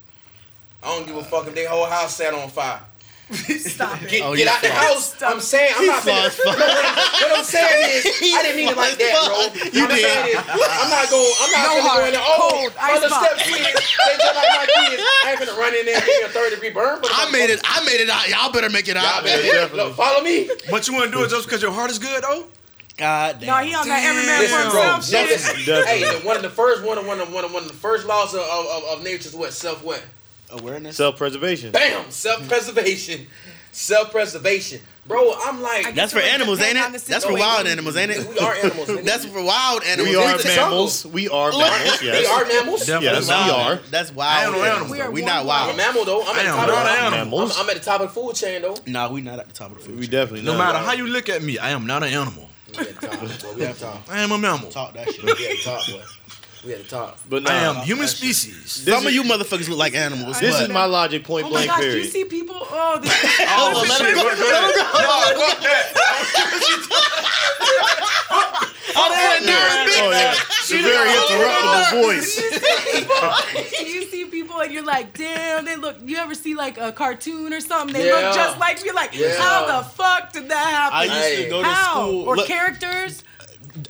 I 0.81 0.95
don't 0.95 1.05
give 1.05 1.17
a 1.17 1.23
fuck 1.23 1.45
if 1.47 1.53
their 1.55 1.67
whole 1.69 1.85
house 1.85 2.15
set 2.15 2.33
on 2.33 2.49
fire. 2.49 2.81
Stop 3.29 4.01
it. 4.01 4.09
Get, 4.09 4.21
Oh, 4.25 4.35
get 4.35 4.47
out 4.49 4.61
the 4.61 4.69
fly. 4.73 4.85
house. 4.89 5.21
I'm 5.21 5.39
saying 5.39 5.73
I'm 5.77 5.85
not 5.85 6.01
finna. 6.01 6.29
fly, 6.33 6.49
No, 6.57 6.65
what, 6.65 6.85
I'm, 6.85 7.29
what 7.29 7.37
I'm 7.39 7.45
saying 7.45 8.01
is 8.01 8.05
I 8.33 8.41
didn't 8.41 8.57
mean 8.57 8.69
it 8.69 8.77
like 8.77 8.97
that, 8.97 9.13
bro. 9.21 9.69
You 9.69 9.83
I'm 9.85 9.89
did. 9.93 10.01
saying 10.01 10.27
is 10.33 10.41
I'm 10.49 10.89
not 10.89 11.05
going. 11.13 11.33
I'm 11.45 11.51
not 11.53 11.61
No 11.61 11.69
finna 11.69 11.83
go 11.83 11.89
heart, 11.89 12.07
in 12.09 12.13
there. 12.17 12.25
Oh, 12.25 12.49
cold, 12.49 12.73
my 12.73 12.89
ice 12.89 13.05
step 13.05 13.37
kids, 13.37 13.77
they 14.01 14.13
just 14.17 14.33
like 14.33 14.49
my 14.49 14.65
kids. 14.65 15.01
I 15.05 15.27
ain't 15.29 15.39
finna 15.45 15.57
run 15.61 15.73
in 15.77 15.85
there 15.85 15.95
and 15.95 16.05
give 16.05 16.17
me 16.17 16.25
a 16.25 16.33
third 16.33 16.49
degree 16.57 16.71
burn. 16.71 16.99
But 17.01 17.11
I 17.13 17.29
made 17.29 17.49
it. 17.53 17.61
I 17.63 17.85
made 17.85 18.01
it 18.01 18.09
out. 18.09 18.25
Y'all 18.29 18.51
better 18.51 18.69
make 18.69 18.87
it 18.87 18.95
Y'all 18.97 19.21
better 19.23 19.43
man. 19.45 19.77
look, 19.77 19.95
follow 19.95 20.23
me. 20.23 20.49
But 20.71 20.87
you 20.87 20.93
want 20.97 21.05
to 21.05 21.11
do 21.13 21.23
it 21.23 21.29
just 21.29 21.45
because 21.45 21.61
your 21.61 21.71
heart 21.71 21.91
is 21.91 21.99
good, 21.99 22.23
though? 22.23 22.45
God 22.97 23.39
damn. 23.39 23.47
No, 23.47 23.57
he 23.63 23.73
on 23.75 23.87
that 23.87 24.03
every 24.03 24.25
man 24.25 24.41
Listen, 24.41 24.57
for 24.65 24.71
bro. 24.71 24.93
himself 24.93 25.05
shit. 25.05 25.29
Listen, 25.29 25.55
Definitely. 25.65 25.85
hey, 26.09 26.19
the- 26.19 26.25
one 26.27 26.35
of 26.35 26.41
the 26.41 26.49
first 26.49 26.83
one 26.83 26.97
of 26.97 27.05
one 27.07 27.19
of 27.21 27.31
one 27.31 27.45
of 27.45 27.53
one 27.53 27.61
of 27.63 27.69
the 27.69 27.77
first 27.77 28.05
laws 28.05 28.33
of 28.33 28.41
of, 28.41 28.65
of, 28.65 28.83
of 28.97 29.03
nature 29.03 29.29
is 29.29 29.35
what 29.35 29.53
self 29.53 29.83
what? 29.83 30.03
Awareness. 30.51 30.97
Self-preservation. 30.97 31.71
Bam, 31.71 32.09
self 32.09 32.47
preservation, 32.47 33.27
self 33.71 34.11
preservation, 34.11 34.81
bro. 35.07 35.33
I'm 35.45 35.61
like, 35.61 35.93
That's 35.93 36.11
for 36.13 36.19
animals, 36.19 36.59
ain't 36.61 36.77
it? 36.77 37.01
That's 37.05 37.23
for 37.25 37.33
wild 37.33 37.67
animals, 37.67 37.95
ain't 37.97 38.11
it? 38.11 38.27
we 38.27 38.39
are 38.39 38.53
animals. 38.55 38.87
That's 39.03 39.25
for 39.25 39.43
wild 39.43 39.83
animals. 39.83 40.09
We 40.09 40.15
are 40.15 40.37
mammals. 40.43 41.05
We 41.05 41.29
are 41.29 41.51
mammals. 41.51 42.01
we 42.01 42.25
are 42.25 42.45
mammals. 42.47 42.85
Definitely. 42.85 43.05
Yes, 43.05 43.27
we 43.27 43.51
are. 43.51 43.75
That's 43.91 44.11
wild. 44.13 44.55
am 44.55 44.61
animals. 44.61 44.91
We 44.91 45.01
are 45.01 45.11
We 45.11 45.21
one 45.21 45.27
not 45.29 45.39
I'm 45.41 45.45
a 45.45 45.47
wild. 45.47 45.77
mammal 45.77 46.05
though. 46.05 46.21
I'm 46.23 46.35
I 46.35 46.39
at 46.39 46.43
the 46.43 46.49
top 46.49 46.67
not 46.67 46.69
of 46.69 46.75
an 46.75 46.85
I'm, 47.05 47.13
animal. 47.13 47.39
I'm 47.55 47.69
at 47.69 47.75
the 47.75 47.83
top 47.83 48.01
of 48.01 48.07
the 48.07 48.13
food 48.21 48.35
chain 48.35 48.61
though. 48.63 48.77
Nah, 48.87 49.11
we 49.11 49.21
not 49.21 49.39
at 49.39 49.47
the 49.47 49.53
top 49.53 49.71
of 49.71 49.77
the 49.77 49.83
food. 49.83 49.95
We 49.99 50.05
chain. 50.07 50.11
definitely 50.11 50.45
No 50.45 50.57
matter 50.57 50.79
how 50.79 50.93
you 50.93 51.05
look 51.07 51.29
at 51.29 51.43
me, 51.43 51.59
I 51.59 51.69
am 51.71 51.85
not 51.85 52.01
an 52.03 52.09
animal. 52.13 52.49
We 52.71 52.79
at 52.87 52.99
the 52.99 53.07
top. 53.07 53.19
Boy, 53.19 53.27
we 53.55 53.65
at 53.65 53.75
the 53.75 53.85
top. 53.85 54.09
I 54.09 54.19
am 54.21 54.31
a 54.31 54.37
mammal. 54.37 54.69
Talk 54.71 54.93
that 54.93 55.09
shit. 55.11 55.23
We 55.23 55.31
at 55.31 55.37
the 55.37 55.61
top, 55.63 55.85
boy. 55.87 56.01
We 56.65 56.73
at 56.73 56.79
the 56.79 56.87
top. 56.89 57.17
But 57.29 57.43
nah, 57.43 57.51
I 57.51 57.53
am 57.63 57.75
human 57.85 58.07
species. 58.07 58.83
This 58.83 58.93
Some 58.93 59.07
of 59.07 59.13
you 59.13 59.23
motherfuckers 59.23 59.69
look 59.69 59.77
like 59.79 59.95
animals. 59.95 60.39
This 60.41 60.59
is 60.59 60.67
my 60.69 60.85
logic. 60.85 61.23
Point 61.23 61.47
blank. 61.47 61.69
Oh 61.69 61.71
my 61.71 61.77
blank. 61.79 61.91
gosh, 61.91 61.93
do 61.93 61.97
you 61.99 62.03
see 62.05 62.25
people? 62.25 62.57
Oh, 62.59 62.99
this 63.01 63.11
Oh, 63.41 63.71
well, 63.73 63.81
let 63.83 63.97
shit. 63.97 64.07
him 64.09 64.15
go. 64.15 64.23
Go- 64.23 64.35
go 64.35 64.49
ahead. 64.51 64.75
No, 64.75 65.39
fuck 65.39 65.59
that. 65.63 65.85
Oh, 69.01 69.07
that 69.11 69.39
nerve, 69.45 69.95
Oh 70.01 70.11
yeah, 70.11 70.33
it's 70.33 70.71
a 70.71 70.81
very 70.81 71.09
interruptible 71.13 72.03
voice. 72.03 73.79
You 73.85 74.01
see 74.09 74.25
people 74.25 74.59
and 74.61 74.71
you're 74.73 74.83
like, 74.83 75.13
damn, 75.17 75.63
they 75.65 75.75
look. 75.75 75.97
You 76.03 76.17
ever 76.17 76.33
see 76.35 76.55
like 76.55 76.77
a 76.77 76.91
cartoon 76.91 77.53
or 77.53 77.61
something? 77.61 77.93
They 77.93 78.07
Yeah. 78.07 78.13
look 78.29 78.35
just 78.35 78.59
like 78.59 78.83
you're 78.83 78.93
like, 78.95 79.13
Yeah. 79.15 79.37
how 79.39 79.65
the 79.81 79.87
fuck 79.89 80.33
did 80.33 80.49
that 80.49 80.57
happen? 80.57 80.97
I 81.11 81.29
used 81.29 81.43
to 81.43 81.49
go 81.49 81.61
to 81.61 81.67
how? 81.67 81.91
school. 82.07 82.27
Or 82.27 82.35
look, 82.37 82.47
characters? 82.47 83.23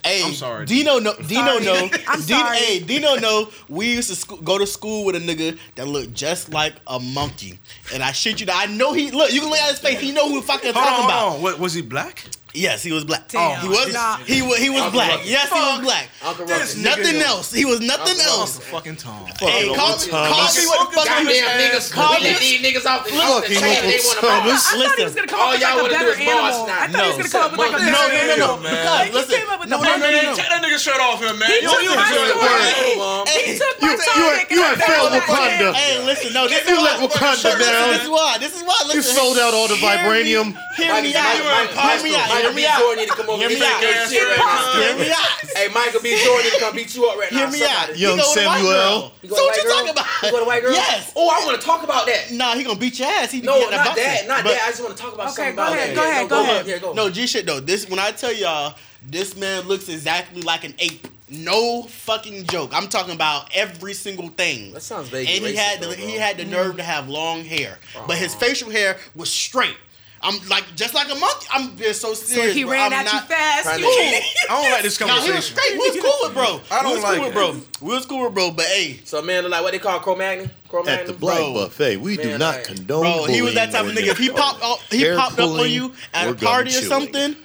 Hey, 0.03 0.23
I'm 0.25 0.33
sorry. 0.33 0.65
Dino 0.65 0.99
know. 0.99 1.13
Dino 1.15 1.59
Sorry. 1.59 1.65
know. 1.65 1.89
I'm 2.07 2.21
Dino, 2.21 2.39
sorry. 2.39 2.57
Hey, 2.57 2.79
Dino 2.79 3.15
know. 3.15 3.49
We 3.67 3.93
used 3.93 4.13
to 4.27 4.35
go 4.43 4.57
to 4.57 4.67
school 4.67 5.05
with 5.05 5.15
a 5.15 5.19
nigga 5.19 5.57
that 5.75 5.87
looked 5.87 6.13
just 6.13 6.51
like 6.53 6.73
a 6.87 6.99
monkey, 6.99 7.59
and 7.93 8.03
I 8.03 8.11
shit 8.11 8.39
you 8.39 8.45
that 8.47 8.67
I 8.67 8.71
know 8.71 8.93
he 8.93 9.11
look. 9.11 9.31
You 9.31 9.41
can 9.41 9.49
look 9.49 9.59
at 9.59 9.69
his 9.71 9.79
face. 9.79 9.99
He 9.99 10.11
know 10.11 10.29
who 10.29 10.41
the 10.41 10.45
fuck 10.47 10.65
I'm 10.65 10.73
Hold 10.73 10.77
on, 10.77 10.83
talking 10.83 11.03
hold 11.03 11.09
about. 11.09 11.35
on. 11.37 11.41
What, 11.41 11.59
was 11.59 11.73
he 11.73 11.81
black? 11.81 12.25
Yes, 12.53 12.81
he 12.81 12.91
was 12.91 13.05
black. 13.05 13.27
Damn. 13.29 13.51
Oh, 13.51 13.61
he 13.61 13.67
was. 13.69 13.93
Nah. 13.93 14.17
He 14.25 14.41
was. 14.41 14.57
He 14.57 14.69
was 14.69 14.81
Uncle 14.81 14.97
black. 14.97 15.11
Ruckus. 15.21 15.29
Yes, 15.29 15.49
he 15.53 15.59
was 15.59 15.79
black. 15.85 16.09
Uncle 16.25 16.45
This 16.47 16.57
Ruckus. 16.57 16.77
Nothing 16.81 17.15
yo. 17.21 17.25
else. 17.29 17.53
He 17.53 17.65
was 17.65 17.79
nothing 17.79 18.17
Uncle 18.17 18.41
else. 18.41 18.57
Ruckus. 18.57 18.69
Fucking 18.73 18.95
Tom. 18.97 19.25
Hey, 19.37 19.69
Uncle 19.69 19.75
call, 19.77 19.93
Thomas. 20.01 20.09
call 20.09 20.49
me 20.57 20.63
what 20.65 20.89
the 20.89 20.95
fuck 20.97 21.05
Goddamn 21.05 21.29
you 21.29 21.45
niggas, 21.45 21.93
Call 21.93 22.13
me. 22.17 22.33
these 22.41 22.61
niggas 22.65 22.85
off 22.89 23.05
the, 23.05 23.13
off 23.21 23.45
the 23.45 23.53
Fucking 23.53 23.61
chain. 23.61 23.85
They 23.85 24.01
want 24.01 24.17
to 24.17 24.25
Thomas. 24.25 24.65
I 24.65 24.81
thought 24.81 24.97
he 24.97 25.03
was 25.05 25.13
gonna 25.13 25.29
come 25.29 25.39
up 25.39 25.53
with 25.53 25.61
like 25.61 25.77
a 25.77 25.89
better 25.93 26.15
animal. 26.17 26.65
I 26.65 26.87
thought 26.89 27.13
he 27.13 27.21
was 27.21 27.29
gonna 27.29 27.29
come 27.29 27.45
up 27.45 27.51
with 27.53 27.59
like 27.59 27.69
a 27.69 27.85
no, 27.85 28.01
better 28.09 28.09
no, 28.09 28.17
no, 28.17 28.25
no, 28.25 28.33
animal. 28.33 28.57
man. 28.65 28.73
Because, 28.73 28.89
Like, 28.89 29.05
he 29.05 29.13
listen, 29.13 29.37
came 29.37 29.49
up 29.53 29.59
with 29.61 29.69
no, 29.69 29.77
no, 29.77 29.93
no, 29.93 30.09
no, 30.09 30.33
Take 30.33 30.49
that 30.49 30.61
nigga 30.65 30.79
shirt 30.81 30.99
off 30.99 31.21
him, 31.21 31.35
man. 31.37 31.49
He 31.53 31.61
You, 31.61 31.69
took 31.69 31.83
you 31.85 31.93
my 31.93 32.01
was 32.01 32.33
story. 32.33 33.29
Hey. 33.29 33.45
He 33.45 33.61
took 33.61 33.75
my 33.77 33.93
you- 33.93 33.97
you 34.49 34.63
and 34.65 34.73
ain't 34.73 34.89
failed 34.89 35.11
Wakanda. 35.13 35.69
Hey, 35.77 36.01
listen, 36.03 36.33
no, 36.33 36.47
this 36.49 36.65
You 36.65 36.75
is 36.75 36.81
let. 36.81 36.97
Wakanda 36.97 37.53
down. 37.61 37.93
This 37.93 38.03
is 38.03 38.09
why. 38.09 38.37
This 38.41 38.53
is 38.57 38.63
why. 38.65 38.73
Listen, 38.89 38.95
You 38.97 39.01
sold 39.05 39.37
out 39.37 39.53
all 39.53 39.67
the 39.69 39.77
vibranium. 39.77 40.57
Hear 40.75 40.89
me 41.01 41.13
out. 41.15 41.23
Mike- 41.45 41.75
Mike- 41.75 42.01
Hear 42.01 42.03
me 42.03 42.15
out. 42.17 42.38
Hear 42.39 42.49
Michael 42.49 42.55
me 42.55 42.61
B. 42.61 42.67
out. 42.67 42.79
Jordan 42.79 42.99
need 43.03 43.09
to 43.09 43.15
come 43.15 43.29
over 43.29 43.39
Hear 43.39 43.49
me 43.49 43.61
out. 43.65 43.81
your 43.81 44.07
shit 44.07 44.23
right 44.23 44.37
now. 44.39 44.81
Hear 44.81 44.95
me 44.97 45.11
out. 45.11 45.27
Hey, 45.55 45.67
Michael 45.73 46.01
B. 46.01 46.07
Jordan 46.23 46.43
need 46.45 46.53
to 46.53 46.59
come 46.59 46.75
beat 46.75 46.95
you 46.95 47.03
up 47.09 47.17
right 47.19 47.31
now. 47.31 47.37
Hear 47.39 47.49
me 47.51 47.63
out. 47.63 47.69
Somebody. 47.69 47.99
Young 47.99 48.17
He 48.17 48.21
go 48.23 48.29
with 48.29 48.37
a 48.37 48.47
white 48.47 48.55
Samuel. 48.57 48.73
girl. 48.73 49.13
You 49.21 49.29
go 49.29 49.35
So 49.35 49.41
to 49.41 49.47
what 49.47 49.57
you 49.57 49.63
girl? 49.63 49.73
talking 49.73 49.89
about? 49.91 50.05
You 50.23 50.31
go 50.31 50.39
to 50.39 50.45
white 50.45 50.61
girl? 50.63 50.73
Yes. 50.73 51.13
Oh, 51.15 51.29
I 51.29 51.45
want 51.45 51.59
to 51.59 51.65
talk 51.65 51.83
about 51.83 52.05
that. 52.07 52.31
Nah, 52.31 52.55
he 52.55 52.63
gonna 52.63 52.79
beat 52.79 52.99
your 52.99 53.07
ass. 53.09 53.31
He 53.31 53.41
No, 53.41 53.59
not 53.69 53.95
that. 53.95 54.27
Not 54.27 54.43
that. 54.43 54.61
I 54.63 54.69
just 54.69 54.83
want 54.83 54.95
to 54.95 55.01
talk 55.01 55.13
about 55.13 55.27
Okay, 55.27 55.35
something 55.35 55.55
go 55.55 55.61
about 55.63 55.73
ahead, 55.77 55.89
that. 55.89 55.95
go 55.95 56.09
ahead, 56.09 56.29
go 56.29 56.35
ahead. 56.41 56.47
go 56.47 56.51
ahead. 56.53 56.65
Here, 56.65 56.79
go. 56.79 56.93
No, 56.93 57.09
G 57.09 57.27
shit 57.27 57.45
though. 57.45 57.59
This 57.59 57.89
when 57.89 57.99
I 57.99 58.11
tell 58.11 58.33
y'all, 58.33 58.75
this 59.05 59.35
man 59.35 59.67
looks 59.67 59.89
exactly 59.89 60.41
like 60.41 60.63
an 60.63 60.73
ape. 60.79 61.07
No 61.31 61.83
fucking 61.83 62.47
joke. 62.47 62.71
I'm 62.73 62.87
talking 62.87 63.13
about 63.13 63.49
every 63.55 63.93
single 63.93 64.29
thing. 64.29 64.73
That 64.73 64.81
sounds 64.81 65.09
vaguely 65.09 65.37
And 65.37 65.45
he 65.45 65.55
had 65.55 65.79
the, 65.79 65.85
though, 65.87 65.93
he 65.93 66.15
had 66.15 66.37
the 66.37 66.45
nerve 66.45 66.77
to 66.77 66.83
have 66.83 67.07
long 67.07 67.43
hair, 67.43 67.77
but 68.07 68.17
his 68.17 68.33
facial 68.33 68.71
hair 68.71 68.97
was 69.13 69.29
straight. 69.31 69.77
I'm 70.21 70.35
like 70.49 70.65
just 70.75 70.93
like 70.93 71.07
a 71.11 71.15
monkey. 71.15 71.47
I'm 71.53 71.75
being 71.75 71.93
so 71.93 72.13
So 72.13 72.25
serious. 72.25 72.55
he 72.55 72.63
bro. 72.63 72.73
ran 72.73 72.93
I'm 72.93 72.99
at 72.99 73.05
you 73.07 73.13
not- 73.19 73.27
fast. 73.27 73.63
Trying 73.63 73.79
You- 73.79 73.85
to- 73.85 73.91
I 74.49 74.61
don't 74.61 74.71
like 74.71 74.81
this 74.83 74.99
Nah, 74.99 75.07
he 75.07 75.11
was 75.13 75.19
conversation. 75.25 75.55
straight. 75.57 75.73
We 75.73 75.89
was 75.89 75.99
cool 76.01 76.19
with 76.23 76.33
bro. 76.33 76.61
I 76.71 76.81
don't 76.83 76.89
we 76.91 76.95
was 76.95 77.03
like 77.03 77.15
cool 77.17 77.25
with 77.25 77.33
bro. 77.33 77.87
We 77.87 77.93
was 77.95 78.05
cool 78.05 78.23
with 78.25 78.33
bro, 78.33 78.51
but 78.51 78.65
hey, 78.65 78.99
So 79.05 79.21
man 79.21 79.43
look 79.43 79.51
like 79.51 79.61
what 79.63 79.71
they 79.71 79.79
call 79.79 79.99
Cro-Magnon? 79.99 80.51
Cro-Magnon? 80.67 80.99
At 80.99 81.07
the 81.07 81.13
black 81.13 81.37
Bro. 81.37 81.53
buffet, 81.53 81.97
we 81.97 82.17
do 82.17 82.37
not 82.37 82.55
like- 82.55 82.63
condone. 82.65 83.01
bro, 83.01 83.25
he 83.25 83.41
was 83.41 83.53
that 83.55 83.71
type 83.71 83.85
of 83.85 83.91
nigga. 83.93 84.07
If 84.07 84.17
he 84.17 84.29
popped, 84.29 84.63
up, 84.63 84.79
he 84.89 84.99
hair 85.01 85.15
popped 85.17 85.39
up 85.39 85.49
on 85.49 85.69
you 85.69 85.93
at 86.13 86.27
a 86.29 86.33
party 86.35 86.69
or 86.69 86.81
something, 86.81 87.35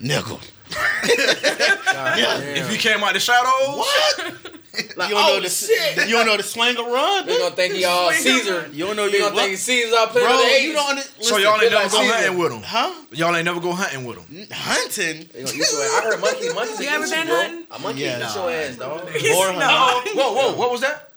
chewing. 0.00 0.40
Something, 0.76 2.16
nickel. 2.16 2.64
If 2.64 2.72
you 2.72 2.78
came 2.78 3.02
out 3.02 3.12
the 3.14 3.20
shadows, 3.20 3.52
What? 3.78 4.34
Like, 4.94 5.08
You 5.08 5.14
don't 5.14 5.24
oh, 5.30 5.34
know 5.36 5.40
the 5.40 5.48
shit. 5.48 6.06
You 6.06 6.16
don't 6.16 6.26
know 6.26 6.36
the 6.36 6.42
slang 6.42 6.76
of 6.76 6.84
run. 6.84 7.24
They 7.24 7.38
gonna 7.38 7.54
think 7.56 7.72
he 7.72 7.86
all 7.86 8.12
Caesar. 8.12 8.68
You 8.70 8.84
don't 8.84 8.96
know 8.96 9.06
you 9.06 9.20
gonna 9.20 9.34
what? 9.34 9.40
think 9.44 9.50
he 9.52 9.56
Caesar 9.56 9.96
all 9.96 10.06
playing 10.08 10.26
Bro, 10.28 10.36
with 10.36 10.52
the 10.60 10.62
you 10.66 10.72
don't. 10.74 10.88
Under, 10.90 11.02
so 11.20 11.36
y'all 11.38 11.52
ain't 11.54 11.62
never 11.62 11.74
like 11.76 11.90
go 11.92 11.98
Caesar. 12.02 12.12
hunting 12.14 12.38
with 12.38 12.52
him. 12.52 12.62
huh? 12.62 13.04
Y'all 13.12 13.34
ain't 13.36 13.44
never 13.46 13.60
go 13.60 13.72
hunting 13.72 14.04
with 14.04 14.18
him. 14.18 14.46
Hunting. 14.52 15.30
They 15.32 15.44
gonna 15.44 15.54
eat 15.56 15.72
your 15.72 15.82
ass. 15.82 15.92
I 15.96 16.00
heard 16.04 16.20
monkey, 16.20 16.48
monkeys 16.52 16.80
You 16.80 16.88
ever 16.88 17.08
been 17.08 17.26
hunting? 17.26 17.64
A 17.70 17.78
monkey 17.78 18.00
Yeah. 18.02 18.28
eat 18.28 18.34
your 18.36 18.50
ass, 18.50 18.76
dog. 18.76 19.08
He's- 19.12 19.34
Or 19.34 19.52
no. 19.54 20.02
Whoa, 20.12 20.32
whoa, 20.34 20.56
what 20.56 20.70
was 20.70 20.82
that? 20.82 21.08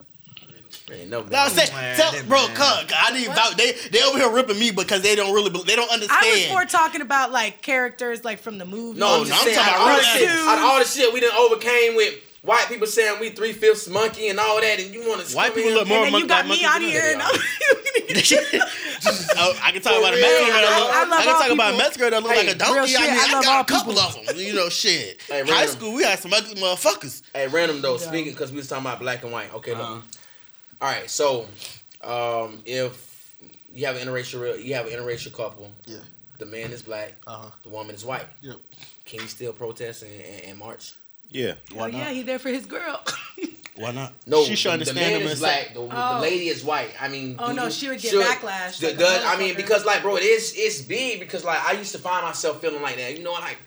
Man, 0.90 1.10
no, 1.10 1.22
No, 1.24 1.38
I'm 1.38 1.52
saying, 1.52 1.70
tell, 1.98 2.12
bro, 2.24 2.48
man. 2.48 2.56
cuz, 2.56 2.94
I 2.98 3.12
didn't 3.14 3.36
vouch. 3.36 3.56
They 3.58 3.72
they 3.92 4.02
over 4.04 4.18
here 4.18 4.32
ripping 4.32 4.60
me 4.60 4.72
because 4.72 5.02
they 5.02 5.16
don't 5.16 5.34
really, 5.34 5.50
they 5.64 5.76
don't 5.76 5.92
understand. 5.92 6.26
I 6.26 6.32
was 6.32 6.50
more 6.50 6.66
talking 6.66 7.02
about 7.02 7.32
like 7.32 7.62
characters 7.62 8.24
like 8.26 8.40
from 8.40 8.58
the 8.58 8.66
movie. 8.66 9.00
No, 9.00 9.22
I'm 9.22 9.28
no, 9.30 9.36
I'm 9.36 9.40
talking 9.40 9.54
about 9.54 9.78
all 9.78 9.96
the 9.98 10.04
shit, 10.04 10.28
dudes. 10.30 10.48
out 10.48 10.58
of 10.58 10.64
all 10.64 10.80
the 10.80 10.86
shit 10.86 11.14
we 11.14 11.20
done 11.20 11.36
overcame 11.36 11.96
with 11.96 12.16
white 12.42 12.68
people 12.70 12.88
saying 12.88 13.20
we 13.20 13.30
three 13.32 13.52
fifths 13.54 13.88
monkey 13.90 14.30
and 14.30 14.40
all 14.40 14.60
that, 14.62 14.80
and 14.80 14.94
you 14.94 15.08
want 15.08 15.22
to 15.26 15.36
White 15.36 15.54
people 15.54 15.72
look 15.74 15.88
more 15.88 16.06
and 16.06 16.14
then 16.16 16.22
you 16.22 16.28
got 16.28 16.48
monkey 16.48 16.64
me 16.64 16.68
like 16.68 16.76
out 16.76 16.82
here. 16.82 17.12
And 17.14 17.22
I'm, 17.22 17.36
oh, 18.10 19.60
I 19.62 19.72
can 19.72 19.82
talk 19.82 19.98
about 20.00 20.14
a 20.14 20.18
real, 20.18 20.26
Mexican 20.26 20.48
girl 20.48 20.62
that 20.62 20.72
I- 20.72 20.80
look, 20.80 20.90
I 20.94 21.20
I, 21.20 21.24
can 21.24 21.34
all 21.34 21.40
talk 21.40 21.52
about 21.52 21.70
a 21.70 21.72
people. 21.74 21.78
Mexican 21.78 22.00
girl 22.02 22.10
that 22.12 22.24
look 22.24 22.32
Hey, 22.32 22.48
like 22.48 22.56
a 22.56 22.58
donkey. 22.58 22.74
real 22.74 22.84
I 22.84 22.88
shit, 22.88 23.02
mean, 23.02 23.10
I 23.10 23.14
I, 23.30 23.34
love 23.34 23.44
got 23.44 23.56
all 23.56 23.62
a 23.62 23.66
couple 23.66 23.94
people. 23.94 24.08
of 24.20 24.26
them. 24.28 24.38
You 24.38 24.54
know, 24.54 24.70
shit. 24.70 25.22
Hey, 25.28 25.44
High 25.46 25.66
school, 25.68 25.94
we 25.94 26.04
had 26.04 26.20
some 26.20 26.34
ugly 26.34 26.56
motherfuckers. 26.56 27.22
Hey, 27.34 27.48
random 27.48 27.82
though. 27.82 27.98
Speaking 27.98 28.32
because 28.34 28.52
we 28.52 28.58
was 28.58 28.68
talking 28.68 28.86
about 28.86 29.00
black 29.00 29.24
and 29.24 29.32
white. 29.32 29.54
Okay, 29.56 29.72
look. 29.72 29.82
Uh-huh. 29.82 30.02
All 30.82 30.88
right, 30.90 31.10
so 31.10 31.48
um, 32.04 32.62
if 32.66 33.38
you 33.74 33.86
have 33.86 33.98
an 33.98 34.08
interracial, 34.08 34.64
you 34.64 34.76
have 34.76 34.88
an 34.88 34.94
interracial 34.94 35.34
couple. 35.34 35.70
Yeah. 35.86 35.98
The 36.38 36.46
man 36.46 36.72
is 36.72 36.82
black. 36.82 37.16
Uh-huh. 37.28 37.50
The 37.64 37.70
woman 37.70 37.94
is 37.96 38.06
white. 38.06 38.26
Yep. 38.42 38.56
Can 39.06 39.20
you 39.22 39.28
still 39.28 39.52
protest 39.52 40.04
and, 40.04 40.12
and, 40.22 40.44
and 40.46 40.58
march? 40.58 40.94
Yeah. 41.30 41.56
Why 41.74 41.88
oh, 41.88 41.92
not? 41.92 41.94
yeah, 41.94 42.12
he 42.12 42.24
there 42.24 42.40
for 42.40 42.50
his 42.50 42.66
girl. 42.66 43.04
Why 43.76 43.92
not? 43.92 44.14
No, 44.26 44.44
she 44.44 44.56
should 44.56 44.70
the, 44.70 44.74
understand 44.74 44.98
the 44.98 45.02
man 45.12 45.22
him 45.22 45.28
is 45.28 45.40
black. 45.40 45.74
The, 45.74 45.82
the 45.82 45.90
Oh. 45.92 46.20
lady 46.22 46.48
is 46.48 46.64
white. 46.64 46.92
I 47.00 47.08
mean, 47.08 47.36
Oh, 47.40 47.52
no, 47.52 47.70
she 47.70 47.90
would 47.90 48.00
get 48.00 48.12
should- 48.12 48.26
backlash 48.26 48.80
d- 48.80 48.88
like 48.88 48.96
a 48.96 48.98
does- 48.98 49.24
I 49.26 49.38
mean, 49.38 49.56
because 49.56 49.86
like, 49.86 50.02
bro, 50.02 50.16
it 50.18 50.24
is 50.24 50.54
it's 50.56 50.82
big 50.82 51.20
because 51.20 51.44
like 51.44 51.64
I 51.64 51.74
used 51.74 51.92
to 51.92 52.00
find 52.00 52.26
myself 52.26 52.62
feeling 52.62 52.82
like 52.82 52.98
that. 52.98 53.18
You 53.18 53.24
know, 53.24 53.32
what, 53.32 53.42
like. 53.42 53.58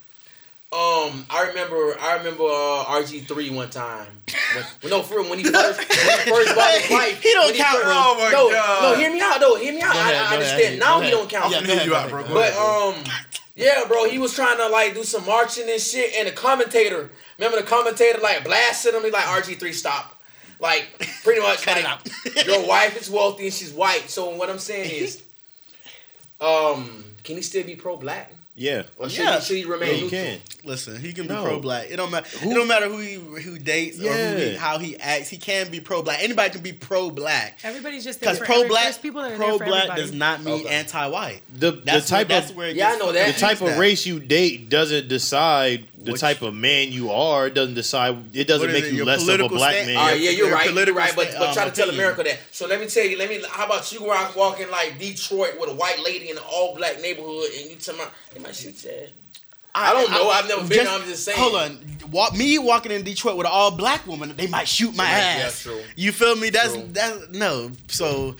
Um, 0.72 1.26
I 1.28 1.48
remember, 1.48 1.94
I 2.00 2.16
remember 2.16 2.44
uh, 2.44 2.84
RG 2.96 3.26
three 3.28 3.50
one 3.50 3.68
time. 3.68 4.06
When, 4.54 4.64
when- 4.80 4.90
no, 4.90 5.02
for 5.02 5.20
real, 5.20 5.28
when 5.28 5.38
he 5.38 5.44
first, 5.52 5.78
when 5.78 5.86
he 5.88 6.30
first 6.30 6.54
bought 6.54 6.72
his 6.80 6.90
wife, 6.90 7.22
He 7.22 7.30
don't 7.34 7.44
when 7.48 7.54
count, 7.56 7.76
first- 7.76 7.86
Oh 7.88 8.16
my 8.18 8.30
no, 8.30 8.50
God. 8.50 8.82
no, 8.94 8.98
hear 8.98 9.12
me 9.12 9.20
out 9.20 9.38
though. 9.38 9.56
Hear 9.56 9.74
me 9.74 9.82
out. 9.82 9.92
Go 9.92 9.98
I, 9.98 10.12
I 10.14 10.32
understand. 10.32 10.60
ahead. 10.62 10.78
Now 10.78 11.00
he 11.02 11.10
don't 11.10 11.28
count. 11.28 11.50
Yeah, 11.52 11.58
I'm 11.58 11.64
go 11.64 11.68
gonna 11.68 11.82
ahead, 11.82 11.82
hear 11.88 11.90
you 11.92 11.96
out, 11.98 12.08
bro. 12.10 12.22
Go 12.22 12.32
But 12.34 12.50
ahead. 12.52 12.94
um, 12.96 13.04
yeah, 13.54 13.82
bro, 13.86 14.08
he 14.08 14.18
was 14.18 14.34
trying 14.34 14.56
to 14.56 14.68
like 14.68 14.94
do 14.94 15.04
some 15.04 15.26
marching 15.26 15.68
and 15.68 15.78
shit, 15.78 16.14
and 16.16 16.26
the 16.26 16.32
commentator, 16.32 17.10
remember 17.38 17.58
the 17.60 17.66
commentator 17.66 18.18
like 18.20 18.42
blasted 18.44 18.94
him. 18.94 19.04
He 19.04 19.10
like 19.10 19.24
RG 19.24 19.58
three 19.60 19.74
stop, 19.74 20.22
like 20.58 20.88
pretty 21.22 21.42
much 21.42 21.60
Cut 21.60 21.76
it 21.76 21.84
like 21.84 21.92
out. 22.36 22.46
your 22.46 22.66
wife 22.66 22.98
is 22.98 23.10
wealthy 23.10 23.44
and 23.44 23.52
she's 23.52 23.72
white. 23.74 24.08
So 24.08 24.30
what 24.36 24.48
I'm 24.48 24.58
saying 24.58 24.90
is, 24.90 25.22
um, 26.40 27.04
can 27.24 27.36
he 27.36 27.42
still 27.42 27.64
be 27.64 27.76
pro 27.76 27.98
black? 27.98 28.32
Yeah. 28.54 28.82
Or 28.98 29.08
should, 29.08 29.24
Yeah. 29.24 29.38
he, 29.38 29.44
should 29.44 29.56
he 29.56 29.62
Yeah, 29.62 29.68
remain 29.68 29.94
you 29.96 30.02
neutral? 30.02 30.10
can. 30.24 30.38
Listen, 30.64 31.00
he 31.00 31.12
can 31.14 31.26
be 31.26 31.32
No. 31.34 31.42
pro 31.42 31.58
black. 31.58 31.90
It 31.90 31.96
don't 31.96 32.10
matter. 32.10 32.28
It 32.42 32.54
don't 32.54 32.68
matter 32.68 32.86
who 32.88 32.98
he 32.98 33.14
who 33.14 33.58
dates 33.58 33.98
or 33.98 34.12
who 34.12 34.36
he, 34.36 34.54
how 34.56 34.78
he 34.78 34.96
acts. 34.98 35.30
He 35.30 35.38
can 35.38 35.70
be 35.70 35.80
pro 35.80 36.02
black. 36.02 36.22
Anybody 36.22 36.50
can 36.50 36.60
be 36.60 36.72
pro 36.72 37.10
black. 37.10 37.58
Everybody's 37.64 38.04
just 38.04 38.20
Because 38.20 38.38
pro 38.38 38.68
black 38.68 39.00
people 39.00 39.22
are 39.22 39.34
pro 39.36 39.58
black 39.58 39.96
does 39.96 40.12
not 40.12 40.42
mean 40.42 40.66
Okay. 40.66 40.74
anti-white. 40.74 41.40
The 41.58 41.72
the 41.72 42.00
type 42.02 42.10
where, 42.10 42.24
that's 42.40 42.50
of 42.50 42.56
where 42.56 42.68
it 42.68 42.76
Yeah, 42.76 42.90
I 42.92 42.96
know 42.98 43.10
that. 43.12 43.34
the 43.34 43.40
type 43.40 43.58
confused 43.58 43.62
of 43.62 43.68
at. 43.70 43.78
race 43.80 44.04
you 44.06 44.20
date 44.20 44.68
doesn't 44.68 45.08
decide 45.08 45.84
the 46.04 46.12
What 46.12 46.20
type 46.20 46.42
of 46.42 46.54
man 46.54 46.90
you 46.92 47.10
are. 47.10 47.48
Doesn't 47.50 47.74
decide. 47.74 48.34
It 48.36 48.46
doesn't 48.46 48.70
make 48.72 48.84
it, 48.84 48.92
you 48.92 49.04
less 49.04 49.26
of 49.26 49.40
a 49.40 49.48
black 49.48 49.72
stand- 49.74 49.86
man. 49.88 49.96
All 49.96 50.06
right, 50.06 50.20
yeah, 50.20 50.30
you're 50.30 50.46
Their 50.46 50.54
right. 50.54 50.64
You're 50.64 50.72
political 50.72 50.98
right, 50.98 51.12
but, 51.16 51.28
sta- 51.28 51.38
but 51.38 51.48
um, 51.48 51.54
try 51.54 51.64
to 51.64 51.70
tell 51.70 51.88
opinion. 51.88 52.04
America 52.04 52.22
that. 52.24 52.38
So 52.50 52.66
let 52.66 52.80
me 52.80 52.86
tell 52.86 53.04
you. 53.04 53.18
Let 53.18 53.28
me. 53.30 53.42
How 53.48 53.66
about 53.66 53.90
you 53.92 53.98
go 54.00 54.12
out 54.12 54.34
walking 54.36 54.70
like 54.70 54.98
Detroit 54.98 55.58
with 55.60 55.70
a 55.70 55.74
white 55.74 56.00
lady 56.04 56.30
in 56.30 56.36
an 56.36 56.42
all 56.50 56.74
black 56.76 57.00
neighborhood, 57.00 57.50
and 57.60 57.70
you 57.70 57.76
tell 57.76 57.96
me 57.96 58.04
they 58.34 58.40
might 58.40 58.54
shoot 58.54 58.82
your 58.84 58.92
ass. 58.94 59.08
I 59.74 59.94
don't 59.94 60.10
know. 60.10 60.28
I've 60.28 60.46
never 60.48 60.68
been. 60.68 60.86
I'm 60.86 61.02
just 61.04 61.24
saying. 61.24 61.38
Hold 61.38 61.54
on. 61.54 61.78
Walk, 62.10 62.36
me 62.36 62.58
walking 62.58 62.92
in 62.92 63.04
Detroit 63.04 63.38
with 63.38 63.46
an 63.46 63.52
all 63.54 63.70
black 63.70 64.06
woman, 64.06 64.34
they 64.36 64.46
might 64.46 64.68
shoot 64.68 64.94
my 64.94 65.04
Right, 65.04 65.10
yeah, 65.38 65.44
ass. 65.46 65.62
true. 65.62 65.80
You 65.96 66.12
feel 66.12 66.36
me? 66.36 66.50
That's 66.50 66.74
True. 66.74 66.88
that's 66.90 67.28
no. 67.30 67.70
So 67.88 68.36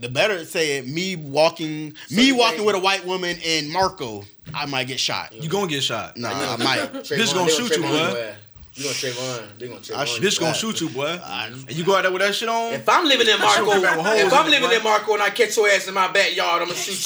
the 0.00 0.08
better 0.08 0.44
say 0.44 0.78
it. 0.78 0.86
Me 0.86 1.16
walking, 1.16 1.94
So 2.08 2.16
me 2.16 2.32
walking 2.32 2.64
with 2.64 2.76
a 2.76 2.78
white 2.78 3.04
woman 3.04 3.36
in 3.44 3.70
Marco, 3.72 4.24
I 4.54 4.66
might 4.66 4.86
get 4.86 5.00
shot. 5.00 5.32
You 5.34 5.48
gonna 5.48 5.66
get 5.66 5.82
shot. 5.82 6.16
Nah, 6.16 6.30
I 6.30 6.56
might. 6.56 6.78
Trayvon, 6.92 7.18
Bitch 7.18 7.34
gonna 7.34 7.50
shoot 7.50 7.70
you, 7.76 7.82
Trayvon 7.82 8.12
boy. 8.12 8.34
You 8.74 8.84
gonna 8.84 8.94
Trayvon? 8.94 9.58
They 9.58 9.66
gonna 9.68 9.80
Trayvon. 9.80 9.96
I 9.96 10.04
should- 10.04 10.22
you. 10.22 10.28
Bitch 10.28 10.38
gonna 10.38 10.52
Right. 10.52 10.60
shoot 10.60 10.80
you, 10.80 10.88
boy. 10.90 11.06
I- 11.24 11.46
And 11.48 11.72
you 11.72 11.84
go 11.84 11.96
out 11.96 12.02
there 12.02 12.12
with 12.12 12.22
that 12.22 12.34
shit 12.34 12.48
on. 12.48 12.72
If 12.74 12.88
I'm 12.88 13.06
living 13.06 13.26
in 13.28 13.40
Marco, 13.40 13.72
Shoot 13.74 13.82
back 13.82 13.96
with 13.96 14.06
holes 14.06 14.20
if 14.20 14.32
I'm 14.32 14.48
living 14.50 14.70
in 14.72 14.82
Marco 14.84 15.14
and 15.14 15.22
I 15.22 15.30
catch 15.30 15.56
your 15.56 15.68
ass 15.68 15.88
in 15.88 15.94
my 15.94 16.06
backyard, 16.08 16.62
I'm 16.62 16.68
gonna 16.68 16.78
shoot 16.80 16.92
you. 16.92 16.96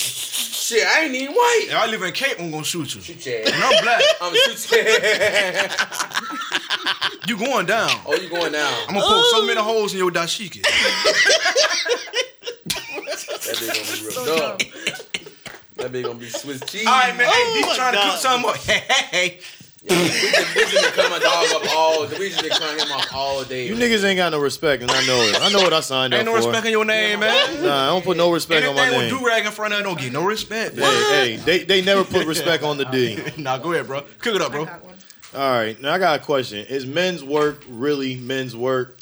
Shit, 0.78 0.86
I 0.86 1.04
ain't 1.04 1.14
even 1.14 1.34
white. 1.34 1.66
If 1.68 1.74
I 1.74 1.86
live 1.86 2.02
in 2.02 2.12
Cape, 2.12 2.36
I'm 2.38 2.50
gonna 2.50 2.62
shoot 2.64 2.94
you. 2.94 3.00
Shoot 3.00 3.24
your 3.26 3.38
And 3.38 3.48
ass. 3.48 3.62
I'm 3.74 3.82
black. 3.82 4.02
I'm 4.20 4.32
gonna 4.34 4.56
shoot 4.58 4.70
your 4.70 4.88
ass. 5.14 5.76
You 7.28 7.36
going 7.38 7.66
down. 7.66 7.88
Oh, 8.04 8.14
you 8.16 8.28
going 8.28 8.50
down? 8.52 8.74
I'm 8.88 8.94
gonna 8.96 9.06
poke 9.06 9.24
so 9.30 9.46
many 9.46 9.60
holes 9.60 9.92
in 9.92 9.98
your 9.98 10.10
dashiki. 10.10 10.66
That 13.44 13.56
bitch 13.56 13.74
gonna 13.74 14.00
be 14.00 14.06
real 14.06 14.24
dumb. 14.24 14.58
That 15.76 15.92
bitch 15.92 16.04
gonna 16.04 16.18
be 16.18 16.28
Swiss 16.28 16.60
cheese. 16.70 16.86
All 16.86 16.92
right, 16.92 17.16
man. 17.16 17.26
Oh 17.28 17.32
hey, 17.54 17.60
D 17.62 17.66
my 17.68 17.74
trying 17.74 17.92
to 17.92 17.98
God. 17.98 18.10
cook 18.12 18.20
something 18.20 18.42
more? 18.42 18.54
Hey, 18.54 18.82
hey, 18.88 19.06
hey. 19.10 19.40
Yeah, 19.84 19.98
we 19.98 20.06
just, 20.06 20.54
we 20.54 20.62
just 20.62 20.84
been 20.84 20.92
cutting 20.92 21.10
my 21.10 21.18
dog 21.18 21.46
up 21.60 21.74
all. 21.76 22.06
We 22.06 22.28
just 22.28 22.40
been 22.40 22.50
cutting 22.52 22.86
him 22.86 22.92
off 22.92 23.12
all 23.12 23.42
day. 23.42 23.66
You 23.66 23.74
man. 23.74 23.82
niggas 23.90 24.04
ain't 24.04 24.16
got 24.16 24.30
no 24.30 24.38
respect, 24.38 24.80
and 24.82 24.90
I 24.92 25.04
know 25.06 25.16
it. 25.22 25.42
I 25.42 25.50
know 25.50 25.58
what 25.58 25.72
I 25.72 25.80
signed 25.80 26.14
Ain't 26.14 26.20
up 26.20 26.26
no 26.34 26.40
for. 26.40 26.46
respect 26.46 26.66
in 26.66 26.70
your 26.72 26.84
name, 26.84 27.18
man. 27.18 27.64
Nah, 27.64 27.82
I 27.82 27.86
don't 27.88 28.04
put 28.04 28.16
no 28.16 28.30
respect 28.30 28.64
on 28.64 28.76
my 28.76 28.82
Anything 28.82 29.00
with 29.00 29.10
name. 29.10 29.20
do 29.20 29.26
rag 29.26 29.44
in 29.44 29.50
front 29.50 29.74
of 29.74 29.80
it 29.80 29.82
don't 29.82 29.98
get 29.98 30.12
no 30.12 30.24
respect. 30.24 30.76
man. 30.76 30.84
Hey, 31.10 31.32
hey, 31.32 31.36
they, 31.38 31.64
they 31.64 31.82
never 31.82 32.04
put 32.04 32.28
respect 32.28 32.62
on 32.62 32.76
the 32.76 32.84
D. 32.84 33.18
nah, 33.42 33.58
go 33.58 33.72
ahead, 33.72 33.88
bro. 33.88 34.02
Cook 34.20 34.36
it 34.36 34.40
up, 34.40 34.52
bro. 34.52 34.68
All 35.34 35.50
right, 35.50 35.80
now 35.80 35.94
I 35.94 35.98
got 35.98 36.20
a 36.20 36.22
question. 36.22 36.64
Is 36.66 36.86
men's 36.86 37.24
work 37.24 37.64
really 37.68 38.14
men's 38.14 38.54
work? 38.54 38.98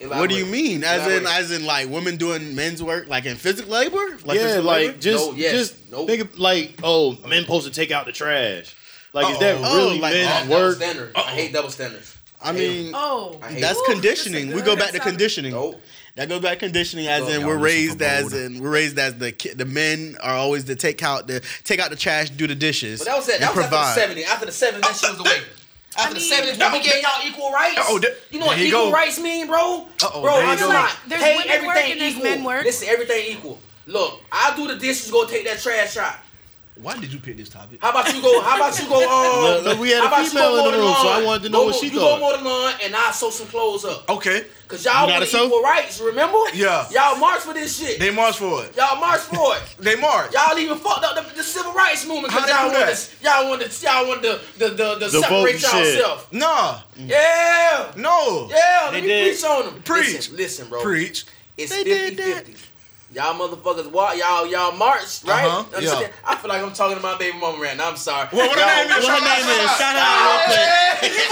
What 0.00 0.30
do 0.30 0.36
you 0.36 0.46
mean? 0.46 0.84
As 0.84 1.06
in, 1.10 1.26
as 1.26 1.50
in, 1.50 1.64
like 1.66 1.88
women 1.88 2.16
doing 2.16 2.54
men's 2.54 2.80
work, 2.82 3.08
like 3.08 3.24
in 3.26 3.36
physical 3.36 3.72
labor? 3.72 4.16
Like 4.24 4.38
yeah, 4.38 4.58
like 4.60 4.86
labor? 4.86 4.98
just 4.98 5.26
No, 5.30 5.34
yes, 5.34 5.52
just 5.52 5.90
nope. 5.90 6.06
think 6.06 6.20
of, 6.22 6.38
like 6.38 6.74
oh, 6.84 7.16
men 7.26 7.42
supposed 7.42 7.66
to 7.66 7.72
take 7.72 7.90
out 7.90 8.06
the 8.06 8.12
trash. 8.12 8.74
Like 9.12 9.32
is 9.32 9.38
that 9.40 9.56
Uh-oh. 9.56 9.76
really 9.76 9.98
Oh, 9.98 10.00
like- 10.02 10.12
men's 10.14 10.28
Oh, 10.30 10.40
double 10.50 10.54
work? 10.66 10.76
standard. 10.76 11.12
I 11.16 11.20
hate 11.22 11.52
double 11.52 11.70
standards. 11.70 12.16
I 12.40 12.52
mean, 12.52 12.92
Oh, 12.94 13.40
I 13.42 13.54
that's 13.60 13.78
Ooh, 13.80 13.84
conditioning. 13.88 14.52
We 14.54 14.62
go 14.62 14.76
back 14.76 14.92
to 14.92 15.00
conditioning. 15.00 15.50
Nope. 15.52 15.80
That 16.14 16.28
goes 16.28 16.40
back 16.42 16.58
to 16.60 16.66
conditioning, 16.66 17.06
as 17.08 17.22
Look, 17.24 17.32
in 17.32 17.46
we're 17.46 17.56
raised 17.58 18.00
as 18.02 18.32
in 18.32 18.60
we're 18.60 18.70
raised 18.70 18.96
as 18.98 19.14
the 19.18 19.32
the 19.56 19.64
men 19.64 20.16
are 20.22 20.34
always 20.36 20.62
to 20.64 20.76
take 20.76 21.02
out 21.02 21.26
the 21.26 21.40
take 21.64 21.80
out 21.80 21.90
the 21.90 21.96
trash, 21.96 22.30
do 22.30 22.46
the 22.46 22.54
dishes, 22.54 23.00
But 23.00 23.06
that 23.06 23.16
was 23.16 23.28
it. 23.28 23.34
and 23.36 23.42
That 23.42 23.56
was 23.56 23.66
provide. 23.66 23.98
after 23.98 24.14
the 24.14 24.20
70s. 24.22 24.26
After 24.28 24.46
the 24.46 24.52
70s, 24.52 24.80
that 24.82 24.96
shit 24.96 25.08
was 25.10 25.18
the 25.18 25.24
way. 25.24 25.40
After 25.98 26.14
the 26.14 26.20
mean- 26.20 26.30
70s, 26.30 26.58
when 26.58 26.72
we 26.72 26.80
gave 26.80 27.02
y'all 27.02 27.26
equal 27.26 27.52
rights. 27.52 27.78
Uh-oh, 27.78 27.98
there- 27.98 28.14
you 28.30 28.38
know 28.38 28.46
what 28.46 28.58
equal 28.58 28.86
go. 28.86 28.92
rights 28.92 29.18
mean, 29.18 29.46
bro? 29.46 29.86
Uh-oh, 30.02 30.22
bro, 30.22 30.34
I'm 30.36 30.58
go. 30.58 30.68
not. 30.68 30.84
Like, 30.84 30.92
there's 31.08 31.22
Hey, 31.22 31.36
women 31.36 31.66
work 31.66 31.76
everything 31.76 31.92
and 31.92 32.02
equal. 32.02 32.22
men 32.24 32.44
work. 32.44 32.64
Listen, 32.64 32.88
everything 32.88 33.24
equal. 33.26 33.58
Look, 33.86 34.20
I'll 34.30 34.56
do 34.56 34.66
the 34.68 34.76
dishes, 34.76 35.10
go 35.10 35.26
take 35.26 35.44
that 35.46 35.60
trash 35.60 35.96
out. 35.96 36.14
Why 36.80 36.96
did 36.98 37.12
you 37.12 37.18
pick 37.18 37.36
this 37.36 37.48
topic? 37.48 37.80
How 37.82 37.90
about 37.90 38.14
you 38.14 38.22
go? 38.22 38.40
How 38.40 38.56
about 38.56 38.78
you 38.80 38.88
go? 38.88 38.98
Um, 39.08 39.64
no, 39.64 39.74
no, 39.74 39.80
we 39.80 39.90
had 39.90 40.04
a 40.04 40.28
female 40.28 40.66
in 40.66 40.72
the 40.72 40.78
room, 40.78 40.94
so 40.94 41.08
I 41.08 41.22
wanted 41.24 41.44
to 41.44 41.48
know 41.48 41.60
go, 41.60 41.66
what 41.66 41.74
she 41.76 41.86
you 41.86 41.98
thought. 41.98 42.14
You 42.14 42.20
go 42.20 42.30
mow 42.30 42.36
the 42.36 42.44
lawn, 42.44 42.74
and 42.84 42.94
I 42.94 43.10
sew 43.10 43.30
some 43.30 43.46
clothes 43.48 43.84
up. 43.84 44.08
Okay. 44.08 44.44
Cause 44.68 44.84
y'all 44.84 45.08
want 45.08 45.24
equal 45.24 45.48
sew? 45.48 45.62
rights, 45.62 46.00
remember? 46.00 46.38
Yeah. 46.54 46.86
Y'all 46.90 47.18
march 47.18 47.40
for 47.40 47.54
this 47.54 47.78
shit. 47.78 47.98
They 47.98 48.10
march 48.10 48.36
for 48.36 48.64
it. 48.64 48.76
Y'all 48.76 49.00
march 49.00 49.20
for 49.20 49.56
it. 49.56 49.62
they 49.78 49.96
march. 49.96 50.32
Y'all 50.32 50.58
even 50.58 50.78
fucked 50.78 51.04
up 51.04 51.16
the, 51.16 51.34
the 51.34 51.42
civil 51.42 51.72
rights 51.72 52.06
movement 52.06 52.32
because 52.32 52.48
y'all, 52.48 52.70
y'all 53.22 53.48
want 53.48 53.62
to 53.62 53.84
y'all 53.84 54.06
want 54.06 54.22
to 54.22 54.40
the 54.58 54.68
the, 54.68 54.94
the, 54.96 55.08
separate 55.08 55.62
y'allself. 55.62 56.32
Nah. 56.32 56.80
Yeah. 56.96 57.92
No. 57.96 58.48
Yeah. 58.50 58.80
Let 58.84 58.92
they 58.92 59.00
me 59.00 59.06
did. 59.06 59.32
preach 59.32 59.44
on 59.44 59.64
them. 59.66 59.82
Preach. 59.82 60.06
Listen, 60.06 60.36
listen 60.36 60.68
bro. 60.68 60.82
Preach. 60.82 61.24
It's 61.56 61.74
50-50. 61.74 62.68
Y'all 63.10 63.32
motherfuckers 63.34 63.90
walk, 63.90 64.16
y'all 64.18 64.46
y'all 64.46 64.76
marched, 64.76 65.24
right? 65.24 65.46
Uh-huh, 65.46 65.80
yeah. 65.80 66.08
I 66.26 66.36
feel 66.36 66.50
like 66.50 66.62
I'm 66.62 66.74
talking 66.74 66.96
to 66.96 67.02
my 67.02 67.16
baby 67.16 67.38
mama 67.38 67.56
right 67.62 67.74
now. 67.74 67.88
I'm 67.88 67.96
sorry. 67.96 68.28
Well, 68.32 68.46
what 68.46 68.58
her 68.58 68.60
Y'all- 68.60 68.88
name 68.88 68.98
is? 68.98 69.04
What 69.04 69.16
her 69.16 69.24
name 69.24 69.64
is? 69.64 69.70
Shout 69.80 69.96
out 69.96 70.12
real 70.28 71.08
quick. 71.08 71.28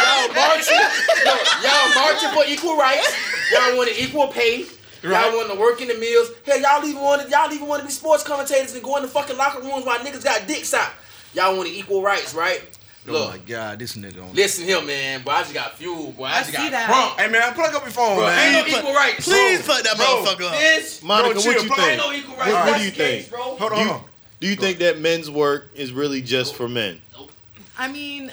Y'all 0.00 0.32
marching, 0.34 0.80
look, 1.24 1.40
y'all 1.62 1.94
marching 1.94 2.30
for 2.30 2.44
equal 2.50 2.76
rights. 2.78 3.12
Y'all 3.52 3.76
wanted 3.76 3.98
equal 3.98 4.28
pay. 4.28 4.64
Right. 5.04 5.12
Y'all 5.28 5.36
want 5.36 5.52
to 5.52 5.58
work 5.60 5.80
in 5.80 5.88
the 5.88 5.94
mills. 5.98 6.30
Hell, 6.44 6.58
y'all 6.60 6.84
even 6.84 7.02
want 7.02 7.22
to, 7.22 7.28
y'all 7.30 7.52
even 7.52 7.68
want 7.68 7.80
to 7.82 7.86
be 7.86 7.92
sports 7.92 8.22
commentators 8.24 8.74
and 8.74 8.82
go 8.82 8.96
in 8.96 9.02
the 9.02 9.08
fucking 9.08 9.36
locker 9.36 9.60
rooms 9.60 9.84
while 9.84 9.98
niggas 9.98 10.24
got 10.24 10.46
dicks 10.48 10.72
out. 10.74 10.90
Y'all 11.34 11.56
wanted 11.56 11.72
equal 11.74 12.02
rights, 12.02 12.34
right? 12.34 12.62
Oh 13.08 13.12
Look, 13.12 13.30
my 13.32 13.38
god, 13.38 13.78
this 13.78 13.96
nigga 13.96 14.22
on. 14.22 14.34
listen 14.34 14.64
here, 14.64 14.82
man. 14.82 15.22
Boy, 15.22 15.30
I 15.32 15.42
just 15.42 15.54
got 15.54 15.76
fuel. 15.76 16.12
Boy, 16.12 16.24
I, 16.24 16.32
I 16.32 16.38
just 16.40 16.50
see 16.50 16.56
got 16.56 16.70
that. 16.72 16.90
crunk. 17.16 17.20
Hey 17.24 17.30
man, 17.30 17.54
plug 17.54 17.74
up 17.74 17.82
your 17.82 17.90
phone, 17.90 18.16
Bro, 18.16 18.26
man. 18.26 18.54
ain't 18.56 18.68
no 18.72 18.78
equal 18.78 18.94
rights. 18.94 19.24
Please 19.26 19.64
bro. 19.64 19.74
put 19.76 19.84
that 19.84 19.96
Bro, 19.96 20.06
motherfucker 20.06 20.46
up. 20.52 20.58
This, 20.58 21.02
Monica, 21.02 21.34
Bro, 21.34 21.34
what 21.34 21.42
chill, 21.44 21.62
you 21.64 21.68
plug- 21.68 21.78
ain't 21.88 22.00
think? 22.00 22.12
no 22.12 22.12
equal 22.18 22.36
rights. 22.36 22.52
What- 22.52 22.66
what 22.68 22.78
do 22.78 22.84
you 22.84 22.90
the 22.90 22.96
case, 22.96 23.22
think? 23.28 23.30
bro. 23.30 23.56
Hold 23.56 23.72
on, 23.72 23.86
You- 23.86 24.00
Do 24.40 24.46
you 24.48 24.56
think 24.56 24.78
that 24.78 25.00
men's 25.00 25.28
work 25.30 25.70
is 25.74 25.90
really 25.92 26.20
just 26.22 26.54
for 26.54 26.68
men? 26.68 27.00
Nope. 27.12 27.32
I 27.78 27.88
mean, 27.88 28.30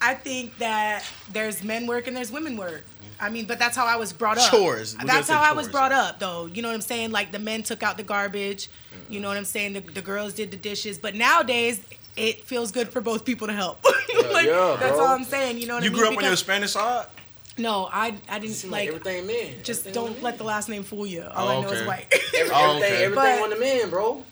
I 0.00 0.14
think 0.14 0.56
that 0.58 1.04
there's 1.32 1.62
men 1.64 1.86
work 1.86 2.06
and 2.06 2.16
there's 2.16 2.30
women 2.32 2.56
work. 2.56 2.84
I 3.20 3.30
mean, 3.30 3.46
but 3.46 3.58
that's 3.58 3.76
how 3.76 3.84
I 3.84 3.96
was 3.96 4.12
brought 4.12 4.38
up. 4.38 4.48
Chores. 4.50 4.96
We're 4.96 5.04
That's 5.06 5.28
how 5.28 5.42
say 5.42 5.48
I 5.50 5.52
was 5.52 5.68
brought 5.68 5.90
up, 5.90 6.20
though. 6.20 6.46
You 6.46 6.62
know 6.62 6.68
what 6.68 6.74
I'm 6.76 6.80
saying? 6.80 7.10
Like 7.10 7.32
the 7.32 7.40
men 7.40 7.64
took 7.64 7.82
out 7.82 7.96
the 7.96 8.04
garbage. 8.04 8.68
You 9.10 9.18
know 9.20 9.26
what 9.28 9.36
I'm 9.36 9.44
saying? 9.44 9.72
The, 9.72 9.80
the 9.80 10.02
girls 10.02 10.34
did 10.34 10.50
the 10.52 10.56
dishes. 10.56 10.98
But 10.98 11.14
nowadays, 11.16 11.80
it 12.18 12.44
feels 12.44 12.72
good 12.72 12.88
for 12.88 13.00
both 13.00 13.24
people 13.24 13.46
to 13.46 13.52
help. 13.52 13.82
like, 14.32 14.46
yeah, 14.46 14.76
that's 14.80 14.92
bro. 14.96 15.00
all 15.00 15.14
I'm 15.14 15.24
saying. 15.24 15.58
You 15.58 15.66
know 15.68 15.74
what 15.74 15.84
You 15.84 15.90
I 15.90 15.92
mean? 15.92 15.98
You 15.98 16.04
grew 16.06 16.12
up 16.12 16.18
on 16.18 16.24
your 16.24 16.36
Spanish 16.36 16.72
side? 16.72 17.06
No, 17.56 17.88
I 17.92 18.14
I 18.28 18.38
didn't 18.38 18.54
Seem 18.54 18.70
like, 18.70 18.88
like. 18.92 19.00
everything 19.00 19.26
men. 19.26 19.54
Just 19.64 19.80
Everything 19.86 19.92
don't 20.04 20.22
let 20.22 20.32
men. 20.34 20.38
the 20.38 20.44
last 20.44 20.68
name 20.68 20.82
fool 20.84 21.06
you. 21.06 21.22
All 21.22 21.48
Oh, 21.48 21.58
I 21.58 21.60
know 21.62 21.70
is 21.72 21.86
white. 21.86 22.06
Every, 22.36 22.50
Oh, 22.54 22.70
everything, 22.76 22.82
okay. 22.92 23.04
everything 23.04 23.14
But- 23.14 23.42
on 23.42 23.50
the 23.50 23.56
men, 23.56 23.90
bro. 23.90 24.24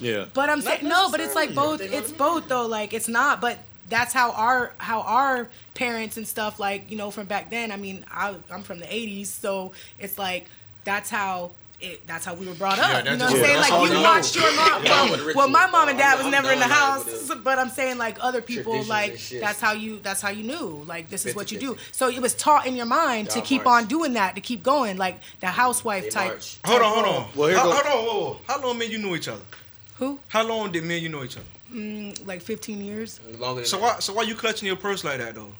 Yeah. 0.00 0.24
But 0.34 0.50
I'm 0.50 0.60
saying 0.62 0.88
no, 0.88 1.10
but 1.10 1.20
it's 1.20 1.34
like 1.34 1.54
both. 1.54 1.80
Everything 1.80 1.98
It's 2.00 2.10
both 2.12 2.48
though. 2.48 2.66
Like 2.66 2.92
it's 2.92 3.08
not, 3.08 3.40
but 3.40 3.58
that's 3.88 4.12
how 4.12 4.32
our 4.32 4.72
how 4.78 5.02
our 5.02 5.48
parents 5.74 6.16
and 6.16 6.26
stuff 6.26 6.58
like 6.58 6.90
you 6.90 6.96
know 6.96 7.10
from 7.10 7.26
back 7.26 7.50
then. 7.50 7.70
I 7.70 7.76
mean, 7.76 8.04
I 8.10 8.34
I'm 8.50 8.62
from 8.62 8.80
the 8.80 8.86
'80s, 8.86 9.26
so 9.26 9.72
it's 9.98 10.18
like 10.18 10.46
that's 10.84 11.08
how. 11.10 11.52
It, 11.82 12.06
that's 12.06 12.24
how 12.24 12.34
we 12.34 12.46
were 12.46 12.54
brought 12.54 12.78
up. 12.78 13.04
Yeah, 13.04 13.12
you 13.12 13.18
know 13.18 13.24
what 13.26 13.34
I'm 13.34 13.40
saying? 13.42 13.56
Like 13.58 13.72
you 13.72 13.88
you 13.88 13.94
know. 13.94 14.02
watched 14.02 14.36
your 14.36 14.54
mom. 14.54 14.84
Well, 14.84 15.26
with 15.26 15.34
well, 15.36 15.48
my 15.48 15.66
mom 15.66 15.88
and 15.88 15.98
dad 15.98 16.10
I'm- 16.10 16.18
was 16.18 16.26
I'm 16.26 16.30
never 16.30 16.52
in 16.52 16.60
the 16.60 16.64
house, 16.66 17.30
but 17.42 17.58
I'm 17.58 17.70
saying 17.70 17.98
like 17.98 18.18
other 18.20 18.40
people, 18.40 18.84
like 18.84 19.18
that's 19.40 19.60
how 19.60 19.72
you 19.72 19.98
that's 20.00 20.20
how 20.22 20.30
you 20.30 20.44
knew. 20.44 20.84
Like 20.86 21.10
this 21.10 21.26
is 21.26 21.34
what 21.34 21.50
you 21.50 21.58
do. 21.58 21.76
So 21.90 22.08
it 22.08 22.20
was 22.22 22.34
taught 22.34 22.66
in 22.66 22.76
your 22.76 22.86
mind 22.86 23.30
to 23.30 23.40
keep 23.40 23.66
on 23.66 23.86
doing 23.86 24.12
that, 24.12 24.36
to 24.36 24.40
keep 24.40 24.62
going, 24.62 24.96
like 24.96 25.18
the 25.40 25.48
housewife 25.48 26.08
type. 26.10 26.40
Hold 26.64 26.82
on, 26.82 26.94
hold 26.94 27.06
on. 27.06 27.12
role. 27.14 27.26
Well, 27.34 27.48
here 27.48 27.58
how, 27.58 27.70
hold 27.72 27.86
on, 27.86 28.04
whoa, 28.06 28.20
whoa. 28.20 28.40
How 28.46 28.62
long 28.62 28.78
men 28.78 28.90
you 28.90 28.98
knew 28.98 29.16
each 29.16 29.26
other? 29.26 29.42
Who? 29.96 30.20
How 30.28 30.46
long 30.46 30.70
did 30.70 30.84
men 30.84 31.02
you 31.02 31.08
know 31.08 31.24
each 31.24 31.36
other? 31.36 31.46
Mm, 31.72 32.26
Like 32.26 32.42
15 32.42 32.80
years? 32.80 33.20
Longer 33.38 33.62
than 33.62 33.68
So 33.68 33.78
why, 33.78 33.98
so 33.98 34.12
why 34.12 34.22
you 34.22 34.34
clutching 34.34 34.66
your 34.66 34.76
purse 34.76 35.04
like 35.04 35.18
that 35.18 35.34
though? 35.34 35.52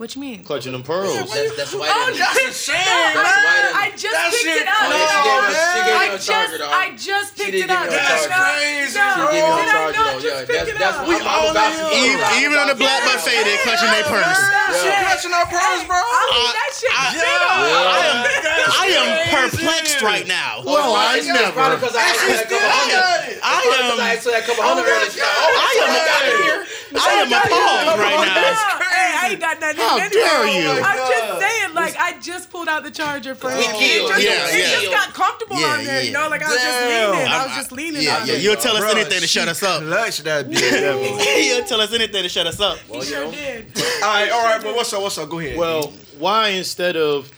What 0.00 0.16
you 0.16 0.24
mean? 0.24 0.40
Clutching 0.48 0.72
them 0.72 0.80
pearls. 0.80 1.12
That's, 1.12 1.28
that's 1.60 1.74
why. 1.76 1.92
Oh, 1.92 2.08
they- 2.08 2.24
no. 2.24 2.48
insane, 2.48 2.72
I. 2.80 3.84
I 3.84 3.92
just 3.92 4.08
That 4.16 4.32
picked 4.32 4.48
shit- 4.48 4.64
it 4.64 4.68
up. 4.72 4.80
Oh, 4.80 4.96
yeah, 4.96 5.12
she 5.12 5.20
gave 5.28 5.44
me- 5.44 5.60
she 5.60 5.80
gave 5.84 5.92
me 5.92 6.00
I 6.00 6.08
a 6.08 6.16
just, 6.16 6.24
charger, 6.24 6.56
dog. 6.56 6.72
I 6.72 6.86
just 6.96 7.28
She 7.36 7.44
picked 7.44 7.52
did 7.52 7.60
it 7.60 7.68
give 7.68 7.76
up. 7.76 7.84
me 7.84 7.92
a 7.92 7.92
Did 7.92 8.00
I 8.00 8.08
charger. 8.08 8.32
not? 8.32 8.48
crazy, 8.48 8.96
No, 8.96 9.04
bro. 9.12 9.20
She 9.20 9.36
gave 9.36 9.44
me 9.44 9.60
a 9.60 9.60
did 9.60 9.60
I 9.60 9.76
charger, 9.76 9.92
not 9.92 10.00
though. 10.00 10.24
just 10.24 10.24
Yeah, 10.24 10.40
pick 10.40 10.56
that's, 10.56 10.70
it 10.72 10.78
that's 10.80 10.96
up? 10.96 11.04
what 11.04 11.20
I'm, 11.20 11.28
I'm 11.28 11.52
about 11.52 11.72
to 11.76 12.00
Even, 12.00 12.26
even 12.40 12.56
on 12.56 12.68
the 12.72 12.78
black 12.80 13.00
buffet, 13.04 13.44
they 13.44 13.56
clutching 13.60 13.92
their 13.92 14.08
purse. 14.08 14.40
She 14.80 14.88
clutching 14.88 15.34
our 15.36 15.44
purse, 15.52 15.82
bro. 15.84 16.00
I 16.00 16.22
leave 16.32 16.48
that 16.56 16.70
shit 16.80 16.92
I- 16.96 17.12
big 17.12 17.44
on. 17.44 17.60
I 17.60 18.00
am, 18.08 18.24
I 18.72 18.86
am 18.96 19.08
perplexed 19.52 20.00
right 20.00 20.24
now. 20.24 20.64
Well, 20.64 20.96
I 20.96 21.20
It's 21.20 21.28
probably 21.28 21.44
never. 21.44 21.76
because 21.76 21.92
I 21.92 22.08
asked 22.08 22.24
her 22.24 22.32
that 22.40 22.48
couple 22.48 22.72
hundred. 22.72 23.36
I 23.44 23.52
Because 23.68 23.84
am, 23.84 24.00
I 24.00 24.08
asked 24.16 24.24
her 24.24 24.32
that 24.32 24.44
couple 24.48 24.64
hundred 24.64 24.88
earlier. 24.88 25.12
She's 25.12 25.20
like, 25.20 25.28
oh, 25.28 25.60
I 25.60 25.70
am, 25.76 25.92
got 26.08 26.24
it 26.24 26.40
here. 26.40 26.60
I 26.94 27.22
am 27.22 27.28
appalled 27.28 27.98
right 28.00 28.26
now. 28.26 28.80
Hey, 28.90 29.16
I 29.16 29.28
ain't 29.30 29.40
got 29.40 29.60
nothing. 29.60 29.78
How 29.80 30.08
dare 30.08 30.46
you. 30.48 30.70
I'm 30.82 30.96
just 30.96 31.24
oh 31.30 31.40
saying, 31.40 31.74
like, 31.74 31.94
I 31.98 32.18
just 32.20 32.50
pulled 32.50 32.68
out 32.68 32.82
the 32.84 32.90
charger 32.90 33.34
for 33.34 33.48
We 33.48 33.62
him. 33.64 33.76
killed. 33.76 34.10
It 34.10 34.14
just, 34.14 34.22
Yeah, 34.24 34.56
it 34.58 34.58
yeah. 34.58 34.80
just 34.80 34.90
got 34.90 35.14
comfortable 35.14 35.60
Yeah, 35.60 35.66
on 35.66 35.84
there, 35.84 36.02
you 36.02 36.10
yeah. 36.10 36.18
know? 36.18 36.28
Like, 36.28 36.42
I 36.42 36.48
was 36.48 36.56
just 36.56 36.80
Damn. 36.80 37.10
leaning. 37.12 37.26
I 37.28 37.46
was 37.46 37.54
just 37.56 37.72
leaning 37.72 38.02
Yeah, 38.02 38.16
on 38.20 38.26
yeah. 38.26 38.34
You'll 38.34 38.56
tell 38.56 38.76
us 38.76 38.82
Bruh, 38.84 38.96
anything 39.00 39.20
to 39.20 39.26
shut 39.26 39.48
us 39.48 39.62
up. 39.62 39.82
Clutch 39.82 40.18
that 40.24 40.48
bitch. 40.50 41.46
You'll 41.48 41.64
tell 41.66 41.80
us 41.80 41.92
anything 41.92 42.22
to 42.22 42.28
shut 42.28 42.46
us 42.46 42.60
up. 42.60 42.78
He 42.78 43.02
sure 43.02 43.30
did. 43.30 43.66
all 44.02 44.08
right, 44.08 44.30
all 44.30 44.44
right, 44.44 44.60
but 44.62 44.74
what's 44.74 44.92
up? 44.92 45.02
What's 45.02 45.18
up? 45.18 45.28
Go 45.28 45.38
ahead. 45.38 45.56
Well, 45.58 45.92
why 46.18 46.48
instead 46.50 46.96
of 46.96 47.30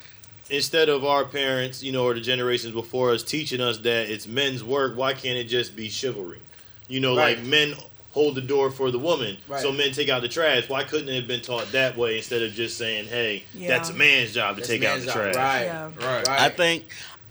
instead 0.50 0.88
of 0.88 1.04
our 1.04 1.24
parents, 1.24 1.82
you 1.82 1.92
know, 1.92 2.04
or 2.04 2.14
the 2.14 2.20
generations 2.20 2.72
before 2.74 3.10
us 3.12 3.22
teaching 3.22 3.60
us 3.60 3.78
that 3.78 4.10
it's 4.10 4.26
men's 4.26 4.62
work, 4.62 4.96
why 4.96 5.12
can't 5.14 5.38
it 5.38 5.44
just 5.44 5.74
be 5.76 5.88
chivalry? 5.88 6.40
You 6.88 7.00
know, 7.00 7.16
Right. 7.16 7.38
like 7.38 7.46
men 7.46 7.74
hold 8.12 8.34
the 8.34 8.40
door 8.42 8.70
for 8.70 8.90
the 8.90 8.98
woman, 8.98 9.36
Right. 9.48 9.60
so 9.60 9.72
men 9.72 9.92
take 9.92 10.08
out 10.08 10.22
the 10.22 10.28
trash. 10.28 10.68
Why 10.68 10.84
couldn't 10.84 11.08
it 11.08 11.16
have 11.16 11.26
been 11.26 11.40
taught 11.40 11.72
that 11.72 11.96
way 11.96 12.18
instead 12.18 12.42
of 12.42 12.52
just 12.52 12.76
saying, 12.78 13.06
"Hey, 13.08 13.42
Yeah. 13.54 13.68
that's 13.68 13.88
a 13.90 13.94
man's 13.94 14.32
job 14.32 14.56
to 14.56 14.60
That's 14.60 14.68
take 14.68 14.84
out 14.84 15.00
the 15.00 15.06
job. 15.06 15.14
trash"? 15.14 15.34
Right. 15.36 15.64
Yeah. 15.64 15.84
right. 15.96 16.28
Right. 16.28 16.40
I 16.40 16.48
think, 16.50 16.84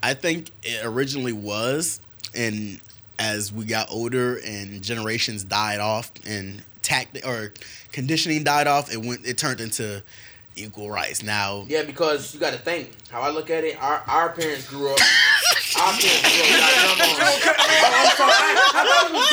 I 0.04 0.14
think 0.16 0.50
it 0.64 0.82
originally 0.84 1.34
was, 1.34 2.00
and 2.36 2.80
as 3.20 3.52
we 3.52 3.66
got 3.66 3.88
older 3.92 4.38
and 4.44 4.82
generations 4.82 5.44
died 5.44 5.80
off 5.80 6.12
and 6.26 6.64
tact 6.82 7.20
or 7.24 7.54
conditioning 7.92 8.44
died 8.44 8.66
off, 8.66 8.92
it 8.92 8.98
went. 8.98 9.26
It 9.26 9.38
turned 9.38 9.62
into 9.62 10.02
equal 10.56 10.90
rights. 10.90 11.22
Now, 11.22 11.66
Yeah, 11.70 11.84
because 11.84 12.34
you 12.34 12.40
got 12.40 12.54
to 12.54 12.60
think 12.60 12.90
how 13.12 13.22
I 13.22 13.30
look 13.30 13.50
at 13.52 13.64
it. 13.64 13.78
Our 13.82 14.02
our 14.08 14.30
parents 14.32 14.68
grew 14.68 14.92
up. 14.92 15.00
our 15.80 15.94
parents 15.94 16.22
grew 16.22 16.58
up. 16.58 16.98
Like, 16.98 17.42
come 17.44 17.56
on. 17.56 17.66
I'm 17.94 18.16
sorry. 18.18 18.32
I, 18.34 18.74
I 18.74 18.84
thought 18.84 19.06
it 19.06 19.14
was 19.14 19.30
done, 19.30 19.30
bro. 19.30 19.31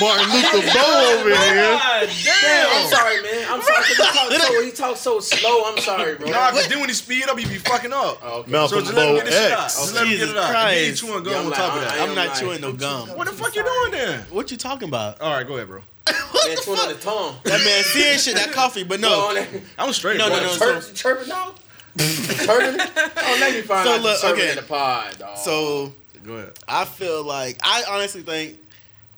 Martin 0.00 0.30
Luther 0.32 0.74
Bow 0.74 1.14
over 1.20 1.28
here. 1.44 1.78
Damn, 2.24 2.68
I'm 2.72 2.88
sorry, 2.88 3.22
man. 3.22 3.46
I'm 3.50 3.62
sorry. 3.62 3.82
'cause 3.84 3.88
He 3.88 4.02
talks 4.02 4.46
so 4.46 4.62
he 4.64 4.70
talks 4.70 5.00
so 5.00 5.20
slow. 5.20 5.64
I'm 5.66 5.78
sorry, 5.78 6.14
bro. 6.16 6.30
Nah, 6.30 6.50
cause 6.50 6.66
then 6.68 6.80
when 6.80 6.88
he 6.88 6.94
speed 6.94 7.28
up, 7.28 7.38
he 7.38 7.44
be 7.46 7.56
fucking 7.58 7.92
up. 7.92 8.18
Oh, 8.22 8.38
okay. 8.40 8.50
So 8.50 8.52
Malcolm 8.52 8.78
just 8.80 8.94
let 8.94 9.08
him 9.08 9.14
Bow 9.16 9.16
get 9.22 9.26
his 9.26 9.34
shit 9.36 9.52
out. 9.52 9.64
X. 9.64 9.74
Just 9.80 9.94
let 9.94 10.02
him 10.04 10.08
get 10.10 10.14
Jesus 10.18 10.30
it 10.30 10.36
out. 10.36 10.44
And 10.44 10.54
then 10.54 10.76
he 10.78 10.86
Christ. 10.86 11.00
chewing 11.02 11.22
gum 11.24 11.32
Yeah, 11.32 11.38
I'm 11.38 11.44
on 11.44 11.50
like, 11.50 11.58
top 11.60 11.74
of 11.76 11.78
I- 11.82 11.84
that. 11.84 11.92
I- 11.92 12.02
I'm 12.04 12.14
not 12.14 12.28
like- 12.28 12.38
chewing 12.40 12.60
no 12.60 12.72
gum. 12.72 13.08
what 13.16 13.26
the 13.26 13.32
fuck 13.34 13.54
you 13.56 13.62
doing 13.62 13.90
then? 13.92 14.20
What 14.30 14.50
you 14.50 14.56
talking 14.56 14.88
about? 14.88 15.20
All 15.20 15.32
right, 15.34 15.46
go 15.46 15.54
ahead, 15.56 15.68
bro. 15.68 15.82
Man, 16.06 16.56
chewing 16.64 16.78
on 16.80 16.88
the 16.88 16.94
tongue. 16.94 17.36
That 17.44 17.60
man 17.64 17.84
seeing 17.84 18.18
shit, 18.18 18.34
that 18.36 18.50
coffee, 18.52 18.82
but 18.84 18.98
No, 19.00 19.32
no. 19.32 19.46
I'm 19.78 19.92
straight, 19.92 20.16
No, 20.18 20.28
bro. 20.28 20.36
no, 20.40 20.46
no, 20.46 20.56
chirp, 20.56 20.94
chirping 20.94 21.28
now. 21.28 21.52
chirping. 21.98 22.80
Oh, 22.80 23.36
let 23.40 23.52
me 23.54 23.60
find 23.62 23.86
So 23.86 23.94
out 23.94 24.02
look, 24.02 24.20
the 24.20 24.26
chirping 24.26 24.40
okay. 24.42 24.50
in 24.50 24.56
the 24.56 24.62
pod, 24.62 25.18
dog. 25.18 25.38
So 25.38 25.92
Go 26.24 26.34
ahead. 26.36 26.52
I 26.68 26.84
feel 26.84 27.22
like 27.24 27.58
I 27.62 27.84
honestly 27.88 28.22
think 28.22 28.58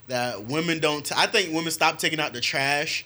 that 0.09 0.45
women 0.45 0.81
don't. 0.81 1.05
T- 1.05 1.15
I 1.17 1.27
think 1.27 1.55
women 1.55 1.71
stop 1.71 1.99
taking 1.99 2.21
out 2.21 2.33
the 2.33 2.41
trash 2.41 3.05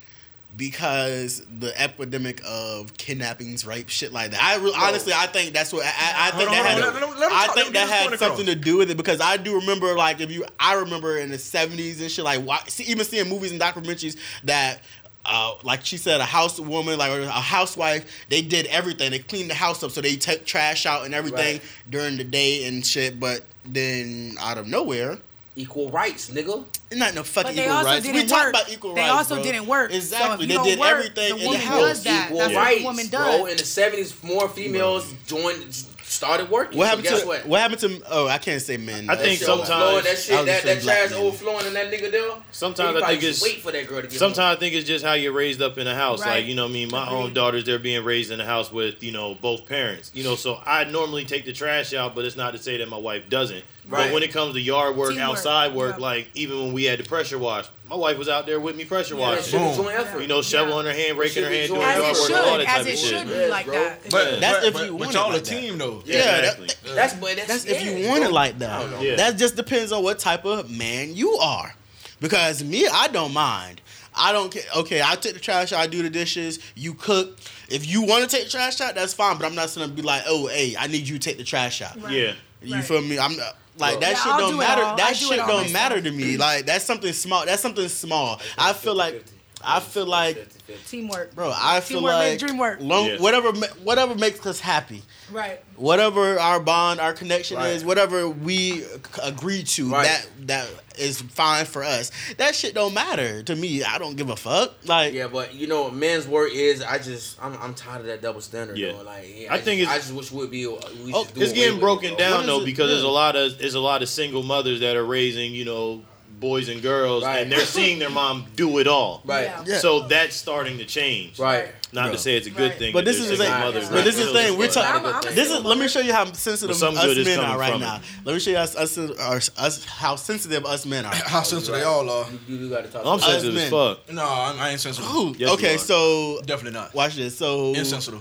because 0.57 1.44
the 1.59 1.78
epidemic 1.80 2.40
of 2.47 2.97
kidnappings, 2.97 3.66
rape, 3.66 3.88
shit 3.90 4.12
like 4.12 4.30
that. 4.30 4.42
I 4.42 4.57
re- 4.57 4.72
honestly, 4.74 5.12
I 5.14 5.27
think 5.27 5.52
that's 5.52 5.73
what 5.73 5.85
I, 5.85 5.89
I, 5.89 6.28
I 6.28 6.31
think 6.31 6.48
on, 6.48 6.56
that 6.56 6.66
had. 6.66 6.82
on, 6.82 6.85
I 6.97 7.01
talk, 7.01 7.18
let 7.18 7.31
him 7.59 7.62
think 7.64 7.74
that 7.74 7.89
had 7.89 8.18
something 8.18 8.47
to 8.47 8.55
do 8.55 8.78
with 8.78 8.90
it 8.90 8.97
because 8.97 9.20
I 9.20 9.36
do 9.36 9.56
remember, 9.56 9.94
like, 9.94 10.20
if 10.20 10.31
you, 10.31 10.47
I 10.59 10.74
remember 10.74 11.18
in 11.18 11.31
the 11.31 11.39
seventies 11.39 12.01
and 12.01 12.10
shit, 12.10 12.24
like, 12.24 12.43
why, 12.43 12.60
see, 12.68 12.85
even 12.85 13.05
seeing 13.05 13.28
movies 13.28 13.52
and 13.52 13.60
documentaries 13.60 14.16
that. 14.44 14.81
Uh, 15.28 15.56
like 15.64 15.85
she 15.85 15.97
said, 15.97 16.20
a 16.20 16.24
housewoman, 16.24 16.97
like 16.97 17.10
a 17.10 17.28
housewife, 17.28 18.24
they 18.28 18.43
did 18.43 18.64
everything. 18.66 19.10
They 19.10 19.18
cleaned 19.18 19.51
the 19.51 19.55
house 19.55 19.82
up, 19.82 19.90
so 19.90 20.01
they 20.01 20.14
took 20.14 20.47
trash 20.47 20.86
out 20.86 21.05
and 21.05 21.12
everything 21.12 21.55
Right. 21.55 21.62
during 21.90 22.16
the 22.16 22.23
day 22.23 22.68
and 22.68 22.86
shit. 22.86 23.18
But 23.18 23.44
then 23.64 24.36
out 24.39 24.56
of 24.56 24.68
nowhere, 24.68 25.18
equal 25.57 25.91
rights, 25.91 26.31
nigga. 26.31 26.65
It's 26.91 27.01
not 27.01 27.15
no 27.15 27.23
fucking 27.24 27.49
But 27.51 27.57
they 27.57 27.62
equal 27.65 27.77
also 27.77 27.89
rights. 27.91 28.07
We 28.07 28.12
didn't 28.12 28.28
talk 28.28 28.45
work. 28.45 28.51
about 28.51 28.73
equal 28.73 28.95
They 28.95 29.01
rights. 29.01 29.11
They 29.12 29.16
also 29.16 29.35
bro. 29.37 29.43
didn't 29.45 29.66
work. 29.66 29.91
So 29.91 29.97
Exactly. 29.97 30.33
if 30.33 30.39
they 30.39 30.45
you 30.47 30.59
don't 30.59 30.66
did 30.66 30.78
work, 30.78 30.89
everything 30.91 31.15
the 31.31 31.37
in 31.41 31.45
woman 31.47 31.61
the 31.61 31.66
does 31.66 31.89
house. 31.89 32.03
that. 32.05 32.24
Equal 32.27 32.39
That's 32.39 32.55
what 32.55 32.62
rights, 32.62 32.78
the 32.78 32.85
woman 32.85 33.07
bro. 33.09 33.19
does. 33.20 33.51
In 33.51 33.57
the 33.57 33.65
seventies, 33.65 34.23
more 34.23 34.49
females 34.49 35.15
joined, 35.27 35.74
started 36.05 36.49
working. 36.51 36.78
What 36.78 36.85
So 36.85 36.89
happened 36.91 37.09
guess 37.09 37.20
to 37.23 37.27
what? 37.27 37.47
what? 37.47 37.61
happened 37.61 37.81
to? 37.81 38.03
Oh, 38.11 38.28
I 38.28 38.39
can't 38.39 38.62
say 38.62 38.77
men. 38.77 39.11
I 39.11 39.16
That 39.16 39.24
think 39.24 39.39
shit 39.39 39.47
That 39.49 39.59
was- 39.59 39.66
sometimes- 39.69 39.83
overflowing, 39.83 40.05
that 40.05 40.19
shit, 40.23 40.28
that, 40.31 40.47
that 40.47 40.62
saying 40.62 40.81
black 40.85 40.99
trash 40.99 41.11
men. 41.11 41.20
overflowing 41.20 41.66
in 41.66 41.73
that 41.74 41.91
nigga 41.93 42.11
there. 42.12 42.31
Sometimes 42.53 43.03
I 43.03 43.07
think 43.09 43.23
it's- 43.24 43.43
wait 43.43 43.61
for 43.62 43.73
that 43.73 43.87
girl 43.89 44.03
to 44.03 44.07
get. 44.07 44.19
Sometimes 44.19 44.57
I 44.57 44.61
think 44.61 44.74
it's 44.77 44.87
just 44.87 45.05
how 45.05 45.15
you're 45.15 45.33
raised 45.33 45.61
up 45.62 45.78
in 45.78 45.87
a 45.89 45.95
house. 45.95 46.20
Right. 46.20 46.37
Like, 46.37 46.47
you 46.47 46.55
know 46.55 46.62
what 46.65 46.70
I 46.70 46.74
mean? 46.74 46.89
My 46.93 47.09
own 47.09 47.23
Agreed. 47.23 47.35
daughters, 47.35 47.65
they're 47.65 47.78
being 47.81 48.05
raised 48.05 48.31
in 48.31 48.41
a 48.41 48.47
house 48.47 48.70
with, 48.70 49.03
you 49.03 49.11
know, 49.12 49.35
both 49.35 49.66
parents. 49.66 50.11
You 50.15 50.23
know, 50.23 50.37
so 50.37 50.61
I 50.65 50.85
normally 50.85 51.24
take 51.24 51.45
the 51.45 51.53
trash 51.53 51.93
out, 51.93 52.15
but 52.15 52.24
it's 52.24 52.37
not 52.37 52.53
to 52.53 52.59
say 52.59 52.77
that 52.77 52.89
my 52.89 52.99
wife 52.99 53.28
doesn't. 53.28 53.65
Right. 53.89 54.07
But 54.07 54.15
when 54.15 54.23
it 54.25 54.33
comes 54.33 54.55
to 54.55 54.61
yard 54.61 54.97
work, 54.97 55.11
Teamwork. 55.11 55.29
outside 55.29 55.73
work, 55.75 55.97
Yeah. 55.99 56.03
like 56.03 56.29
even 56.35 56.59
when 56.59 56.73
we 56.73 56.85
had 56.85 56.99
the 56.99 57.05
pressure 57.05 57.39
wash, 57.39 57.67
my 57.89 57.95
wife 57.95 58.19
was 58.19 58.29
out 58.29 58.45
there 58.45 58.59
with 58.59 58.75
me 58.75 58.85
pressure 58.85 59.15
Yeah, 59.15 59.21
washing. 59.37 59.61
Boom. 59.61 59.89
effort. 59.89 60.21
You 60.21 60.27
know, 60.27 60.43
shovel 60.43 60.75
Yeah. 60.75 60.81
in 60.81 60.87
her 60.87 60.93
hand, 60.93 61.19
raking 61.19 61.45
her 61.45 61.51
hand, 61.51 61.69
doing 61.69 61.83
As 61.83 61.97
yard 61.99 62.05
it 62.17 62.19
work, 62.19 62.27
should, 62.27 62.37
all 62.37 62.59
that 62.59 62.61
as 62.61 62.67
type 62.67 62.87
it 62.87 62.93
of 62.95 62.99
should 62.99 63.09
shit. 63.11 63.27
be 63.29 63.33
Yes, 63.35 63.51
like 63.51 63.67
that. 63.67 64.11
But 64.11 64.41
That's 64.41 64.59
but, 64.59 64.67
if 64.67 64.75
but, 64.75 64.85
you 64.87 64.91
but 64.93 64.99
want 65.01 65.13
y'all 65.13 65.25
it 65.27 65.29
a 65.29 65.33
like 65.35 65.45
that. 65.45 65.51
team 65.61 65.79
though. 65.79 66.03
Yeah, 66.05 66.17
Yeah, 66.17 66.37
exactly. 66.39 66.69
That's 66.97 67.15
but 67.15 67.37
that's, 67.37 67.49
That's 67.49 67.65
if 67.67 67.83
you 67.85 68.09
want 68.09 68.25
it 68.25 68.33
like 68.33 68.59
that. 68.59 68.71
I 68.71 68.81
don't 68.81 68.91
know. 68.91 69.01
Yeah. 69.03 69.15
That 69.17 69.37
just 69.37 69.55
depends 69.55 69.93
on 69.93 70.03
what 70.03 70.19
type 70.19 70.45
of 70.45 70.69
man 70.69 71.15
you 71.15 71.35
are. 71.37 71.73
Because 72.21 72.65
me, 72.65 72.89
I 72.89 73.07
don't 73.09 73.33
mind. 73.33 73.83
I 74.19 74.33
don't 74.33 74.51
care. 74.51 74.63
Okay, 74.79 75.03
I 75.05 75.15
take 75.15 75.35
the 75.35 75.41
trash 75.41 75.73
out, 75.73 75.81
I 75.81 75.87
do 75.87 76.03
the 76.03 76.09
dishes, 76.11 76.59
you 76.75 76.95
cook. 76.95 77.39
If 77.69 77.87
you 77.87 78.03
want 78.03 78.29
to 78.29 78.35
take 78.35 78.47
the 78.47 78.51
trash 78.51 78.81
out, 78.81 78.95
that's 78.95 79.13
fine. 79.13 79.37
But 79.37 79.45
I'm 79.47 79.55
not 79.55 79.73
gonna 79.75 79.89
be 79.89 80.01
like, 80.03 80.23
oh, 80.27 80.47
hey, 80.49 80.75
I 80.77 80.87
need 80.89 81.07
you 81.07 81.19
to 81.19 81.25
take 81.29 81.37
the 81.37 81.45
trash 81.45 81.83
out. 81.83 82.01
Right. 82.03 82.13
Yeah. 82.13 82.33
You 82.63 82.77
Right. 82.77 82.85
feel 82.85 83.03
me? 83.03 83.19
I'm 83.19 83.37
not, 83.37 83.55
like 83.78 84.01
that 84.01 84.11
Yeah, 84.12 84.15
shit 84.16 84.32
I'll 84.32 84.39
don't 84.39 84.51
do 84.53 84.59
matter. 84.59 84.82
I 84.82 84.97
That 84.97 85.09
do 85.11 85.27
shit 85.27 85.36
don't 85.39 85.73
matter 85.73 86.01
to 86.01 86.11
me. 86.11 86.36
Like 86.36 86.66
that's 86.66 86.85
something 86.85 87.12
small. 87.12 87.44
That's 87.47 87.62
something 87.62 87.89
small. 87.89 88.40
I 88.59 88.73
feel 88.73 88.94
like 88.94 89.24
I 89.68 89.80
feel 89.80 90.06
like 90.06 90.47
Teamwork. 90.88 91.34
bro, 91.34 91.52
I 91.55 91.80
feel 91.80 91.98
Teamwork 91.98 92.18
make 92.18 92.30
like 92.30 92.38
dream 92.38 92.59
work. 92.59 92.78
long, 92.80 93.06
Yeah. 93.06 93.16
whatever 93.18 93.52
whatever 93.82 94.14
makes 94.14 94.44
us 94.47 94.60
happy. 94.60 95.02
Right. 95.30 95.60
Whatever 95.74 96.38
our 96.38 96.60
bond, 96.60 97.01
our 97.01 97.12
connection 97.12 97.56
Right. 97.56 97.70
is, 97.70 97.84
whatever 97.84 98.28
we 98.28 98.84
agree 99.22 99.64
to, 99.64 99.90
Right. 99.90 100.05
that 100.05 100.26
that 100.47 100.68
is 100.98 101.20
fine 101.20 101.66
for 101.66 101.82
us. 101.82 102.10
That 102.38 102.55
shit 102.55 102.74
don't 102.74 102.94
matter 102.94 103.43
to 103.43 103.56
me. 103.56 103.82
I 103.82 103.98
don't 103.98 104.16
give 104.16 104.30
a 104.30 104.36
fuck. 104.36 104.74
Like 104.84 105.12
Yeah, 105.12 105.26
but 105.26 105.52
you 105.55 105.66
know, 105.66 105.90
men's 105.90 106.26
work 106.28 106.52
is. 106.55 106.80
I 106.82 106.98
just, 106.98 107.36
I'm, 107.43 107.56
I'm 107.60 107.74
tired 107.74 108.01
of 108.02 108.06
that 108.06 108.22
double 108.22 108.40
standard. 108.40 108.78
Yeah. 108.78 108.93
Though. 108.93 109.02
Like, 109.02 109.26
yeah, 109.36 109.52
I 109.52 109.56
I, 109.56 109.60
think 109.60 109.80
just, 109.80 109.90
it's- 109.90 109.94
I 109.94 109.98
just 109.98 110.12
wish 110.12 110.30
would 110.30 110.51
be. 110.51 110.66
We 110.66 111.12
Oh, 111.12 111.24
do 111.24 111.40
It's 111.40 111.52
getting 111.52 111.80
broken 111.80 112.12
it, 112.12 112.18
down 112.18 112.32
What 112.32 112.40
is 112.40 112.47
though 112.47 112.60
it? 112.62 112.64
because 112.66 112.90
there's 112.90 113.02
a 113.02 113.09
lot 113.09 113.34
of 113.36 113.59
there's 113.59 113.74
a 113.74 113.80
lot 113.80 114.02
of 114.02 114.09
single 114.09 114.43
mothers 114.44 114.80
that 114.80 114.97
are 114.97 115.05
raising, 115.05 115.52
you 115.55 115.64
know, 115.64 116.02
boys 116.39 116.69
and 116.69 116.83
girls 116.83 117.25
Right. 117.25 117.41
and 117.43 117.51
they're 117.51 117.61
seeing 117.61 117.99
their 117.99 118.11
mom 118.11 118.47
do 118.57 118.79
it 118.79 118.87
all. 118.87 119.23
Right. 119.25 119.45
Yeah. 119.45 119.65
Yeah. 119.67 119.79
So 119.79 120.01
that's 120.07 120.37
starting 120.37 120.79
to 120.79 120.85
change. 120.85 121.39
Right. 121.39 121.69
Not 121.93 122.05
Bro. 122.07 122.13
to 122.13 122.19
say 122.19 122.37
it's 122.37 122.47
a 122.47 122.51
good 122.51 122.71
Right. 122.73 122.79
thing. 122.79 122.93
But 122.93 123.05
this 123.07 123.17
is 123.17 123.29
the 123.29 123.37
single 123.37 123.47
thing. 123.47 123.61
mothers 123.61 123.89
But 123.89 123.95
not 123.97 124.05
this 124.05 124.19
is 124.19 124.27
the 124.27 124.33
thing. 124.33 124.59
We're 124.59 124.69
talking. 124.69 125.03
way. 125.03 125.09
I'm- 125.13 125.17
I'm 125.25 125.33
a 125.33 125.35
This 125.35 125.47
is. 125.47 125.53
single 125.55 125.71
Let 125.71 125.79
me 125.79 125.89
show 125.89 126.01
you 126.01 126.13
how 126.13 126.25
sensitive 126.33 126.71
us 126.83 126.83
is 127.17 127.25
men 127.27 127.41
are 127.41 127.59
right 127.59 127.81
now. 127.81 127.97
it. 127.97 128.03
Let 128.25 128.35
me 128.35 128.41
show 128.41 128.51
you 128.51 128.57
us, 128.59 128.77
us, 128.77 128.99
us, 128.99 129.51
us 129.57 129.85
how 129.85 130.17
sensitive 130.17 130.67
us 130.67 130.85
men 130.85 131.07
are. 131.07 131.15
How 131.15 131.43
sensitive 131.43 131.75
they 131.77 131.85
all 131.85 132.09
are. 132.11 132.27
You, 132.49 132.57
you 132.57 132.69
got 132.69 132.85
to 132.85 132.91
talk. 132.91 133.01
I'm 133.03 133.07
about 133.07 133.23
Us 133.23 133.25
sensitive 133.43 133.57
as 133.57 133.71
fuck. 133.71 134.13
No, 134.13 134.23
I'm, 134.25 134.61
I 134.61 134.71
ain't 134.71 134.81
sensitive. 134.81 135.41
Yes, 135.41 135.51
okay, 135.53 135.77
so 135.79 136.41
Definitely 136.45 136.79
not. 136.79 136.95
watch 136.95 137.15
this. 137.15 137.39
So 137.39 137.73
Insensitive. 137.75 138.21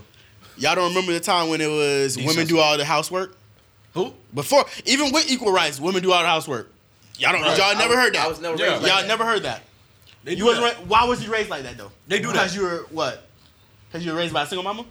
y'all 0.58 0.76
don't 0.76 0.90
remember 0.90 1.12
the 1.12 1.20
time 1.20 1.50
when 1.50 1.60
it 1.60 1.68
was 1.70 2.16
women 2.18 2.48
do 2.48 2.60
all 2.60 2.78
the 2.78 2.86
housework 2.86 3.36
Who? 3.94 4.14
before, 4.34 4.66
even 4.86 5.12
with 5.12 5.30
equal 5.30 5.52
rights, 5.52 5.80
women 5.82 6.02
do 6.02 6.14
all 6.14 6.22
the 6.22 6.28
housework. 6.30 6.72
Y'all 7.20 7.32
don't. 7.34 7.42
Right. 7.42 7.58
Y'all 7.58 7.76
never 7.78 7.94
I, 7.94 8.04
heard 8.04 8.14
that. 8.16 8.26
I 8.26 8.28
was 8.28 8.40
never 8.42 8.58
Yeah. 8.58 8.70
raised 8.72 8.84
like 8.84 8.92
y'all 8.92 9.02
that. 9.02 9.08
never 9.08 9.26
heard 9.26 9.44
that. 9.44 9.62
They 10.24 10.34
You 10.36 10.46
wasn't. 10.46 10.66
Ra- 10.66 10.84
why 10.88 11.06
was 11.06 11.24
you 11.24 11.32
raised 11.32 11.50
like 11.50 11.64
that 11.64 11.78
though? 11.78 11.92
They 12.08 12.20
do 12.20 12.32
because 12.32 12.54
that. 12.54 12.60
you 12.60 12.66
were 12.66 12.86
what? 12.92 13.28
Because 13.88 14.06
you 14.06 14.12
were 14.12 14.18
raised 14.18 14.34
by 14.34 14.44
a 14.44 14.48
single 14.48 14.64
mama. 14.64 14.86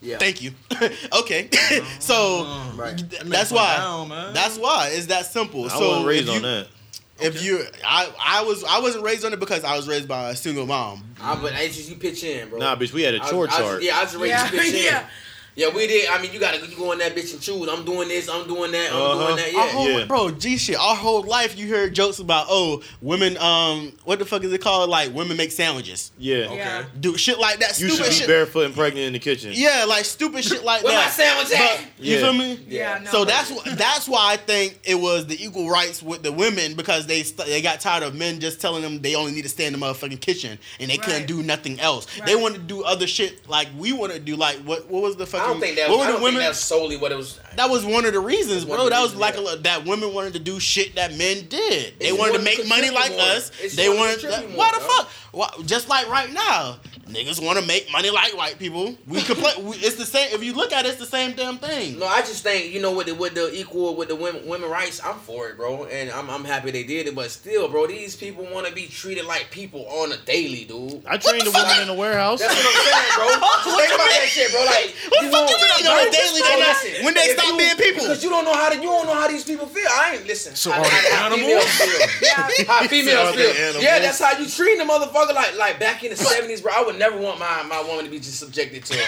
Yeah. 0.00 0.18
Thank 0.18 0.42
you. 0.42 0.50
okay, 1.20 1.48
so 2.00 2.14
oh, 2.16 2.74
Right. 2.76 2.98
th- 2.98 3.22
that's 3.22 3.52
why. 3.52 3.76
down. 3.76 4.08
That's 4.34 4.58
why. 4.58 4.88
It's 4.92 5.06
that 5.06 5.26
simple. 5.26 5.66
I 5.66 5.68
so 5.68 5.88
wasn't 5.90 6.06
raised 6.06 6.26
you, 6.28 6.32
on 6.34 6.42
that. 6.42 6.66
If 7.20 7.44
you, 7.44 7.64
I, 7.86 8.10
I 8.20 8.42
was, 8.42 8.64
I 8.64 8.80
wasn't 8.80 9.04
raised 9.04 9.24
on 9.24 9.32
it 9.32 9.38
because 9.38 9.62
I 9.62 9.76
was 9.76 9.86
raised 9.86 10.08
by 10.08 10.30
a 10.30 10.34
single 10.34 10.66
mom. 10.66 11.04
I, 11.20 11.40
but 11.40 11.52
I 11.52 11.68
just 11.68 11.88
you 11.88 11.94
pitch 11.94 12.24
in, 12.24 12.48
bro. 12.48 12.58
Nah, 12.58 12.74
bitch, 12.74 12.92
we 12.92 13.02
had 13.02 13.14
a 13.14 13.20
chore 13.20 13.46
I, 13.48 13.56
chart. 13.56 13.82
Yeah, 13.82 13.96
I 13.98 14.02
just 14.02 14.16
raised 14.16 14.26
Yeah, 14.30 14.44
you 14.50 14.58
pitch 14.58 14.74
in. 14.74 14.84
yeah. 14.86 15.06
Yeah, 15.54 15.68
we 15.68 15.86
did. 15.86 16.08
I 16.08 16.20
mean, 16.22 16.32
you 16.32 16.40
gotta 16.40 16.66
you 16.66 16.76
go 16.76 16.92
in 16.92 16.98
that 17.00 17.14
bitch 17.14 17.32
and 17.32 17.40
choose. 17.42 17.68
I'm 17.68 17.84
doing 17.84 18.08
this. 18.08 18.28
I'm 18.28 18.46
doing 18.46 18.72
that. 18.72 18.90
I'm 18.90 18.96
Uh-huh. 18.96 19.26
doing 19.26 19.36
that. 19.36 19.52
Yeah. 19.52 19.68
whole, 19.68 19.90
Yeah. 19.90 20.04
bro, 20.06 20.30
G 20.30 20.56
shit. 20.56 20.76
Our 20.76 20.96
whole 20.96 21.22
life, 21.22 21.58
you 21.58 21.68
heard 21.68 21.94
jokes 21.94 22.18
about 22.20 22.46
oh, 22.48 22.82
women. 23.02 23.36
Um, 23.36 23.92
what 24.04 24.18
the 24.18 24.24
fuck 24.24 24.42
is 24.44 24.52
it 24.52 24.62
called? 24.62 24.88
Like 24.88 25.14
women 25.14 25.36
make 25.36 25.52
sandwiches. 25.52 26.10
Yeah. 26.18 26.44
Okay. 26.46 26.56
Yeah. 26.56 26.84
Do 26.98 27.18
shit 27.18 27.38
like 27.38 27.58
that. 27.60 27.78
You 27.78 27.90
stupid 27.90 28.04
should 28.04 28.10
be 28.12 28.16
shit. 28.20 28.26
barefoot 28.28 28.64
and 28.64 28.74
pregnant 28.74 29.06
in 29.08 29.12
the 29.12 29.18
kitchen. 29.18 29.50
Yeah, 29.52 29.84
like 29.86 30.06
stupid 30.06 30.42
shit 30.44 30.64
like 30.64 30.82
Where 30.84 30.94
my 30.94 31.00
that. 31.04 31.12
sandwich 31.12 31.52
at? 31.52 31.80
But, 31.98 32.04
you 32.04 32.14
Yeah. 32.16 32.22
feel 32.22 32.32
me? 32.32 32.60
Yeah. 32.68 32.98
No. 33.04 33.10
So 33.10 33.24
that's 33.26 33.50
wh- 33.50 33.74
that's 33.76 34.08
why 34.08 34.32
I 34.32 34.36
think 34.38 34.78
it 34.84 34.94
was 34.94 35.26
the 35.26 35.42
equal 35.44 35.68
rights 35.68 36.02
with 36.02 36.22
the 36.22 36.32
women 36.32 36.74
because 36.74 37.06
they 37.06 37.22
st- 37.24 37.46
they 37.48 37.60
got 37.60 37.78
tired 37.80 38.02
of 38.04 38.14
men 38.14 38.40
just 38.40 38.58
telling 38.60 38.80
them 38.82 39.02
they 39.02 39.14
only 39.14 39.32
need 39.32 39.42
to 39.42 39.48
stay 39.50 39.66
in 39.66 39.74
the 39.74 39.78
motherfucking 39.78 40.20
kitchen 40.20 40.58
and 40.80 40.90
they 40.90 40.96
couldn't 40.96 41.26
do 41.26 41.42
nothing 41.42 41.78
else. 41.78 42.06
They 42.24 42.34
Right. 42.34 42.42
wanted 42.42 42.54
to 42.66 42.74
do 42.74 42.82
other 42.84 43.06
shit 43.06 43.46
like 43.50 43.68
we 43.76 43.92
want 43.92 44.12
to 44.14 44.18
do. 44.18 44.34
Like 44.36 44.56
what 44.64 44.88
what 44.90 45.02
was 45.02 45.16
the 45.16 45.26
fucking? 45.26 45.41
I 45.42 45.46
don't 45.48 45.60
think 45.60 45.76
that. 45.76 45.90
what 45.90 45.96
I 45.96 46.00
were 46.00 46.04
don't 46.12 46.20
the 46.20 46.24
women? 46.24 46.40
think 46.40 46.48
that's 46.48 46.60
solely 46.60 46.96
what 46.96 47.12
it 47.12 47.16
was. 47.16 47.40
that 47.56 47.68
was 47.70 47.84
one 47.84 48.04
of 48.04 48.12
the 48.12 48.20
reasons, 48.20 48.64
bro. 48.64 48.88
That 48.88 49.00
was 49.02 49.14
like 49.14 49.36
yeah. 49.36 49.52
a, 49.54 49.56
that 49.58 49.84
women 49.84 50.14
wanted 50.14 50.32
to 50.34 50.38
do 50.38 50.60
shit 50.60 50.94
that 50.96 51.16
men 51.16 51.46
did. 51.48 51.98
They 51.98 52.08
It's 52.08 52.18
wanted 52.18 52.38
to 52.38 52.42
make 52.44 52.66
money 52.68 52.90
like 52.90 53.10
more. 53.12 53.20
us. 53.20 53.50
It's 53.60 53.76
they 53.76 53.88
wanting 53.88 54.18
to 54.20 54.26
wanted. 54.26 54.34
contribute 54.34 54.58
why 54.58 54.64
more, 54.70 54.80
the 54.80 54.86
bro. 54.86 54.88
fuck? 54.96 55.08
Why, 55.32 55.64
just 55.64 55.88
like 55.88 56.08
right 56.10 56.30
now, 56.30 56.76
niggas 57.08 57.42
want 57.44 57.58
to 57.58 57.64
make 57.64 57.90
money 57.90 58.10
like 58.10 58.36
white 58.36 58.58
people. 58.58 58.94
We 59.06 59.22
complain. 59.22 59.64
we, 59.64 59.76
it's 59.78 59.96
the 59.96 60.04
same. 60.04 60.28
If 60.34 60.44
you 60.44 60.52
look 60.52 60.72
at 60.72 60.84
it, 60.84 60.90
it's 60.90 60.98
the 60.98 61.06
same 61.06 61.34
damn 61.34 61.56
thing. 61.56 61.98
No, 61.98 62.06
I 62.06 62.20
just 62.20 62.42
think 62.42 62.72
you 62.74 62.80
know 62.82 62.92
with 62.94 63.06
the 63.06 63.14
with 63.14 63.34
the 63.34 63.50
equal 63.58 63.96
with 63.96 64.08
the 64.08 64.16
women 64.16 64.46
women 64.46 64.68
rights, 64.68 65.00
I'm 65.02 65.18
for 65.20 65.48
it, 65.48 65.56
bro, 65.56 65.84
and 65.86 66.10
I'm 66.10 66.28
I'm 66.28 66.44
happy 66.44 66.70
they 66.70 66.84
did 66.84 67.06
it. 67.06 67.14
But 67.14 67.30
still, 67.30 67.68
bro, 67.70 67.86
these 67.86 68.14
people 68.14 68.44
want 68.52 68.66
to 68.66 68.74
be 68.74 68.86
treated 68.86 69.24
like 69.24 69.50
people 69.50 69.86
on 69.88 70.12
a 70.12 70.18
daily, 70.18 70.64
dude. 70.64 71.02
I 71.06 71.16
trained 71.16 71.46
a 71.46 71.50
woman 71.50 71.80
in 71.80 71.88
the 71.88 71.94
warehouse. 71.94 72.40
That's 72.40 72.54
what 72.54 72.66
I'm 72.66 72.84
saying, 72.92 73.12
bro. 73.16 73.48
Just 73.64 73.78
think 73.78 73.94
about 73.94 74.10
that 74.10 74.26
shit, 74.28 74.50
bro. 74.52 74.64
Like, 74.64 74.94
What 75.08 75.22
the 75.24 75.31
fuck 75.32 75.48
you 75.50 75.56
mean 75.56 75.86
on 75.88 76.06
a 76.06 76.10
daily? 76.12 76.40
Bro, 76.40 76.48
They 76.52 76.60
not- 76.60 77.04
when 77.04 77.14
they 77.14 77.20
if 77.32 77.38
stop 77.38 77.48
you- 77.50 77.58
being 77.58 77.76
people? 77.76 78.02
Because 78.04 78.22
you 78.22 78.30
don't 78.30 78.44
know 78.44 78.52
how 78.54 78.68
to, 78.68 78.76
you 78.76 78.82
don't 78.82 79.06
know 79.06 79.14
how 79.14 79.28
these 79.28 79.44
people 79.44 79.66
feel. 79.66 79.88
I 79.90 80.14
ain't 80.16 80.26
listen. 80.26 80.54
So 80.54 80.70
how, 80.70 80.80
are 80.80 80.84
they 80.84 81.10
how, 81.10 81.28
how 81.28 81.34
animals? 81.34 81.64
feel. 81.64 82.08
Yeah. 82.22 82.64
How 82.68 82.86
females 82.86 83.34
feel. 83.34 83.50
animals? 83.50 83.82
Yeah, 83.84 83.98
that's 83.98 84.20
how 84.20 84.38
you 84.38 84.46
treat 84.48 84.78
a 84.80 84.84
motherfucker. 84.84 85.34
Like 85.34 85.56
like 85.56 85.78
back 85.80 86.04
in 86.04 86.10
the 86.10 86.16
seventies, 86.16 86.60
bro. 86.60 86.72
I 86.74 86.82
would 86.84 86.98
never 86.98 87.16
want 87.18 87.38
my, 87.38 87.62
my 87.64 87.82
woman 87.82 88.04
to 88.04 88.10
be 88.10 88.18
just 88.18 88.38
subjected 88.38 88.84
to 88.86 88.98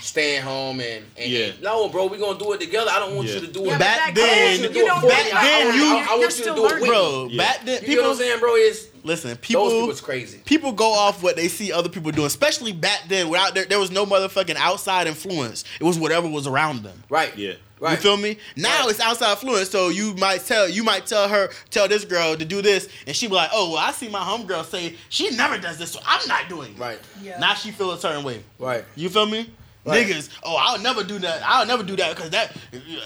staying 0.00 0.42
home 0.42 0.80
and, 0.80 1.04
and 1.16 1.30
Yeah. 1.30 1.52
no, 1.62 1.88
bro. 1.88 2.06
We 2.06 2.18
gonna 2.18 2.38
do 2.38 2.52
it 2.52 2.60
together. 2.60 2.90
I 2.92 2.98
don't 2.98 3.16
want 3.16 3.28
Yeah. 3.28 3.34
you 3.34 3.40
to 3.40 3.46
do 3.48 3.64
it. 3.64 3.68
Yeah, 3.68 3.78
Back 3.78 3.98
back 3.98 4.14
then- 4.14 4.62
then, 4.62 4.74
you 4.74 4.86
don't. 4.86 5.08
back 5.08 5.24
then 5.24 5.36
I- 5.36 5.74
you- 5.74 5.84
I- 5.96 6.06
I 6.10 6.16
want 6.18 6.38
you're 6.38 6.54
to 6.54 6.54
do 6.54 6.66
it. 6.66 6.86
Bro, 6.86 7.28
Yeah. 7.30 7.36
back 7.42 7.64
then 7.64 7.74
You 7.82 7.86
people 7.88 8.02
know 8.04 8.08
what 8.10 8.14
I'm 8.16 8.18
saying, 8.18 8.38
bro? 8.40 8.54
Is 8.56 8.86
listen. 9.04 9.30
those 9.30 9.38
People 9.38 9.70
people's 9.70 10.00
crazy. 10.00 10.38
people 10.44 10.72
go 10.72 10.92
off 10.92 11.22
what 11.22 11.36
they 11.36 11.48
see 11.48 11.72
other 11.72 11.88
people 11.88 12.10
doing, 12.12 12.26
especially 12.26 12.72
back 12.72 13.02
then. 13.08 13.28
Without 13.28 13.54
there, 13.54 13.64
there 13.64 13.78
was 13.78 13.90
no 13.90 14.04
motherfucking 14.06 14.56
outside 14.56 15.06
influence. 15.06 15.64
It 15.80 15.84
was 15.84 15.98
whatever 15.98 16.28
was 16.28 16.46
around 16.46 16.82
them. 16.82 17.02
Right. 17.08 17.36
Yeah. 17.36 17.54
Right. 17.78 17.92
You 17.92 17.96
feel 17.96 18.16
me? 18.18 18.36
Now 18.56 18.80
Right. 18.82 18.90
it's 18.90 19.00
outside 19.00 19.30
influence, 19.32 19.70
so 19.70 19.88
you 19.88 20.14
might 20.16 20.44
tell 20.44 20.68
you 20.68 20.84
might 20.84 21.06
tell 21.06 21.28
her 21.28 21.48
tell 21.70 21.88
this 21.88 22.04
girl 22.04 22.36
to 22.36 22.44
do 22.44 22.60
this, 22.60 22.88
and 23.06 23.16
she 23.16 23.26
be 23.26 23.34
like, 23.34 23.48
"Oh, 23.54 23.70
well, 23.70 23.78
I 23.78 23.92
see 23.92 24.08
my 24.08 24.20
homegirl 24.20 24.66
say 24.70 24.96
she 25.08 25.30
never 25.30 25.56
does 25.56 25.78
this, 25.78 25.92
so 25.92 26.00
I'm 26.06 26.26
not 26.28 26.48
doing 26.50 26.72
it." 26.72 26.78
Right. 26.78 26.98
Yeah. 27.22 27.38
Now 27.38 27.54
she 27.54 27.70
feel 27.70 27.92
a 27.92 27.98
certain 27.98 28.22
way. 28.22 28.42
Right. 28.58 28.84
You 28.96 29.08
feel 29.08 29.24
me? 29.26 29.48
Right. 29.82 30.06
Niggas, 30.06 30.28
oh, 30.42 30.56
I'll 30.60 30.78
never 30.78 31.02
do 31.02 31.18
that. 31.20 31.40
I'll 31.42 31.64
never 31.64 31.82
do 31.82 31.96
that 31.96 32.14
because 32.14 32.28
that, 32.30 32.54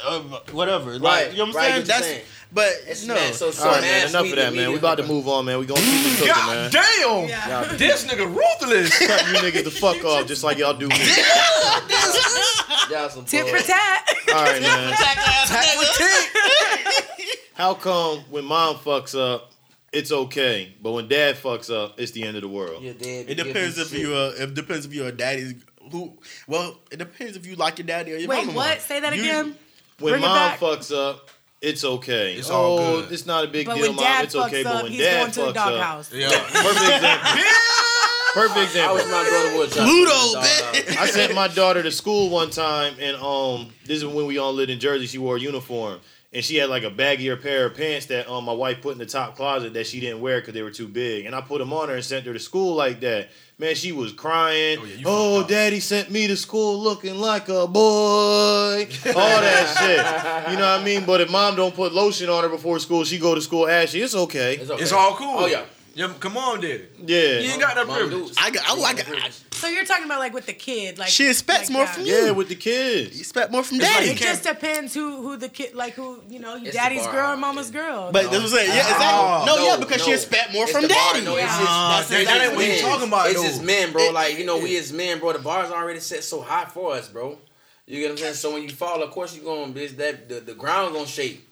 uh, 0.05 0.19
whatever. 0.51 0.99
Like, 0.99 1.03
Right. 1.27 1.31
you 1.31 1.39
know 1.39 1.45
what 1.45 1.51
I'm 1.51 1.57
Right, 1.57 1.63
saying? 1.69 1.77
what 1.83 1.87
That's, 1.87 2.05
saying. 2.07 2.23
But 2.55 2.69
It's 2.87 3.05
no. 3.07 3.15
man, 3.15 3.33
so 3.35 3.51
so 3.51 3.65
All 3.69 3.73
right, 3.75 3.83
man. 3.83 4.09
Enough 4.09 4.25
of 4.31 4.37
that, 4.37 4.55
man. 4.55 4.69
We 4.69 4.75
media- 4.75 4.79
about 4.79 4.99
to 4.99 5.03
move 5.07 5.29
on, 5.29 5.45
man. 5.45 5.59
We 5.59 5.67
gonna 5.67 5.81
keep 5.81 6.07
it 6.07 6.19
cooking, 6.19 6.33
God 6.35 6.47
man. 6.55 6.71
damn! 6.71 7.29
Yeah. 7.29 7.73
This 7.77 8.07
nigga 8.07 8.27
ruthless. 8.35 8.99
Cut 8.99 9.27
you 9.29 9.35
niggas 9.41 9.65
the 9.65 9.71
fuck 9.71 10.03
off, 10.11 10.27
just 10.27 10.43
like 10.45 10.57
y'all 10.59 10.73
do 10.75 10.89
me. 10.89 10.95
Y'all 12.91 13.09
some 13.09 13.25
Tit 13.25 13.47
bull. 13.47 13.57
for 13.57 13.67
tat. 13.67 14.09
All 14.35 14.45
right, 14.45 14.61
man. 14.63 14.93
Ass 14.93 15.51
nigga. 15.51 17.41
How 17.55 17.75
come 17.75 18.19
when 18.31 18.45
mom 18.45 18.77
fucks 18.77 19.19
up, 19.19 19.53
it's 19.93 20.11
okay, 20.13 20.75
but 20.83 20.93
when 20.93 21.09
dad 21.09 21.37
fucks 21.37 21.73
up, 21.75 21.99
it's 21.99 22.13
the 22.13 22.25
end 22.25 22.37
of 22.37 22.43
the 22.43 22.49
world? 22.49 22.83
You're 22.83 22.95
dead. 22.95 23.27
It 23.31 23.37
depends 23.37 23.79
if 23.79 23.93
you 23.93 24.15
uh, 24.15 24.33
it 24.39 24.55
depends 24.55 24.87
if 24.87 24.93
you're 24.93 25.09
a 25.09 25.13
daddy's 25.13 25.55
who. 25.91 26.13
Well, 26.49 26.79
it 26.91 26.99
depends 26.99 27.37
if 27.37 27.47
you 27.47 27.57
like 27.57 27.79
your 27.79 27.87
daddy 27.87 28.13
or 28.13 28.17
your 28.17 28.29
Wait, 28.29 28.47
mama. 28.47 28.57
what? 28.57 28.69
more. 28.71 28.79
Say 28.81 29.01
that 29.01 29.15
You- 29.17 29.23
again. 29.23 29.57
When 30.01 30.15
Bring 30.15 30.23
mom 30.23 30.51
fucks 30.59 30.93
up, 30.93 31.31
it's 31.65 31.85
okay. 31.85 32.35
It's 32.35 32.51
oh, 32.51 32.55
all 32.55 32.79
good. 33.03 33.13
it's 33.13 33.27
not 33.27 33.45
a 33.45 33.49
big 33.49 33.67
But 33.67 33.75
deal, 33.77 33.87
when 33.89 33.97
mom. 33.97 34.05
dad 34.05 34.25
It's 34.25 34.35
fucks 34.35 34.47
okay, 34.47 34.65
up, 34.65 34.73
but 34.75 34.83
when 34.85 34.93
he's 34.93 35.01
dad 35.01 35.21
going 35.21 35.33
to 35.33 35.41
the 35.41 35.47
fucks 35.47 35.49
up, 35.49 35.55
doghouse. 35.55 36.13
Yeah. 36.13 36.29
perfect 36.29 36.81
example. 36.95 37.43
Perfect 38.35 38.59
I 38.59 38.65
example. 38.65 38.95
was 38.97 39.07
my 39.07 39.25
daughter 39.25 39.57
would 39.59 39.71
try 39.71 39.85
to 39.85 39.89
Pluto, 39.91 40.11
dog 40.35 40.45
bitch. 40.45 40.97
I 40.99 41.07
sent 41.07 41.35
my 41.35 41.49
daughter 41.49 41.83
to 41.85 41.91
school 41.93 42.31
one 42.31 42.51
time, 42.51 42.95
and 43.01 43.17
um, 43.17 43.71
this 43.85 43.99
is 43.99 44.07
when 44.07 44.27
we 44.27 44.39
all 44.39 44.53
lived 44.53 44.71
in 44.71 44.81
Jersey. 44.81 45.07
She 45.07 45.19
wore 45.19 45.37
a 45.37 45.41
uniform, 45.41 46.01
and 46.35 46.45
she 46.45 46.57
had 46.57 46.69
like 46.69 46.83
a 46.83 46.91
baggier 46.91 47.41
pair 47.41 47.67
of 47.67 47.75
pants 47.75 48.07
that 48.07 48.29
um 48.29 48.45
my 48.45 48.53
wife 48.53 48.83
put 48.83 48.93
in 48.93 48.99
the 48.99 49.07
top 49.07 49.37
closet 49.37 49.73
that 49.75 49.87
she 49.87 50.01
didn't 50.01 50.21
wear 50.21 50.41
because 50.41 50.53
they 50.55 50.63
were 50.63 50.71
too 50.71 50.89
big, 50.89 51.25
and 51.27 51.35
I 51.35 51.41
put 51.41 51.59
them 51.59 51.73
on 51.73 51.89
her 51.89 51.95
and 51.95 52.05
sent 52.05 52.27
her 52.27 52.33
to 52.33 52.39
school 52.41 52.75
like 52.75 53.01
that. 53.01 53.29
Man, 53.57 53.77
she 53.77 53.93
was 53.93 54.13
crying. 54.13 54.79
Oh, 54.81 54.85
yeah, 54.85 55.03
Oh, 55.07 55.47
daddy 55.47 55.79
sent 55.79 56.11
me 56.11 56.27
to 56.27 56.37
school 56.37 56.77
looking 56.83 57.15
like 57.21 57.49
a 57.49 57.69
boy. 57.69 58.89
All 59.07 59.41
that 59.41 59.77
shit. 60.45 60.51
You 60.53 60.59
know 60.59 60.73
what 60.73 60.81
I 60.81 60.85
mean? 60.85 61.05
But 61.05 61.21
if 61.21 61.31
mom 61.31 61.55
don't 61.55 61.73
put 61.75 61.93
lotion 61.93 62.29
on 62.29 62.43
her 62.43 62.49
before 62.49 62.81
school, 62.81 63.05
she 63.05 63.19
go 63.19 63.33
to 63.35 63.41
school 63.41 63.69
ashy. 63.69 64.03
It's 64.03 64.15
okay. 64.17 64.57
It's, 64.57 64.71
okay. 64.71 64.83
It's 64.83 64.93
all 64.93 65.15
cool. 65.15 65.37
Oh 65.39 65.47
yeah. 65.47 65.65
Yeah, 65.97 66.13
come 66.19 66.37
on, 66.37 66.61
did 66.61 66.81
it. 66.81 66.93
Yeah. 67.07 67.39
You 67.39 67.51
ain't 67.53 67.61
got 67.61 67.77
that 67.77 67.87
Mom 67.87 67.97
privilege. 68.09 68.35
I 68.37 68.51
got- 68.51 68.65
oh, 68.71 68.83
I 68.83 68.95
got- 68.95 69.05
Privilege. 69.07 69.41
So 69.65 69.71
you're 69.71 69.87
talking 69.87 70.05
about 70.05 70.19
like 70.19 70.35
with 70.35 70.45
the 70.45 70.53
kid, 70.53 70.99
like 70.99 71.09
She 71.09 71.27
expects 71.27 71.71
like 71.71 71.71
more 71.71 71.85
that. 71.87 71.95
from 71.95 72.05
Yeah, 72.05 72.31
with 72.33 72.49
the 72.49 72.55
You 72.55 72.61
kids. 72.61 73.19
expect 73.19 73.51
more 73.51 73.63
from 73.65 73.79
It's 73.81 73.87
daddy. 73.89 74.07
you 74.07 74.13
It 74.13 74.19
just 74.19 74.43
depends 74.45 74.93
who 74.93 75.23
who 75.23 75.37
the 75.39 75.49
kid 75.49 75.75
like 75.75 75.95
who 75.95 76.23
you 76.29 76.39
know 76.39 76.57
It's 76.57 76.77
daddy's 76.77 77.07
girl 77.07 77.33
and 77.33 77.41
mama's 77.41 77.71
girl. 77.71 78.13
but 78.13 78.25
that's 78.25 78.35
what 78.35 78.43
I'm 78.43 78.49
saying. 78.49 78.69
Yeah, 78.69 78.77
exactly. 78.81 79.07
Oh, 79.07 79.45
no, 79.47 79.65
yeah, 79.65 79.75
no, 79.77 79.81
because 79.81 80.03
she 80.03 80.11
no. 80.11 80.15
expect 80.17 80.53
more 80.53 80.65
It's 80.65 80.73
from 80.73 80.83
the 80.83 80.89
bar, 80.89 81.13
daddy. 81.15 81.25
no, 81.25 81.37
it's 81.37 81.47
just- 81.47 81.61
Nah, 81.65 81.97
That's 81.97 82.09
that- 82.11 82.21
exactly 82.21 82.39
that 82.41 82.47
ain't 82.49 82.57
what 82.57 82.67
you 82.67 82.73
is. 82.73 82.81
talking 82.83 83.09
about, 83.09 83.31
It's 83.31 83.43
just 83.43 83.63
men, 83.63 83.93
bro. 83.93 84.11
Like 84.11 84.39
you 84.39 84.45
know, 84.45 84.59
we 84.59 84.77
as 84.77 84.93
men, 84.93 85.19
bro. 85.19 85.33
The 85.33 85.39
bar's 85.39 85.71
already 85.71 86.01
set 86.01 86.23
so 86.25 86.43
high 86.43 86.67
for 86.67 86.93
us, 86.95 87.09
bro. 87.09 87.39
You 87.87 88.01
get 88.01 88.07
what 88.07 88.13
I'm 88.13 88.19
saying? 88.19 88.35
So 88.35 88.53
when 88.53 88.63
you 88.65 88.69
fall, 88.71 89.03
of 89.03 89.11
course 89.13 89.35
you're 89.35 89.45
going, 89.45 89.73
bitch. 89.73 89.97
That 89.97 90.29
the, 90.29 90.41
the 90.41 90.55
ground 90.55 90.95
gonna 90.95 91.07
shake, 91.07 91.49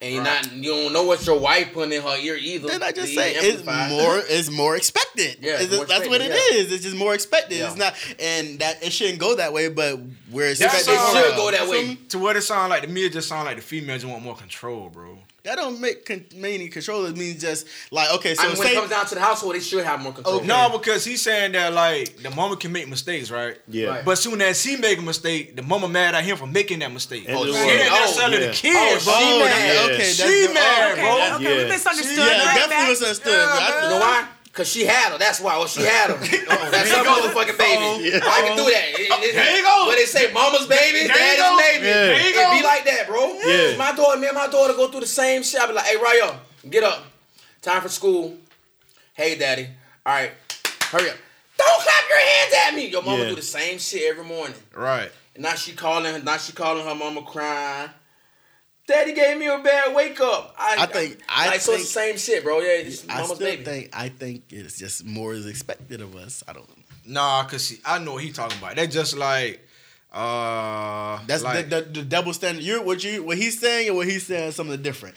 and 0.00 0.14
you're 0.14 0.22
Right. 0.22 0.42
not. 0.44 0.52
You 0.52 0.70
don't 0.72 0.92
know 0.92 1.04
what 1.04 1.24
your 1.26 1.38
wife 1.38 1.72
putting 1.72 1.92
in 1.92 2.02
her 2.02 2.16
ear 2.18 2.36
either. 2.36 2.68
Then 2.68 2.82
I 2.82 2.92
just 2.92 3.14
say 3.14 3.34
it's 3.34 3.64
more 3.64 4.22
it's 4.28 4.50
more 4.50 4.76
expected. 4.76 5.38
Yeah, 5.40 5.54
It's 5.54 5.64
it's 5.64 5.76
just- 5.76 5.88
that's 5.88 6.08
what 6.08 6.20
it 6.20 6.30
expected, 6.30 6.56
is. 6.56 6.72
It's 6.72 6.82
just 6.84 6.96
more 6.96 7.14
expected. 7.14 7.58
Yeah. 7.58 7.68
It's 7.68 7.76
not, 7.76 7.94
and 8.18 8.58
that 8.58 8.82
it 8.82 8.92
shouldn't 8.92 9.18
go 9.18 9.34
that 9.36 9.52
way. 9.52 9.68
But 9.68 9.98
where 10.30 10.50
it's 10.50 10.60
That's 10.60 10.74
expected, 10.74 11.00
all 11.00 11.10
It 11.10 11.14
right. 11.20 11.26
should 11.28 11.36
go 11.36 11.50
that 11.50 11.68
way. 11.68 11.98
To 12.10 12.18
what 12.18 12.36
it 12.36 12.42
sound 12.42 12.70
like 12.70 12.82
to 12.82 12.88
me, 12.88 13.06
it 13.06 13.12
just 13.12 13.28
sound 13.28 13.46
like 13.46 13.56
the 13.56 13.62
females 13.62 14.04
want 14.04 14.22
more 14.22 14.36
control, 14.36 14.90
bro. 14.90 15.18
That 15.46 15.56
don't 15.56 15.80
make 15.80 16.04
con- 16.04 16.24
meaning 16.34 16.70
control. 16.70 17.06
It 17.06 17.16
means 17.16 17.40
just 17.40 17.66
like 17.92 18.12
okay. 18.16 18.34
So 18.34 18.42
I 18.42 18.48
mean, 18.48 18.58
when 18.58 18.66
say 18.66 18.72
it 18.74 18.76
comes 18.78 18.90
down 18.90 19.06
to 19.06 19.14
the 19.14 19.20
household, 19.20 19.54
they 19.54 19.60
should 19.60 19.84
have 19.84 20.00
more 20.02 20.12
control. 20.12 20.36
Okay. 20.36 20.46
No, 20.46 20.68
because 20.76 21.04
he's 21.04 21.22
saying 21.22 21.52
that 21.52 21.72
like 21.72 22.16
the 22.16 22.30
mama 22.30 22.56
can 22.56 22.72
make 22.72 22.88
mistakes, 22.88 23.30
right? 23.30 23.56
Yeah. 23.68 23.86
Right. 23.88 24.04
But 24.04 24.18
soon 24.18 24.42
as 24.42 24.62
he 24.62 24.76
make 24.76 24.98
a 24.98 25.02
mistake, 25.02 25.54
the 25.54 25.62
mama 25.62 25.88
mad 25.88 26.16
at 26.16 26.24
him 26.24 26.36
for 26.36 26.46
making 26.48 26.80
that 26.80 26.92
mistake. 26.92 27.24
And 27.28 27.36
Oh, 27.38 27.44
the 27.44 27.50
it 27.50 27.52
one- 27.54 27.62
ain't 27.62 27.92
oh, 27.92 27.94
necessarily 27.94 28.40
yeah. 28.40 28.46
the 28.48 28.52
kid, 28.52 28.76
Oh, 28.76 29.00
bro. 29.04 29.14
she 29.14 29.24
oh, 29.24 29.38
mad. 29.38 29.74
yeah, 29.74 29.82
okay, 29.84 29.92
Yeah. 29.92 29.98
that's 29.98 30.16
She 30.16 30.46
the- 30.48 30.52
mad, 30.54 30.94
bro. 30.96 31.36
okay, 31.36 31.38
we 31.56 31.62
Yeah. 31.62 31.68
misunderstood. 31.68 32.16
Yeah, 32.18 32.24
All 32.24 32.28
right, 32.28 32.54
definitely 32.56 32.76
back. 32.76 32.88
misunderstood. 32.90 33.32
Yeah, 33.32 33.46
I- 33.48 33.82
You 33.84 33.88
know 33.90 34.00
why? 34.00 34.26
Cause 34.56 34.68
she 34.68 34.86
had 34.86 35.12
her. 35.12 35.18
That's 35.18 35.38
why. 35.38 35.58
Well, 35.58 35.66
she 35.66 35.82
had 35.82 36.08
him. 36.08 36.16
Oh, 36.18 36.68
That's 36.72 36.90
her 36.90 37.04
motherfucking 37.04 37.58
baby. 37.58 38.08
Yeah. 38.08 38.20
I 38.24 38.40
can 38.40 38.56
do 38.56 38.64
that. 38.64 38.88
It- 38.98 39.00
it- 39.28 39.34
there 39.34 39.56
you 39.56 39.62
go. 39.62 39.84
But 39.86 39.96
they 39.96 40.06
say 40.06 40.32
mama's 40.32 40.66
baby, 40.66 41.06
daddy's 41.06 41.36
go. 41.38 41.58
baby. 41.58 41.86
Yeah. 41.86 41.92
There 41.92 42.20
you 42.20 42.40
It 42.40 42.58
be 42.62 42.64
like 42.66 42.84
that, 42.86 43.06
bro. 43.06 43.34
Yeah. 43.44 43.76
My 43.76 43.92
daughter, 43.92 44.18
me 44.18 44.28
and 44.28 44.34
my 44.34 44.46
daughter 44.48 44.72
go 44.72 44.88
through 44.88 45.00
the 45.00 45.06
same 45.06 45.42
shit. 45.42 45.60
I 45.60 45.66
be 45.66 45.74
like, 45.74 45.84
hey, 45.84 45.96
Ryo, 45.96 46.38
get 46.70 46.84
up. 46.84 47.04
Time 47.60 47.82
for 47.82 47.90
school. 47.90 48.34
Hey, 49.12 49.36
daddy. 49.36 49.68
All 50.06 50.14
right, 50.14 50.32
hurry 50.84 51.10
up. 51.10 51.16
Don't 51.58 51.82
clap 51.82 52.08
your 52.08 52.18
hands 52.18 52.54
at 52.66 52.74
me. 52.74 52.86
Your 52.88 53.02
mama 53.02 53.24
Yeah. 53.24 53.28
do 53.28 53.34
the 53.36 53.42
same 53.42 53.78
shit 53.78 54.04
every 54.10 54.24
morning. 54.24 54.56
Right. 54.74 55.10
And 55.34 55.42
now 55.42 55.54
she 55.54 55.72
calling. 55.72 56.24
Now 56.24 56.38
she 56.38 56.52
calling 56.54 56.82
her 56.86 56.94
mama 56.94 57.22
crying. 57.22 57.90
Daddy 58.86 59.14
gave 59.14 59.36
me 59.38 59.46
a 59.48 59.58
bad 59.58 59.94
wake 59.96 60.20
up. 60.20 60.54
I, 60.58 60.76
I 60.80 60.86
think- 60.86 61.18
I 61.28 61.46
like 61.48 61.60
so 61.60 61.72
it's 61.72 61.82
the 61.82 61.88
same 61.88 62.16
shit, 62.16 62.44
bro. 62.44 62.60
Yeah, 62.60 62.68
it's 62.86 63.04
I 63.08 63.14
mama's 63.14 63.26
still 63.36 63.38
baby. 63.38 63.64
think 63.64 63.90
I 63.92 64.08
think 64.08 64.44
it's 64.50 64.78
just 64.78 65.04
more 65.04 65.34
is 65.34 65.46
expected 65.46 66.00
of 66.00 66.14
us. 66.14 66.44
I 66.46 66.52
don't. 66.52 66.68
Nah, 67.04 67.44
cause 67.44 67.64
see, 67.64 67.80
I 67.84 67.98
know 67.98 68.14
what 68.14 68.22
he 68.22 68.30
talking 68.32 68.58
about. 68.58 68.76
That 68.76 68.90
just 68.90 69.16
like, 69.16 69.60
uh, 70.12 71.18
That's 71.26 71.42
like, 71.42 71.68
the, 71.68 71.82
the, 71.82 71.90
the 72.00 72.02
double 72.02 72.32
standard. 72.32 72.62
You're 72.62 72.82
what 72.82 73.02
you 73.02 73.22
what 73.24 73.36
he's 73.38 73.58
saying 73.58 73.88
and 73.88 73.96
what 73.96 74.06
he's 74.08 74.24
saying 74.26 74.48
is 74.48 74.56
something 74.56 74.80
different. 74.82 75.16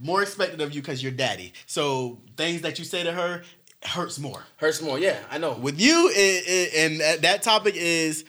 More 0.00 0.22
expected 0.22 0.60
of 0.62 0.74
you 0.74 0.80
because 0.80 1.02
you're 1.02 1.12
daddy. 1.12 1.52
So 1.66 2.18
things 2.36 2.62
that 2.62 2.78
you 2.78 2.84
say 2.86 3.02
to 3.02 3.12
her 3.12 3.42
hurts 3.84 4.18
more. 4.18 4.42
Hurts 4.56 4.80
more. 4.80 4.98
Yeah, 4.98 5.18
I 5.30 5.36
know. 5.38 5.52
With 5.52 5.78
you, 5.80 6.10
it, 6.14 6.44
it, 6.46 6.74
and 6.76 7.00
that- 7.00 7.22
that 7.22 7.42
topic 7.42 7.74
is 7.76 8.24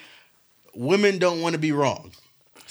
women 0.76 1.20
don't 1.20 1.42
want 1.42 1.54
to 1.54 1.60
be 1.60 1.72
wrong. 1.72 2.12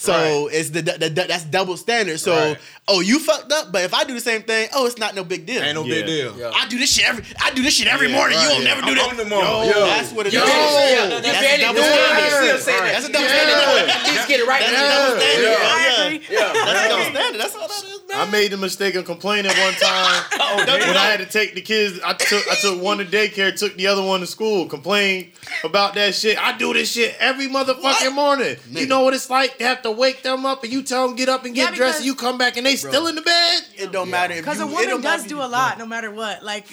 So 0.00 0.12
Right. 0.46 0.54
it's 0.56 0.70
the, 0.70 0.80
the, 0.80 0.92
the 0.96 1.10
that's 1.10 1.44
double 1.44 1.76
standard. 1.76 2.18
So 2.20 2.32
Right. 2.34 2.56
oh, 2.88 3.00
you 3.00 3.18
fucked 3.20 3.52
up, 3.52 3.70
but 3.70 3.84
if 3.84 3.92
I 3.92 4.04
do 4.04 4.14
the 4.14 4.20
same 4.20 4.40
thing, 4.42 4.70
oh, 4.72 4.86
it's 4.86 4.96
not 4.96 5.14
no 5.14 5.24
big 5.24 5.44
deal. 5.44 5.62
ain't 5.62 5.74
no 5.74 5.84
Yeah. 5.84 5.94
big 5.96 6.06
deal. 6.06 6.38
Yeah. 6.38 6.52
I 6.54 6.66
do 6.68 6.78
this 6.78 6.90
shit 6.94 7.04
every 7.06 7.22
I 7.38 7.50
do 7.50 7.60
this 7.62 7.74
shit 7.74 7.86
every 7.86 8.08
Yeah, 8.08 8.16
morning. 8.16 8.38
right, 8.38 8.44
you 8.48 8.56
will 8.56 8.62
yeah. 8.64 8.74
never 8.74 8.80
do 8.80 8.88
I'm 8.92 8.96
that. 8.96 9.08
on 9.10 9.16
the 9.18 9.24
mom. 9.26 9.44
Yo, 9.44 9.70
Yo. 9.70 9.86
that's 9.86 10.10
what 10.12 10.26
it 10.26 10.32
You 10.32 10.40
is. 10.40 10.48
barely- 10.48 10.72
yeah, 10.72 11.04
you 11.04 11.10
That's 11.20 11.38
barely 11.40 11.62
double 11.64 11.74
doing 11.74 11.92
standard. 11.92 12.16
I 12.16 12.40
that. 12.40 12.92
That's 12.92 13.08
a 13.08 13.12
double 13.12 13.28
barely 13.28 13.52
standard. 13.52 13.76
doing 13.76 14.16
it. 14.24 14.28
Get 14.28 14.40
it 14.40 14.46
right. 14.48 14.60
That's 14.60 14.72
now. 14.72 14.86
a 14.86 14.88
double 14.88 15.20
standard. 15.20 15.44
Yeah. 15.44 15.50
Yeah. 15.50 16.00
I. 16.00 16.20
Yeah. 16.30 16.52
That's 16.64 16.80
a 16.80 16.88
double 16.88 17.04
standard. 17.12 17.40
That's 17.42 17.54
all 17.56 17.68
that 17.68 17.84
is, 17.84 18.00
man. 18.08 18.28
I 18.28 18.30
made 18.30 18.50
the 18.52 18.56
mistake 18.56 18.94
of 18.94 19.04
complaining 19.04 19.52
one 19.52 19.74
time 19.74 20.24
Oh, 20.40 20.64
don't 20.64 20.80
when 20.80 20.96
I 20.96 21.06
had 21.12 21.20
to 21.20 21.26
take 21.26 21.54
the 21.54 21.60
kids. 21.60 22.00
I 22.04 22.14
took 22.14 22.42
I 22.50 22.54
took 22.62 22.80
one 22.82 22.98
to 22.98 23.04
daycare, 23.04 23.54
took 23.54 23.76
the 23.76 23.86
other 23.86 24.02
one 24.02 24.20
to 24.20 24.26
school. 24.26 24.64
Complained 24.66 25.32
about 25.62 25.92
that 25.94 26.14
shit. 26.14 26.38
I 26.42 26.56
do 26.56 26.72
this 26.72 26.90
shit 26.92 27.14
every 27.20 27.48
motherfucking 27.48 27.82
What? 27.82 28.12
morning. 28.14 28.56
You 28.70 28.86
know 28.86 29.02
what 29.02 29.12
it's 29.14 29.28
like 29.28 29.58
to 29.58 29.64
have 29.64 29.82
to 29.82 29.89
wake 29.92 30.22
them 30.22 30.44
up 30.46 30.62
and 30.64 30.72
you 30.72 30.82
tell 30.82 31.06
them 31.06 31.16
get 31.16 31.28
up 31.28 31.44
and 31.44 31.54
get 31.54 31.70
Yeah, 31.72 31.76
dressed, 31.76 31.98
and 31.98 32.06
you 32.06 32.14
come 32.14 32.38
back 32.38 32.56
and 32.56 32.66
they 32.66 32.76
still 32.76 33.06
in 33.06 33.14
the 33.14 33.22
bed. 33.22 33.62
It 33.76 33.92
don't 33.92 34.10
matter 34.10 34.34
Because 34.36 34.60
a 34.60 34.66
woman 34.66 35.00
does 35.00 35.26
do 35.26 35.38
a 35.40 35.46
lot, 35.46 35.78
no 35.78 35.86
matter 35.86 36.10
what. 36.10 36.42
Like, 36.44 36.66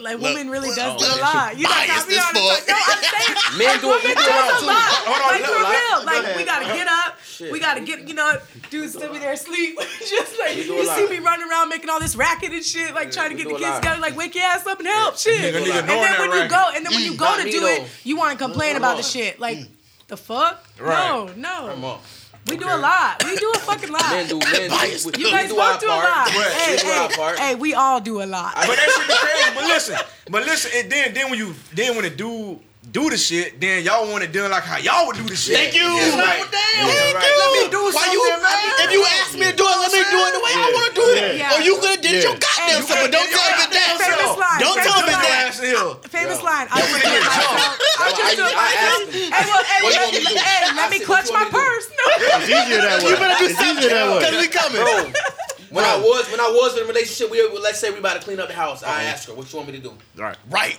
like 0.00 0.18
Look, 0.18 0.22
women 0.22 0.50
really 0.50 0.68
look, 0.68 0.76
does 0.76 1.00
do 1.00 1.06
a 1.06 1.20
lot. 1.20 1.58
You 1.58 1.66
biased 1.66 1.88
got 1.88 2.08
me 2.08 2.16
as 2.16 2.24
on 2.24 2.34
the 2.34 2.40
fuck. 2.40 2.68
No, 2.68 2.74
I'm 2.76 3.02
saying. 3.02 3.58
Men 3.58 3.80
do 3.80 3.86
it. 3.88 4.02
Women 4.02 4.02
do 4.02 4.10
it 4.10 4.14
does 4.16 4.62
all 4.62 4.64
a 4.64 4.66
lot. 4.66 4.90
Hold 5.08 5.22
on, 5.22 5.28
like 5.32 5.44
for 5.44 5.58
real. 5.58 5.98
Like 6.04 6.36
we 6.36 6.44
gotta 6.44 6.64
get 6.66 6.88
up. 6.88 7.18
We 7.52 7.60
gotta 7.60 7.80
get. 7.80 8.08
You 8.08 8.14
know, 8.14 8.36
dudes 8.70 8.94
still 8.94 9.12
be 9.12 9.18
there 9.18 9.32
asleep. 9.32 9.78
Just 10.00 10.38
like 10.38 10.56
We 10.56 10.64
do 10.64 10.74
a 10.74 10.82
you 10.82 10.86
see 10.86 11.08
me 11.08 11.18
running 11.18 11.48
around 11.48 11.68
making 11.68 11.90
all 11.90 12.00
this 12.00 12.16
racket 12.16 12.52
and 12.52 12.64
shit, 12.64 12.94
like 12.94 13.10
trying 13.10 13.30
to 13.30 13.36
get 13.36 13.44
the 13.48 13.54
kids 13.54 13.62
lot. 13.62 13.82
together. 13.82 14.00
Like 14.00 14.16
wake 14.16 14.34
your 14.34 14.44
ass 14.44 14.66
up 14.66 14.78
and 14.78 14.88
help. 14.88 15.16
Shit. 15.18 15.54
And 15.54 15.66
then 15.66 16.28
when 16.28 16.42
you 16.42 16.48
go, 16.48 16.70
and 16.74 16.84
then 16.86 16.94
when 16.94 17.04
you 17.04 17.16
go 17.16 17.36
to 17.42 17.50
do 17.50 17.66
it, 17.66 17.88
you 18.04 18.16
want 18.16 18.38
to 18.38 18.44
complain 18.44 18.76
about 18.76 18.96
the 18.96 19.02
shit. 19.02 19.38
Like 19.38 19.58
the 20.08 20.16
fuck? 20.16 20.64
Right. 20.80 21.36
No, 21.36 21.68
Come 21.68 21.80
no. 21.80 21.86
on. 21.88 22.00
We 22.48 22.56
do 22.56 22.66
a 22.66 22.76
lot. 22.78 23.22
We 23.24 23.36
do 23.36 23.50
a 23.54 23.58
fucking 23.58 23.90
lot. 23.90 24.02
Men 24.10 24.26
do. 24.28 24.38
Men 24.52 24.70
do. 24.70 24.76
we- 25.06 25.24
You 25.24 25.30
guys 25.30 25.48
do 25.50 25.58
our 25.58 25.72
both 25.72 25.80
do 25.80 25.86
a 25.86 25.90
part. 25.90 26.04
lot. 26.04 26.28
We 26.28 26.42
Hey, 26.42 26.76
hey, 26.78 27.34
hey, 27.38 27.54
we 27.54 27.74
all 27.74 28.00
do 28.00 28.22
a 28.22 28.26
lot. 28.26 28.54
But 28.54 28.76
that 28.76 28.90
shit 28.96 29.06
be 29.08 29.14
crazy. 29.14 29.50
But 29.54 29.64
listen, 29.64 29.96
but 30.30 30.44
listen, 30.46 30.70
and 30.74 30.90
then 30.92 31.14
then 31.14 31.30
when 31.30 31.38
you 31.38 31.54
then 31.74 31.96
when 31.96 32.04
a 32.04 32.10
dude 32.10 32.58
do 32.88 33.10
the 33.10 33.16
shit, 33.18 33.60
then 33.60 33.84
y'all 33.84 34.08
want 34.08 34.24
it 34.24 34.32
done 34.32 34.50
like 34.50 34.64
how 34.64 34.78
y'all 34.80 35.06
would 35.06 35.16
do 35.16 35.26
the 35.28 35.36
shit. 35.36 35.56
Thank 35.56 35.74
you. 35.76 35.84
Yeah, 35.84 36.16
right. 36.16 36.40
Well, 36.40 36.48
damn, 36.48 36.88
Yeah, 36.88 36.94
thank 36.94 37.14
right. 37.20 37.28
you. 37.28 37.36
Let 37.36 37.50
me 37.52 37.64
do 37.68 37.82
Why 37.92 38.06
you, 38.08 38.20
something, 38.24 38.42
man. 38.48 38.84
If 38.86 38.90
you 38.96 39.02
ask 39.04 39.30
me 39.36 39.44
to 39.50 39.56
do 39.56 39.66
it, 39.68 39.76
let 39.82 39.90
me 39.92 40.02
do 40.08 40.18
it 40.24 40.32
the 40.32 40.42
way 40.44 40.52
I 40.56 40.66
want 40.72 40.86
to 40.88 40.94
do 40.96 41.04
it. 41.12 41.36
Yeah. 41.36 41.52
Or 41.52 41.60
you 41.60 41.74
could 41.82 41.90
have 41.98 42.02
did 42.02 42.16
Yeah. 42.16 42.32
your 42.32 42.36
goddamn 42.40 42.80
Hey, 42.80 42.88
self, 42.88 42.98
but 43.04 43.10
don't 43.12 43.28
tell 43.28 43.50
me 43.60 43.64
that. 43.68 43.94
Famous 43.98 44.34
line. 44.40 44.60
Don't 44.62 44.78
tell 44.80 45.00
me 45.04 45.12
that. 45.12 45.44
Ass 45.48 45.58
hill. 45.60 45.94
Famous 46.08 46.40
line. 46.42 46.66
I 46.70 46.80
just 46.80 46.92
do 46.92 46.96
it 46.96 47.02
get 47.02 47.24
myself. 47.28 47.52
I 47.52 47.76
Well, 47.98 48.16
just 48.16 48.36
do 48.36 48.42
I- 48.42 48.48
it 48.48 48.56
I 48.56 48.64
myself. 48.64 48.88
asked 48.88 49.12
him. 49.12 49.32
Hey, 49.32 49.44
well, 49.48 49.64
hey, 49.64 49.80
What 49.84 49.92
you 49.92 50.00
let, 50.00 50.12
me 50.12 50.18
to 50.18 50.28
do? 50.28 50.34
hey, 50.38 50.60
I 50.64 50.76
let 50.76 50.90
me 50.90 50.98
said, 50.98 51.06
clutch 51.06 51.28
my 51.28 51.44
you 51.44 51.50
want 51.50 51.52
me 51.52 51.52
to 51.52 51.64
purse. 51.68 51.86
It's 51.88 52.48
easier 52.48 52.80
that 52.84 52.96
way. 53.02 53.10
You 53.10 53.16
better 53.20 53.38
do 53.38 53.46
it's 53.48 53.58
Because 53.58 54.36
we 54.40 54.48
coming. 54.48 55.14
When 55.70 55.84
I 55.84 55.96
was 56.00 56.24
when 56.32 56.40
I 56.40 56.48
was 56.48 56.76
in 56.78 56.84
a 56.84 56.86
relationship, 56.86 57.28
we 57.30 57.44
let's 57.60 57.78
say 57.78 57.90
we 57.90 57.98
about 57.98 58.16
to 58.16 58.24
clean 58.24 58.40
up 58.40 58.48
the 58.48 58.54
house. 58.54 58.82
I 58.82 59.04
ask 59.04 59.28
her, 59.28 59.34
"What 59.34 59.52
you 59.52 59.58
want 59.58 59.68
me 59.68 59.76
to 59.76 59.82
do?" 59.84 59.92
Right. 60.16 60.36
Right. 60.48 60.78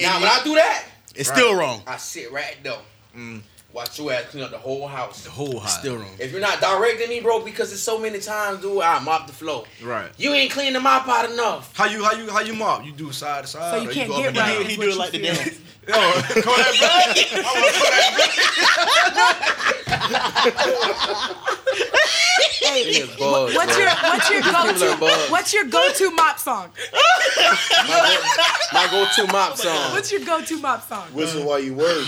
Now 0.00 0.18
when 0.20 0.28
I 0.30 0.40
do 0.42 0.54
that, 0.54 0.84
It's 1.14 1.28
still 1.28 1.54
wrong. 1.54 1.82
I 1.86 1.96
sit 1.96 2.32
right 2.32 2.56
there. 2.62 2.78
Mm. 3.16 3.42
Watch 3.72 3.98
your 3.98 4.12
ass 4.12 4.24
clean 4.26 4.44
up 4.44 4.50
the 4.50 4.58
whole 4.58 4.86
house. 4.86 5.24
The 5.24 5.30
whole 5.30 5.58
house. 5.58 5.78
Still 5.78 5.96
wrong. 5.96 6.14
If 6.18 6.30
you're 6.30 6.42
not 6.42 6.60
directing 6.60 7.08
me, 7.08 7.20
bro, 7.20 7.42
because 7.42 7.72
it's 7.72 7.80
so 7.80 7.98
many 7.98 8.18
times, 8.20 8.60
dude, 8.60 8.82
I 8.82 8.98
mop 8.98 9.26
the 9.26 9.32
floor. 9.32 9.64
Right. 9.82 10.10
You 10.18 10.32
ain't 10.34 10.50
cleaning 10.50 10.74
the 10.74 10.80
mop 10.80 11.08
out 11.08 11.30
enough. 11.30 11.74
How 11.74 11.86
you 11.86 12.04
how 12.04 12.12
you 12.12 12.30
how 12.30 12.40
you 12.40 12.52
mop? 12.52 12.84
You 12.84 12.92
do 12.92 13.10
side 13.12 13.44
to 13.44 13.48
side. 13.48 13.78
So 13.78 13.82
you 13.82 13.90
can't 13.90 14.10
go 14.10 14.18
get 14.18 14.28
and 14.28 14.36
right. 14.36 14.58
down? 14.58 14.66
He 14.66 14.76
do 14.76 14.90
it 14.90 14.96
like 14.96 15.14
you 15.14 15.20
the 15.20 15.26
feel. 15.28 15.34
dance. 15.36 15.60
Yo, 15.88 15.94
Kodak 16.42 16.78
Black. 16.78 17.16
I 17.32 17.50
want 17.58 17.74
Kodak 17.74 18.14
Black. 18.14 19.42
Hey, 22.62 22.86
Niggas 23.02 23.18
bugs, 23.18 23.54
what's 23.54 23.74
bro. 23.76 23.84
your 23.84 23.90
what's 23.90 24.30
your 24.30 24.42
go-to 24.42 25.30
what's 25.30 25.52
your 25.54 25.64
go-to 25.64 26.10
mop 26.12 26.38
song? 26.38 26.70
My 26.92 28.06
go- 28.06 28.22
my 28.72 28.86
go-to 28.90 29.26
mop 29.32 29.56
song. 29.56 29.92
What's 29.92 30.10
your 30.12 30.24
go-to 30.24 30.58
mop 30.60 30.88
song? 30.88 31.06
Whistle 31.12 31.44
while 31.44 31.58
you 31.58 31.74
work. 31.74 31.88
I 31.88 31.98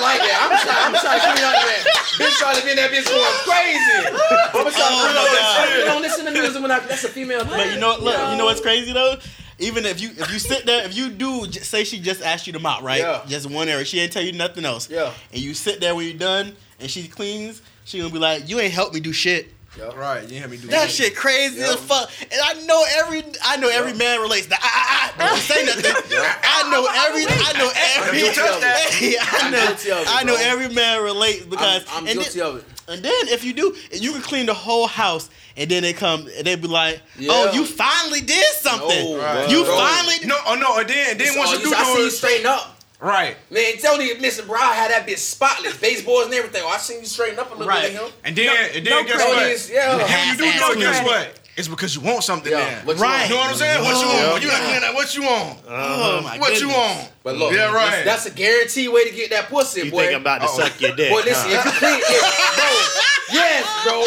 like 0.00 0.20
that. 0.20 0.36
I'm 0.44 0.52
trying. 0.60 0.84
I'm 0.86 0.94
trying 1.00 1.20
to 1.20 1.26
clean 1.32 1.44
up 1.44 1.56
that. 1.56 1.82
Bitch 2.20 2.36
trying 2.38 2.56
to 2.56 2.62
be 2.64 2.70
in 2.70 2.76
that 2.76 2.90
bitch 2.92 3.06
going 3.08 3.36
crazy. 3.48 3.98
I'm 4.06 4.68
trying 4.68 4.72
to 4.72 4.78
Oh 4.78 5.00
clean 5.02 5.16
my 5.16 5.22
up 5.22 5.28
that 5.32 5.44
God. 5.80 5.84
don't 5.86 6.02
listen 6.02 6.24
to 6.26 6.30
music 6.30 6.60
when 6.62 6.70
I. 6.70 6.78
That's 6.80 7.04
a 7.04 7.08
female 7.08 7.40
thing. 7.44 7.50
But 7.56 7.72
you 7.72 7.80
know, 7.80 7.96
look, 7.98 8.16
you 8.30 8.36
know 8.36 8.44
what's 8.44 8.60
crazy 8.60 8.92
though? 8.92 9.16
Even 9.62 9.86
if 9.86 10.00
you 10.00 10.10
if 10.10 10.32
you 10.32 10.38
sit 10.38 10.66
there, 10.66 10.84
if 10.84 10.96
you 10.96 11.10
do 11.10 11.50
say 11.52 11.84
she 11.84 12.00
just 12.00 12.22
asked 12.22 12.46
you 12.46 12.52
to 12.52 12.58
mop, 12.58 12.82
right? 12.82 13.00
Yeah. 13.00 13.22
Just 13.26 13.48
one 13.48 13.68
area, 13.68 13.84
she 13.84 14.00
ain't 14.00 14.12
tell 14.12 14.22
you 14.22 14.32
nothing 14.32 14.64
else. 14.64 14.90
Yeah. 14.90 15.12
And 15.32 15.40
you 15.40 15.54
sit 15.54 15.80
there 15.80 15.94
when 15.94 16.06
you're 16.06 16.18
done, 16.18 16.56
and 16.80 16.90
she 16.90 17.08
cleans, 17.08 17.62
she 17.84 17.98
gonna 17.98 18.12
be 18.12 18.18
like, 18.18 18.48
"You 18.48 18.60
ain't 18.60 18.72
helped 18.72 18.94
me 18.94 19.00
do 19.00 19.12
shit." 19.12 19.48
Right, 19.78 20.28
you 20.28 20.38
hear 20.38 20.48
me 20.48 20.58
do 20.58 20.66
That 20.66 20.90
shit 20.90 21.16
crazy 21.16 21.62
as 21.62 21.76
fuck. 21.76 22.10
And 22.20 22.40
I 22.44 22.62
know 22.66 22.84
every 22.98 23.24
I 23.42 23.56
know 23.56 23.70
every 23.70 23.94
man 23.94 24.20
relates. 24.20 24.48
Now, 24.50 24.58
I, 24.60 25.12
I, 25.18 25.24
I 25.24 25.28
don't 25.28 25.38
say 25.38 25.64
nothing. 25.64 25.84
I 26.42 26.70
know 26.70 26.86
every 26.92 27.24
I 27.26 27.52
know 27.58 27.70
every 27.96 28.18
You 28.18 28.26
touch 28.26 28.60
that. 28.60 28.90
Hey, 28.90 29.16
I 29.18 29.50
know 29.50 29.66
guilty 29.66 29.90
of 29.92 30.02
it, 30.02 30.08
I 30.08 30.24
know 30.24 30.36
every 30.38 30.68
man 30.74 31.02
relates 31.02 31.46
because 31.46 31.86
I'm, 31.88 32.06
I'm 32.06 32.12
guilty 32.12 32.38
then, 32.38 32.48
of 32.48 32.56
it. 32.56 32.64
And 32.92 33.02
then 33.02 33.28
if 33.28 33.44
you 33.44 33.52
do 33.52 33.74
you 33.92 34.12
can 34.12 34.22
clean 34.22 34.46
the 34.46 34.54
whole 34.54 34.86
house 34.86 35.28
and 35.56 35.70
then 35.70 35.82
they 35.82 35.92
come 35.92 36.28
and 36.36 36.46
they 36.46 36.54
be 36.56 36.68
like, 36.68 37.00
oh, 37.00 37.10
Yeah. 37.18 37.30
Oh, 37.32 37.52
you 37.52 37.64
finally 37.66 38.20
did 38.20 38.44
something. 38.56 39.04
No, 39.04 39.18
Right. 39.18 39.50
You 39.50 39.64
bro. 39.64 39.76
finally 39.76 40.14
No, 40.26 40.36
oh 40.46 40.54
no, 40.54 40.78
and 40.78 40.88
then, 40.88 41.18
then 41.18 41.36
once 41.36 41.50
Oh, 41.50 41.58
you 41.58 41.64
do 41.64 41.74
I 41.74 41.84
see 41.84 42.04
you 42.04 42.10
straighten 42.10 42.46
up. 42.46 42.78
right, 43.00 43.36
Man, 43.50 43.76
tell 43.78 43.98
me, 43.98 44.14
listen, 44.20 44.46
bro, 44.46 44.58
I 44.60 44.74
had 44.74 44.90
that 44.92 45.06
bitch 45.06 45.18
spotless, 45.18 45.76
baseballs 45.78 46.26
and 46.26 46.34
everything. 46.34 46.62
Oh, 46.64 46.68
I 46.68 46.78
seen 46.78 47.00
you 47.00 47.06
straighten 47.06 47.38
up 47.38 47.48
a 47.50 47.54
little 47.54 47.66
Right. 47.68 47.90
bit 47.92 48.00
of 48.00 48.06
him. 48.08 48.12
and 48.24 48.36
then, 48.36 48.70
and 48.76 48.86
then 48.86 48.90
no 48.94 49.02
guess 49.04 49.16
credit. 49.16 49.34
what? 49.34 49.48
Yes, 49.48 49.70
yeah. 49.70 49.96
When 49.96 50.28
you 50.28 50.36
do 50.36 50.42
do 50.42 50.48
it, 50.48 50.78
guess 50.78 51.00
credit. 51.00 51.04
what? 51.04 51.38
It's 51.54 51.68
because 51.68 51.94
you 51.94 52.00
want 52.00 52.24
something 52.24 52.50
Yeah, 52.50 52.64
then. 52.64 52.86
what 52.86 52.96
you 52.96 53.02
Right. 53.02 53.28
You 53.28 53.34
know 53.34 53.40
what 53.42 53.50
I'm 53.50 53.56
saying? 53.56 53.84
What 53.84 53.94
you 54.00 54.08
Yeah. 54.08 54.30
want? 54.30 54.42
You 54.42 54.48
not 54.48 54.60
clean 54.62 54.80
that. 54.80 54.94
What 54.94 55.14
you 55.16 55.22
want? 55.22 55.58
Oh 55.68 56.20
my 56.22 56.38
What 56.38 56.54
you 56.54 56.60
goodness. 56.60 56.76
want? 56.76 57.08
But 57.22 57.36
look, 57.36 57.52
Yeah, 57.52 57.72
right. 57.72 58.04
That's, 58.06 58.24
that's 58.24 58.26
a 58.26 58.30
guaranteed 58.30 58.88
way 58.88 59.04
to 59.10 59.14
get 59.14 59.30
that 59.30 59.48
pussy, 59.50 59.82
You 59.82 59.90
boy. 59.90 59.98
think 60.04 60.14
I'm 60.14 60.20
about 60.22 60.38
to 60.40 60.46
Uh-oh. 60.46 60.58
suck 60.60 60.80
your 60.80 60.96
dick? 60.96 61.10
Boy, 61.10 61.20
listen, 61.24 61.50
huh? 61.52 61.60
if 61.60 61.64
you 61.66 61.72
clean, 61.78 62.00
if, 62.00 62.20
bro, 62.56 62.72
yes, 63.36 63.64
bro, 63.84 64.00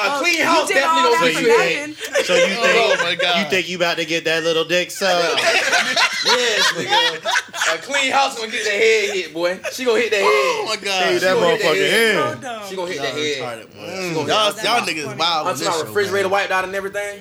a 0.00 0.16
oh, 0.16 0.20
clean 0.20 0.38
You 0.38 0.44
house 0.44 0.68
did 0.68 0.74
definitely 0.74 1.00
all 1.00 1.12
don't 1.12 1.20
that 1.20 1.32
get 1.32 1.34
for 1.34 1.40
you 1.42 1.58
head. 1.58 1.88
nothing. 1.90 2.24
So 2.24 2.34
you 2.34 2.42
oh 2.58 2.62
think 2.62 3.00
Oh 3.00 3.04
my 3.04 3.14
god. 3.14 3.38
you 3.44 3.50
think 3.50 3.68
you 3.68 3.76
about 3.76 3.96
to 3.98 4.04
get 4.04 4.24
that 4.24 4.42
little 4.42 4.64
dick 4.64 4.90
sucked? 4.90 5.40
Yes, 6.22 6.72
nigga. 6.74 7.74
A 7.74 7.78
clean 7.78 8.12
house 8.12 8.36
gonna 8.38 8.50
get 8.52 8.62
the 8.64 8.70
head 8.70 9.14
hit, 9.14 9.32
boy. 9.32 9.58
She 9.72 9.86
gonna 9.86 10.00
hit 10.00 10.10
the 10.10 10.16
head. 10.16 10.24
Oh 10.26 10.64
my 10.68 10.76
Hey, 10.76 10.84
god. 10.84 11.20
that 11.22 11.34
gonna 11.34 11.56
hit 11.56 11.60
motherfucker 11.62 11.78
the 11.78 11.90
head. 11.90 12.62
in. 12.62 12.68
She 12.68 12.76
gonna 12.76 12.90
hit 12.90 13.00
the 13.00 13.06
Y'all 13.08 13.16
head. 13.16 13.64
retarded, 13.64 13.74
boy. 13.74 13.80
She 13.80 14.02
hit 14.02 14.14
Y'all, 14.14 14.52
mm. 14.52 14.56
the 14.56 14.62
y'all 14.62 14.80
head. 14.80 14.88
niggas 14.88 15.18
wild. 15.18 15.20
I'm 15.22 15.46
with 15.46 15.58
this 15.58 15.66
talking 15.66 15.80
show, 15.80 15.86
refrigerator 15.88 16.24
man. 16.28 16.30
wiped 16.32 16.50
out 16.52 16.64
and 16.64 16.74
everything. 16.74 17.20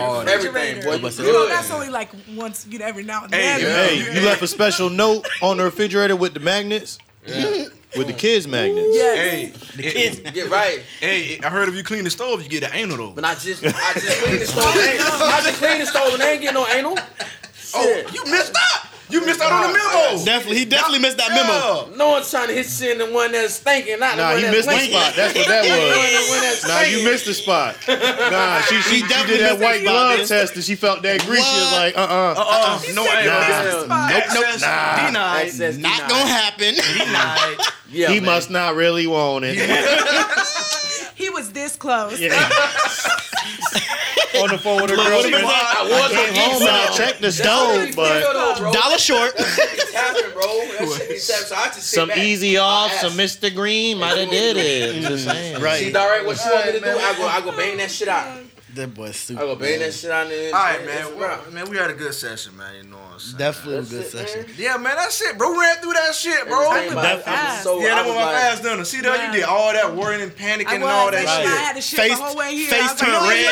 Oh, 0.00 0.20
Everything, 0.20 0.80
boy. 0.82 0.94
You 0.96 1.02
Refrigerator. 1.02 1.22
You 1.26 1.32
know, 1.34 1.42
good. 1.44 1.50
that's 1.50 1.70
only 1.70 1.88
like 1.90 2.10
once, 2.34 2.66
you 2.70 2.78
know, 2.78 2.86
every 2.86 3.02
now 3.04 3.24
and 3.24 3.34
Hey, 3.34 3.62
then. 3.62 3.88
Hey, 4.06 4.14
you 4.20 4.26
left 4.26 4.40
a 4.40 4.46
special 4.48 4.88
note 4.88 5.28
on 5.42 5.58
the 5.58 5.64
refrigerator 5.64 6.16
with 6.16 6.32
the 6.32 6.40
magnets? 6.40 6.98
With 7.96 8.06
the 8.06 8.12
kids 8.12 8.46
magnets. 8.46 8.88
Yes. 8.92 9.16
Hey, 9.18 9.46
The 9.76 9.82
kids. 9.90 10.20
Get 10.30 10.48
right. 10.50 10.80
hey, 11.00 11.40
I 11.44 11.48
heard 11.48 11.68
if 11.68 11.74
you 11.74 11.82
clean 11.82 12.04
the 12.04 12.10
stove, 12.10 12.42
you 12.42 12.48
get 12.48 12.62
an 12.62 12.70
anal 12.72 12.96
though. 12.96 13.10
But 13.10 13.24
I 13.24 13.34
just, 13.34 13.64
I 13.64 13.92
just 13.94 14.22
clean 14.22 14.38
the 14.38 14.46
stove. 14.46 14.64
I 14.66 15.40
just 15.42 15.58
clean 15.58 15.78
the 15.80 15.86
stove 15.86 16.14
and 16.14 16.22
I 16.22 16.30
ain't 16.32 16.40
getting 16.40 16.54
no 16.54 16.66
anal. 16.68 16.96
Oh, 17.74 17.82
Shit. 17.84 18.14
you 18.14 18.24
missed 18.26 18.54
out. 18.56 18.86
You 19.10 19.24
missed 19.26 19.40
out 19.40 19.52
on 19.52 19.72
the 19.72 19.78
memo. 19.78 20.24
Definitely, 20.24 20.58
he 20.58 20.64
definitely 20.64 21.00
missed 21.00 21.16
that 21.18 21.30
memo. 21.30 21.96
No 21.96 22.10
one's 22.10 22.30
trying 22.30 22.48
to 22.48 22.54
hit 22.54 22.66
shit 22.66 22.92
in 22.92 22.98
the 22.98 23.12
one 23.12 23.32
that's 23.32 23.54
stinking, 23.54 23.98
not 23.98 24.16
the 24.16 24.22
Nah, 24.22 24.28
one 24.30 24.36
he 24.38 24.42
that's 24.44 24.56
missed 24.56 24.68
the 24.68 24.74
winking. 24.74 24.92
spot. 24.98 25.12
That's 25.16 25.34
what 25.34 25.48
that 25.48 25.62
was. 26.62 26.68
Nah, 26.68 26.80
you 26.82 27.04
missed 27.04 27.26
the 27.26 27.34
spot. 27.34 27.76
Nah, 27.88 28.60
she, 28.62 28.80
she, 28.82 29.00
she 29.00 29.08
definitely 29.08 29.36
did 29.38 29.46
that 29.46 29.58
missed 29.58 29.62
white 29.62 29.80
the 29.82 29.86
spot, 29.90 30.16
glove 30.16 30.28
test 30.28 30.54
and 30.54 30.64
she 30.64 30.74
felt 30.76 31.02
that 31.02 31.20
grease. 31.26 31.44
She 31.44 31.56
was 31.56 31.70
What? 31.72 31.80
like, 31.80 31.96
uh 31.96 32.00
uh 32.00 32.34
Uh-uh. 32.38 32.78
She 32.80 32.92
No 32.94 33.04
said 33.04 33.24
you 33.24 33.30
anal. 33.30 33.40
missed 33.40 33.62
the 33.78 33.84
spot. 33.84 34.12
Access 34.12 34.60
Nah. 34.62 35.06
denied. 35.06 35.46
Access 35.46 35.76
Not 35.76 35.96
denied. 35.96 36.10
gonna 36.10 36.26
happen. 36.30 36.74
Denied. 36.74 37.56
Yeah, 37.92 38.10
He 38.10 38.20
man. 38.20 38.26
must 38.26 38.50
not 38.50 38.76
really 38.76 39.08
want 39.08 39.44
it. 39.48 39.56
He 41.16 41.28
was 41.28 41.50
this 41.50 41.74
close. 41.74 42.20
On 44.38 44.48
the 44.48 44.58
phone 44.58 44.82
with 44.82 44.90
her 44.90 44.96
girl. 44.96 45.04
what 45.10 45.24
if 45.26 45.30
man. 45.32 45.40
it's 45.44 45.50
I 45.50 45.82
was 45.82 46.10
Came 46.12 46.50
home 46.52 46.62
and 46.62 46.70
I 46.70 46.88
checked 46.96 47.20
the 47.20 47.32
stove, 47.32 47.96
but 47.96 48.22
Dollar 48.72 48.98
short. 48.98 49.32
It's 49.36 50.32
bro. 50.32 50.42
That 50.42 50.96
shit 50.96 51.08
be 51.08 51.18
tapping. 51.18 51.18
So 51.18 51.54
I 51.56 51.66
just 51.66 51.90
some 51.90 52.10
easy 52.12 52.56
off, 52.56 52.90
ask. 52.92 53.00
some 53.00 53.12
Mr. 53.12 53.54
Green 53.54 53.98
might 53.98 54.16
have 54.18 54.30
did 54.30 54.56
it. 54.56 55.00
Just 55.08 55.24
saying. 55.24 55.60
Right. 55.60 55.80
See, 55.80 55.94
all 55.94 56.08
right. 56.08 56.24
what 56.24 56.36
you 56.44 56.50
want 56.52 56.66
me 56.66 56.72
to 56.72 56.80
do? 56.80 56.86
I 56.86 57.14
go, 57.16 57.26
I 57.26 57.40
go 57.40 57.56
bang 57.56 57.76
that 57.78 57.90
shit 57.90 58.08
out. 58.08 58.38
That 58.74 58.94
boy's 58.94 59.28
I 59.28 59.34
go 59.34 59.56
bang 59.56 59.80
that 59.80 59.92
shit 59.92 60.12
out. 60.12 60.30
And 60.30 60.54
All 60.54 60.62
right, 60.62 60.86
man. 60.86 61.12
a 61.12 61.16
Well, 61.16 61.44
man, 61.50 61.68
we 61.68 61.76
had 61.76 61.90
a 61.90 61.94
good 61.94 62.14
session, 62.14 62.56
man. 62.56 62.72
You 62.76 62.90
know 62.90 62.98
what 62.98 63.14
I'm 63.14 63.18
saying? 63.18 63.38
Definitely 63.38 63.78
a 63.78 63.82
good 63.82 64.06
it, 64.06 64.10
session. 64.12 64.40
man. 64.46 64.50
Yeah, 64.56 64.76
man. 64.76 64.94
that 64.94 65.10
shit, 65.10 65.36
bro. 65.36 65.58
Ran 65.58 65.76
through 65.78 65.94
that 65.94 66.14
shit, 66.14 66.46
bro. 66.46 66.70
Everything 66.70 66.94
went 66.94 67.12
about- 67.12 67.24
by 67.26 67.32
I 67.32 67.54
was 67.54 67.62
so- 67.64 67.80
Yeah, 67.80 67.88
that 67.96 68.06
was 68.06 68.14
was 68.14 68.16
my 68.16 68.24
like- 68.30 68.40
fast 68.42 68.62
done. 68.62 68.84
See 68.84 69.00
that 69.00 69.26
you 69.26 69.40
did 69.40 69.44
all 69.48 69.72
that 69.72 69.96
worrying 69.96 70.22
and 70.22 70.30
panicking 70.30 70.68
and 70.70 70.84
all 70.84 71.08
and 71.08 71.16
that 71.16 71.26
I 71.26 71.42
shit. 71.42 71.50
had 71.50 71.72
to 71.74 71.82
shit 71.82 71.98
Face- 71.98 72.16
the 72.16 72.22
whole 72.22 72.36
way 72.36 72.54
here. 72.54 72.68
face 72.70 72.78
I 72.78 72.92
was 72.92 73.02
like, 73.02 73.10
turned 73.10 73.28
red. 73.28 73.44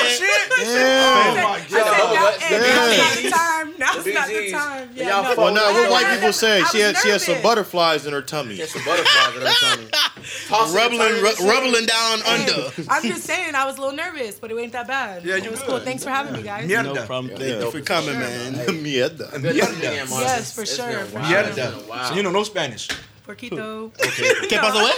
Now's 2.60 2.98
not 2.98 3.16
the 3.22 3.30
time. 3.30 3.74
Now's 3.78 4.06
not 4.06 4.28
the 4.28 4.50
time. 4.50 4.90
Yeah, 4.94 5.08
Y'all 5.08 5.22
no. 5.36 5.42
Well, 5.42 5.54
now, 5.54 5.72
what 5.72 5.86
I 5.86 5.90
white 5.90 6.14
people 6.14 6.32
say? 6.32 6.58
She 6.70 6.78
was 6.78 6.86
had 6.86 6.96
she 6.98 7.08
had 7.10 7.20
some 7.20 7.40
butterflies 7.42 8.06
in 8.06 8.12
her 8.12 8.22
tummy. 8.22 8.56
Get 8.56 8.68
some 8.68 8.84
butterflies 8.84 9.36
in 9.36 9.42
her 9.42 9.52
tummy. 9.52 10.74
Rubbling, 10.74 10.98
turn 10.98 11.22
ru- 11.22 11.48
rubbling 11.48 11.86
down 11.86 12.22
under. 12.22 12.70
I'm 12.88 13.02
just 13.02 13.24
saying, 13.24 13.54
I 13.54 13.64
was 13.66 13.78
a 13.78 13.80
little 13.80 13.96
nervous, 13.96 14.38
but 14.38 14.50
it 14.50 14.58
ain't 14.58 14.72
that 14.72 14.86
bad. 14.86 15.24
Yeah, 15.24 15.36
it 15.36 15.44
you 15.44 15.50
was 15.50 15.60
good. 15.60 15.68
cool. 15.68 15.80
Thanks 15.80 16.04
for 16.04 16.10
having 16.10 16.32
me, 16.34 16.42
guys. 16.42 16.68
Yeah. 16.68 16.82
No 16.82 16.94
Mierda. 16.94 17.06
problem. 17.06 17.30
Yeah. 17.32 17.38
Thank 17.38 17.62
you 17.64 17.70
for 17.70 17.80
coming, 17.80 18.18
man. 18.18 18.52
Mierda. 18.54 19.30
Good 19.30 19.42
to 19.42 19.52
see 19.52 19.56
you 19.56 19.62
again, 19.78 20.10
Marcus. 20.10 20.28
Yes, 20.28 20.54
for 20.54 20.66
sure, 20.66 20.86
been 20.86 20.96
a 20.96 21.04
for 21.06 21.18
while. 21.18 21.28
sure. 21.30 21.40
It's 21.40 21.54
been 21.56 21.66
a 21.74 21.76
while. 21.88 22.04
So 22.10 22.14
you 22.14 22.22
know 22.22 22.30
no 22.30 22.42
Spanish. 22.44 22.88
Porquito. 23.28 23.92
¿Qué 24.48 24.56
pasó, 24.56 24.80
what? 24.80 24.94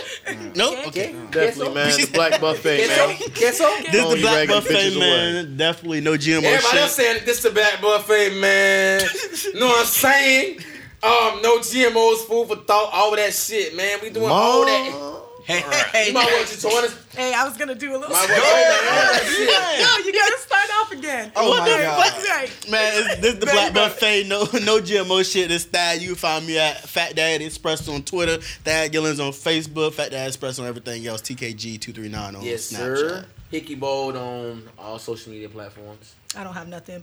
No? 0.55 0.71
Okay. 0.87 1.13
Definitely, 1.33 1.75
man. 1.75 2.01
The 2.01 2.11
black 2.15 2.41
buffet, 2.41 2.87
man. 2.87 3.17
Queso? 3.35 3.67
This 3.91 4.05
is 4.05 4.15
the 4.15 4.21
Black 4.21 4.49
Buffet, 4.49 4.73
bitches 4.73 4.99
man. 5.01 5.57
Definitely 5.57 6.01
no 6.01 6.13
GMO 6.13 6.45
Everybody 6.45 6.79
else 6.79 6.97
shit. 6.97 7.07
saying 7.07 7.23
this 7.27 7.43
the 7.43 7.51
black 7.51 7.81
buffet, 7.81 8.41
man. 8.41 9.01
know 9.55 9.67
what 9.67 9.81
I'm 9.81 9.87
saying? 9.87 10.61
Um, 11.03 11.43
no 11.43 11.59
GMOs, 11.59 12.19
food 12.29 12.47
for 12.47 12.57
thought, 12.57 12.91
all 12.93 13.17
that 13.17 13.35
shit, 13.35 13.75
man. 13.77 13.99
We 14.01 14.11
doing 14.11 14.31
all 14.31 14.65
that. 14.65 15.20
Hey, 15.45 16.09
You 16.09 16.13
might 16.15 16.27
want 16.27 16.47
to 16.49 16.61
join 16.61 16.85
us. 16.85 16.97
Hey, 17.15 17.35
I 17.35 17.45
was 17.45 17.57
gonna 17.57 17.75
do 17.75 17.91
a 17.93 17.99
little. 17.99 18.11
Might 18.11 18.29
want 18.29 18.33
all 18.33 18.39
that 18.39 19.23
shit. 19.25 19.49
No, 19.49 20.05
you 20.07 20.13
gotta 20.13 20.39
start 20.39 20.71
off 20.81 20.93
again. 20.93 21.33
Oh 21.37 21.51
my 21.59 21.67
God. 21.67 22.15
Right. 22.29 22.71
Man, 22.71 22.93
it's, 22.95 23.21
this 23.21 23.35
is 23.35 23.41
the 23.41 23.47
Black 23.47 23.73
Buffet. 23.75 24.25
No, 24.29 24.41
no 24.65 24.81
GMO 24.81 25.31
shit. 25.31 25.49
This 25.49 25.65
Thad. 25.65 26.01
You 26.03 26.09
can 26.09 26.17
find 26.17 26.47
me 26.47 26.59
at 26.59 26.81
Fat 26.89 27.17
Dad 27.17 27.43
Express 27.43 27.89
on 27.89 28.03
Twitter. 28.03 28.39
Thad 28.39 28.93
Gillens 28.93 29.19
on 29.25 29.33
Facebook. 29.33 29.95
Fat 29.95 30.11
Dad 30.13 30.29
Express 30.29 30.59
on 30.59 30.67
everything 30.67 31.07
else. 31.07 31.23
TKG 31.23 31.81
two 31.81 31.93
three 31.93 32.09
nine 32.09 32.37
on 32.37 32.43
Yes, 32.43 32.73
Snapchat. 32.73 32.77
sir. 32.97 33.27
Hickey 33.51 33.75
Bold 33.75 34.17
on 34.17 34.69
all 34.79 34.99
social 34.99 35.33
media 35.33 35.49
platforms. 35.49 36.15
I 36.37 36.45
don't 36.45 36.55
have 36.55 36.69
nothing. 36.69 37.03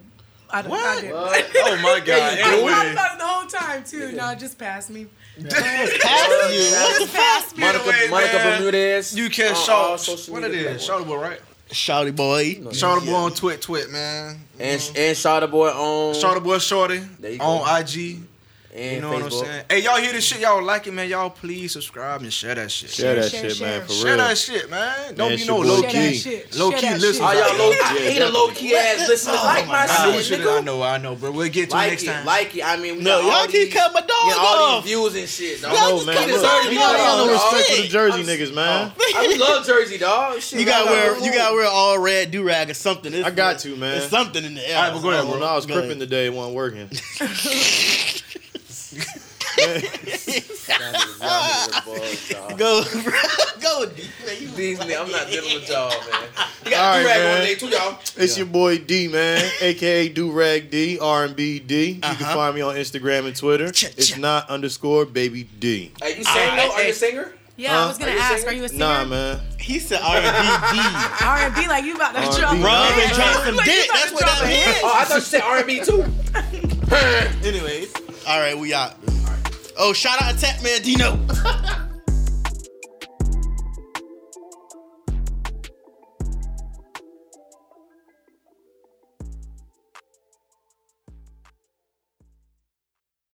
I 0.50 0.62
don't. 0.62 0.72
What? 0.72 0.86
I 0.98 1.02
didn't. 1.02 1.16
What? 1.16 1.46
Oh 1.56 1.76
my 1.82 2.00
God. 2.00 2.08
Yeah, 2.08 2.36
you 2.38 2.44
I 2.46 2.56
do. 2.56 2.62
thought 2.62 2.80
Anyway. 2.86 2.92
about 2.94 3.14
it 3.14 3.20
the 3.20 3.26
whole 3.28 3.48
time 3.48 3.84
too. 3.84 4.12
No, 4.14 4.34
just 4.36 4.58
pass 4.58 4.90
me. 4.90 5.08
Pass 5.44 5.54
you. 6.54 6.72
What 6.72 7.00
the 7.00 7.08
Just 7.08 7.58
me. 7.58 7.62
Monica, 7.64 7.84
Anyway, 7.90 8.08
Monica 8.10 8.34
man, 8.38 8.60
Bermudez. 8.60 9.16
You 9.18 9.30
can 9.30 9.52
on 9.52 9.56
all 9.56 9.64
shout. 9.64 10.00
social 10.00 10.34
What 10.34 10.44
it 10.44 10.52
media 10.52 10.72
is? 10.72 10.86
platforms. 10.86 10.86
Shout 10.86 11.08
boy, 11.08 11.22
right? 11.22 11.42
Shouty 11.70 12.16
boy. 12.16 12.72
Shout 12.74 13.06
boy 13.06 13.14
on 13.14 13.32
Twit, 13.34 13.62
Twit, 13.62 13.92
man. 13.92 14.40
And 14.60 14.82
and 14.96 15.18
Shawty 15.18 15.52
Boy 15.52 15.68
on 15.70 16.14
Shout 16.16 16.42
boy, 16.44 16.58
Shorty 16.60 17.00
There 17.20 17.32
you 17.32 17.40
go. 17.40 17.46
on 17.46 17.82
IG. 17.82 18.20
And 18.78 18.96
You 18.96 19.02
know 19.02 19.12
what 19.12 19.24
I'm 19.24 19.32
saying? 19.32 19.66
Hey, 19.70 19.84
y'all 19.84 19.98
hear 19.98 20.14
this 20.14 20.24
shit? 20.26 20.40
Y'all 20.40 20.64
like 20.64 20.86
it, 20.88 20.94
man? 20.94 21.10
Y'all 21.10 21.30
please 21.30 21.72
subscribe 21.74 22.22
and 22.22 22.32
share 22.32 22.56
that 22.56 22.72
shit. 22.72 22.90
Share 22.90 23.16
that 23.16 23.32
Share, 23.32 23.50
shit, 23.50 23.62
man, 23.62 23.80
share. 23.80 23.86
for 23.88 23.94
Share 23.94 24.18
that 24.18 24.38
shit, 24.38 24.70
man. 24.70 25.16
Don't 25.16 25.30
Man, 25.30 25.38
be 25.38 25.46
no 25.48 25.58
low 25.58 25.82
key. 25.84 26.14
shit. 26.16 26.56
Low 26.56 26.72
key 26.72 26.90
listen. 26.94 27.14
shit. 27.14 27.22
All 27.22 27.34
y'all 27.36 27.58
low, 27.58 27.72
Yeah, 27.72 28.10
he 28.10 28.20
the 28.20 28.30
low 28.30 28.48
key 28.50 28.76
ass 28.76 29.08
listeners. 29.10 29.36
Oh 29.40 29.44
like 29.46 29.68
my 29.68 29.86
I 29.90 30.06
know 30.06 30.14
shit, 30.18 30.26
shit. 30.26 30.40
I 30.42 30.44
nigga. 30.44 30.64
know, 30.64 30.82
I 30.84 30.98
know, 30.98 31.16
bro. 31.16 31.32
We'll 31.32 31.50
get 31.50 31.70
to 31.72 31.78
it 31.78 31.90
next 31.90 32.06
time. 32.06 32.26
like 32.26 32.56
it. 32.56 32.64
I 32.66 32.78
mean, 32.78 33.04
No, 33.04 33.20
y'all 33.22 33.44
keep 33.48 33.52
these, 33.54 33.74
cutting 33.74 33.94
my 33.94 34.02
dog 34.02 34.10
getting 34.10 34.34
all 34.40 34.64
off. 34.78 34.84
these 34.84 34.92
views 34.94 35.16
and 35.16 35.28
shit. 35.30 35.62
Dog. 35.62 35.74
Y'all 35.74 35.82
No, 35.90 35.96
just 35.96 36.06
man. 36.08 36.16
cut 36.16 36.26
He 36.26 36.32
his 36.32 36.42
deserve 36.42 36.52
dog 36.52 36.64
to 36.64 36.70
be 36.70 36.76
You 36.76 36.80
got 36.82 36.98
dog. 36.98 37.28
no 37.28 37.34
respect 37.34 37.68
for 37.70 37.82
the 37.82 37.88
Jersey 37.88 38.24
niggas, 38.24 38.54
man. 38.56 38.92
Oh. 39.00 39.14
I 39.16 39.36
love 39.38 39.66
Jersey, 39.66 39.98
dog. 39.98 40.40
Shit, 40.42 40.60
You 40.60 40.66
got 40.66 40.86
y'all 40.86 40.94
wear 40.94 41.26
you 41.26 41.34
got 41.34 41.54
wear 41.54 41.66
all 41.68 41.98
red 42.00 42.32
do 42.32 42.44
rag 42.44 42.70
or 42.70 42.74
something. 42.74 43.14
I 43.24 43.32
got 43.32 43.60
to, 43.60 43.76
man. 43.76 43.98
It's 43.98 44.08
something 44.10 44.44
in 44.44 44.56
the 44.56 44.70
air. 44.70 44.78
All 44.78 44.84
right, 44.84 44.94
but 44.94 45.02
go 45.02 45.10
ahead, 45.12 45.28
When 45.28 45.40
bro. 45.40 45.48
I 45.48 45.56
was 45.56 45.66
Go 45.66 45.74
ahead. 45.74 45.84
cripping 45.86 46.00
today, 46.00 46.26
it 46.28 46.34
wasn't 46.34 46.56
working. 46.56 46.90
Go, 52.58 52.84
go 53.62 53.86
deep. 53.86 54.06
man. 54.26 54.36
You- 54.40 54.48
These 54.50 54.80
niggas, 54.80 55.02
I'm 55.06 55.12
not 55.12 55.28
dealing 55.30 55.54
with 55.56 55.70
y'all, 55.70 55.90
man. 55.90 56.30
You 56.66 56.72
got 56.72 56.96
right, 56.96 57.02
do 57.02 57.08
rag 57.08 57.18
man. 57.20 57.38
one 57.38 57.48
day 57.48 57.56
too, 57.56 57.68
y'all. 57.68 58.00
It's 58.18 58.38
your 58.38 58.46
boy 58.48 58.78
D, 58.80 59.08
man, 59.08 59.50
aka 59.62 60.10
Do 60.10 60.32
Rag 60.32 60.70
D, 60.70 61.00
R 61.00 61.24
and 61.26 61.36
B 61.36 61.60
D. 61.60 61.92
You 61.92 62.02
can 62.02 62.12
Uh-huh. 62.12 62.34
find 62.36 62.56
me 62.56 62.62
on 62.62 62.76
Instagram 62.76 63.26
and 63.26 63.36
Twitter. 63.36 63.72
Cha- 63.72 63.88
It's 63.96 64.18
not 64.18 64.50
underscore 64.50 65.06
baby 65.06 65.44
D. 65.60 65.92
Hey, 66.02 66.18
you 66.18 66.24
sing 66.26 66.56
though? 66.58 66.72
Are 66.72 66.84
you 66.84 66.90
a 66.90 66.94
singer? 66.94 67.34
Yeah, 67.56 67.84
I 67.84 67.88
was 67.88 67.98
gonna 67.98 68.12
Are 68.12 68.18
ask. 68.20 68.40
singing? 68.44 68.48
Are 68.50 68.54
you 68.54 68.64
a 68.66 68.70
singer? 68.70 68.80
Nah, 68.86 69.06
man. 69.06 69.40
He 69.60 69.80
said 69.80 70.02
R 70.02 70.18
and 70.18 70.72
B 70.76 70.80
R 71.26 71.38
and 71.38 71.56
B 71.56 71.68
like 71.68 71.86
you 71.86 71.96
about 71.96 72.14
to 72.16 72.20
R&B. 72.22 72.38
drop. 72.38 72.52
Rub 72.54 72.64
Rub 72.64 73.00
and 73.00 73.12
drop 73.14 73.44
some 73.46 73.56
Like, 73.56 73.66
dick. 73.66 73.90
That's 73.94 74.12
what 74.12 74.20
drop 74.22 74.40
that 74.40 74.82
a 74.82 74.86
Oh, 74.86 74.94
I 74.94 75.06
thought 75.06 75.16
you 75.16 75.22
said 75.22 75.42
R&B 75.42 75.80
too. 75.86 76.04
Anyways, 77.48 77.94
all 78.28 78.40
right, 78.40 78.58
we 78.58 78.74
out. 78.74 78.94
Oh, 79.78 79.94
shout 79.94 80.22
out 80.22 80.36
to 80.36 80.42
Tech 80.42 80.62
Man 80.62 80.82
Dino. 80.82 81.18